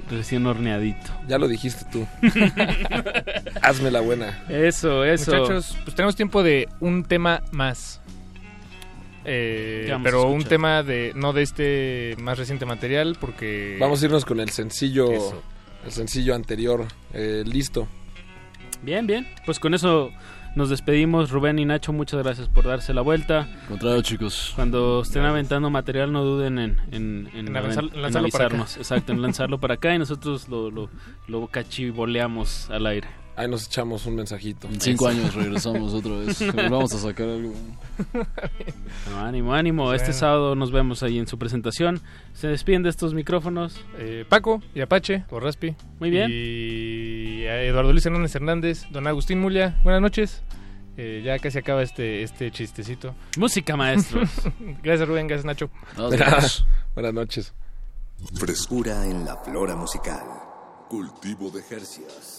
Recién 0.10 0.46
horneadito. 0.48 1.06
Ya 1.28 1.38
lo 1.38 1.48
dijiste 1.48 1.86
tú. 1.92 2.08
Hazme 3.62 3.92
la 3.92 4.02
buena. 4.02 4.44
Eso, 4.50 5.04
eso. 5.06 5.32
Muchachos, 5.36 5.78
pues 5.84 5.96
tenemos 5.96 6.16
tiempo 6.16 6.42
de 6.42 6.68
un 6.80 7.04
tema 7.04 7.44
más. 7.52 8.02
Eh, 9.26 9.84
¿Qué 9.86 9.92
vamos 9.92 10.06
a 10.08 10.10
pero 10.10 10.28
un 10.30 10.44
tema 10.44 10.82
de 10.84 11.12
no 11.16 11.34
de 11.34 11.42
este 11.44 12.16
más 12.22 12.38
reciente 12.38 12.66
material 12.66 13.18
porque 13.20 13.78
Vamos 13.80 14.02
a 14.02 14.06
irnos 14.06 14.26
con 14.26 14.40
el 14.40 14.50
sencillo, 14.50 15.12
Eso. 15.12 15.42
el 15.86 15.92
sencillo 15.92 16.36
anterior, 16.36 16.86
eh, 17.14 17.44
listo. 17.46 17.88
Bien, 18.82 19.06
bien. 19.08 19.28
Pues 19.46 19.60
con 19.60 19.74
eso 19.74 20.12
nos 20.56 20.70
despedimos. 20.70 21.32
Rubén 21.32 21.60
y 21.60 21.66
Nacho, 21.66 21.92
muchas 21.92 22.24
gracias 22.24 22.48
por 22.48 22.66
darse 22.66 22.94
la 22.94 23.02
vuelta. 23.02 23.48
Contrario, 23.68 24.02
chicos. 24.02 24.54
Cuando 24.56 25.02
estén 25.02 25.24
aventando 25.24 25.70
material, 25.70 26.12
no 26.14 26.24
duden 26.24 26.58
en, 26.60 26.78
en, 26.92 27.30
en, 27.34 27.48
En 27.50 27.54
lanzar- 27.54 27.84
aven- 27.90 27.94
en 27.96 28.02
lanzarlo 28.02 28.30
para 28.30 28.46
acá. 28.46 28.56
avisarnos. 28.56 28.78
Exacto, 28.78 29.12
en 29.12 29.22
lanzarlo 29.22 29.60
para 29.60 29.74
acá 29.74 29.94
y 29.94 30.00
nosotros 30.00 30.48
lo, 30.48 30.72
lo, 30.72 30.90
lo 31.28 31.48
cachivoleamos 31.48 32.70
al 32.70 32.86
aire. 32.88 33.08
Ahí 33.40 33.48
nos 33.48 33.68
echamos 33.68 34.06
un 34.06 34.16
mensajito. 34.16 34.68
En 34.68 34.82
cinco 34.82 35.10
Eso. 35.10 35.18
años 35.18 35.34
regresamos 35.34 35.94
otra 35.94 36.12
vez. 36.18 36.44
Vamos 36.70 36.94
a 36.94 36.98
sacar 36.98 37.30
algo. 37.30 37.54
No, 39.10 39.20
ánimo, 39.20 39.54
ánimo. 39.54 39.94
Este 39.94 40.12
sábado 40.12 40.56
nos 40.56 40.72
vemos 40.74 41.04
ahí 41.04 41.18
en 41.20 41.26
su 41.26 41.38
presentación. 41.38 42.02
Se 42.34 42.48
despiden 42.50 42.84
de 42.84 42.90
estos 42.90 43.14
micrófonos. 43.14 43.80
eh, 43.98 44.26
Paco 44.28 44.62
y 44.76 44.82
Apache 44.82 45.24
o 45.30 45.40
Raspi. 45.40 45.74
Muy 46.02 46.10
bien. 46.10 46.30
Y 46.30 47.46
a 47.46 47.64
Eduardo 47.64 47.94
Luis 47.94 48.06
Hernández 48.06 48.36
Hernández, 48.36 48.84
don 48.92 49.08
Agustín 49.08 49.40
Mulia, 49.40 49.80
buenas 49.86 50.02
noches. 50.02 50.44
Eh, 50.98 51.22
ya 51.24 51.40
casi 51.40 51.60
acaba 51.60 51.82
este, 51.82 52.24
este 52.24 52.52
chistecito. 52.52 53.16
Música, 53.38 53.78
maestros. 53.78 54.30
gracias 54.84 55.08
Rubén, 55.08 55.28
gracias 55.28 55.46
Nacho. 55.46 55.70
Buenas 56.94 57.14
noches. 57.14 57.54
Frescura 58.36 59.06
en 59.06 59.24
la 59.24 59.38
flora 59.38 59.78
musical. 59.78 60.26
Cultivo 60.90 61.50
de 61.52 61.62
Jercias. 61.64 62.39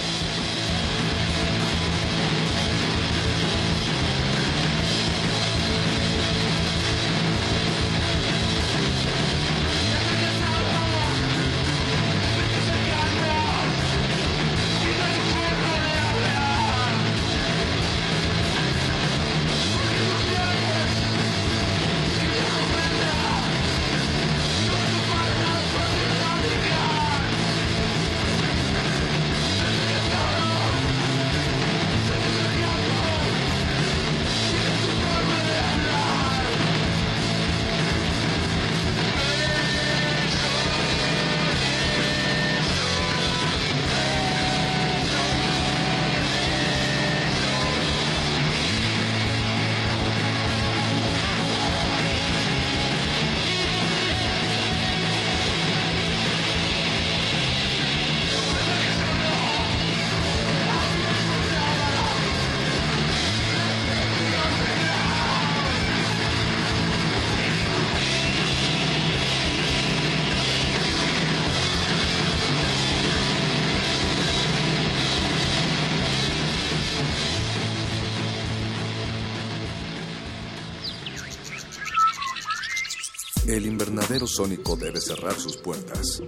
sónico 84.27 84.75
debe 84.75 84.99
cerrar 85.01 85.33
sus 85.39 85.57
puertas. 85.57 86.21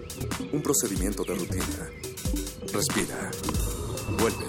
Un 0.51 0.61
procedimiento 0.61 1.23
de 1.23 1.35
rutina. 1.35 1.89
Respira. 2.71 3.31
Vuelve. 4.19 4.45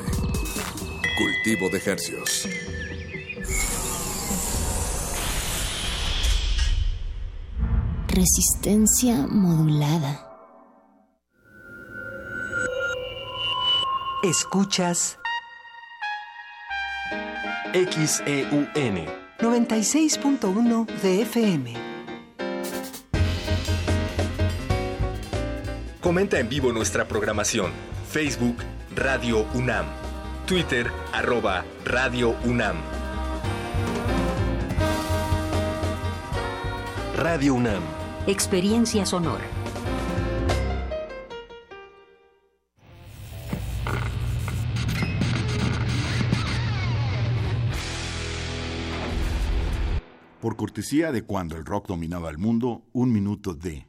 Cultivo 1.19 1.69
de 1.71 1.83
hercios. 1.85 2.49
Resistencia 8.09 9.27
modulada. 9.29 10.31
Escuchas 14.23 15.19
XEUN 17.75 18.69
96.1 19.41 20.87
de 21.03 21.23
FM. 21.23 21.94
Comenta 26.05 26.39
en 26.39 26.51
vivo 26.51 26.71
nuestra 26.71 27.09
programación. 27.09 27.73
Facebook 28.07 28.59
Radio 28.95 29.47
UNAM. 29.55 29.87
Twitter 30.47 30.91
arroba 31.15 31.65
Radio 31.87 32.37
UNAM. 32.45 32.77
Radio 37.17 37.55
UNAM. 37.55 37.83
Experiencia 38.27 39.07
sonora. 39.07 39.45
Por 50.43 50.57
cortesía 50.57 51.13
de 51.13 51.23
cuando 51.23 51.57
el 51.57 51.65
rock 51.65 51.89
dominaba 51.89 52.29
el 52.29 52.37
mundo, 52.37 52.83
un 52.93 53.11
minuto 53.11 53.55
de... 53.55 53.87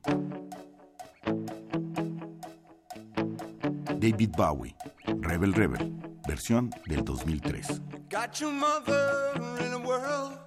David 4.06 4.38
Bowie, 4.38 4.76
Rebel 5.08 5.52
Rebel, 5.52 5.92
versión 6.28 6.70
del 6.86 7.04
2003. 7.04 7.64
Got 8.08 8.40
your 8.40 8.52
mother 8.52 9.34
in 9.60 9.74
a 9.74 9.80
world. 9.80 10.38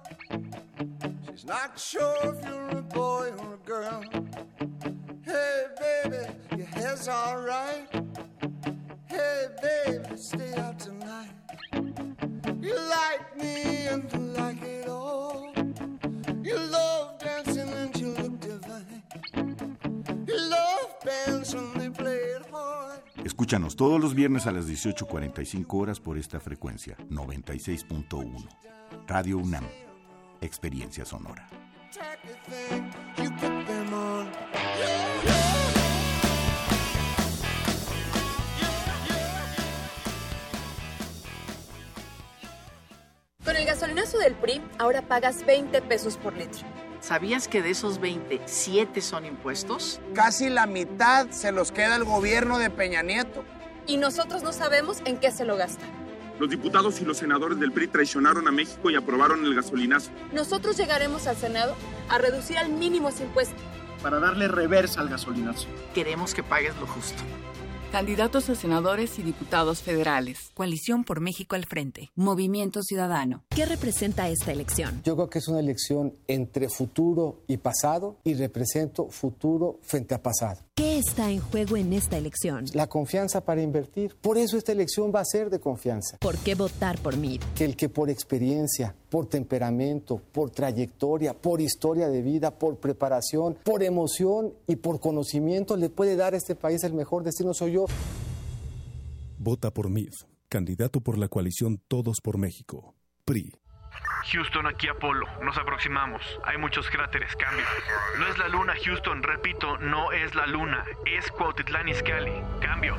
She's 1.29 1.43
not 1.43 1.77
sure 1.77 2.15
if 2.23 2.41
you're 2.47 2.77
a 2.77 2.81
boy 2.81 3.33
or 3.37 3.55
a 3.55 3.65
girl. 3.65 4.01
Hey, 5.25 5.65
baby, 5.77 6.23
your 6.55 6.67
hair's 6.67 7.09
alright. 7.09 7.85
Hey, 9.07 9.47
baby, 9.61 10.15
stay 10.15 10.53
out 10.53 10.79
tonight. 10.79 11.33
You 12.61 12.75
like 12.87 13.35
me 13.35 13.87
and 13.87 14.09
you 14.13 14.19
like 14.39 14.63
it 14.63 14.87
all. 14.87 15.51
You 16.41 16.57
love 16.57 17.19
dancing 17.19 17.67
and 17.73 17.93
you 17.99 18.11
look 18.21 18.39
divine. 18.39 19.03
You 20.25 20.39
love 20.49 20.95
bands 21.03 21.53
when 21.53 21.73
they 21.77 21.89
play. 21.89 22.38
Escúchanos 23.39 23.77
todos 23.77 24.01
los 24.01 24.13
viernes 24.15 24.47
a 24.47 24.51
las 24.51 24.67
18.45 24.67 25.65
horas 25.69 26.01
por 26.01 26.17
esta 26.17 26.41
frecuencia, 26.41 26.97
96.1. 27.09 28.49
Radio 29.07 29.37
UNAM, 29.37 29.63
Experiencia 30.41 31.05
Sonora. 31.05 31.47
Con 43.45 43.55
el 43.55 43.65
gasolinazo 43.65 44.17
del 44.17 44.35
PRI, 44.35 44.61
ahora 44.79 45.07
pagas 45.07 45.45
20 45.45 45.81
pesos 45.83 46.17
por 46.17 46.35
litro. 46.35 46.67
¿Sabías 47.01 47.47
que 47.47 47.61
de 47.61 47.69
esos 47.69 47.99
20, 47.99 48.41
7 48.45 49.01
son 49.01 49.25
impuestos? 49.25 50.01
Casi 50.13 50.49
la 50.49 50.67
mitad 50.67 51.29
se 51.29 51.51
los 51.51 51.71
queda 51.71 51.95
el 51.95 52.03
gobierno 52.03 52.59
de 52.59 52.69
Peña 52.69 53.01
Nieto. 53.03 53.43
Y 53.87 53.97
nosotros 53.97 54.43
no 54.43 54.51
sabemos 54.51 55.01
en 55.05 55.17
qué 55.17 55.31
se 55.31 55.45
lo 55.45 55.55
gasta. 55.55 55.85
Los 56.39 56.49
diputados 56.49 57.01
y 57.01 57.05
los 57.05 57.17
senadores 57.17 57.59
del 57.59 57.71
PRI 57.71 57.87
traicionaron 57.87 58.47
a 58.47 58.51
México 58.51 58.89
y 58.89 58.95
aprobaron 58.95 59.45
el 59.45 59.55
gasolinazo. 59.55 60.11
Nosotros 60.33 60.77
llegaremos 60.77 61.25
al 61.27 61.37
Senado 61.37 61.75
a 62.09 62.17
reducir 62.17 62.57
al 62.57 62.69
mínimo 62.69 63.09
ese 63.09 63.23
impuesto. 63.23 63.61
Para 64.01 64.19
darle 64.19 64.47
reversa 64.47 65.01
al 65.01 65.09
gasolinazo. 65.09 65.67
Queremos 65.93 66.33
que 66.33 66.43
pagues 66.43 66.75
lo 66.77 66.87
justo. 66.87 67.21
Candidatos 67.91 68.47
a 68.51 68.55
senadores 68.55 69.17
y 69.17 69.23
diputados 69.23 69.81
federales. 69.81 70.51
Coalición 70.53 71.03
por 71.03 71.21
México 71.21 71.55
al 71.55 71.65
frente. 71.65 72.11
Movimiento 72.15 72.83
Ciudadano. 72.83 73.45
¿Qué 73.49 73.65
representa 73.65 74.29
esta 74.29 74.51
elección? 74.51 75.01
Yo 75.03 75.15
creo 75.15 75.29
que 75.31 75.39
es 75.39 75.47
una 75.47 75.59
elección 75.59 76.13
entre 76.27 76.69
futuro 76.69 77.41
y 77.47 77.57
pasado 77.57 78.17
y 78.23 78.35
represento 78.35 79.09
futuro 79.09 79.79
frente 79.81 80.13
a 80.13 80.21
pasado. 80.21 80.59
¿Qué 80.75 80.97
está 80.97 81.29
en 81.29 81.41
juego 81.41 81.75
en 81.75 81.91
esta 81.91 82.17
elección? 82.17 82.63
La 82.73 82.87
confianza 82.87 83.41
para 83.41 83.61
invertir. 83.61 84.15
Por 84.21 84.37
eso 84.37 84.55
esta 84.55 84.71
elección 84.71 85.11
va 85.13 85.19
a 85.19 85.25
ser 85.25 85.49
de 85.49 85.59
confianza. 85.59 86.17
¿Por 86.19 86.37
qué 86.37 86.55
votar 86.55 86.97
por 86.99 87.17
mí? 87.17 87.37
Que 87.53 87.65
el 87.65 87.75
que 87.75 87.89
por 87.89 88.09
experiencia, 88.09 88.95
por 89.09 89.25
temperamento, 89.25 90.21
por 90.31 90.51
trayectoria, 90.51 91.33
por 91.33 91.59
historia 91.59 92.07
de 92.07 92.21
vida, 92.21 92.51
por 92.51 92.77
preparación, 92.77 93.57
por 93.63 93.83
emoción 93.83 94.53
y 94.67 94.77
por 94.77 95.01
conocimiento 95.01 95.75
le 95.75 95.89
puede 95.89 96.15
dar 96.15 96.33
a 96.33 96.37
este 96.37 96.55
país 96.55 96.81
el 96.85 96.93
mejor 96.93 97.23
destino 97.23 97.53
soy 97.53 97.73
yo. 97.73 97.78
Vota 99.37 99.71
por 99.71 99.89
MIF, 99.89 100.23
candidato 100.49 101.01
por 101.01 101.17
la 101.17 101.27
coalición 101.27 101.81
Todos 101.87 102.21
por 102.21 102.37
México. 102.37 102.95
PRI. 103.25 103.53
Houston, 104.31 104.67
aquí 104.67 104.87
Apolo. 104.87 105.25
Nos 105.43 105.57
aproximamos. 105.57 106.21
Hay 106.43 106.57
muchos 106.57 106.89
cráteres. 106.89 107.35
Cambio. 107.35 107.65
No 108.19 108.27
es 108.27 108.37
la 108.37 108.47
luna, 108.47 108.73
Houston. 108.83 109.23
Repito, 109.23 109.77
no 109.77 110.11
es 110.11 110.35
la 110.35 110.45
luna. 110.45 110.85
Es 111.05 111.31
Cuautitlán 111.31 111.87
Izcalli. 111.89 112.41
Cambio. 112.61 112.95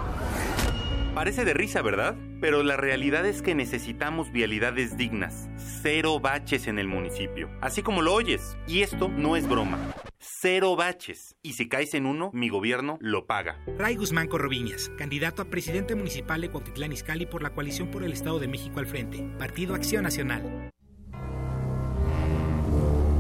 Parece 1.15 1.45
de 1.45 1.55
risa, 1.55 1.83
¿verdad? 1.83 2.15
Pero 2.41 2.63
la 2.63 2.77
realidad 2.77 3.27
es 3.27 3.43
que 3.43 3.57
necesitamos 3.57 4.31
vialidades 4.31 4.97
dignas. 4.97 5.49
Cero 5.83 6.21
baches 6.21 6.69
en 6.69 6.79
el 6.79 6.87
municipio. 6.87 7.51
Así 7.61 7.83
como 7.83 8.01
lo 8.01 8.15
oyes. 8.15 8.57
Y 8.69 8.83
esto 8.83 9.09
no 9.09 9.35
es 9.35 9.49
broma. 9.49 9.79
Cero 10.21 10.77
baches. 10.77 11.35
Y 11.43 11.55
si 11.55 11.69
caes 11.69 11.95
en 11.95 12.07
uno, 12.07 12.31
mi 12.33 12.49
gobierno 12.49 12.97
lo 13.01 13.27
paga. 13.27 13.59
Ray 13.77 13.97
Guzmán 13.97 14.29
Corroviñas, 14.29 14.91
candidato 14.97 15.43
a 15.43 15.47
presidente 15.47 15.97
municipal 15.97 16.41
de 16.41 16.51
Cuautitlán 16.51 16.93
Izcalli 16.93 17.27
por 17.27 17.43
la 17.43 17.51
coalición 17.51 17.91
por 17.91 18.05
el 18.05 18.13
Estado 18.13 18.39
de 18.39 18.49
México 18.49 18.79
al 18.79 18.87
frente. 18.87 19.29
Partido 19.37 19.75
Acción 19.75 20.05
Nacional. 20.05 20.71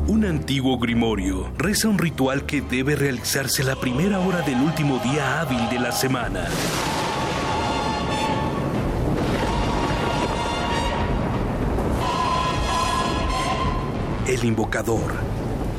Un 0.07 0.25
antiguo 0.25 0.79
grimorio 0.79 1.53
reza 1.57 1.89
un 1.89 1.99
ritual 1.99 2.47
que 2.47 2.61
debe 2.61 2.95
realizarse 2.97 3.65
la 3.65 3.77
primera 3.77 4.21
hora 4.21 4.43
del 4.43 4.61
último 4.61 4.99
día 4.99 5.41
hábil 5.41 5.69
de 5.71 5.79
la 5.79 5.93
semana. 5.93 6.49
El 14.27 14.45
invocador 14.45 15.13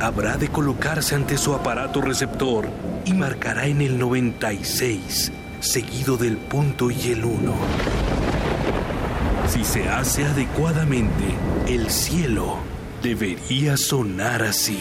habrá 0.00 0.36
de 0.36 0.48
colocarse 0.48 1.14
ante 1.14 1.38
su 1.38 1.54
aparato 1.54 2.00
receptor 2.00 2.68
y 3.04 3.12
marcará 3.12 3.66
en 3.66 3.80
el 3.80 3.98
96, 3.98 5.32
seguido 5.60 6.16
del 6.16 6.36
punto 6.36 6.90
y 6.90 7.12
el 7.12 7.24
1. 7.24 7.54
Si 9.48 9.64
se 9.64 9.88
hace 9.88 10.24
adecuadamente, 10.24 11.36
el 11.66 11.90
cielo 11.90 12.58
debería 13.02 13.76
sonar 13.76 14.42
así. 14.42 14.80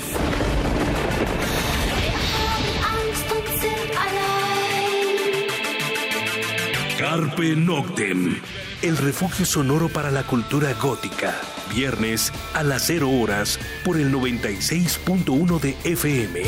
Carpe 6.98 7.56
Noctem, 7.56 8.40
el 8.82 8.98
refugio 8.98 9.46
sonoro 9.46 9.90
para 9.90 10.12
la 10.12 10.24
cultura 10.24 10.74
gótica. 10.74 11.40
Viernes 11.74 12.32
a 12.54 12.64
las 12.64 12.84
0 12.88 13.10
horas 13.10 13.60
por 13.86 13.98
el 13.98 14.12
96.1 14.12 15.60
de 15.60 15.78
FM. 15.84 16.42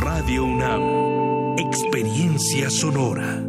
Radio 0.00 0.44
UNAM, 0.44 1.58
experiencia 1.58 2.70
sonora. 2.70 3.44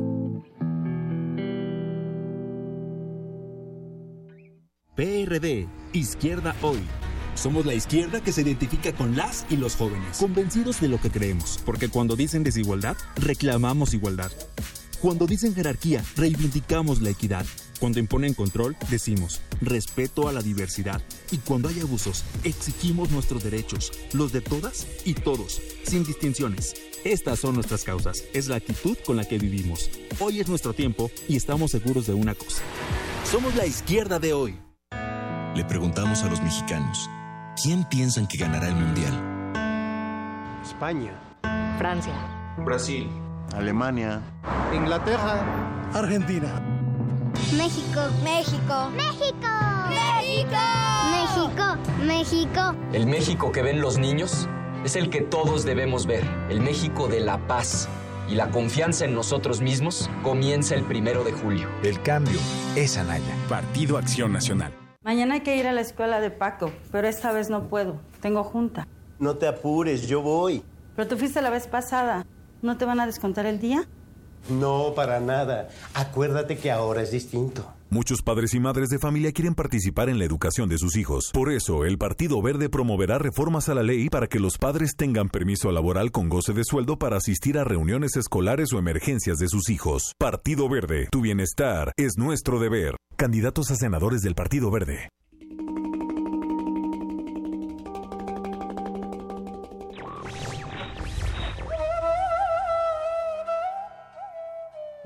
PRD, 4.96 5.68
Izquierda 5.94 6.56
Hoy. 6.62 6.80
Somos 7.34 7.66
la 7.66 7.74
izquierda 7.74 8.22
que 8.22 8.34
se 8.34 8.42
identifica 8.42 8.92
con 8.94 9.16
las 9.16 9.46
y 9.50 9.56
los 9.56 9.76
jóvenes, 9.76 10.18
convencidos 10.18 10.82
de 10.82 10.90
lo 10.90 11.00
que 11.00 11.10
creemos, 11.10 11.60
porque 11.66 11.88
cuando 11.88 12.18
dicen 12.18 12.44
desigualdad, 12.44 12.98
reclamamos 13.16 13.94
igualdad. 13.94 14.32
Cuando 15.02 15.28
dicen 15.28 15.56
jerarquía, 15.56 16.04
reivindicamos 16.18 17.02
la 17.02 17.10
equidad. 17.10 17.46
Cuando 17.80 18.00
imponen 18.00 18.34
control, 18.34 18.76
decimos 18.90 19.40
respeto 19.62 20.28
a 20.28 20.34
la 20.34 20.42
diversidad. 20.42 21.02
Y 21.32 21.38
cuando 21.38 21.70
hay 21.70 21.80
abusos, 21.80 22.24
exigimos 22.44 23.10
nuestros 23.12 23.44
derechos, 23.44 23.92
los 24.14 24.32
de 24.32 24.42
todas 24.42 24.88
y 25.06 25.14
todos, 25.14 25.62
sin 25.84 26.04
distinciones. 26.04 26.74
Estas 27.06 27.40
son 27.40 27.56
nuestras 27.56 27.84
causas, 27.84 28.24
es 28.34 28.48
la 28.48 28.58
actitud 28.58 28.98
con 29.06 29.16
la 29.16 29.26
que 29.26 29.38
vivimos. 29.38 29.90
Hoy 30.20 30.42
es 30.42 30.50
nuestro 30.50 30.74
tiempo 30.74 31.10
y 31.30 31.38
estamos 31.38 31.72
seguros 31.72 32.06
de 32.06 32.14
una 32.14 32.36
cosa. 32.36 32.62
Somos 33.24 33.56
la 33.56 33.66
izquierda 33.66 34.20
de 34.20 34.34
hoy. 34.34 34.60
Le 35.56 35.64
preguntamos 35.66 36.24
a 36.24 36.30
los 36.30 36.42
mexicanos, 36.42 37.10
¿quién 37.62 37.86
piensan 37.86 38.28
que 38.28 38.38
ganará 38.38 38.68
el 38.68 38.76
Mundial? 38.76 39.14
España. 40.62 41.18
Francia. 41.78 42.14
Brasil. 42.66 43.10
Alemania. 43.56 44.22
Inglaterra. 44.74 45.44
Argentina. 45.94 46.48
México, 47.58 48.02
México. 48.24 48.90
México. 48.96 49.48
México. 49.90 50.58
México, 51.12 51.78
México. 52.06 52.76
El 52.94 53.08
México 53.08 53.52
que 53.52 53.62
ven 53.62 53.82
los 53.82 53.98
niños 53.98 54.48
es 54.84 54.96
el 54.96 55.10
que 55.10 55.22
todos 55.22 55.66
debemos 55.66 56.06
ver. 56.06 56.24
El 56.50 56.62
México 56.62 57.08
de 57.08 57.20
la 57.20 57.38
paz. 57.48 57.88
Y 58.30 58.36
la 58.36 58.52
confianza 58.52 59.06
en 59.06 59.16
nosotros 59.16 59.60
mismos 59.60 60.10
comienza 60.22 60.76
el 60.76 60.84
primero 60.84 61.24
de 61.24 61.32
julio. 61.32 61.68
El 61.84 62.00
cambio 62.04 62.40
es 62.76 62.98
Anaya. 62.98 63.34
Partido 63.50 63.98
Acción 63.98 64.32
Nacional. 64.32 64.72
Mañana 65.04 65.36
hay 65.36 65.42
que 65.42 65.58
ir 65.58 65.66
a 65.66 65.72
la 65.72 65.82
escuela 65.82 66.20
de 66.20 66.30
Paco, 66.30 66.72
pero 66.92 67.08
esta 67.08 67.32
vez 67.32 67.50
no 67.50 67.68
puedo. 67.70 68.00
Tengo 68.22 68.44
junta. 68.44 68.88
No 69.18 69.36
te 69.36 69.48
apures, 69.48 70.08
yo 70.08 70.22
voy. 70.22 70.64
Pero 70.96 71.08
tú 71.08 71.18
fuiste 71.18 71.42
la 71.42 71.50
vez 71.50 71.68
pasada. 71.68 72.26
¿No 72.62 72.78
te 72.78 72.86
van 72.86 73.00
a 73.00 73.06
descontar 73.06 73.46
el 73.46 73.60
día? 73.60 73.88
No, 74.50 74.94
para 74.96 75.20
nada. 75.20 75.70
Acuérdate 75.94 76.58
que 76.58 76.72
ahora 76.72 77.02
es 77.02 77.12
distinto. 77.12 77.74
Muchos 77.92 78.22
padres 78.22 78.54
y 78.54 78.60
madres 78.60 78.90
de 78.90 79.00
familia 79.00 79.32
quieren 79.32 79.56
participar 79.56 80.10
en 80.10 80.20
la 80.20 80.26
educación 80.26 80.70
de 80.70 80.78
sus 80.78 80.96
hijos. 80.96 81.32
Por 81.34 81.52
eso, 81.52 81.86
el 81.86 81.98
Partido 81.98 82.40
Verde 82.42 82.70
promoverá 82.70 83.18
reformas 83.18 83.68
a 83.68 83.74
la 83.74 83.82
ley 83.82 84.10
para 84.10 84.28
que 84.28 84.40
los 84.40 84.58
padres 84.58 84.96
tengan 84.96 85.28
permiso 85.28 85.72
laboral 85.72 86.12
con 86.12 86.30
goce 86.30 86.54
de 86.54 86.64
sueldo 86.64 86.98
para 86.98 87.18
asistir 87.18 87.58
a 87.58 87.64
reuniones 87.64 88.16
escolares 88.16 88.72
o 88.74 88.78
emergencias 88.78 89.40
de 89.40 89.48
sus 89.48 89.70
hijos. 89.70 90.14
Partido 90.20 90.70
Verde, 90.70 91.08
tu 91.12 91.22
bienestar 91.22 91.92
es 91.98 92.18
nuestro 92.18 92.60
deber. 92.60 92.96
Candidatos 93.16 93.72
a 93.72 93.76
senadores 93.76 94.22
del 94.22 94.36
Partido 94.36 94.70
Verde. 94.70 95.10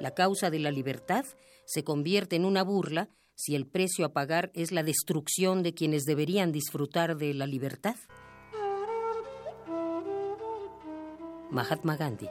La 0.03 0.13
causa 0.13 0.49
de 0.49 0.59
la 0.59 0.69
libertad 0.69 1.23
se 1.65 1.85
convierte 1.85 2.35
en 2.35 2.43
una 2.43 2.61
burla 2.61 3.07
si 3.35 3.55
el 3.55 3.65
precio 3.65 4.05
a 4.05 4.11
pagar 4.11 4.51
es 4.53 4.73
la 4.73 4.83
destrucción 4.83 5.63
de 5.63 5.73
quienes 5.73 6.03
deberían 6.03 6.51
disfrutar 6.51 7.15
de 7.15 7.33
la 7.33 7.47
libertad. 7.47 7.95
Mahatma 11.51 11.95
Gandhi. 11.95 12.27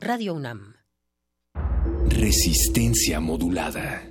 Radio 0.00 0.34
UNAM. 0.34 0.74
Resistencia 2.10 3.20
modulada. 3.20 4.10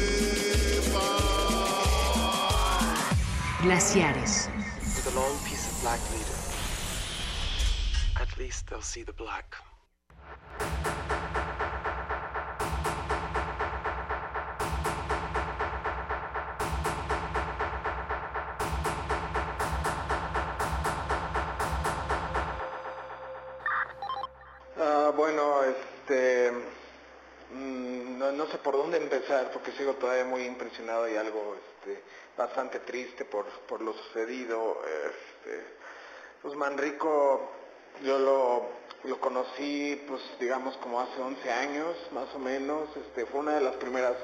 Black. 9.13 9.55
Ah, 24.77 25.11
bueno, 25.15 25.63
este, 25.63 26.51
mm, 27.51 28.17
no, 28.17 28.31
no 28.31 28.47
sé 28.47 28.57
por 28.57 28.75
dónde 28.75 28.97
empezar 28.97 29.51
porque 29.51 29.71
sigo 29.73 29.93
todavía 29.93 30.25
muy 30.25 30.45
impresionado 30.45 31.07
y 31.07 31.15
algo 31.15 31.55
este, 31.55 32.01
bastante 32.41 32.79
triste 32.79 33.25
por, 33.25 33.45
por 33.67 33.81
lo 33.81 33.93
sucedido. 33.93 34.81
Este, 34.85 35.63
pues 36.41 36.55
Manrico, 36.55 37.51
yo 38.03 38.17
lo, 38.17 38.65
lo 39.03 39.19
conocí, 39.19 40.03
pues 40.07 40.21
digamos 40.39 40.75
como 40.77 40.99
hace 40.99 41.21
11 41.21 41.51
años, 41.51 41.95
más 42.11 42.33
o 42.33 42.39
menos. 42.39 42.89
Este, 42.97 43.25
fue 43.27 43.41
una 43.41 43.55
de 43.55 43.61
las 43.61 43.75
primeras 43.75 44.15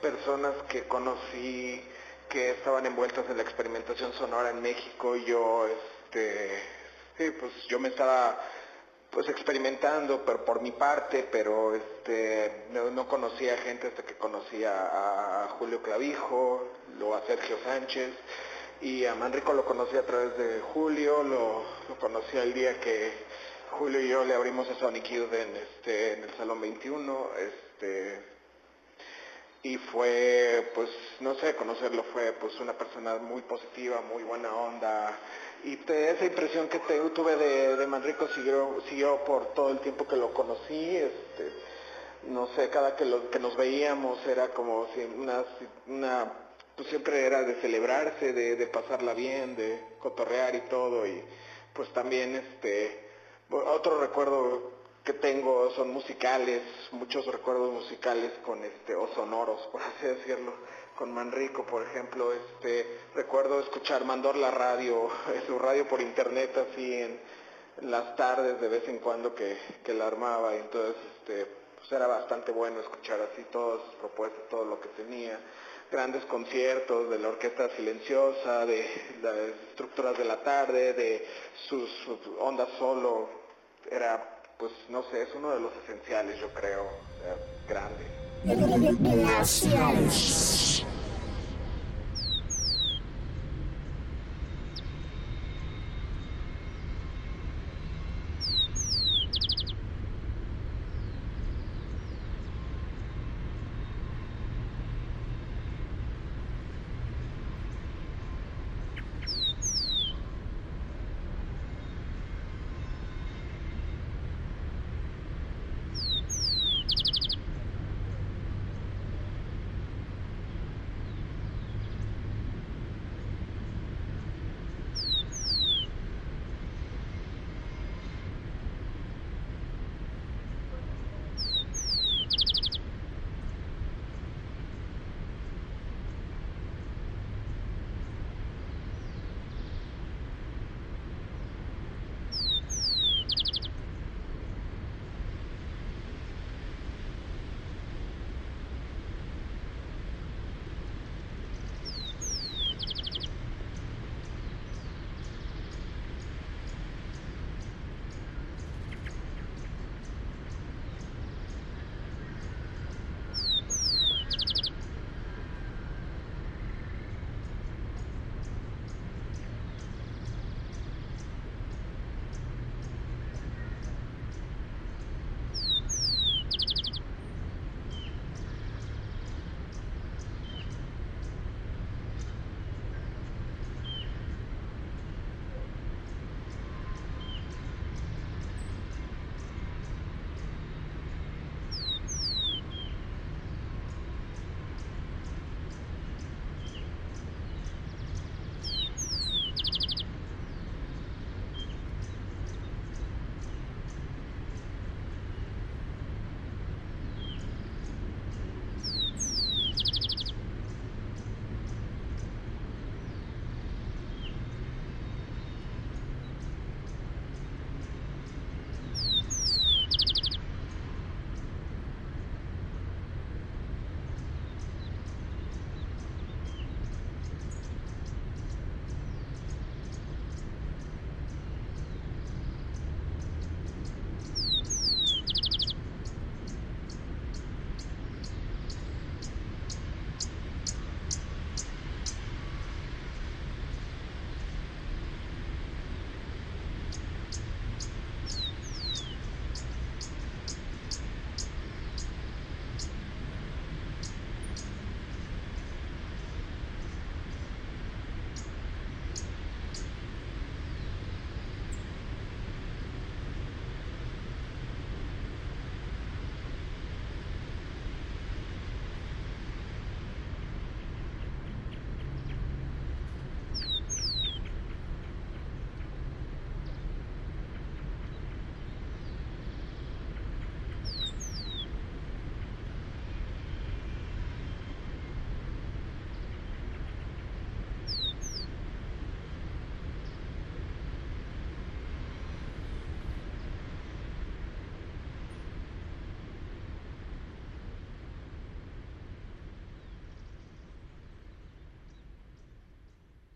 personas 0.00 0.54
que 0.68 0.86
conocí 0.86 1.82
que 2.28 2.50
estaban 2.52 2.86
envueltas 2.86 3.28
en 3.28 3.36
la 3.36 3.42
experimentación 3.42 4.12
sonora 4.14 4.50
en 4.50 4.62
México 4.62 5.16
y 5.16 5.24
yo, 5.24 5.66
este, 5.66 6.62
sí, 7.18 7.30
pues 7.38 7.52
yo 7.68 7.78
me 7.78 7.88
estaba 7.88 8.38
pues 9.12 9.28
experimentando, 9.28 10.22
pero 10.24 10.42
por 10.42 10.62
mi 10.62 10.72
parte, 10.72 11.28
pero 11.30 11.74
este, 11.74 12.64
no, 12.70 12.90
no 12.90 13.06
conocía 13.06 13.58
gente 13.58 13.88
hasta 13.88 14.04
que 14.04 14.14
conocí 14.14 14.64
a, 14.64 15.44
a 15.44 15.48
Julio 15.58 15.82
Clavijo, 15.82 16.66
luego 16.98 17.14
a 17.14 17.26
Sergio 17.26 17.58
Sánchez, 17.62 18.10
y 18.80 19.04
a 19.04 19.14
Manrico 19.14 19.52
lo 19.52 19.66
conocí 19.66 19.96
a 19.98 20.06
través 20.06 20.36
de 20.38 20.60
Julio, 20.72 21.22
lo, 21.22 21.62
lo 21.90 21.96
conocí 22.00 22.38
el 22.38 22.54
día 22.54 22.80
que 22.80 23.12
Julio 23.72 24.00
y 24.00 24.08
yo 24.08 24.24
le 24.24 24.34
abrimos 24.34 24.68
a 24.70 24.76
Sonic 24.76 25.04
Youth 25.04 25.32
en, 25.34 25.56
este, 25.56 26.14
en 26.14 26.22
el 26.24 26.34
Salón 26.38 26.62
21, 26.62 27.30
este, 27.38 28.32
y 29.62 29.76
fue, 29.76 30.72
pues, 30.74 30.88
no 31.20 31.34
sé, 31.34 31.54
conocerlo 31.54 32.02
fue 32.12 32.32
pues 32.32 32.58
una 32.60 32.72
persona 32.72 33.16
muy 33.16 33.42
positiva, 33.42 34.00
muy 34.00 34.22
buena 34.22 34.52
onda, 34.54 35.18
y 35.64 35.78
esa 36.10 36.24
impresión 36.24 36.68
que 36.68 36.78
te- 36.80 37.10
tuve 37.10 37.36
de, 37.36 37.86
Manrico 37.86 38.28
siguió, 38.28 38.76
siguió 38.88 39.24
por 39.24 39.54
todo 39.54 39.70
el 39.70 39.78
tiempo 39.80 40.06
que 40.06 40.16
lo 40.16 40.32
conocí, 40.34 40.96
este, 40.96 41.52
no 42.28 42.46
sé, 42.54 42.68
cada 42.70 42.96
que, 42.96 43.04
lo, 43.04 43.30
que 43.30 43.38
nos 43.38 43.56
veíamos 43.56 44.24
era 44.26 44.48
como 44.50 44.86
si 44.94 45.00
una, 45.04 45.44
una 45.86 46.32
pues 46.76 46.88
siempre 46.88 47.26
era 47.26 47.42
de 47.42 47.56
celebrarse, 47.60 48.32
de, 48.32 48.56
de 48.56 48.66
pasarla 48.68 49.14
bien, 49.14 49.56
de 49.56 49.80
cotorrear 50.00 50.54
y 50.54 50.60
todo, 50.62 51.06
y 51.06 51.22
pues 51.74 51.92
también 51.92 52.34
este, 52.36 53.08
otro 53.50 54.00
recuerdo 54.00 54.72
que 55.04 55.14
tengo 55.14 55.70
son 55.72 55.90
musicales, 55.90 56.62
muchos 56.92 57.26
recuerdos 57.26 57.72
musicales 57.72 58.32
con 58.44 58.64
este, 58.64 58.94
o 58.94 59.08
sonoros, 59.14 59.60
por 59.72 59.82
así 59.82 60.06
decirlo, 60.06 60.54
con 61.02 61.12
Manrico, 61.12 61.64
por 61.64 61.82
ejemplo, 61.82 62.32
este, 62.32 62.86
recuerdo 63.16 63.58
escuchar 63.58 64.04
Mandor 64.04 64.36
la 64.36 64.52
radio, 64.52 65.08
su 65.48 65.58
radio 65.58 65.88
por 65.88 66.00
internet 66.00 66.56
así 66.56 66.94
en, 66.94 67.18
las 67.80 68.14
tardes 68.14 68.60
de 68.60 68.68
vez 68.68 68.86
en 68.86 69.00
cuando 69.00 69.34
que, 69.34 69.58
que 69.82 69.94
la 69.94 70.06
armaba, 70.06 70.54
y 70.54 70.58
entonces 70.58 70.94
este, 71.16 71.46
pues 71.76 71.90
era 71.90 72.06
bastante 72.06 72.52
bueno 72.52 72.78
escuchar 72.78 73.18
así 73.20 73.42
todas 73.50 73.84
sus 73.84 73.94
propuestas, 73.96 74.48
todo 74.48 74.64
lo 74.64 74.80
que 74.80 74.90
tenía, 74.90 75.40
grandes 75.90 76.24
conciertos 76.26 77.10
de 77.10 77.18
la 77.18 77.30
orquesta 77.30 77.68
silenciosa, 77.70 78.64
de 78.64 78.86
las 79.22 79.36
estructuras 79.70 80.16
de 80.16 80.24
la 80.24 80.40
tarde, 80.44 80.92
de 80.92 81.26
sus, 81.68 81.90
sus 82.04 82.20
ondas 82.38 82.68
solo, 82.78 83.28
era 83.90 84.38
pues 84.56 84.70
no 84.88 85.02
sé, 85.10 85.22
es 85.22 85.34
uno 85.34 85.50
de 85.50 85.58
los 85.58 85.72
esenciales 85.82 86.38
yo 86.38 86.46
creo, 86.54 86.84
o 86.84 87.22
sea, 87.24 87.34
grande. 87.66 88.06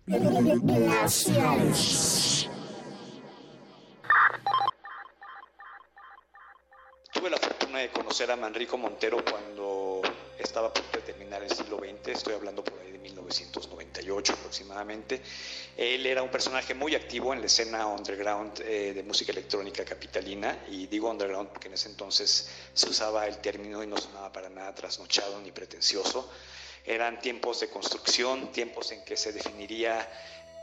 Tuve 0.06 0.20
la 7.28 7.38
fortuna 7.38 7.80
de 7.80 7.90
conocer 7.90 8.30
a 8.30 8.36
Manrico 8.36 8.78
Montero 8.78 9.24
cuando 9.28 10.02
estaba 10.38 10.72
de 10.92 11.00
terminar 11.00 11.42
el 11.42 11.50
siglo 11.50 11.78
XX, 11.78 12.06
estoy 12.06 12.34
hablando 12.34 12.62
por 12.62 12.78
ahí 12.78 12.92
de 12.92 12.98
1998 13.00 14.32
aproximadamente. 14.34 15.22
Él 15.76 16.06
era 16.06 16.22
un 16.22 16.30
personaje 16.30 16.72
muy 16.72 16.94
activo 16.94 17.34
en 17.34 17.40
la 17.40 17.46
escena 17.46 17.88
underground 17.88 18.60
eh, 18.60 18.92
de 18.94 19.02
música 19.02 19.32
electrónica 19.32 19.84
capitalina, 19.84 20.56
y 20.70 20.86
digo 20.86 21.10
underground 21.10 21.48
porque 21.48 21.66
en 21.66 21.74
ese 21.74 21.88
entonces 21.88 22.48
se 22.72 22.88
usaba 22.88 23.26
el 23.26 23.38
término 23.38 23.82
y 23.82 23.88
no 23.88 23.96
sonaba 23.96 24.32
para 24.32 24.48
nada 24.50 24.72
trasnochado 24.72 25.40
ni 25.40 25.50
pretencioso. 25.50 26.30
Eran 26.86 27.20
tiempos 27.20 27.60
de 27.60 27.68
construcción, 27.68 28.52
tiempos 28.52 28.92
en 28.92 29.04
que 29.04 29.16
se 29.16 29.32
definiría 29.32 30.08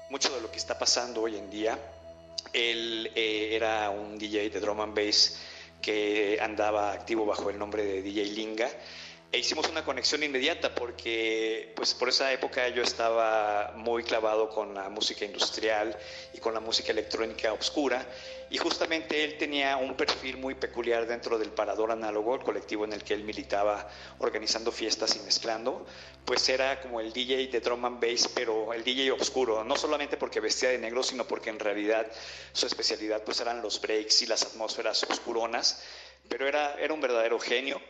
mucho 0.09 0.33
de 0.33 0.41
lo 0.41 0.49
que 0.49 0.57
está 0.57 0.79
pasando 0.79 1.21
hoy 1.21 1.37
en 1.37 1.49
día. 1.49 1.77
Él 2.53 3.11
eh, 3.15 3.49
era 3.51 3.89
un 3.89 4.17
DJ 4.17 4.49
de 4.49 4.59
drum 4.59 4.81
and 4.81 4.95
bass 4.95 5.39
que 5.81 6.39
andaba 6.41 6.93
activo 6.93 7.25
bajo 7.25 7.49
el 7.49 7.59
nombre 7.59 7.83
de 7.83 8.01
DJ 8.01 8.25
Linga 8.27 8.69
e 9.33 9.39
hicimos 9.39 9.67
una 9.67 9.83
conexión 9.83 10.21
inmediata 10.21 10.75
porque 10.75 11.73
pues 11.75 11.95
por 11.95 12.07
esa 12.07 12.31
época 12.31 12.69
yo 12.69 12.83
estaba 12.83 13.73
muy 13.75 14.03
clavado 14.03 14.47
con 14.47 14.75
la 14.75 14.89
música 14.89 15.25
industrial 15.25 15.97
y 16.33 16.37
con 16.37 16.53
la 16.53 16.59
música 16.59 16.91
electrónica 16.91 17.51
oscura 17.51 18.05
y 18.53 18.59
justamente 18.59 19.23
él 19.23 19.35
tenía 19.39 19.77
un 19.77 19.97
perfil 19.97 20.38
muy 20.38 20.53
peculiar 20.53 21.07
dentro 21.07 21.39
del 21.39 21.49
Parador 21.49 21.89
Análogo, 21.91 22.35
el 22.35 22.43
colectivo 22.43 22.85
en 22.85 22.93
el 22.93 23.03
que 23.03 23.15
él 23.15 23.23
militaba 23.23 23.89
organizando 24.19 24.71
fiestas 24.71 25.15
y 25.15 25.21
mezclando, 25.21 25.88
pues 26.23 26.47
era 26.49 26.80
como 26.80 26.99
el 26.99 27.11
DJ 27.11 27.47
de 27.47 27.59
drum 27.61 27.84
and 27.84 27.99
bass, 27.99 28.27
pero 28.27 28.71
el 28.71 28.84
DJ 28.84 29.11
oscuro, 29.11 29.63
no 29.63 29.75
solamente 29.75 30.17
porque 30.17 30.39
vestía 30.39 30.69
de 30.69 30.77
negro, 30.77 31.01
sino 31.01 31.25
porque 31.25 31.49
en 31.49 31.57
realidad 31.57 32.05
su 32.51 32.67
especialidad 32.67 33.23
pues 33.23 33.39
eran 33.41 33.59
los 33.59 33.81
breaks 33.81 34.21
y 34.21 34.27
las 34.27 34.43
atmósferas 34.43 35.01
oscuronas, 35.09 35.81
pero 36.30 36.47
era, 36.47 36.75
era 36.75 36.93
un 36.93 37.01
verdadero 37.01 37.39
genio. 37.39 37.81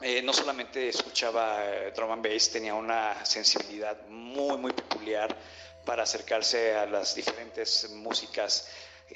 Eh, 0.00 0.22
no 0.22 0.32
solamente 0.32 0.90
escuchaba 0.90 1.64
eh, 1.66 1.90
drum 1.90 2.12
and 2.12 2.24
bass, 2.24 2.52
tenía 2.52 2.72
una 2.72 3.26
sensibilidad 3.26 4.06
muy, 4.06 4.58
muy 4.58 4.70
peculiar 4.70 5.36
para 5.84 6.04
acercarse 6.04 6.76
a 6.76 6.86
las 6.86 7.16
diferentes 7.16 7.90
músicas 7.90 8.68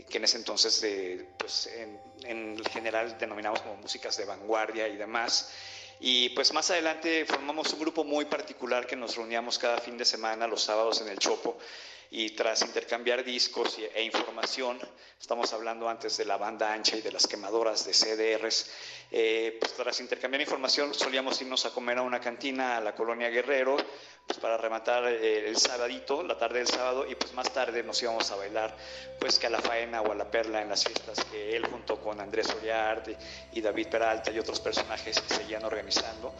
que 0.08 0.18
en 0.18 0.24
ese 0.24 0.38
entonces, 0.38 0.84
pues, 1.36 1.66
en, 1.66 2.00
en, 2.24 2.64
general 2.64 3.16
denominamos 3.18 3.60
como 3.60 3.76
músicas 3.76 4.16
de 4.16 4.24
vanguardia 4.24 4.88
y 4.88 4.96
demás. 4.96 5.50
Y 6.00 6.30
pues 6.30 6.52
más 6.52 6.68
adelante 6.70 7.24
formamos 7.26 7.72
un 7.72 7.78
grupo 7.78 8.02
muy 8.02 8.24
particular 8.24 8.86
que 8.86 8.96
nos 8.96 9.14
reuníamos 9.14 9.58
cada 9.58 9.78
fin 9.78 9.96
de 9.96 10.04
semana, 10.04 10.48
los 10.48 10.62
sábados 10.62 11.00
en 11.00 11.08
el 11.08 11.18
Chopo, 11.18 11.58
y 12.14 12.28
tras 12.32 12.60
intercambiar 12.60 13.24
discos 13.24 13.78
e 13.78 14.02
información, 14.02 14.78
estamos 15.18 15.50
hablando 15.54 15.88
antes 15.88 16.18
de 16.18 16.26
la 16.26 16.36
banda 16.36 16.70
ancha 16.70 16.94
y 16.94 17.00
de 17.00 17.10
las 17.10 17.26
quemadoras 17.26 17.86
de 17.86 17.94
CDRs, 17.94 18.70
eh, 19.10 19.56
pues 19.58 19.72
tras 19.72 19.98
intercambiar 19.98 20.42
información 20.42 20.92
solíamos 20.92 21.40
irnos 21.40 21.64
a 21.64 21.70
comer 21.70 21.96
a 21.96 22.02
una 22.02 22.20
cantina 22.20 22.76
a 22.76 22.82
la 22.82 22.94
colonia 22.94 23.30
Guerrero, 23.30 23.78
pues 24.26 24.38
para 24.38 24.58
rematar 24.58 25.06
eh, 25.06 25.48
el 25.48 25.56
sabadito, 25.56 26.22
la 26.22 26.36
tarde 26.36 26.58
del 26.58 26.68
sábado, 26.68 27.06
y 27.10 27.14
pues 27.14 27.32
más 27.32 27.50
tarde 27.50 27.82
nos 27.82 28.02
íbamos 28.02 28.30
a 28.30 28.36
bailar 28.36 28.76
pues 29.18 29.38
que 29.38 29.46
a 29.46 29.50
la 29.50 29.62
faena 29.62 30.02
o 30.02 30.12
a 30.12 30.14
la 30.14 30.30
perla 30.30 30.60
en 30.60 30.68
las 30.68 30.84
fiestas 30.84 31.24
que 31.24 31.56
él 31.56 31.64
junto 31.64 31.98
con 31.98 32.20
Andrés 32.20 32.50
Oriard 32.50 33.08
y 33.54 33.62
David 33.62 33.88
Peralta 33.88 34.30
y 34.30 34.38
otros 34.38 34.60
personajes 34.60 35.16
seguían 35.28 35.64
organizando. 35.64 36.34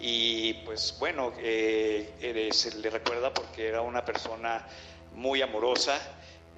Y 0.00 0.54
pues 0.64 0.96
bueno, 0.98 1.32
eh, 1.38 2.48
se 2.50 2.76
le 2.78 2.90
recuerda 2.90 3.32
porque 3.32 3.68
era 3.68 3.80
una 3.80 4.04
persona 4.04 4.66
muy 5.14 5.42
amorosa, 5.42 6.00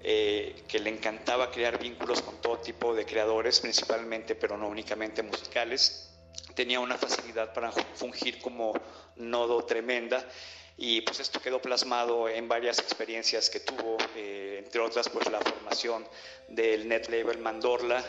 eh, 0.02 0.64
que 0.68 0.78
le 0.78 0.90
encantaba 0.90 1.50
crear 1.50 1.78
vínculos 1.78 2.22
con 2.22 2.40
todo 2.40 2.58
tipo 2.58 2.94
de 2.94 3.04
creadores, 3.04 3.60
principalmente, 3.60 4.34
pero 4.34 4.56
no 4.56 4.68
únicamente 4.68 5.22
musicales. 5.22 6.12
Tenía 6.54 6.80
una 6.80 6.96
facilidad 6.96 7.52
para 7.52 7.72
fungir 7.72 8.40
como 8.40 8.72
nodo 9.16 9.64
tremenda 9.64 10.26
y 10.78 11.00
pues 11.00 11.20
esto 11.20 11.40
quedó 11.40 11.60
plasmado 11.60 12.28
en 12.28 12.48
varias 12.48 12.78
experiencias 12.78 13.48
que 13.48 13.60
tuvo, 13.60 13.96
eh, 14.14 14.60
entre 14.62 14.82
otras 14.82 15.08
pues 15.08 15.30
la 15.30 15.40
formación 15.40 16.06
del 16.48 16.86
net 16.86 17.08
label 17.08 17.38
Mandorla, 17.38 18.04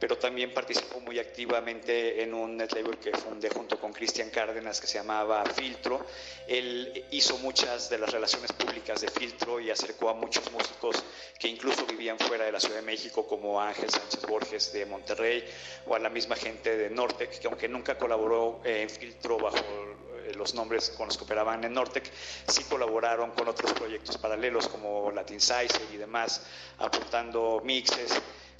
pero 0.00 0.18
también 0.18 0.52
participó 0.52 0.98
muy 1.00 1.20
activamente 1.20 2.20
en 2.22 2.34
un 2.34 2.56
net 2.56 2.72
label 2.72 2.98
que 2.98 3.12
fundé 3.12 3.50
junto 3.50 3.78
con 3.78 3.92
Cristian 3.92 4.30
Cárdenas 4.30 4.80
que 4.80 4.88
se 4.88 4.98
llamaba 4.98 5.44
Filtro. 5.46 6.04
Él 6.48 7.04
hizo 7.12 7.38
muchas 7.38 7.88
de 7.88 7.98
las 7.98 8.10
relaciones 8.10 8.52
públicas 8.52 9.00
de 9.00 9.08
Filtro 9.08 9.60
y 9.60 9.70
acercó 9.70 10.08
a 10.08 10.14
muchos 10.14 10.50
músicos 10.50 10.96
que 11.38 11.46
incluso 11.46 11.86
vivían 11.86 12.18
fuera 12.18 12.44
de 12.44 12.52
la 12.52 12.58
Ciudad 12.58 12.76
de 12.76 12.82
México, 12.82 13.28
como 13.28 13.60
Ángel 13.60 13.90
Sánchez 13.90 14.26
Borges 14.26 14.72
de 14.72 14.86
Monterrey 14.86 15.44
o 15.86 15.94
a 15.94 16.00
la 16.00 16.10
misma 16.10 16.34
gente 16.34 16.76
de 16.76 16.90
Nortec, 16.90 17.38
que 17.38 17.46
aunque 17.46 17.68
nunca 17.68 17.96
colaboró 17.96 18.60
en 18.64 18.90
Filtro 18.90 19.38
bajo 19.38 20.07
los 20.34 20.54
nombres 20.54 20.90
con 20.90 21.06
los 21.06 21.16
que 21.16 21.24
operaban 21.24 21.64
en 21.64 21.72
Nortec, 21.72 22.10
sí 22.46 22.64
colaboraron 22.64 23.30
con 23.32 23.48
otros 23.48 23.72
proyectos 23.72 24.18
paralelos 24.18 24.68
como 24.68 25.10
Latin 25.10 25.40
Size 25.40 25.80
y 25.92 25.96
demás, 25.96 26.46
aportando 26.78 27.60
mixes. 27.64 28.12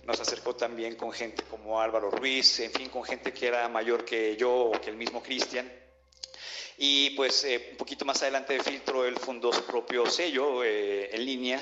Nos 0.05 0.21
acercó 0.21 0.55
también 0.57 0.97
con 0.97 1.13
gente 1.13 1.43
como 1.51 1.81
Álvaro 1.81 2.11
Ruiz, 2.11 2.61
en 2.61 2.73
fin, 2.73 2.89
con 2.89 3.05
gente 3.05 3.33
que 3.33 3.47
era 3.47 3.69
mayor 3.69 4.05
que 4.05 4.37
yo 4.37 4.53
o 4.53 4.81
que 4.81 4.91
el 4.91 4.97
mismo 4.97 5.23
Cristian. 5.23 5.71
Y 6.79 7.11
pues 7.11 7.45
eh, 7.45 7.69
un 7.73 7.77
poquito 7.77 8.05
más 8.05 8.23
adelante 8.23 8.55
de 8.55 8.63
Filtro, 8.63 9.05
él 9.05 9.17
fundó 9.17 9.53
su 9.53 9.65
propio 9.65 10.07
sello 10.07 10.63
eh, 10.63 11.11
en 11.13 11.25
línea 11.27 11.61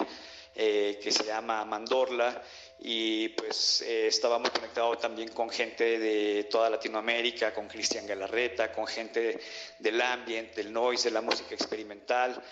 que 0.56 1.10
se 1.10 1.24
llama 1.24 1.64
Mandorla 1.66 2.42
y 2.78 3.30
pues 3.30 3.82
eh, 3.82 4.06
estábamos 4.06 4.50
conectados 4.50 4.98
también 4.98 5.30
con 5.30 5.48
gente 5.48 5.98
de 5.98 6.44
toda 6.44 6.68
Latinoamérica, 6.70 7.54
con 7.54 7.68
Cristian 7.68 8.06
Galarreta, 8.06 8.70
con 8.72 8.86
gente 8.86 9.40
del 9.78 10.00
ambiente, 10.00 10.62
del 10.62 10.72
noise, 10.72 11.08
de 11.08 11.14
la 11.14 11.22
música 11.22 11.54
experimental. 11.54 12.42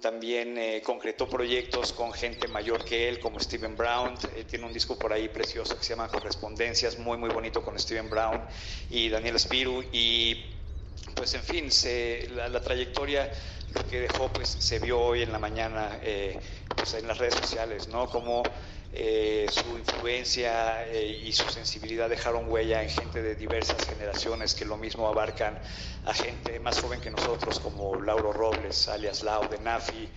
También 0.00 0.58
eh, 0.58 0.82
concretó 0.82 1.28
proyectos 1.28 1.92
con 1.92 2.12
gente 2.12 2.48
mayor 2.48 2.84
que 2.84 3.08
él, 3.08 3.20
como 3.20 3.38
Steven 3.38 3.76
Brown. 3.76 4.14
Eh, 4.34 4.44
tiene 4.44 4.66
un 4.66 4.72
disco 4.72 4.98
por 4.98 5.12
ahí 5.12 5.28
precioso 5.28 5.76
que 5.76 5.84
se 5.84 5.90
llama 5.90 6.08
Correspondencias, 6.08 6.98
muy, 6.98 7.16
muy 7.16 7.30
bonito 7.30 7.62
con 7.62 7.78
Steven 7.78 8.10
Brown 8.10 8.42
y 8.90 9.08
Daniel 9.08 9.38
Spiru. 9.38 9.84
Y 9.92 10.46
pues, 11.14 11.34
en 11.34 11.42
fin, 11.42 11.68
la, 12.34 12.60
trayectoria, 12.60 13.30
lo 13.74 13.86
que 13.86 14.00
dejó, 14.00 14.28
pues 14.28 14.48
se 14.48 14.78
vio 14.78 15.00
hoy 15.00 15.22
en 15.22 15.32
la 15.32 15.38
mañana 15.38 15.98
pues, 16.76 16.94
en 16.94 17.08
las 17.08 17.18
redes 17.18 17.34
sociales, 17.34 17.88
¿no? 17.88 18.08
Como 18.08 18.42
eh, 18.96 19.46
su 19.50 19.76
influencia 19.76 20.86
eh, 20.86 21.20
y 21.24 21.32
su 21.32 21.50
sensibilidad 21.50 22.08
dejaron 22.08 22.48
huella 22.48 22.80
en 22.80 22.88
gente 22.88 23.22
de 23.22 23.34
diversas 23.34 23.84
generaciones 23.84 24.54
que 24.54 24.64
lo 24.64 24.76
mismo 24.76 25.08
abarcan 25.08 25.58
a 26.04 26.14
gente 26.14 26.60
más 26.60 26.80
joven 26.80 27.00
que 27.00 27.10
nosotros 27.10 27.58
como 27.58 28.00
Lauro 28.00 28.32
Robles, 28.32 28.86
alias 28.86 29.24
Lau 29.24 29.48
de 29.48 29.58
Nafi, 29.58 30.08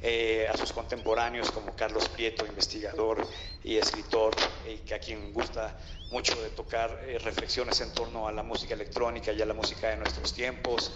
eh, 0.00 0.46
a 0.52 0.56
sus 0.56 0.72
contemporáneos 0.72 1.50
como 1.50 1.74
Carlos 1.74 2.08
Prieto, 2.08 2.46
investigador 2.46 3.26
y 3.64 3.76
escritor, 3.76 4.34
y 4.66 4.92
a 4.92 4.98
quien 4.98 5.32
gusta 5.32 5.76
mucho 6.10 6.40
de 6.42 6.50
tocar 6.50 6.90
reflexiones 7.22 7.80
en 7.80 7.92
torno 7.92 8.28
a 8.28 8.32
la 8.32 8.42
música 8.42 8.74
electrónica 8.74 9.32
y 9.32 9.42
a 9.42 9.46
la 9.46 9.54
música 9.54 9.88
de 9.88 9.96
nuestros 9.96 10.32
tiempos, 10.32 10.92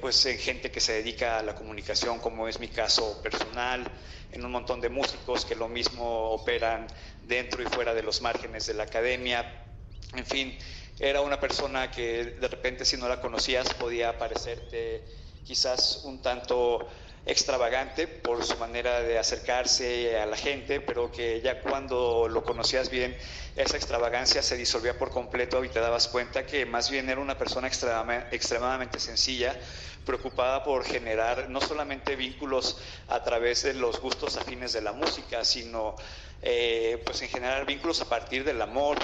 pues 0.00 0.24
en 0.26 0.38
gente 0.38 0.70
que 0.70 0.80
se 0.80 0.94
dedica 0.94 1.38
a 1.38 1.42
la 1.42 1.54
comunicación, 1.54 2.18
como 2.20 2.48
es 2.48 2.58
mi 2.58 2.68
caso 2.68 3.20
personal, 3.22 3.84
en 4.32 4.44
un 4.44 4.52
montón 4.52 4.80
de 4.80 4.88
músicos 4.88 5.44
que 5.44 5.54
lo 5.54 5.68
mismo 5.68 6.30
operan 6.30 6.86
dentro 7.22 7.62
y 7.62 7.66
fuera 7.66 7.94
de 7.94 8.02
los 8.02 8.22
márgenes 8.22 8.66
de 8.66 8.74
la 8.74 8.84
academia. 8.84 9.66
En 10.14 10.26
fin, 10.26 10.58
era 10.98 11.20
una 11.20 11.40
persona 11.40 11.90
que 11.90 12.24
de 12.24 12.48
repente 12.48 12.84
si 12.84 12.96
no 12.96 13.08
la 13.08 13.20
conocías 13.20 13.72
podía 13.74 14.18
parecerte 14.18 15.04
quizás 15.44 16.02
un 16.04 16.20
tanto 16.22 16.88
extravagante 17.30 18.08
por 18.08 18.44
su 18.44 18.56
manera 18.56 19.02
de 19.02 19.16
acercarse 19.16 20.18
a 20.18 20.26
la 20.26 20.36
gente, 20.36 20.80
pero 20.80 21.12
que 21.12 21.40
ya 21.40 21.60
cuando 21.60 22.26
lo 22.28 22.42
conocías 22.42 22.90
bien, 22.90 23.16
esa 23.54 23.76
extravagancia 23.76 24.42
se 24.42 24.56
disolvía 24.56 24.98
por 24.98 25.10
completo 25.10 25.64
y 25.64 25.68
te 25.68 25.78
dabas 25.78 26.08
cuenta 26.08 26.44
que 26.44 26.66
más 26.66 26.90
bien 26.90 27.08
era 27.08 27.20
una 27.20 27.38
persona 27.38 27.68
extremadamente 27.68 28.98
sencilla, 28.98 29.56
preocupada 30.04 30.64
por 30.64 30.84
generar 30.84 31.48
no 31.48 31.60
solamente 31.60 32.16
vínculos 32.16 32.78
a 33.06 33.22
través 33.22 33.62
de 33.62 33.74
los 33.74 34.00
gustos 34.00 34.36
afines 34.36 34.72
de 34.72 34.82
la 34.82 34.92
música, 34.92 35.44
sino 35.44 35.94
eh, 36.42 37.00
pues 37.04 37.22
en 37.22 37.28
generar 37.28 37.64
vínculos 37.64 38.00
a 38.00 38.08
partir 38.08 38.42
del 38.42 38.60
amor, 38.60 38.98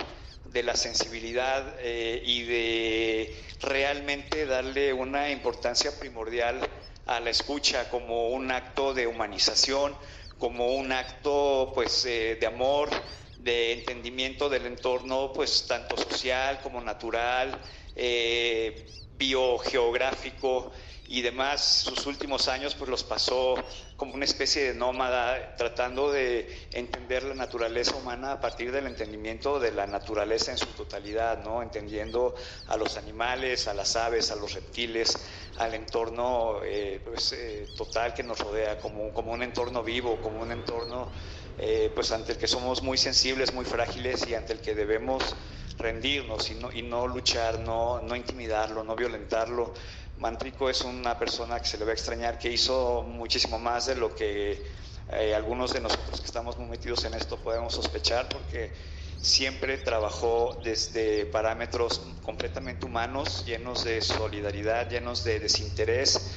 de 0.46 0.62
la 0.64 0.74
sensibilidad 0.74 1.74
eh, 1.78 2.20
y 2.24 2.42
de 2.44 3.36
realmente 3.60 4.46
darle 4.46 4.92
una 4.92 5.30
importancia 5.30 5.96
primordial 5.98 6.60
a 7.06 7.20
la 7.20 7.30
escucha 7.30 7.88
como 7.88 8.30
un 8.30 8.50
acto 8.50 8.92
de 8.92 9.06
humanización, 9.06 9.96
como 10.38 10.74
un 10.74 10.92
acto 10.92 11.72
pues 11.74 12.04
eh, 12.04 12.36
de 12.38 12.46
amor, 12.46 12.90
de 13.38 13.72
entendimiento 13.72 14.48
del 14.48 14.66
entorno 14.66 15.32
pues 15.32 15.66
tanto 15.66 15.96
social 15.96 16.60
como 16.62 16.80
natural 16.80 17.58
eh, 17.94 18.86
biogeográfico 19.16 20.72
y 21.08 21.22
demás, 21.22 21.84
sus 21.84 22.06
últimos 22.06 22.48
años 22.48 22.74
pues 22.74 22.90
los 22.90 23.04
pasó 23.04 23.54
como 23.96 24.14
una 24.14 24.24
especie 24.24 24.64
de 24.64 24.74
nómada, 24.74 25.56
tratando 25.56 26.12
de 26.12 26.68
entender 26.72 27.22
la 27.22 27.34
naturaleza 27.34 27.96
humana 27.96 28.32
a 28.32 28.40
partir 28.40 28.70
del 28.70 28.86
entendimiento 28.86 29.58
de 29.58 29.72
la 29.72 29.86
naturaleza 29.86 30.50
en 30.52 30.58
su 30.58 30.66
totalidad, 30.66 31.42
¿no? 31.42 31.62
entendiendo 31.62 32.34
a 32.68 32.76
los 32.76 32.98
animales, 32.98 33.68
a 33.68 33.74
las 33.74 33.96
aves, 33.96 34.30
a 34.30 34.36
los 34.36 34.52
reptiles, 34.52 35.16
al 35.56 35.74
entorno 35.74 36.60
eh, 36.62 37.00
pues, 37.04 37.32
eh, 37.32 37.66
total 37.76 38.12
que 38.12 38.22
nos 38.22 38.38
rodea, 38.38 38.78
como, 38.78 39.12
como 39.12 39.32
un 39.32 39.42
entorno 39.42 39.82
vivo, 39.82 40.20
como 40.20 40.42
un 40.42 40.52
entorno 40.52 41.10
eh, 41.58 41.90
pues 41.94 42.12
ante 42.12 42.32
el 42.32 42.38
que 42.38 42.46
somos 42.46 42.82
muy 42.82 42.98
sensibles, 42.98 43.54
muy 43.54 43.64
frágiles 43.64 44.28
y 44.28 44.34
ante 44.34 44.52
el 44.52 44.60
que 44.60 44.74
debemos 44.74 45.34
rendirnos 45.78 46.50
y 46.50 46.54
no, 46.54 46.70
y 46.72 46.82
no 46.82 47.06
luchar, 47.06 47.60
no, 47.60 48.00
no 48.00 48.14
intimidarlo, 48.14 48.84
no 48.84 48.94
violentarlo. 48.94 49.72
Mantrico 50.18 50.70
es 50.70 50.80
una 50.80 51.18
persona 51.18 51.60
que 51.60 51.66
se 51.66 51.76
le 51.76 51.84
va 51.84 51.90
a 51.90 51.94
extrañar, 51.94 52.38
que 52.38 52.50
hizo 52.50 53.02
muchísimo 53.02 53.58
más 53.58 53.86
de 53.86 53.96
lo 53.96 54.14
que 54.14 54.64
eh, 55.10 55.34
algunos 55.34 55.74
de 55.74 55.80
nosotros 55.80 56.20
que 56.20 56.26
estamos 56.26 56.56
muy 56.58 56.68
metidos 56.68 57.04
en 57.04 57.14
esto 57.14 57.36
podemos 57.36 57.74
sospechar, 57.74 58.26
porque 58.28 58.72
siempre 59.20 59.76
trabajó 59.78 60.58
desde 60.64 61.26
parámetros 61.26 62.00
completamente 62.22 62.86
humanos, 62.86 63.44
llenos 63.44 63.84
de 63.84 64.00
solidaridad, 64.00 64.88
llenos 64.88 65.22
de 65.22 65.38
desinterés 65.38 66.32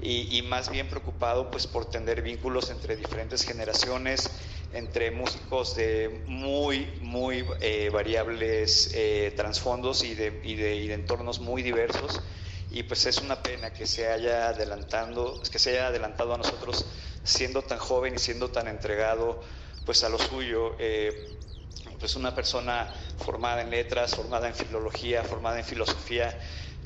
y, 0.00 0.42
más 0.42 0.70
bien 0.70 0.88
preocupado 0.88 1.50
pues 1.50 1.66
por 1.66 1.88
tender 1.88 2.22
vínculos 2.22 2.70
entre 2.70 2.96
diferentes 2.96 3.44
generaciones, 3.44 4.30
entre 4.72 5.10
músicos 5.10 5.74
de 5.74 6.24
muy, 6.26 6.98
muy 7.00 7.44
eh, 7.60 7.90
variables 7.92 8.90
eh, 8.94 9.32
trasfondos 9.36 10.04
y 10.04 10.14
de, 10.14 10.40
y, 10.44 10.56
de, 10.56 10.76
y 10.76 10.88
de 10.88 10.94
entornos 10.94 11.40
muy 11.40 11.62
diversos 11.62 12.20
y 12.74 12.82
pues 12.82 13.06
es 13.06 13.18
una 13.18 13.40
pena 13.40 13.72
que 13.72 13.86
se 13.86 14.08
haya 14.08 14.48
adelantando, 14.48 15.40
que 15.50 15.60
se 15.60 15.70
haya 15.70 15.86
adelantado 15.86 16.34
a 16.34 16.38
nosotros 16.38 16.84
siendo 17.22 17.62
tan 17.62 17.78
joven 17.78 18.16
y 18.16 18.18
siendo 18.18 18.50
tan 18.50 18.66
entregado 18.66 19.40
pues 19.84 20.02
a 20.02 20.08
lo 20.08 20.18
suyo. 20.18 20.74
Eh, 20.80 21.30
pues 22.00 22.16
una 22.16 22.34
persona 22.34 22.92
formada 23.18 23.62
en 23.62 23.70
letras, 23.70 24.16
formada 24.16 24.48
en 24.48 24.54
filología, 24.56 25.22
formada 25.22 25.58
en 25.58 25.64
filosofía, 25.64 26.36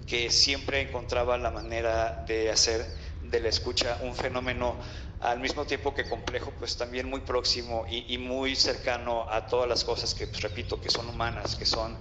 que 0.06 0.30
siempre 0.30 0.82
encontraba 0.82 1.38
la 1.38 1.50
manera 1.50 2.22
de 2.26 2.50
hacer 2.50 2.86
de 3.22 3.40
la 3.40 3.48
escucha 3.48 3.98
un 4.02 4.14
fenómeno 4.14 4.76
al 5.20 5.40
mismo 5.40 5.64
tiempo 5.64 5.94
que 5.94 6.06
complejo, 6.06 6.52
pues 6.58 6.76
también 6.76 7.08
muy 7.08 7.20
próximo 7.20 7.86
y, 7.88 8.18
muy 8.18 8.54
cercano 8.56 9.26
a 9.30 9.46
todas 9.46 9.68
las 9.68 9.84
cosas 9.84 10.14
que, 10.14 10.26
pues, 10.26 10.42
repito, 10.42 10.80
que 10.80 10.90
son 10.90 11.08
humanas, 11.08 11.56
que 11.56 11.66
son 11.66 11.98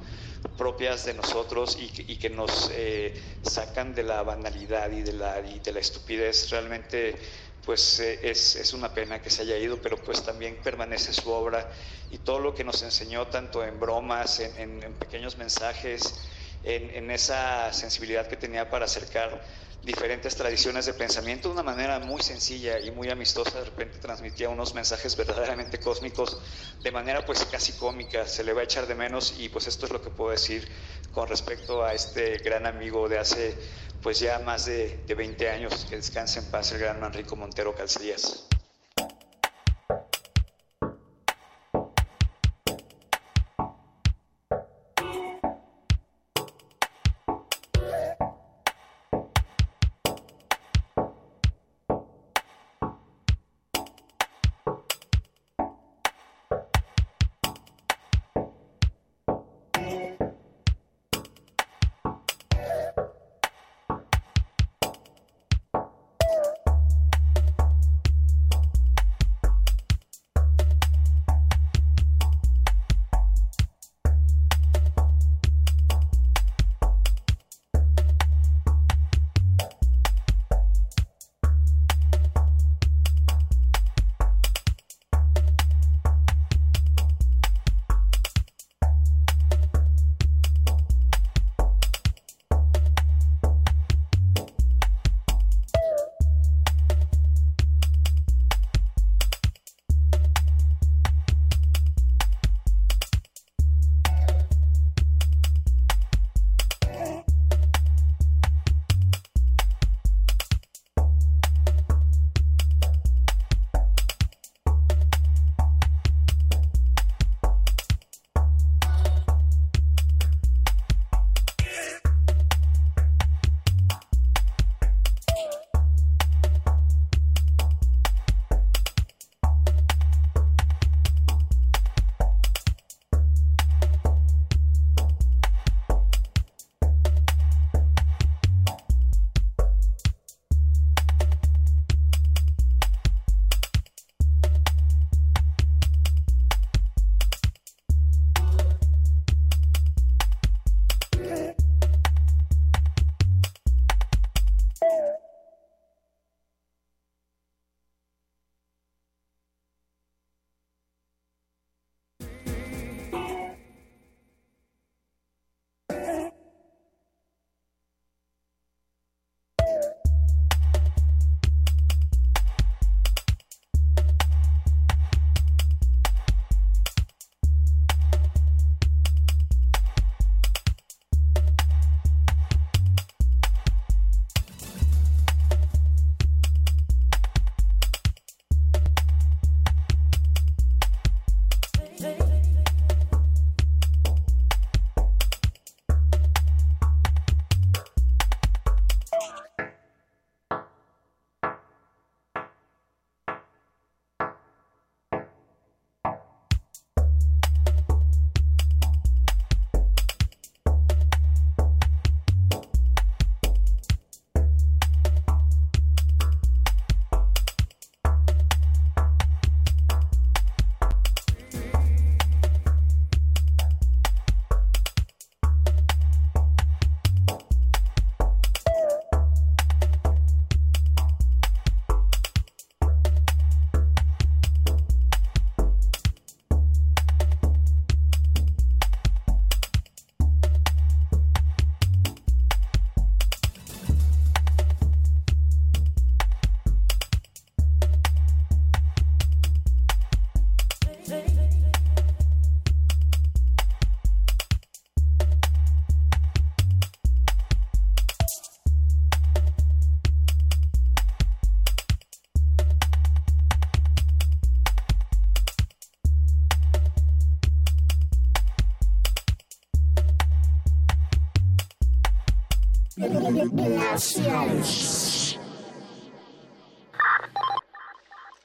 propias 0.57 1.06
de 1.06 1.14
nosotros 1.14 1.78
y 1.80 2.15
que, 2.18 2.30
nos 2.30 2.72
eh, 2.74 3.14
sacan 3.41 3.94
de 3.94 4.03
la 4.03 4.24
banalidad 4.24 4.91
y 4.91 5.02
de 5.02 5.14
la, 5.14 5.41
de 5.41 5.72
la 5.72 5.80
estupidez. 5.80 6.49
Realmente, 6.49 7.15
pues 7.65 7.99
eh, 7.99 8.19
es, 8.24 8.74
una 8.74 8.94
pena 8.94 9.22
que 9.22 9.30
se 9.30 9.41
haya 9.41 9.57
ido, 9.57 9.78
pero 9.82 9.98
pues 9.98 10.24
también 10.24 10.57
permanece 10.64 11.14
su 11.14 11.30
obra 11.32 11.69
y 12.11 12.19
todo 12.19 12.40
lo 12.40 12.53
que 12.53 12.64
nos 12.64 12.82
enseñó, 12.84 13.28
tanto 13.28 13.64
en 13.64 13.80
bromas, 13.80 14.40
en 14.40 14.94
pequeños 14.99 15.38
mensajes, 15.38 16.14
en, 16.64 17.11
esa 17.11 17.72
sensibilidad 17.72 18.28
que 18.28 18.36
tenía 18.36 18.69
para 18.69 18.86
acercar 18.86 19.41
diferentes 19.81 20.35
tradiciones 20.35 20.85
de 20.85 20.93
pensamiento 20.93 21.47
de 21.47 21.53
una 21.53 21.63
manera 21.63 21.99
muy 21.99 22.21
sencilla 22.21 22.79
y 22.79 22.91
muy 22.91 23.09
amistosa. 23.09 23.59
De 23.59 23.65
repente 23.65 23.99
transmitía 23.99 24.49
unos 24.49 24.73
mensajes 24.73 25.15
verdaderamente 25.15 25.79
cósmicos 25.79 26.37
de 26.83 26.91
manera 26.91 27.25
pues 27.25 27.45
casi 27.45 27.73
cómica. 27.73 28.27
Se 28.27 28.43
le 28.43 28.53
va 28.53 28.61
a 28.61 28.63
echar 28.65 28.87
de 28.87 28.95
menos 28.95 29.35
y 29.37 29.49
pues 29.49 29.67
esto 29.67 29.85
es 29.85 29.91
lo 29.91 30.01
que 30.01 30.09
puedo 30.09 30.31
decir 30.31 30.67
con 31.11 31.27
respecto 31.27 31.83
a 31.83 31.93
este 31.93 32.37
gran 32.37 32.65
amigo 32.65 33.07
de 33.07 33.19
hace 33.19 33.57
pues 34.01 34.19
ya 34.19 34.39
más 34.39 34.65
de, 34.65 35.03
de 35.07 35.15
20 35.15 35.49
años. 35.49 35.85
Que 35.89 35.95
descanse 35.95 36.39
en 36.39 36.45
paz 36.51 36.71
el 36.71 36.79
gran 36.79 36.99
Manrico 36.99 37.35
Montero 37.35 37.75
Calcedías. 37.75 38.47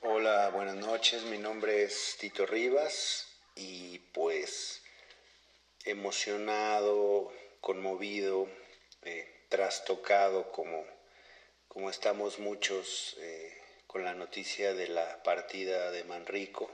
Hola, 0.00 0.48
buenas 0.48 0.76
noches. 0.76 1.24
Mi 1.24 1.36
nombre 1.36 1.82
es 1.82 2.16
Tito 2.18 2.46
Rivas 2.46 3.26
y 3.54 3.98
pues 4.14 4.82
emocionado, 5.84 7.30
conmovido, 7.60 8.48
eh, 9.02 9.44
trastocado 9.50 10.50
como, 10.52 10.86
como 11.68 11.90
estamos 11.90 12.38
muchos 12.38 13.18
eh, 13.20 13.52
con 13.86 14.04
la 14.04 14.14
noticia 14.14 14.72
de 14.72 14.88
la 14.88 15.22
partida 15.22 15.90
de 15.90 16.04
Manrico 16.04 16.70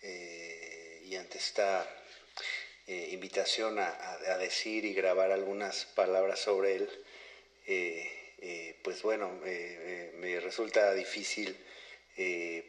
eh, 0.00 1.02
y 1.04 1.14
ante 1.14 1.38
esta 1.38 1.88
invitación 2.84 3.78
a, 3.78 4.36
decir 4.38 4.84
y 4.84 4.92
grabar 4.92 5.30
algunas 5.30 5.84
palabras 5.84 6.40
sobre 6.40 6.74
él, 6.74 7.01
pues 8.82 9.02
bueno, 9.02 9.40
me 10.14 10.40
resulta 10.40 10.92
difícil 10.94 11.56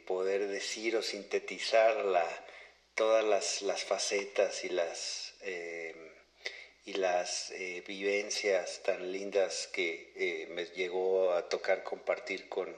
poder 0.05 0.47
decir 0.47 0.95
o 0.95 1.01
sintetizar 1.01 1.95
todas 2.95 3.61
las, 3.61 3.83
facetas 3.83 4.63
y 4.63 4.69
las 4.69 5.33
y 6.85 6.93
las 6.93 7.51
eh, 7.51 7.83
vivencias 7.87 8.81
tan 8.83 9.11
lindas 9.11 9.69
que 9.71 10.11
eh, 10.15 10.47
me 10.49 10.65
llegó 10.65 11.33
a 11.33 11.47
tocar 11.47 11.83
compartir 11.83 12.49
con, 12.49 12.75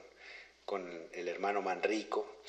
con 0.64 1.10
el 1.14 1.28
hermano 1.28 1.62
Manrico. 1.62 2.42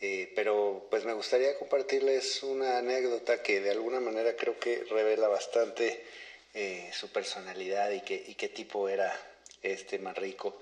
Eh, 0.00 0.32
pero 0.34 0.86
pues 0.90 1.04
me 1.04 1.12
gustaría 1.12 1.58
compartirles 1.58 2.42
una 2.42 2.78
anécdota 2.78 3.42
que 3.42 3.60
de 3.60 3.70
alguna 3.70 4.00
manera 4.00 4.34
creo 4.34 4.58
que 4.58 4.84
revela 4.84 5.28
bastante 5.28 6.02
su 6.92 7.12
personalidad 7.12 7.90
y, 7.90 8.00
qué 8.00 8.48
tipo 8.48 8.88
era 8.88 9.14
este 9.62 9.98
Manrico. 9.98 10.60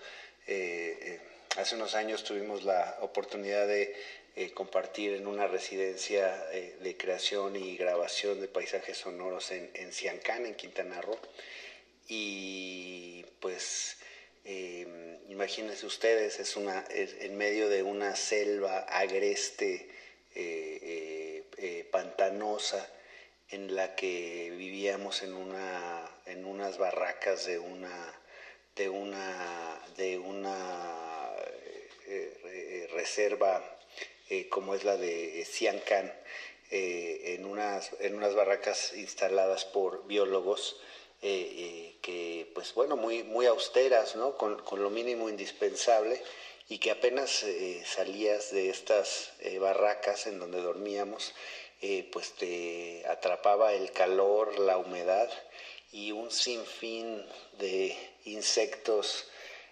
hace 1.56 1.74
unos 1.74 1.94
años 1.94 2.24
tuvimos 2.24 2.64
la 2.64 2.98
oportunidad 3.00 3.66
de 3.66 3.94
eh, 4.40 4.52
compartir 4.52 5.14
en 5.14 5.26
una 5.26 5.48
residencia 5.48 6.46
eh, 6.52 6.76
de 6.80 6.96
creación 6.96 7.56
y 7.56 7.76
grabación 7.76 8.40
de 8.40 8.46
paisajes 8.46 8.96
sonoros 8.96 9.50
en, 9.50 9.92
Ciancán, 9.92 10.46
en 10.46 10.54
Quintana 10.54 11.00
Roo. 11.00 11.18
Y 12.06 13.24
pues 13.40 13.96
em, 14.44 15.18
imagínense 15.28 15.84
ustedes, 15.86 16.38
es, 16.38 16.54
una, 16.54 16.84
en 16.88 17.36
medio 17.36 17.68
de 17.68 17.82
una 17.82 18.14
selva 18.14 18.78
agreste, 18.82 19.88
eh, 20.36 21.88
pantanosa, 21.90 22.88
en 23.50 23.74
la 23.74 23.94
que 23.94 24.52
vivíamos 24.56 25.22
en, 25.22 25.34
una, 25.34 26.10
en 26.26 26.44
unas 26.44 26.78
barracas 26.78 27.46
de 27.46 27.58
una, 27.58 28.14
de 28.76 28.88
una, 28.88 29.80
de 29.96 30.18
una 30.18 31.34
reserva 32.92 33.78
eh, 34.30 34.48
como 34.50 34.74
es 34.74 34.84
la 34.84 34.98
de 34.98 35.42
Ciancán, 35.46 36.12
eh, 36.70 37.36
en, 37.38 37.46
unas, 37.46 37.90
en 38.00 38.14
unas 38.14 38.34
barracas 38.34 38.92
instaladas 38.94 39.64
por 39.64 40.06
biólogos 40.06 40.78
eh, 41.22 41.96
que, 42.02 42.50
pues 42.54 42.74
bueno, 42.74 42.96
muy, 42.96 43.22
muy 43.22 43.46
austeras, 43.46 44.16
¿no? 44.16 44.36
Con, 44.36 44.62
lo 44.72 44.90
mínimo 44.90 45.30
indispensable 45.30 46.22
y 46.68 46.78
que 46.78 46.90
apenas 46.90 47.46
salías 47.86 48.52
de 48.52 48.68
estas 48.68 49.32
barracas 49.58 50.26
en 50.26 50.38
donde 50.38 50.60
dormíamos, 50.60 51.34
pues 52.12 52.32
te 52.32 53.04
atrapaba 53.06 53.72
el 53.72 53.92
calor, 53.92 54.58
la 54.58 54.78
humedad 54.78 55.30
y 55.92 56.12
un 56.12 56.30
sinfín 56.30 57.24
de 57.58 57.96
insectos 58.24 59.28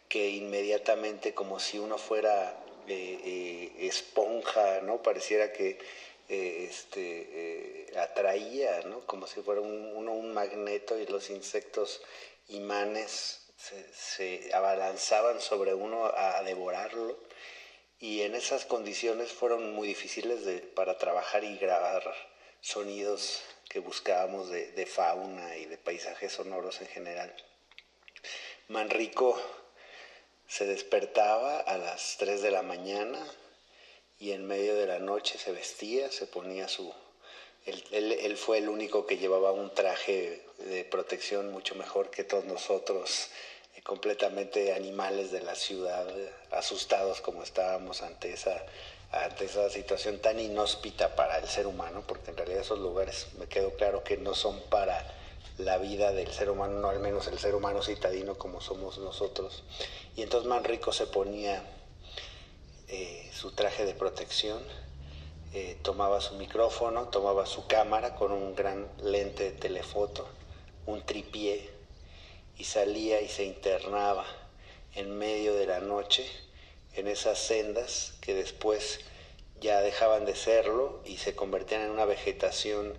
que 0.08 0.30
inmediatamente, 0.30 1.34
como 1.34 1.58
si 1.58 1.78
uno 1.78 1.98
fuera 1.98 2.56
eh, 2.88 3.72
esponja, 3.80 4.80
¿no? 4.82 5.02
Pareciera 5.02 5.52
que 5.52 5.78
eh, 6.28 6.66
este, 6.68 7.88
eh, 7.90 7.98
atraía, 7.98 8.82
¿no? 8.82 9.00
Como 9.06 9.26
si 9.26 9.40
fuera 9.42 9.60
un, 9.60 9.92
uno 9.96 10.12
un 10.12 10.32
magneto 10.32 10.98
y 10.98 11.06
los 11.06 11.30
insectos 11.30 12.02
imanes 12.48 13.46
se, 13.56 14.50
abalanzaban 14.52 15.40
sobre 15.40 15.74
uno 15.74 16.06
a, 16.06 16.42
devorarlo. 16.42 17.16
Y 17.98 18.22
en 18.22 18.34
esas 18.34 18.66
condiciones 18.66 19.32
fueron 19.32 19.72
muy 19.72 19.88
difíciles 19.88 20.40
para 20.74 20.98
trabajar 20.98 21.44
y 21.44 21.56
grabar 21.56 22.02
sonidos 22.60 23.42
que 23.68 23.80
buscábamos 23.80 24.50
de, 24.50 24.86
fauna 24.86 25.56
y 25.56 25.66
de 25.66 25.78
paisajes 25.78 26.32
sonoros 26.32 26.80
en 26.80 26.88
general. 26.88 27.34
Manrico 28.68 29.40
se 30.48 30.66
despertaba 30.66 31.60
a 31.60 31.78
las 31.78 32.16
3 32.18 32.42
de 32.42 32.50
la 32.50 32.62
mañana 32.62 33.24
y 34.18 34.32
en 34.32 34.46
medio 34.46 34.74
de 34.74 34.86
la 34.86 34.98
noche 34.98 35.38
se 35.38 35.52
vestía, 35.52 36.10
se 36.10 36.26
ponía 36.26 36.68
su... 36.68 36.92
Él, 37.64 38.36
fue 38.36 38.58
el 38.58 38.68
único 38.68 39.06
que 39.06 39.18
llevaba 39.18 39.50
un 39.50 39.74
traje 39.74 40.44
de 40.58 40.84
protección 40.84 41.50
mucho 41.50 41.74
mejor 41.74 42.10
que 42.10 42.22
todos 42.22 42.44
nosotros, 42.44 43.30
completamente 43.82 44.74
animales 44.74 45.30
de 45.30 45.42
la 45.42 45.54
ciudad, 45.54 46.06
asustados 46.50 47.20
como 47.20 47.42
estábamos 47.42 48.02
ante 48.02 48.32
esa, 48.32 48.64
ante 49.12 49.44
esa 49.44 49.70
situación 49.70 50.18
tan 50.18 50.40
inhóspita 50.40 51.14
para 51.14 51.38
el 51.38 51.46
ser 51.46 51.66
humano, 51.66 52.02
porque 52.06 52.30
en 52.30 52.36
realidad 52.36 52.60
esos 52.60 52.78
lugares 52.78 53.28
me 53.38 53.46
quedó 53.46 53.72
claro 53.76 54.02
que 54.02 54.16
no 54.16 54.34
son 54.34 54.60
para 54.70 55.04
la 55.58 55.78
vida 55.78 56.12
del 56.12 56.32
ser 56.32 56.50
humano, 56.50 56.78
no 56.80 56.88
al 56.90 57.00
menos 57.00 57.26
el 57.28 57.38
ser 57.38 57.54
humano 57.54 57.82
citadino 57.82 58.36
como 58.36 58.60
somos 58.60 58.98
nosotros. 58.98 59.64
Y 60.16 60.22
entonces 60.22 60.48
Manrico 60.48 60.92
se 60.92 61.06
ponía 61.06 61.62
eh, 62.88 63.30
su 63.32 63.52
traje 63.52 63.84
de 63.84 63.94
protección, 63.94 64.62
eh, 65.54 65.78
tomaba 65.82 66.20
su 66.20 66.34
micrófono, 66.34 67.08
tomaba 67.08 67.46
su 67.46 67.66
cámara 67.66 68.14
con 68.14 68.32
un 68.32 68.54
gran 68.54 68.86
lente 69.02 69.44
de 69.44 69.52
telefoto, 69.52 70.28
un 70.86 71.02
tripié, 71.02 71.75
y 72.58 72.64
salía 72.64 73.20
y 73.20 73.28
se 73.28 73.44
internaba 73.44 74.24
en 74.94 75.16
medio 75.18 75.54
de 75.54 75.66
la 75.66 75.80
noche 75.80 76.26
en 76.94 77.08
esas 77.08 77.38
sendas 77.38 78.14
que 78.20 78.34
después 78.34 79.00
ya 79.60 79.80
dejaban 79.80 80.24
de 80.24 80.34
serlo 80.34 81.02
y 81.04 81.18
se 81.18 81.34
convertían 81.34 81.82
en 81.82 81.90
una 81.90 82.04
vegetación 82.04 82.94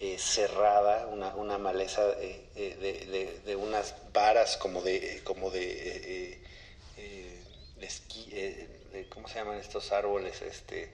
eh, 0.00 0.16
cerrada, 0.18 1.06
una, 1.06 1.34
una 1.34 1.58
maleza 1.58 2.02
eh, 2.18 2.48
de, 2.54 3.40
de, 3.44 3.56
unas 3.56 3.94
varas 4.12 4.56
como 4.56 4.82
de, 4.82 5.20
como 5.24 5.50
de, 5.50 6.40
eh, 6.96 9.06
¿cómo 9.10 9.28
se 9.28 9.36
llaman 9.36 9.58
estos 9.58 9.92
árboles? 9.92 10.42
Este, 10.42 10.90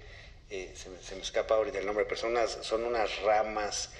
se 0.48 1.14
me, 1.14 1.22
escapa 1.22 1.54
ahorita 1.54 1.78
el 1.78 1.86
nombre, 1.86 2.04
pero 2.04 2.20
son 2.20 2.84
unas 2.84 3.22
ramas 3.22 3.90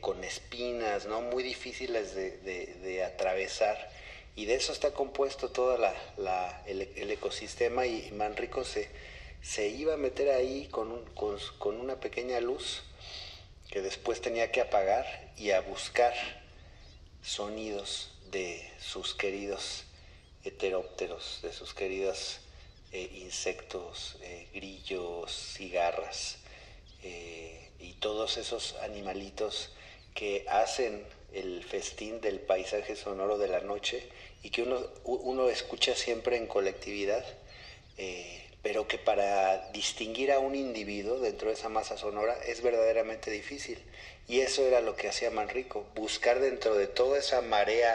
con 0.00 0.22
espinas, 0.22 1.06
¿no? 1.06 1.20
Muy 1.20 1.42
difíciles 1.42 2.14
de, 2.14 3.04
atravesar. 3.04 3.90
Y 4.36 4.46
de 4.46 4.54
eso 4.54 4.72
está 4.72 4.92
compuesto 4.92 5.50
todo 5.50 5.76
el, 6.66 7.10
ecosistema 7.10 7.86
y 7.86 8.10
Manrico 8.12 8.64
se, 8.64 9.68
iba 9.68 9.94
a 9.94 9.96
meter 9.96 10.30
ahí 10.30 10.68
con 10.68 11.80
una 11.80 12.00
pequeña 12.00 12.40
luz 12.40 12.82
que 13.70 13.82
después 13.82 14.20
tenía 14.20 14.52
que 14.52 14.60
apagar 14.60 15.32
y 15.36 15.50
a 15.50 15.60
buscar 15.60 16.14
sonidos 17.22 18.12
de 18.30 18.70
sus 18.78 19.14
queridos 19.14 19.84
heterópteros, 20.44 21.40
de 21.42 21.52
sus 21.52 21.74
queridos 21.74 22.38
eh, 22.92 23.10
insectos, 23.14 24.16
eh, 24.20 24.46
grillos, 24.54 25.32
cigarras 25.56 26.36
eh, 27.02 27.63
y 27.84 27.92
todos 27.94 28.36
esos 28.36 28.74
animalitos 28.82 29.70
que 30.14 30.44
hacen 30.48 31.04
el 31.32 31.64
festín 31.64 32.20
del 32.20 32.40
paisaje 32.40 32.96
sonoro 32.96 33.38
de 33.38 33.48
la 33.48 33.60
noche 33.60 34.08
y 34.42 34.50
que 34.50 34.62
uno, 34.62 34.80
uno 35.04 35.48
escucha 35.48 35.94
siempre 35.94 36.36
en 36.36 36.46
colectividad 36.46 37.24
pero 38.64 38.88
que 38.88 38.96
para 38.96 39.70
distinguir 39.72 40.32
a 40.32 40.38
un 40.38 40.54
individuo 40.54 41.20
dentro 41.20 41.48
de 41.48 41.54
esa 41.54 41.68
masa 41.68 41.98
sonora 41.98 42.34
es 42.46 42.62
verdaderamente 42.62 43.30
difícil. 43.30 43.78
Y 44.26 44.40
eso 44.40 44.66
era 44.66 44.80
lo 44.80 44.96
que 44.96 45.06
hacía 45.06 45.30
Manrico, 45.30 45.86
buscar 45.94 46.40
dentro 46.40 46.74
de 46.74 46.86
toda 46.86 47.18
esa 47.18 47.42
marea 47.42 47.94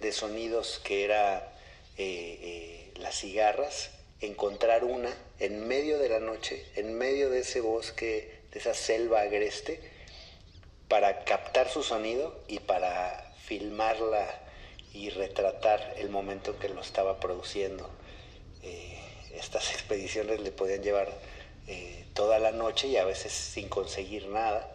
de 0.00 0.12
sonidos 0.12 0.82
que 0.84 1.04
era 1.04 1.54
eh, 1.96 2.38
eh, 2.42 2.90
las 2.96 3.20
cigarras, 3.20 3.90
encontrar 4.20 4.84
una 4.84 5.08
en 5.38 5.66
medio 5.66 5.98
de 5.98 6.10
la 6.10 6.20
noche, 6.20 6.62
en 6.76 6.92
medio 6.98 7.30
de 7.30 7.40
ese 7.40 7.62
bosque, 7.62 8.41
de 8.52 8.58
esa 8.58 8.74
selva 8.74 9.22
agreste, 9.22 9.80
para 10.88 11.24
captar 11.24 11.68
su 11.70 11.82
sonido 11.82 12.38
y 12.48 12.58
para 12.58 13.32
filmarla 13.46 14.26
y 14.92 15.08
retratar 15.10 15.94
el 15.96 16.10
momento 16.10 16.52
en 16.52 16.58
que 16.58 16.68
lo 16.68 16.80
estaba 16.80 17.18
produciendo. 17.18 17.88
Eh, 18.62 18.98
estas 19.34 19.70
expediciones 19.72 20.40
le 20.40 20.52
podían 20.52 20.82
llevar 20.82 21.08
eh, 21.66 22.04
toda 22.14 22.38
la 22.38 22.52
noche 22.52 22.88
y 22.88 22.96
a 22.98 23.04
veces 23.04 23.32
sin 23.32 23.68
conseguir 23.68 24.28
nada. 24.28 24.68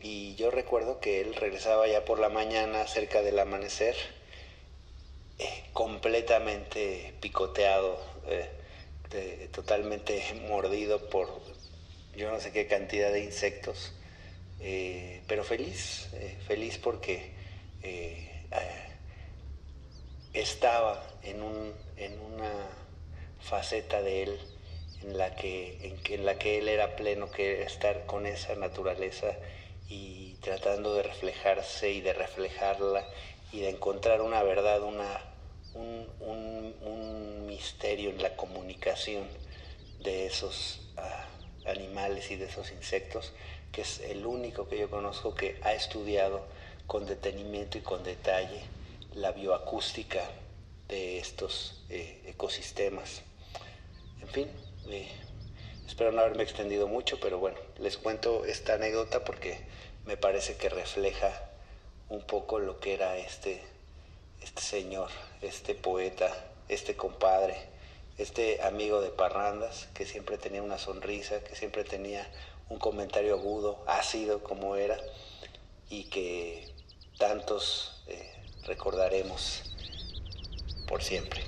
Y 0.00 0.34
yo 0.36 0.50
recuerdo 0.50 1.00
que 1.00 1.20
él 1.20 1.34
regresaba 1.34 1.88
ya 1.88 2.04
por 2.04 2.18
la 2.18 2.28
mañana 2.28 2.86
cerca 2.86 3.22
del 3.22 3.38
amanecer, 3.38 3.96
eh, 5.38 5.64
completamente 5.72 7.14
picoteado, 7.20 7.98
totalmente 9.52 10.22
mordido 10.48 11.08
por 11.08 11.28
yo 12.16 12.30
no 12.30 12.40
sé 12.40 12.52
qué 12.52 12.66
cantidad 12.66 13.12
de 13.12 13.24
insectos, 13.24 13.92
pero 15.26 15.44
feliz, 15.44 16.08
feliz 16.46 16.78
porque 16.78 17.32
estaba 20.32 21.02
en, 21.22 21.42
un, 21.42 21.72
en 21.96 22.18
una 22.20 22.52
faceta 23.40 24.02
de 24.02 24.24
él 24.24 24.40
en 25.02 25.16
la 25.18 25.34
que, 25.36 25.78
en, 25.86 26.00
en 26.12 26.26
la 26.26 26.38
que 26.38 26.58
él 26.58 26.68
era 26.68 26.96
pleno, 26.96 27.30
que 27.30 27.56
era 27.56 27.66
estar 27.66 28.06
con 28.06 28.26
esa 28.26 28.54
naturaleza 28.56 29.36
y 29.88 30.34
tratando 30.40 30.94
de 30.94 31.02
reflejarse 31.02 31.90
y 31.92 32.00
de 32.00 32.12
reflejarla 32.12 33.06
y 33.52 33.60
de 33.60 33.70
encontrar 33.70 34.22
una 34.22 34.42
verdad, 34.42 34.82
una, 34.82 35.20
un, 35.74 36.64
misterio 37.46 38.10
en 38.10 38.20
la 38.20 38.34
comunicación 38.36 39.28
de 40.00 40.26
esos 40.26 40.80
ah, 40.96 41.24
animales 41.66 42.30
y 42.30 42.36
de 42.36 42.46
esos 42.46 42.70
insectos, 42.72 43.32
que 43.72 43.82
es 43.82 44.00
el 44.00 44.26
único 44.26 44.68
que 44.68 44.78
yo 44.78 44.90
conozco 44.90 45.34
que 45.34 45.58
ha 45.62 45.72
estudiado 45.74 46.46
con 46.86 47.06
detenimiento 47.06 47.78
y 47.78 47.80
con 47.80 48.02
detalle 48.04 48.62
la 49.14 49.32
bioacústica 49.32 50.22
de 50.88 51.18
estos 51.18 51.82
eh, 51.88 52.22
ecosistemas. 52.26 53.22
En 54.20 54.28
fin, 54.28 54.48
eh, 54.88 55.08
espero 55.86 56.12
no 56.12 56.20
haberme 56.20 56.42
extendido 56.42 56.88
mucho, 56.88 57.18
pero 57.20 57.38
bueno, 57.38 57.58
les 57.78 57.96
cuento 57.96 58.44
esta 58.44 58.74
anécdota 58.74 59.24
porque 59.24 59.58
me 60.06 60.16
parece 60.16 60.56
que 60.56 60.68
refleja 60.68 61.50
un 62.08 62.22
poco 62.22 62.58
lo 62.58 62.80
que 62.80 62.94
era 62.94 63.16
este, 63.16 63.62
este 64.42 64.62
señor, 64.62 65.10
este 65.40 65.74
poeta, 65.74 66.30
este 66.68 66.96
compadre, 66.96 67.56
este 68.18 68.62
amigo 68.62 69.00
de 69.00 69.10
parrandas 69.10 69.88
que 69.94 70.06
siempre 70.06 70.38
tenía 70.38 70.62
una 70.62 70.78
sonrisa, 70.78 71.42
que 71.42 71.54
siempre 71.56 71.84
tenía 71.84 72.26
un 72.68 72.78
comentario 72.78 73.34
agudo, 73.34 73.82
ácido 73.86 74.42
como 74.42 74.76
era, 74.76 74.96
y 75.90 76.04
que 76.04 76.74
tantos 77.18 78.02
eh, 78.06 78.32
recordaremos 78.66 79.62
por 80.86 81.02
siempre. 81.02 81.42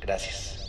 Gracias. 0.00 0.63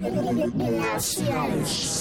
Nacionais. 0.00 1.99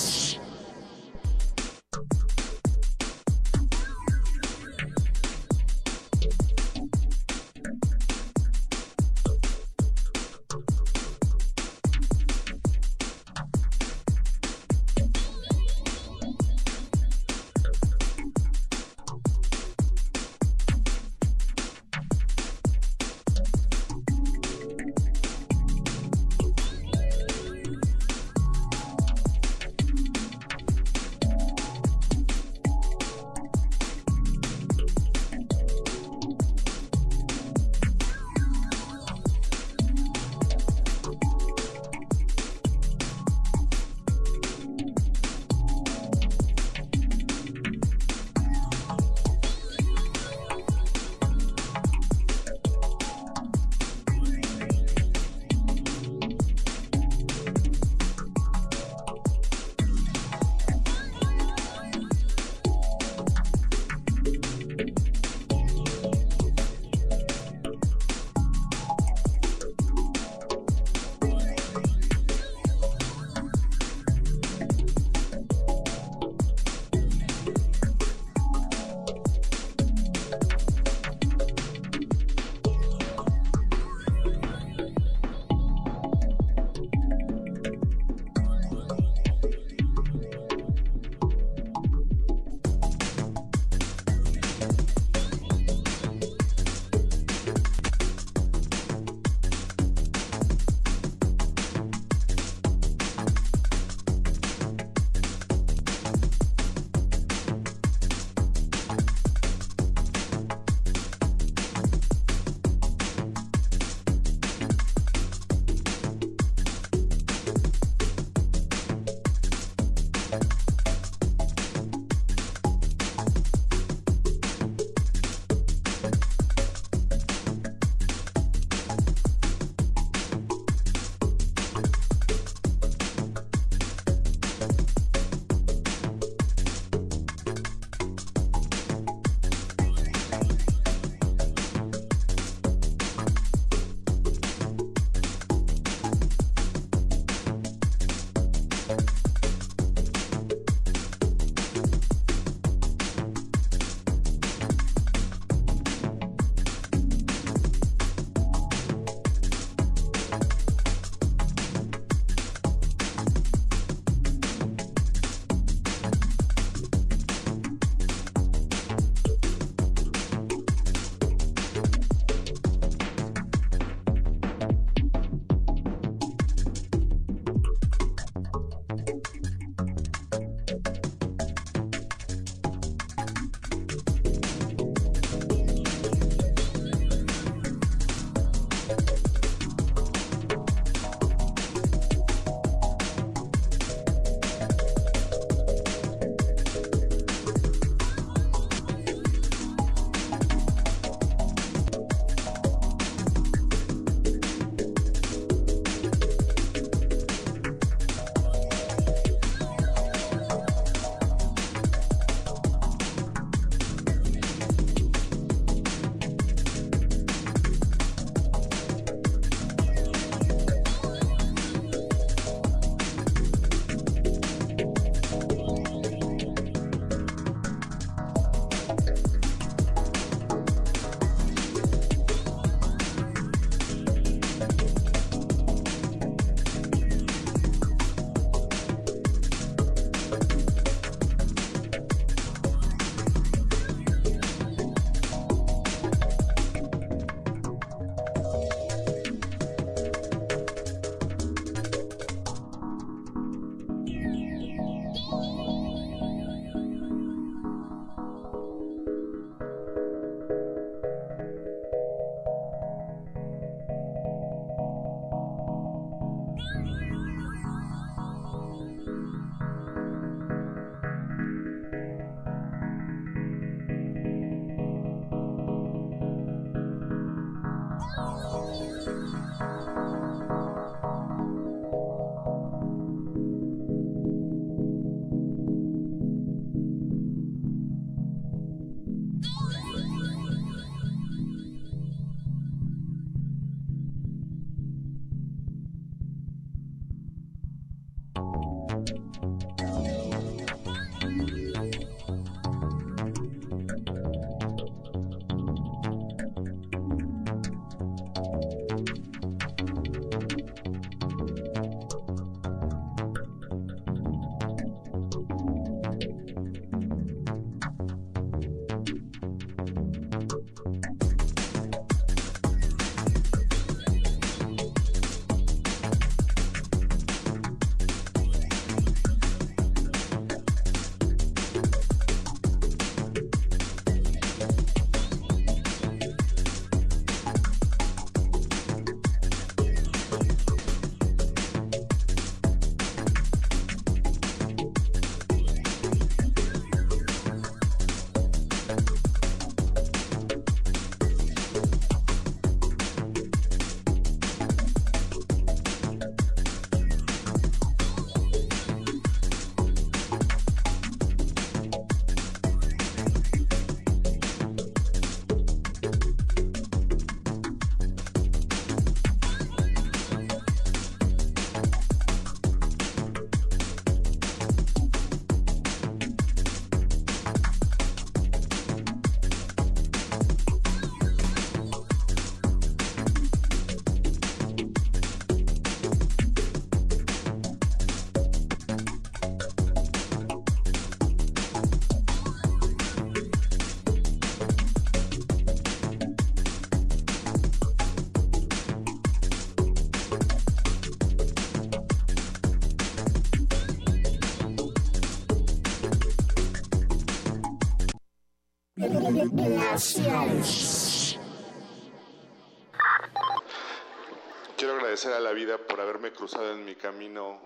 Quiero 414.78 414.94
agradecer 414.94 415.34
a 415.34 415.40
la 415.40 415.52
vida 415.52 415.80
por 415.80 416.00
haberme 416.00 416.32
cruzado 416.32 416.74
en 416.74 416.86
mi 416.86 416.94
camino 416.94 417.60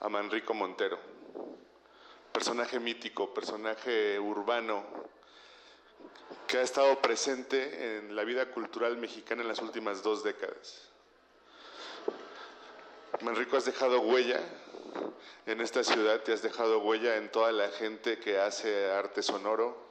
a 0.00 0.08
Manrico 0.08 0.52
Montero, 0.52 0.98
personaje 2.32 2.80
mítico, 2.80 3.32
personaje 3.32 4.18
urbano, 4.18 4.84
que 6.48 6.58
ha 6.58 6.62
estado 6.62 7.00
presente 7.00 7.98
en 7.98 8.16
la 8.16 8.24
vida 8.24 8.50
cultural 8.50 8.96
mexicana 8.96 9.42
en 9.42 9.48
las 9.48 9.60
últimas 9.60 10.02
dos 10.02 10.24
décadas. 10.24 10.88
Manrico, 13.20 13.56
has 13.56 13.64
dejado 13.64 14.00
huella 14.00 14.40
en 15.46 15.60
esta 15.60 15.84
ciudad, 15.84 16.20
te 16.22 16.32
has 16.32 16.42
dejado 16.42 16.80
huella 16.80 17.14
en 17.14 17.30
toda 17.30 17.52
la 17.52 17.68
gente 17.68 18.18
que 18.18 18.40
hace 18.40 18.90
arte 18.90 19.22
sonoro 19.22 19.83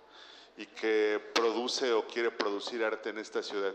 y 0.57 0.65
que 0.67 1.19
produce 1.33 1.91
o 1.93 2.06
quiere 2.06 2.32
producir 2.32 2.83
arte 2.83 3.09
en 3.09 3.17
esta 3.17 3.41
ciudad. 3.41 3.73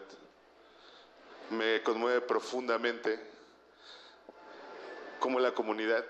Me 1.51 1.83
conmueve 1.83 2.21
profundamente 2.21 3.19
cómo 5.19 5.41
la 5.41 5.53
comunidad 5.53 6.05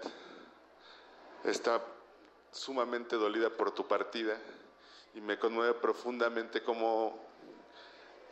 está 1.45 1.83
sumamente 2.53 3.17
dolida 3.17 3.51
por 3.51 3.73
tu 3.73 3.87
partida 3.87 4.37
y 5.15 5.21
me 5.21 5.39
conmueve 5.39 5.75
profundamente 5.75 6.63
cómo 6.63 7.19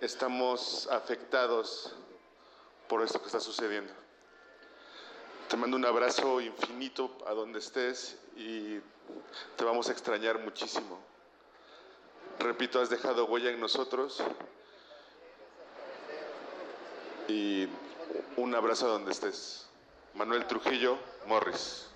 estamos 0.01 0.89
afectados 0.91 1.95
por 2.89 3.03
esto 3.03 3.21
que 3.21 3.27
está 3.27 3.41
sucediendo. 3.41 3.93
Te 5.49 5.57
mando 5.57 5.77
un 5.77 5.87
abrazo 5.87 6.41
infinito 6.41 7.17
a 7.27 7.33
donde 7.33 7.61
estés 7.61 8.19
y 8.37 8.81
te 9.57 9.65
vamos 9.65 9.89
a 9.89 9.93
extrañar 9.93 10.39
muchísimo. 10.41 11.16
Repito, 12.39 12.81
has 12.81 12.91
dejado 12.91 13.27
huella 13.27 13.51
en 13.51 13.61
nosotros 13.61 14.23
y 17.29 17.69
un 18.37 18.55
abrazo 18.55 18.89
donde 18.89 19.13
estés. 19.13 19.67
Manuel 20.15 20.47
Trujillo, 20.47 20.99
Morris. 21.27 21.91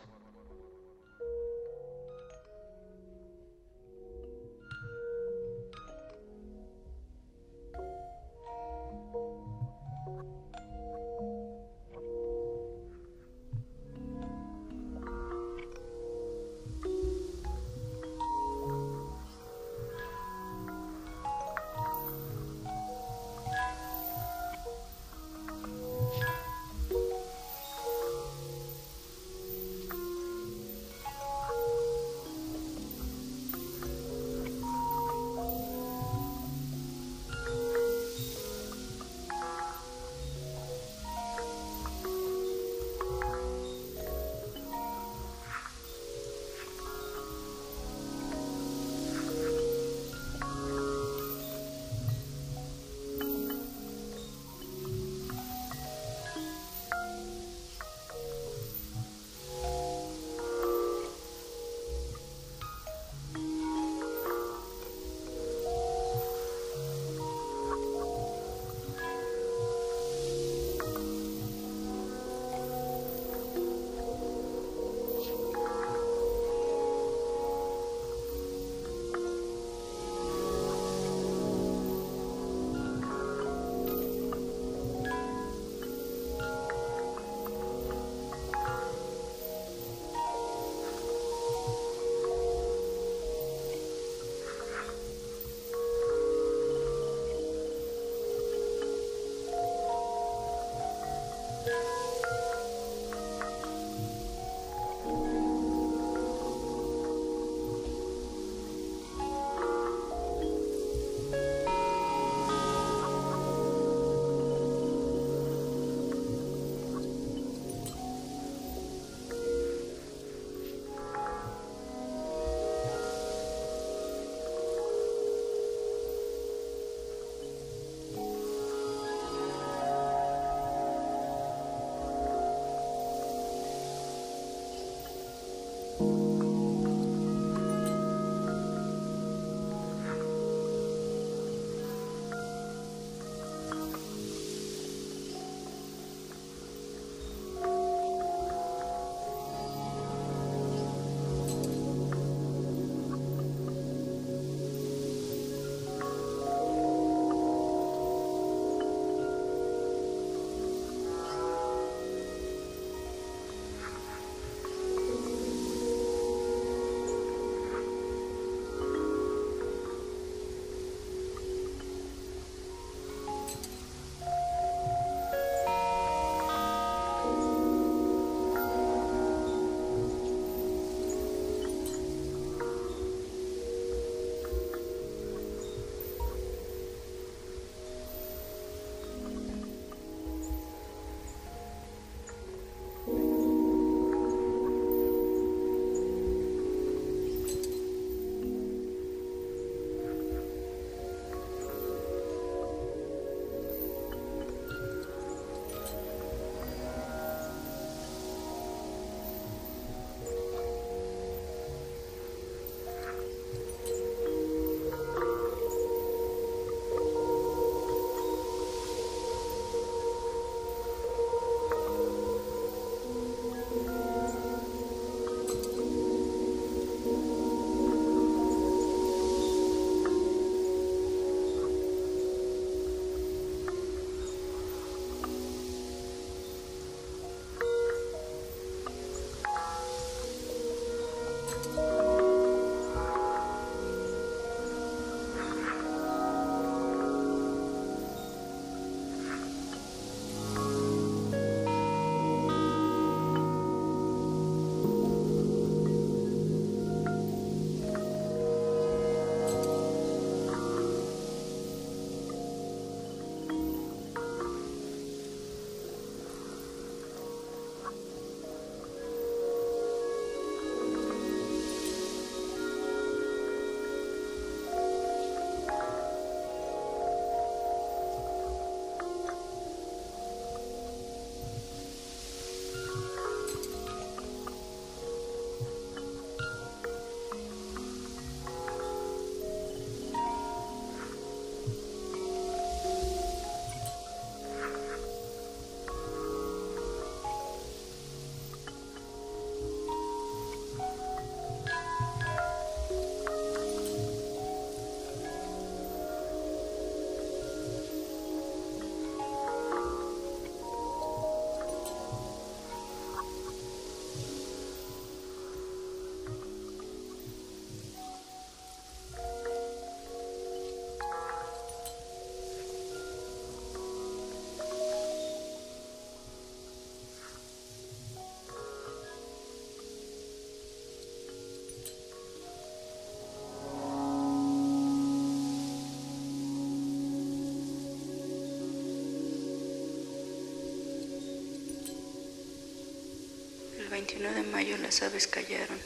21 344.10 344.34
de 344.34 344.42
mayo 344.50 344.76
las 344.78 345.02
aves 345.02 345.28
callaron. 345.28 345.78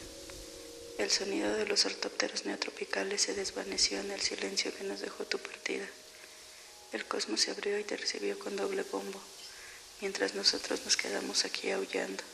El 0.96 1.10
sonido 1.10 1.52
de 1.56 1.66
los 1.66 1.84
ortópteros 1.84 2.46
neotropicales 2.46 3.20
se 3.20 3.34
desvaneció 3.34 4.00
en 4.00 4.10
el 4.12 4.20
silencio 4.22 4.74
que 4.74 4.84
nos 4.84 5.00
dejó 5.00 5.26
tu 5.26 5.38
partida. 5.38 5.84
El 6.92 7.04
cosmos 7.04 7.42
se 7.42 7.50
abrió 7.50 7.78
y 7.78 7.84
te 7.84 7.98
recibió 7.98 8.38
con 8.38 8.56
doble 8.56 8.82
bombo, 8.84 9.20
mientras 10.00 10.34
nosotros 10.34 10.86
nos 10.86 10.96
quedamos 10.96 11.44
aquí 11.44 11.70
aullando. 11.70 12.24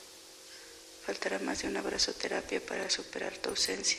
Faltará 1.07 1.41
más 1.41 1.63
de 1.63 1.69
una 1.69 1.81
abrazoterapia 1.81 2.65
para 2.65 2.89
superar 2.89 3.37
tu 3.39 3.51
ausencia. 3.51 3.99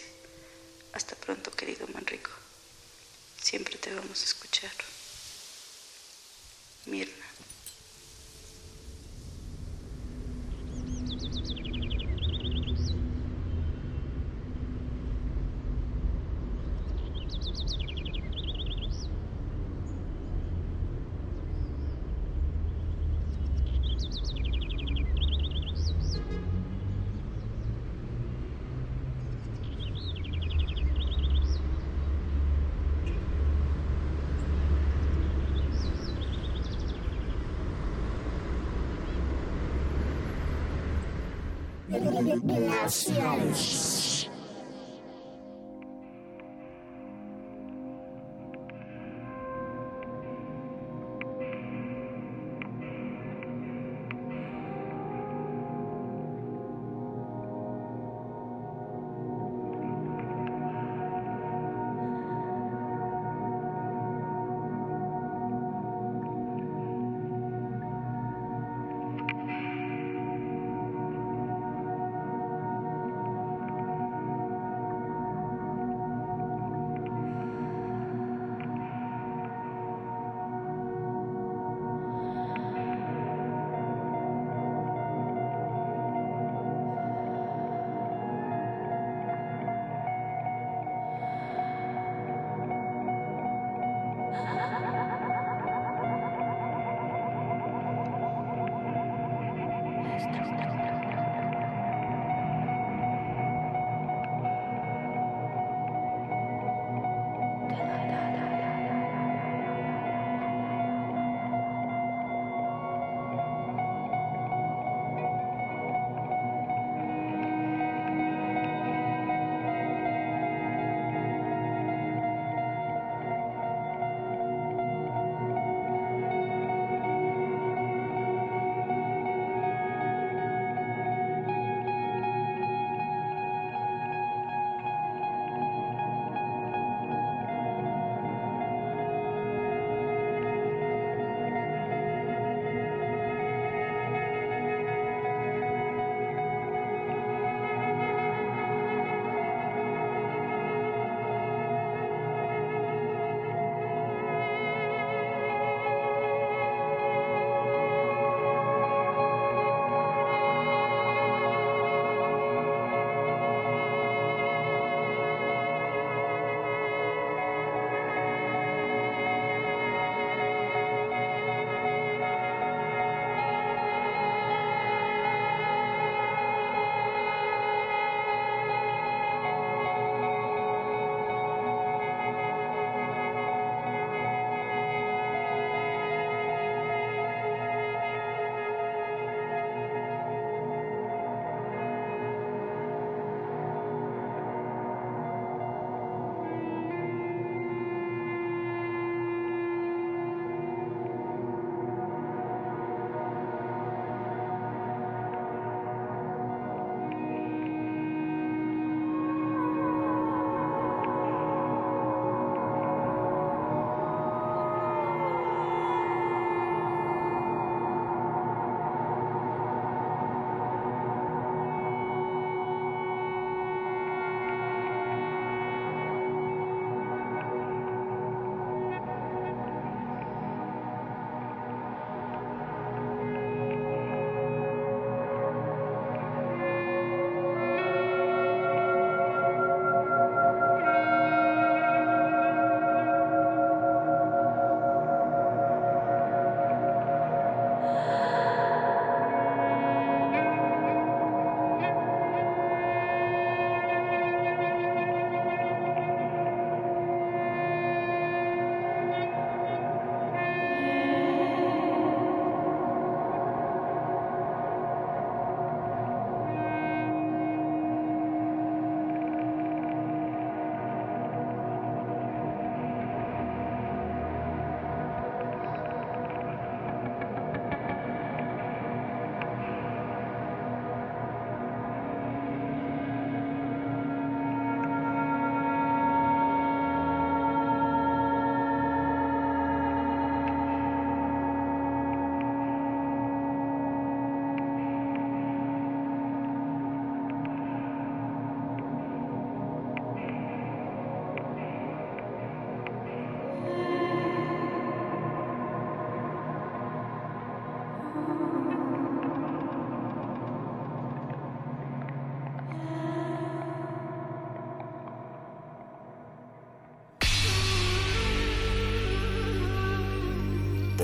Hasta 0.93 1.15
pronto, 1.17 1.51
querido 1.51 1.87
Manrico. 1.87 2.31
Siempre 3.43 3.75
te 3.77 3.93
vamos 3.93 4.21
a 4.21 4.25
escuchar. 4.25 4.71
Mirna. 6.85 7.20
Glaciares. 42.91 43.90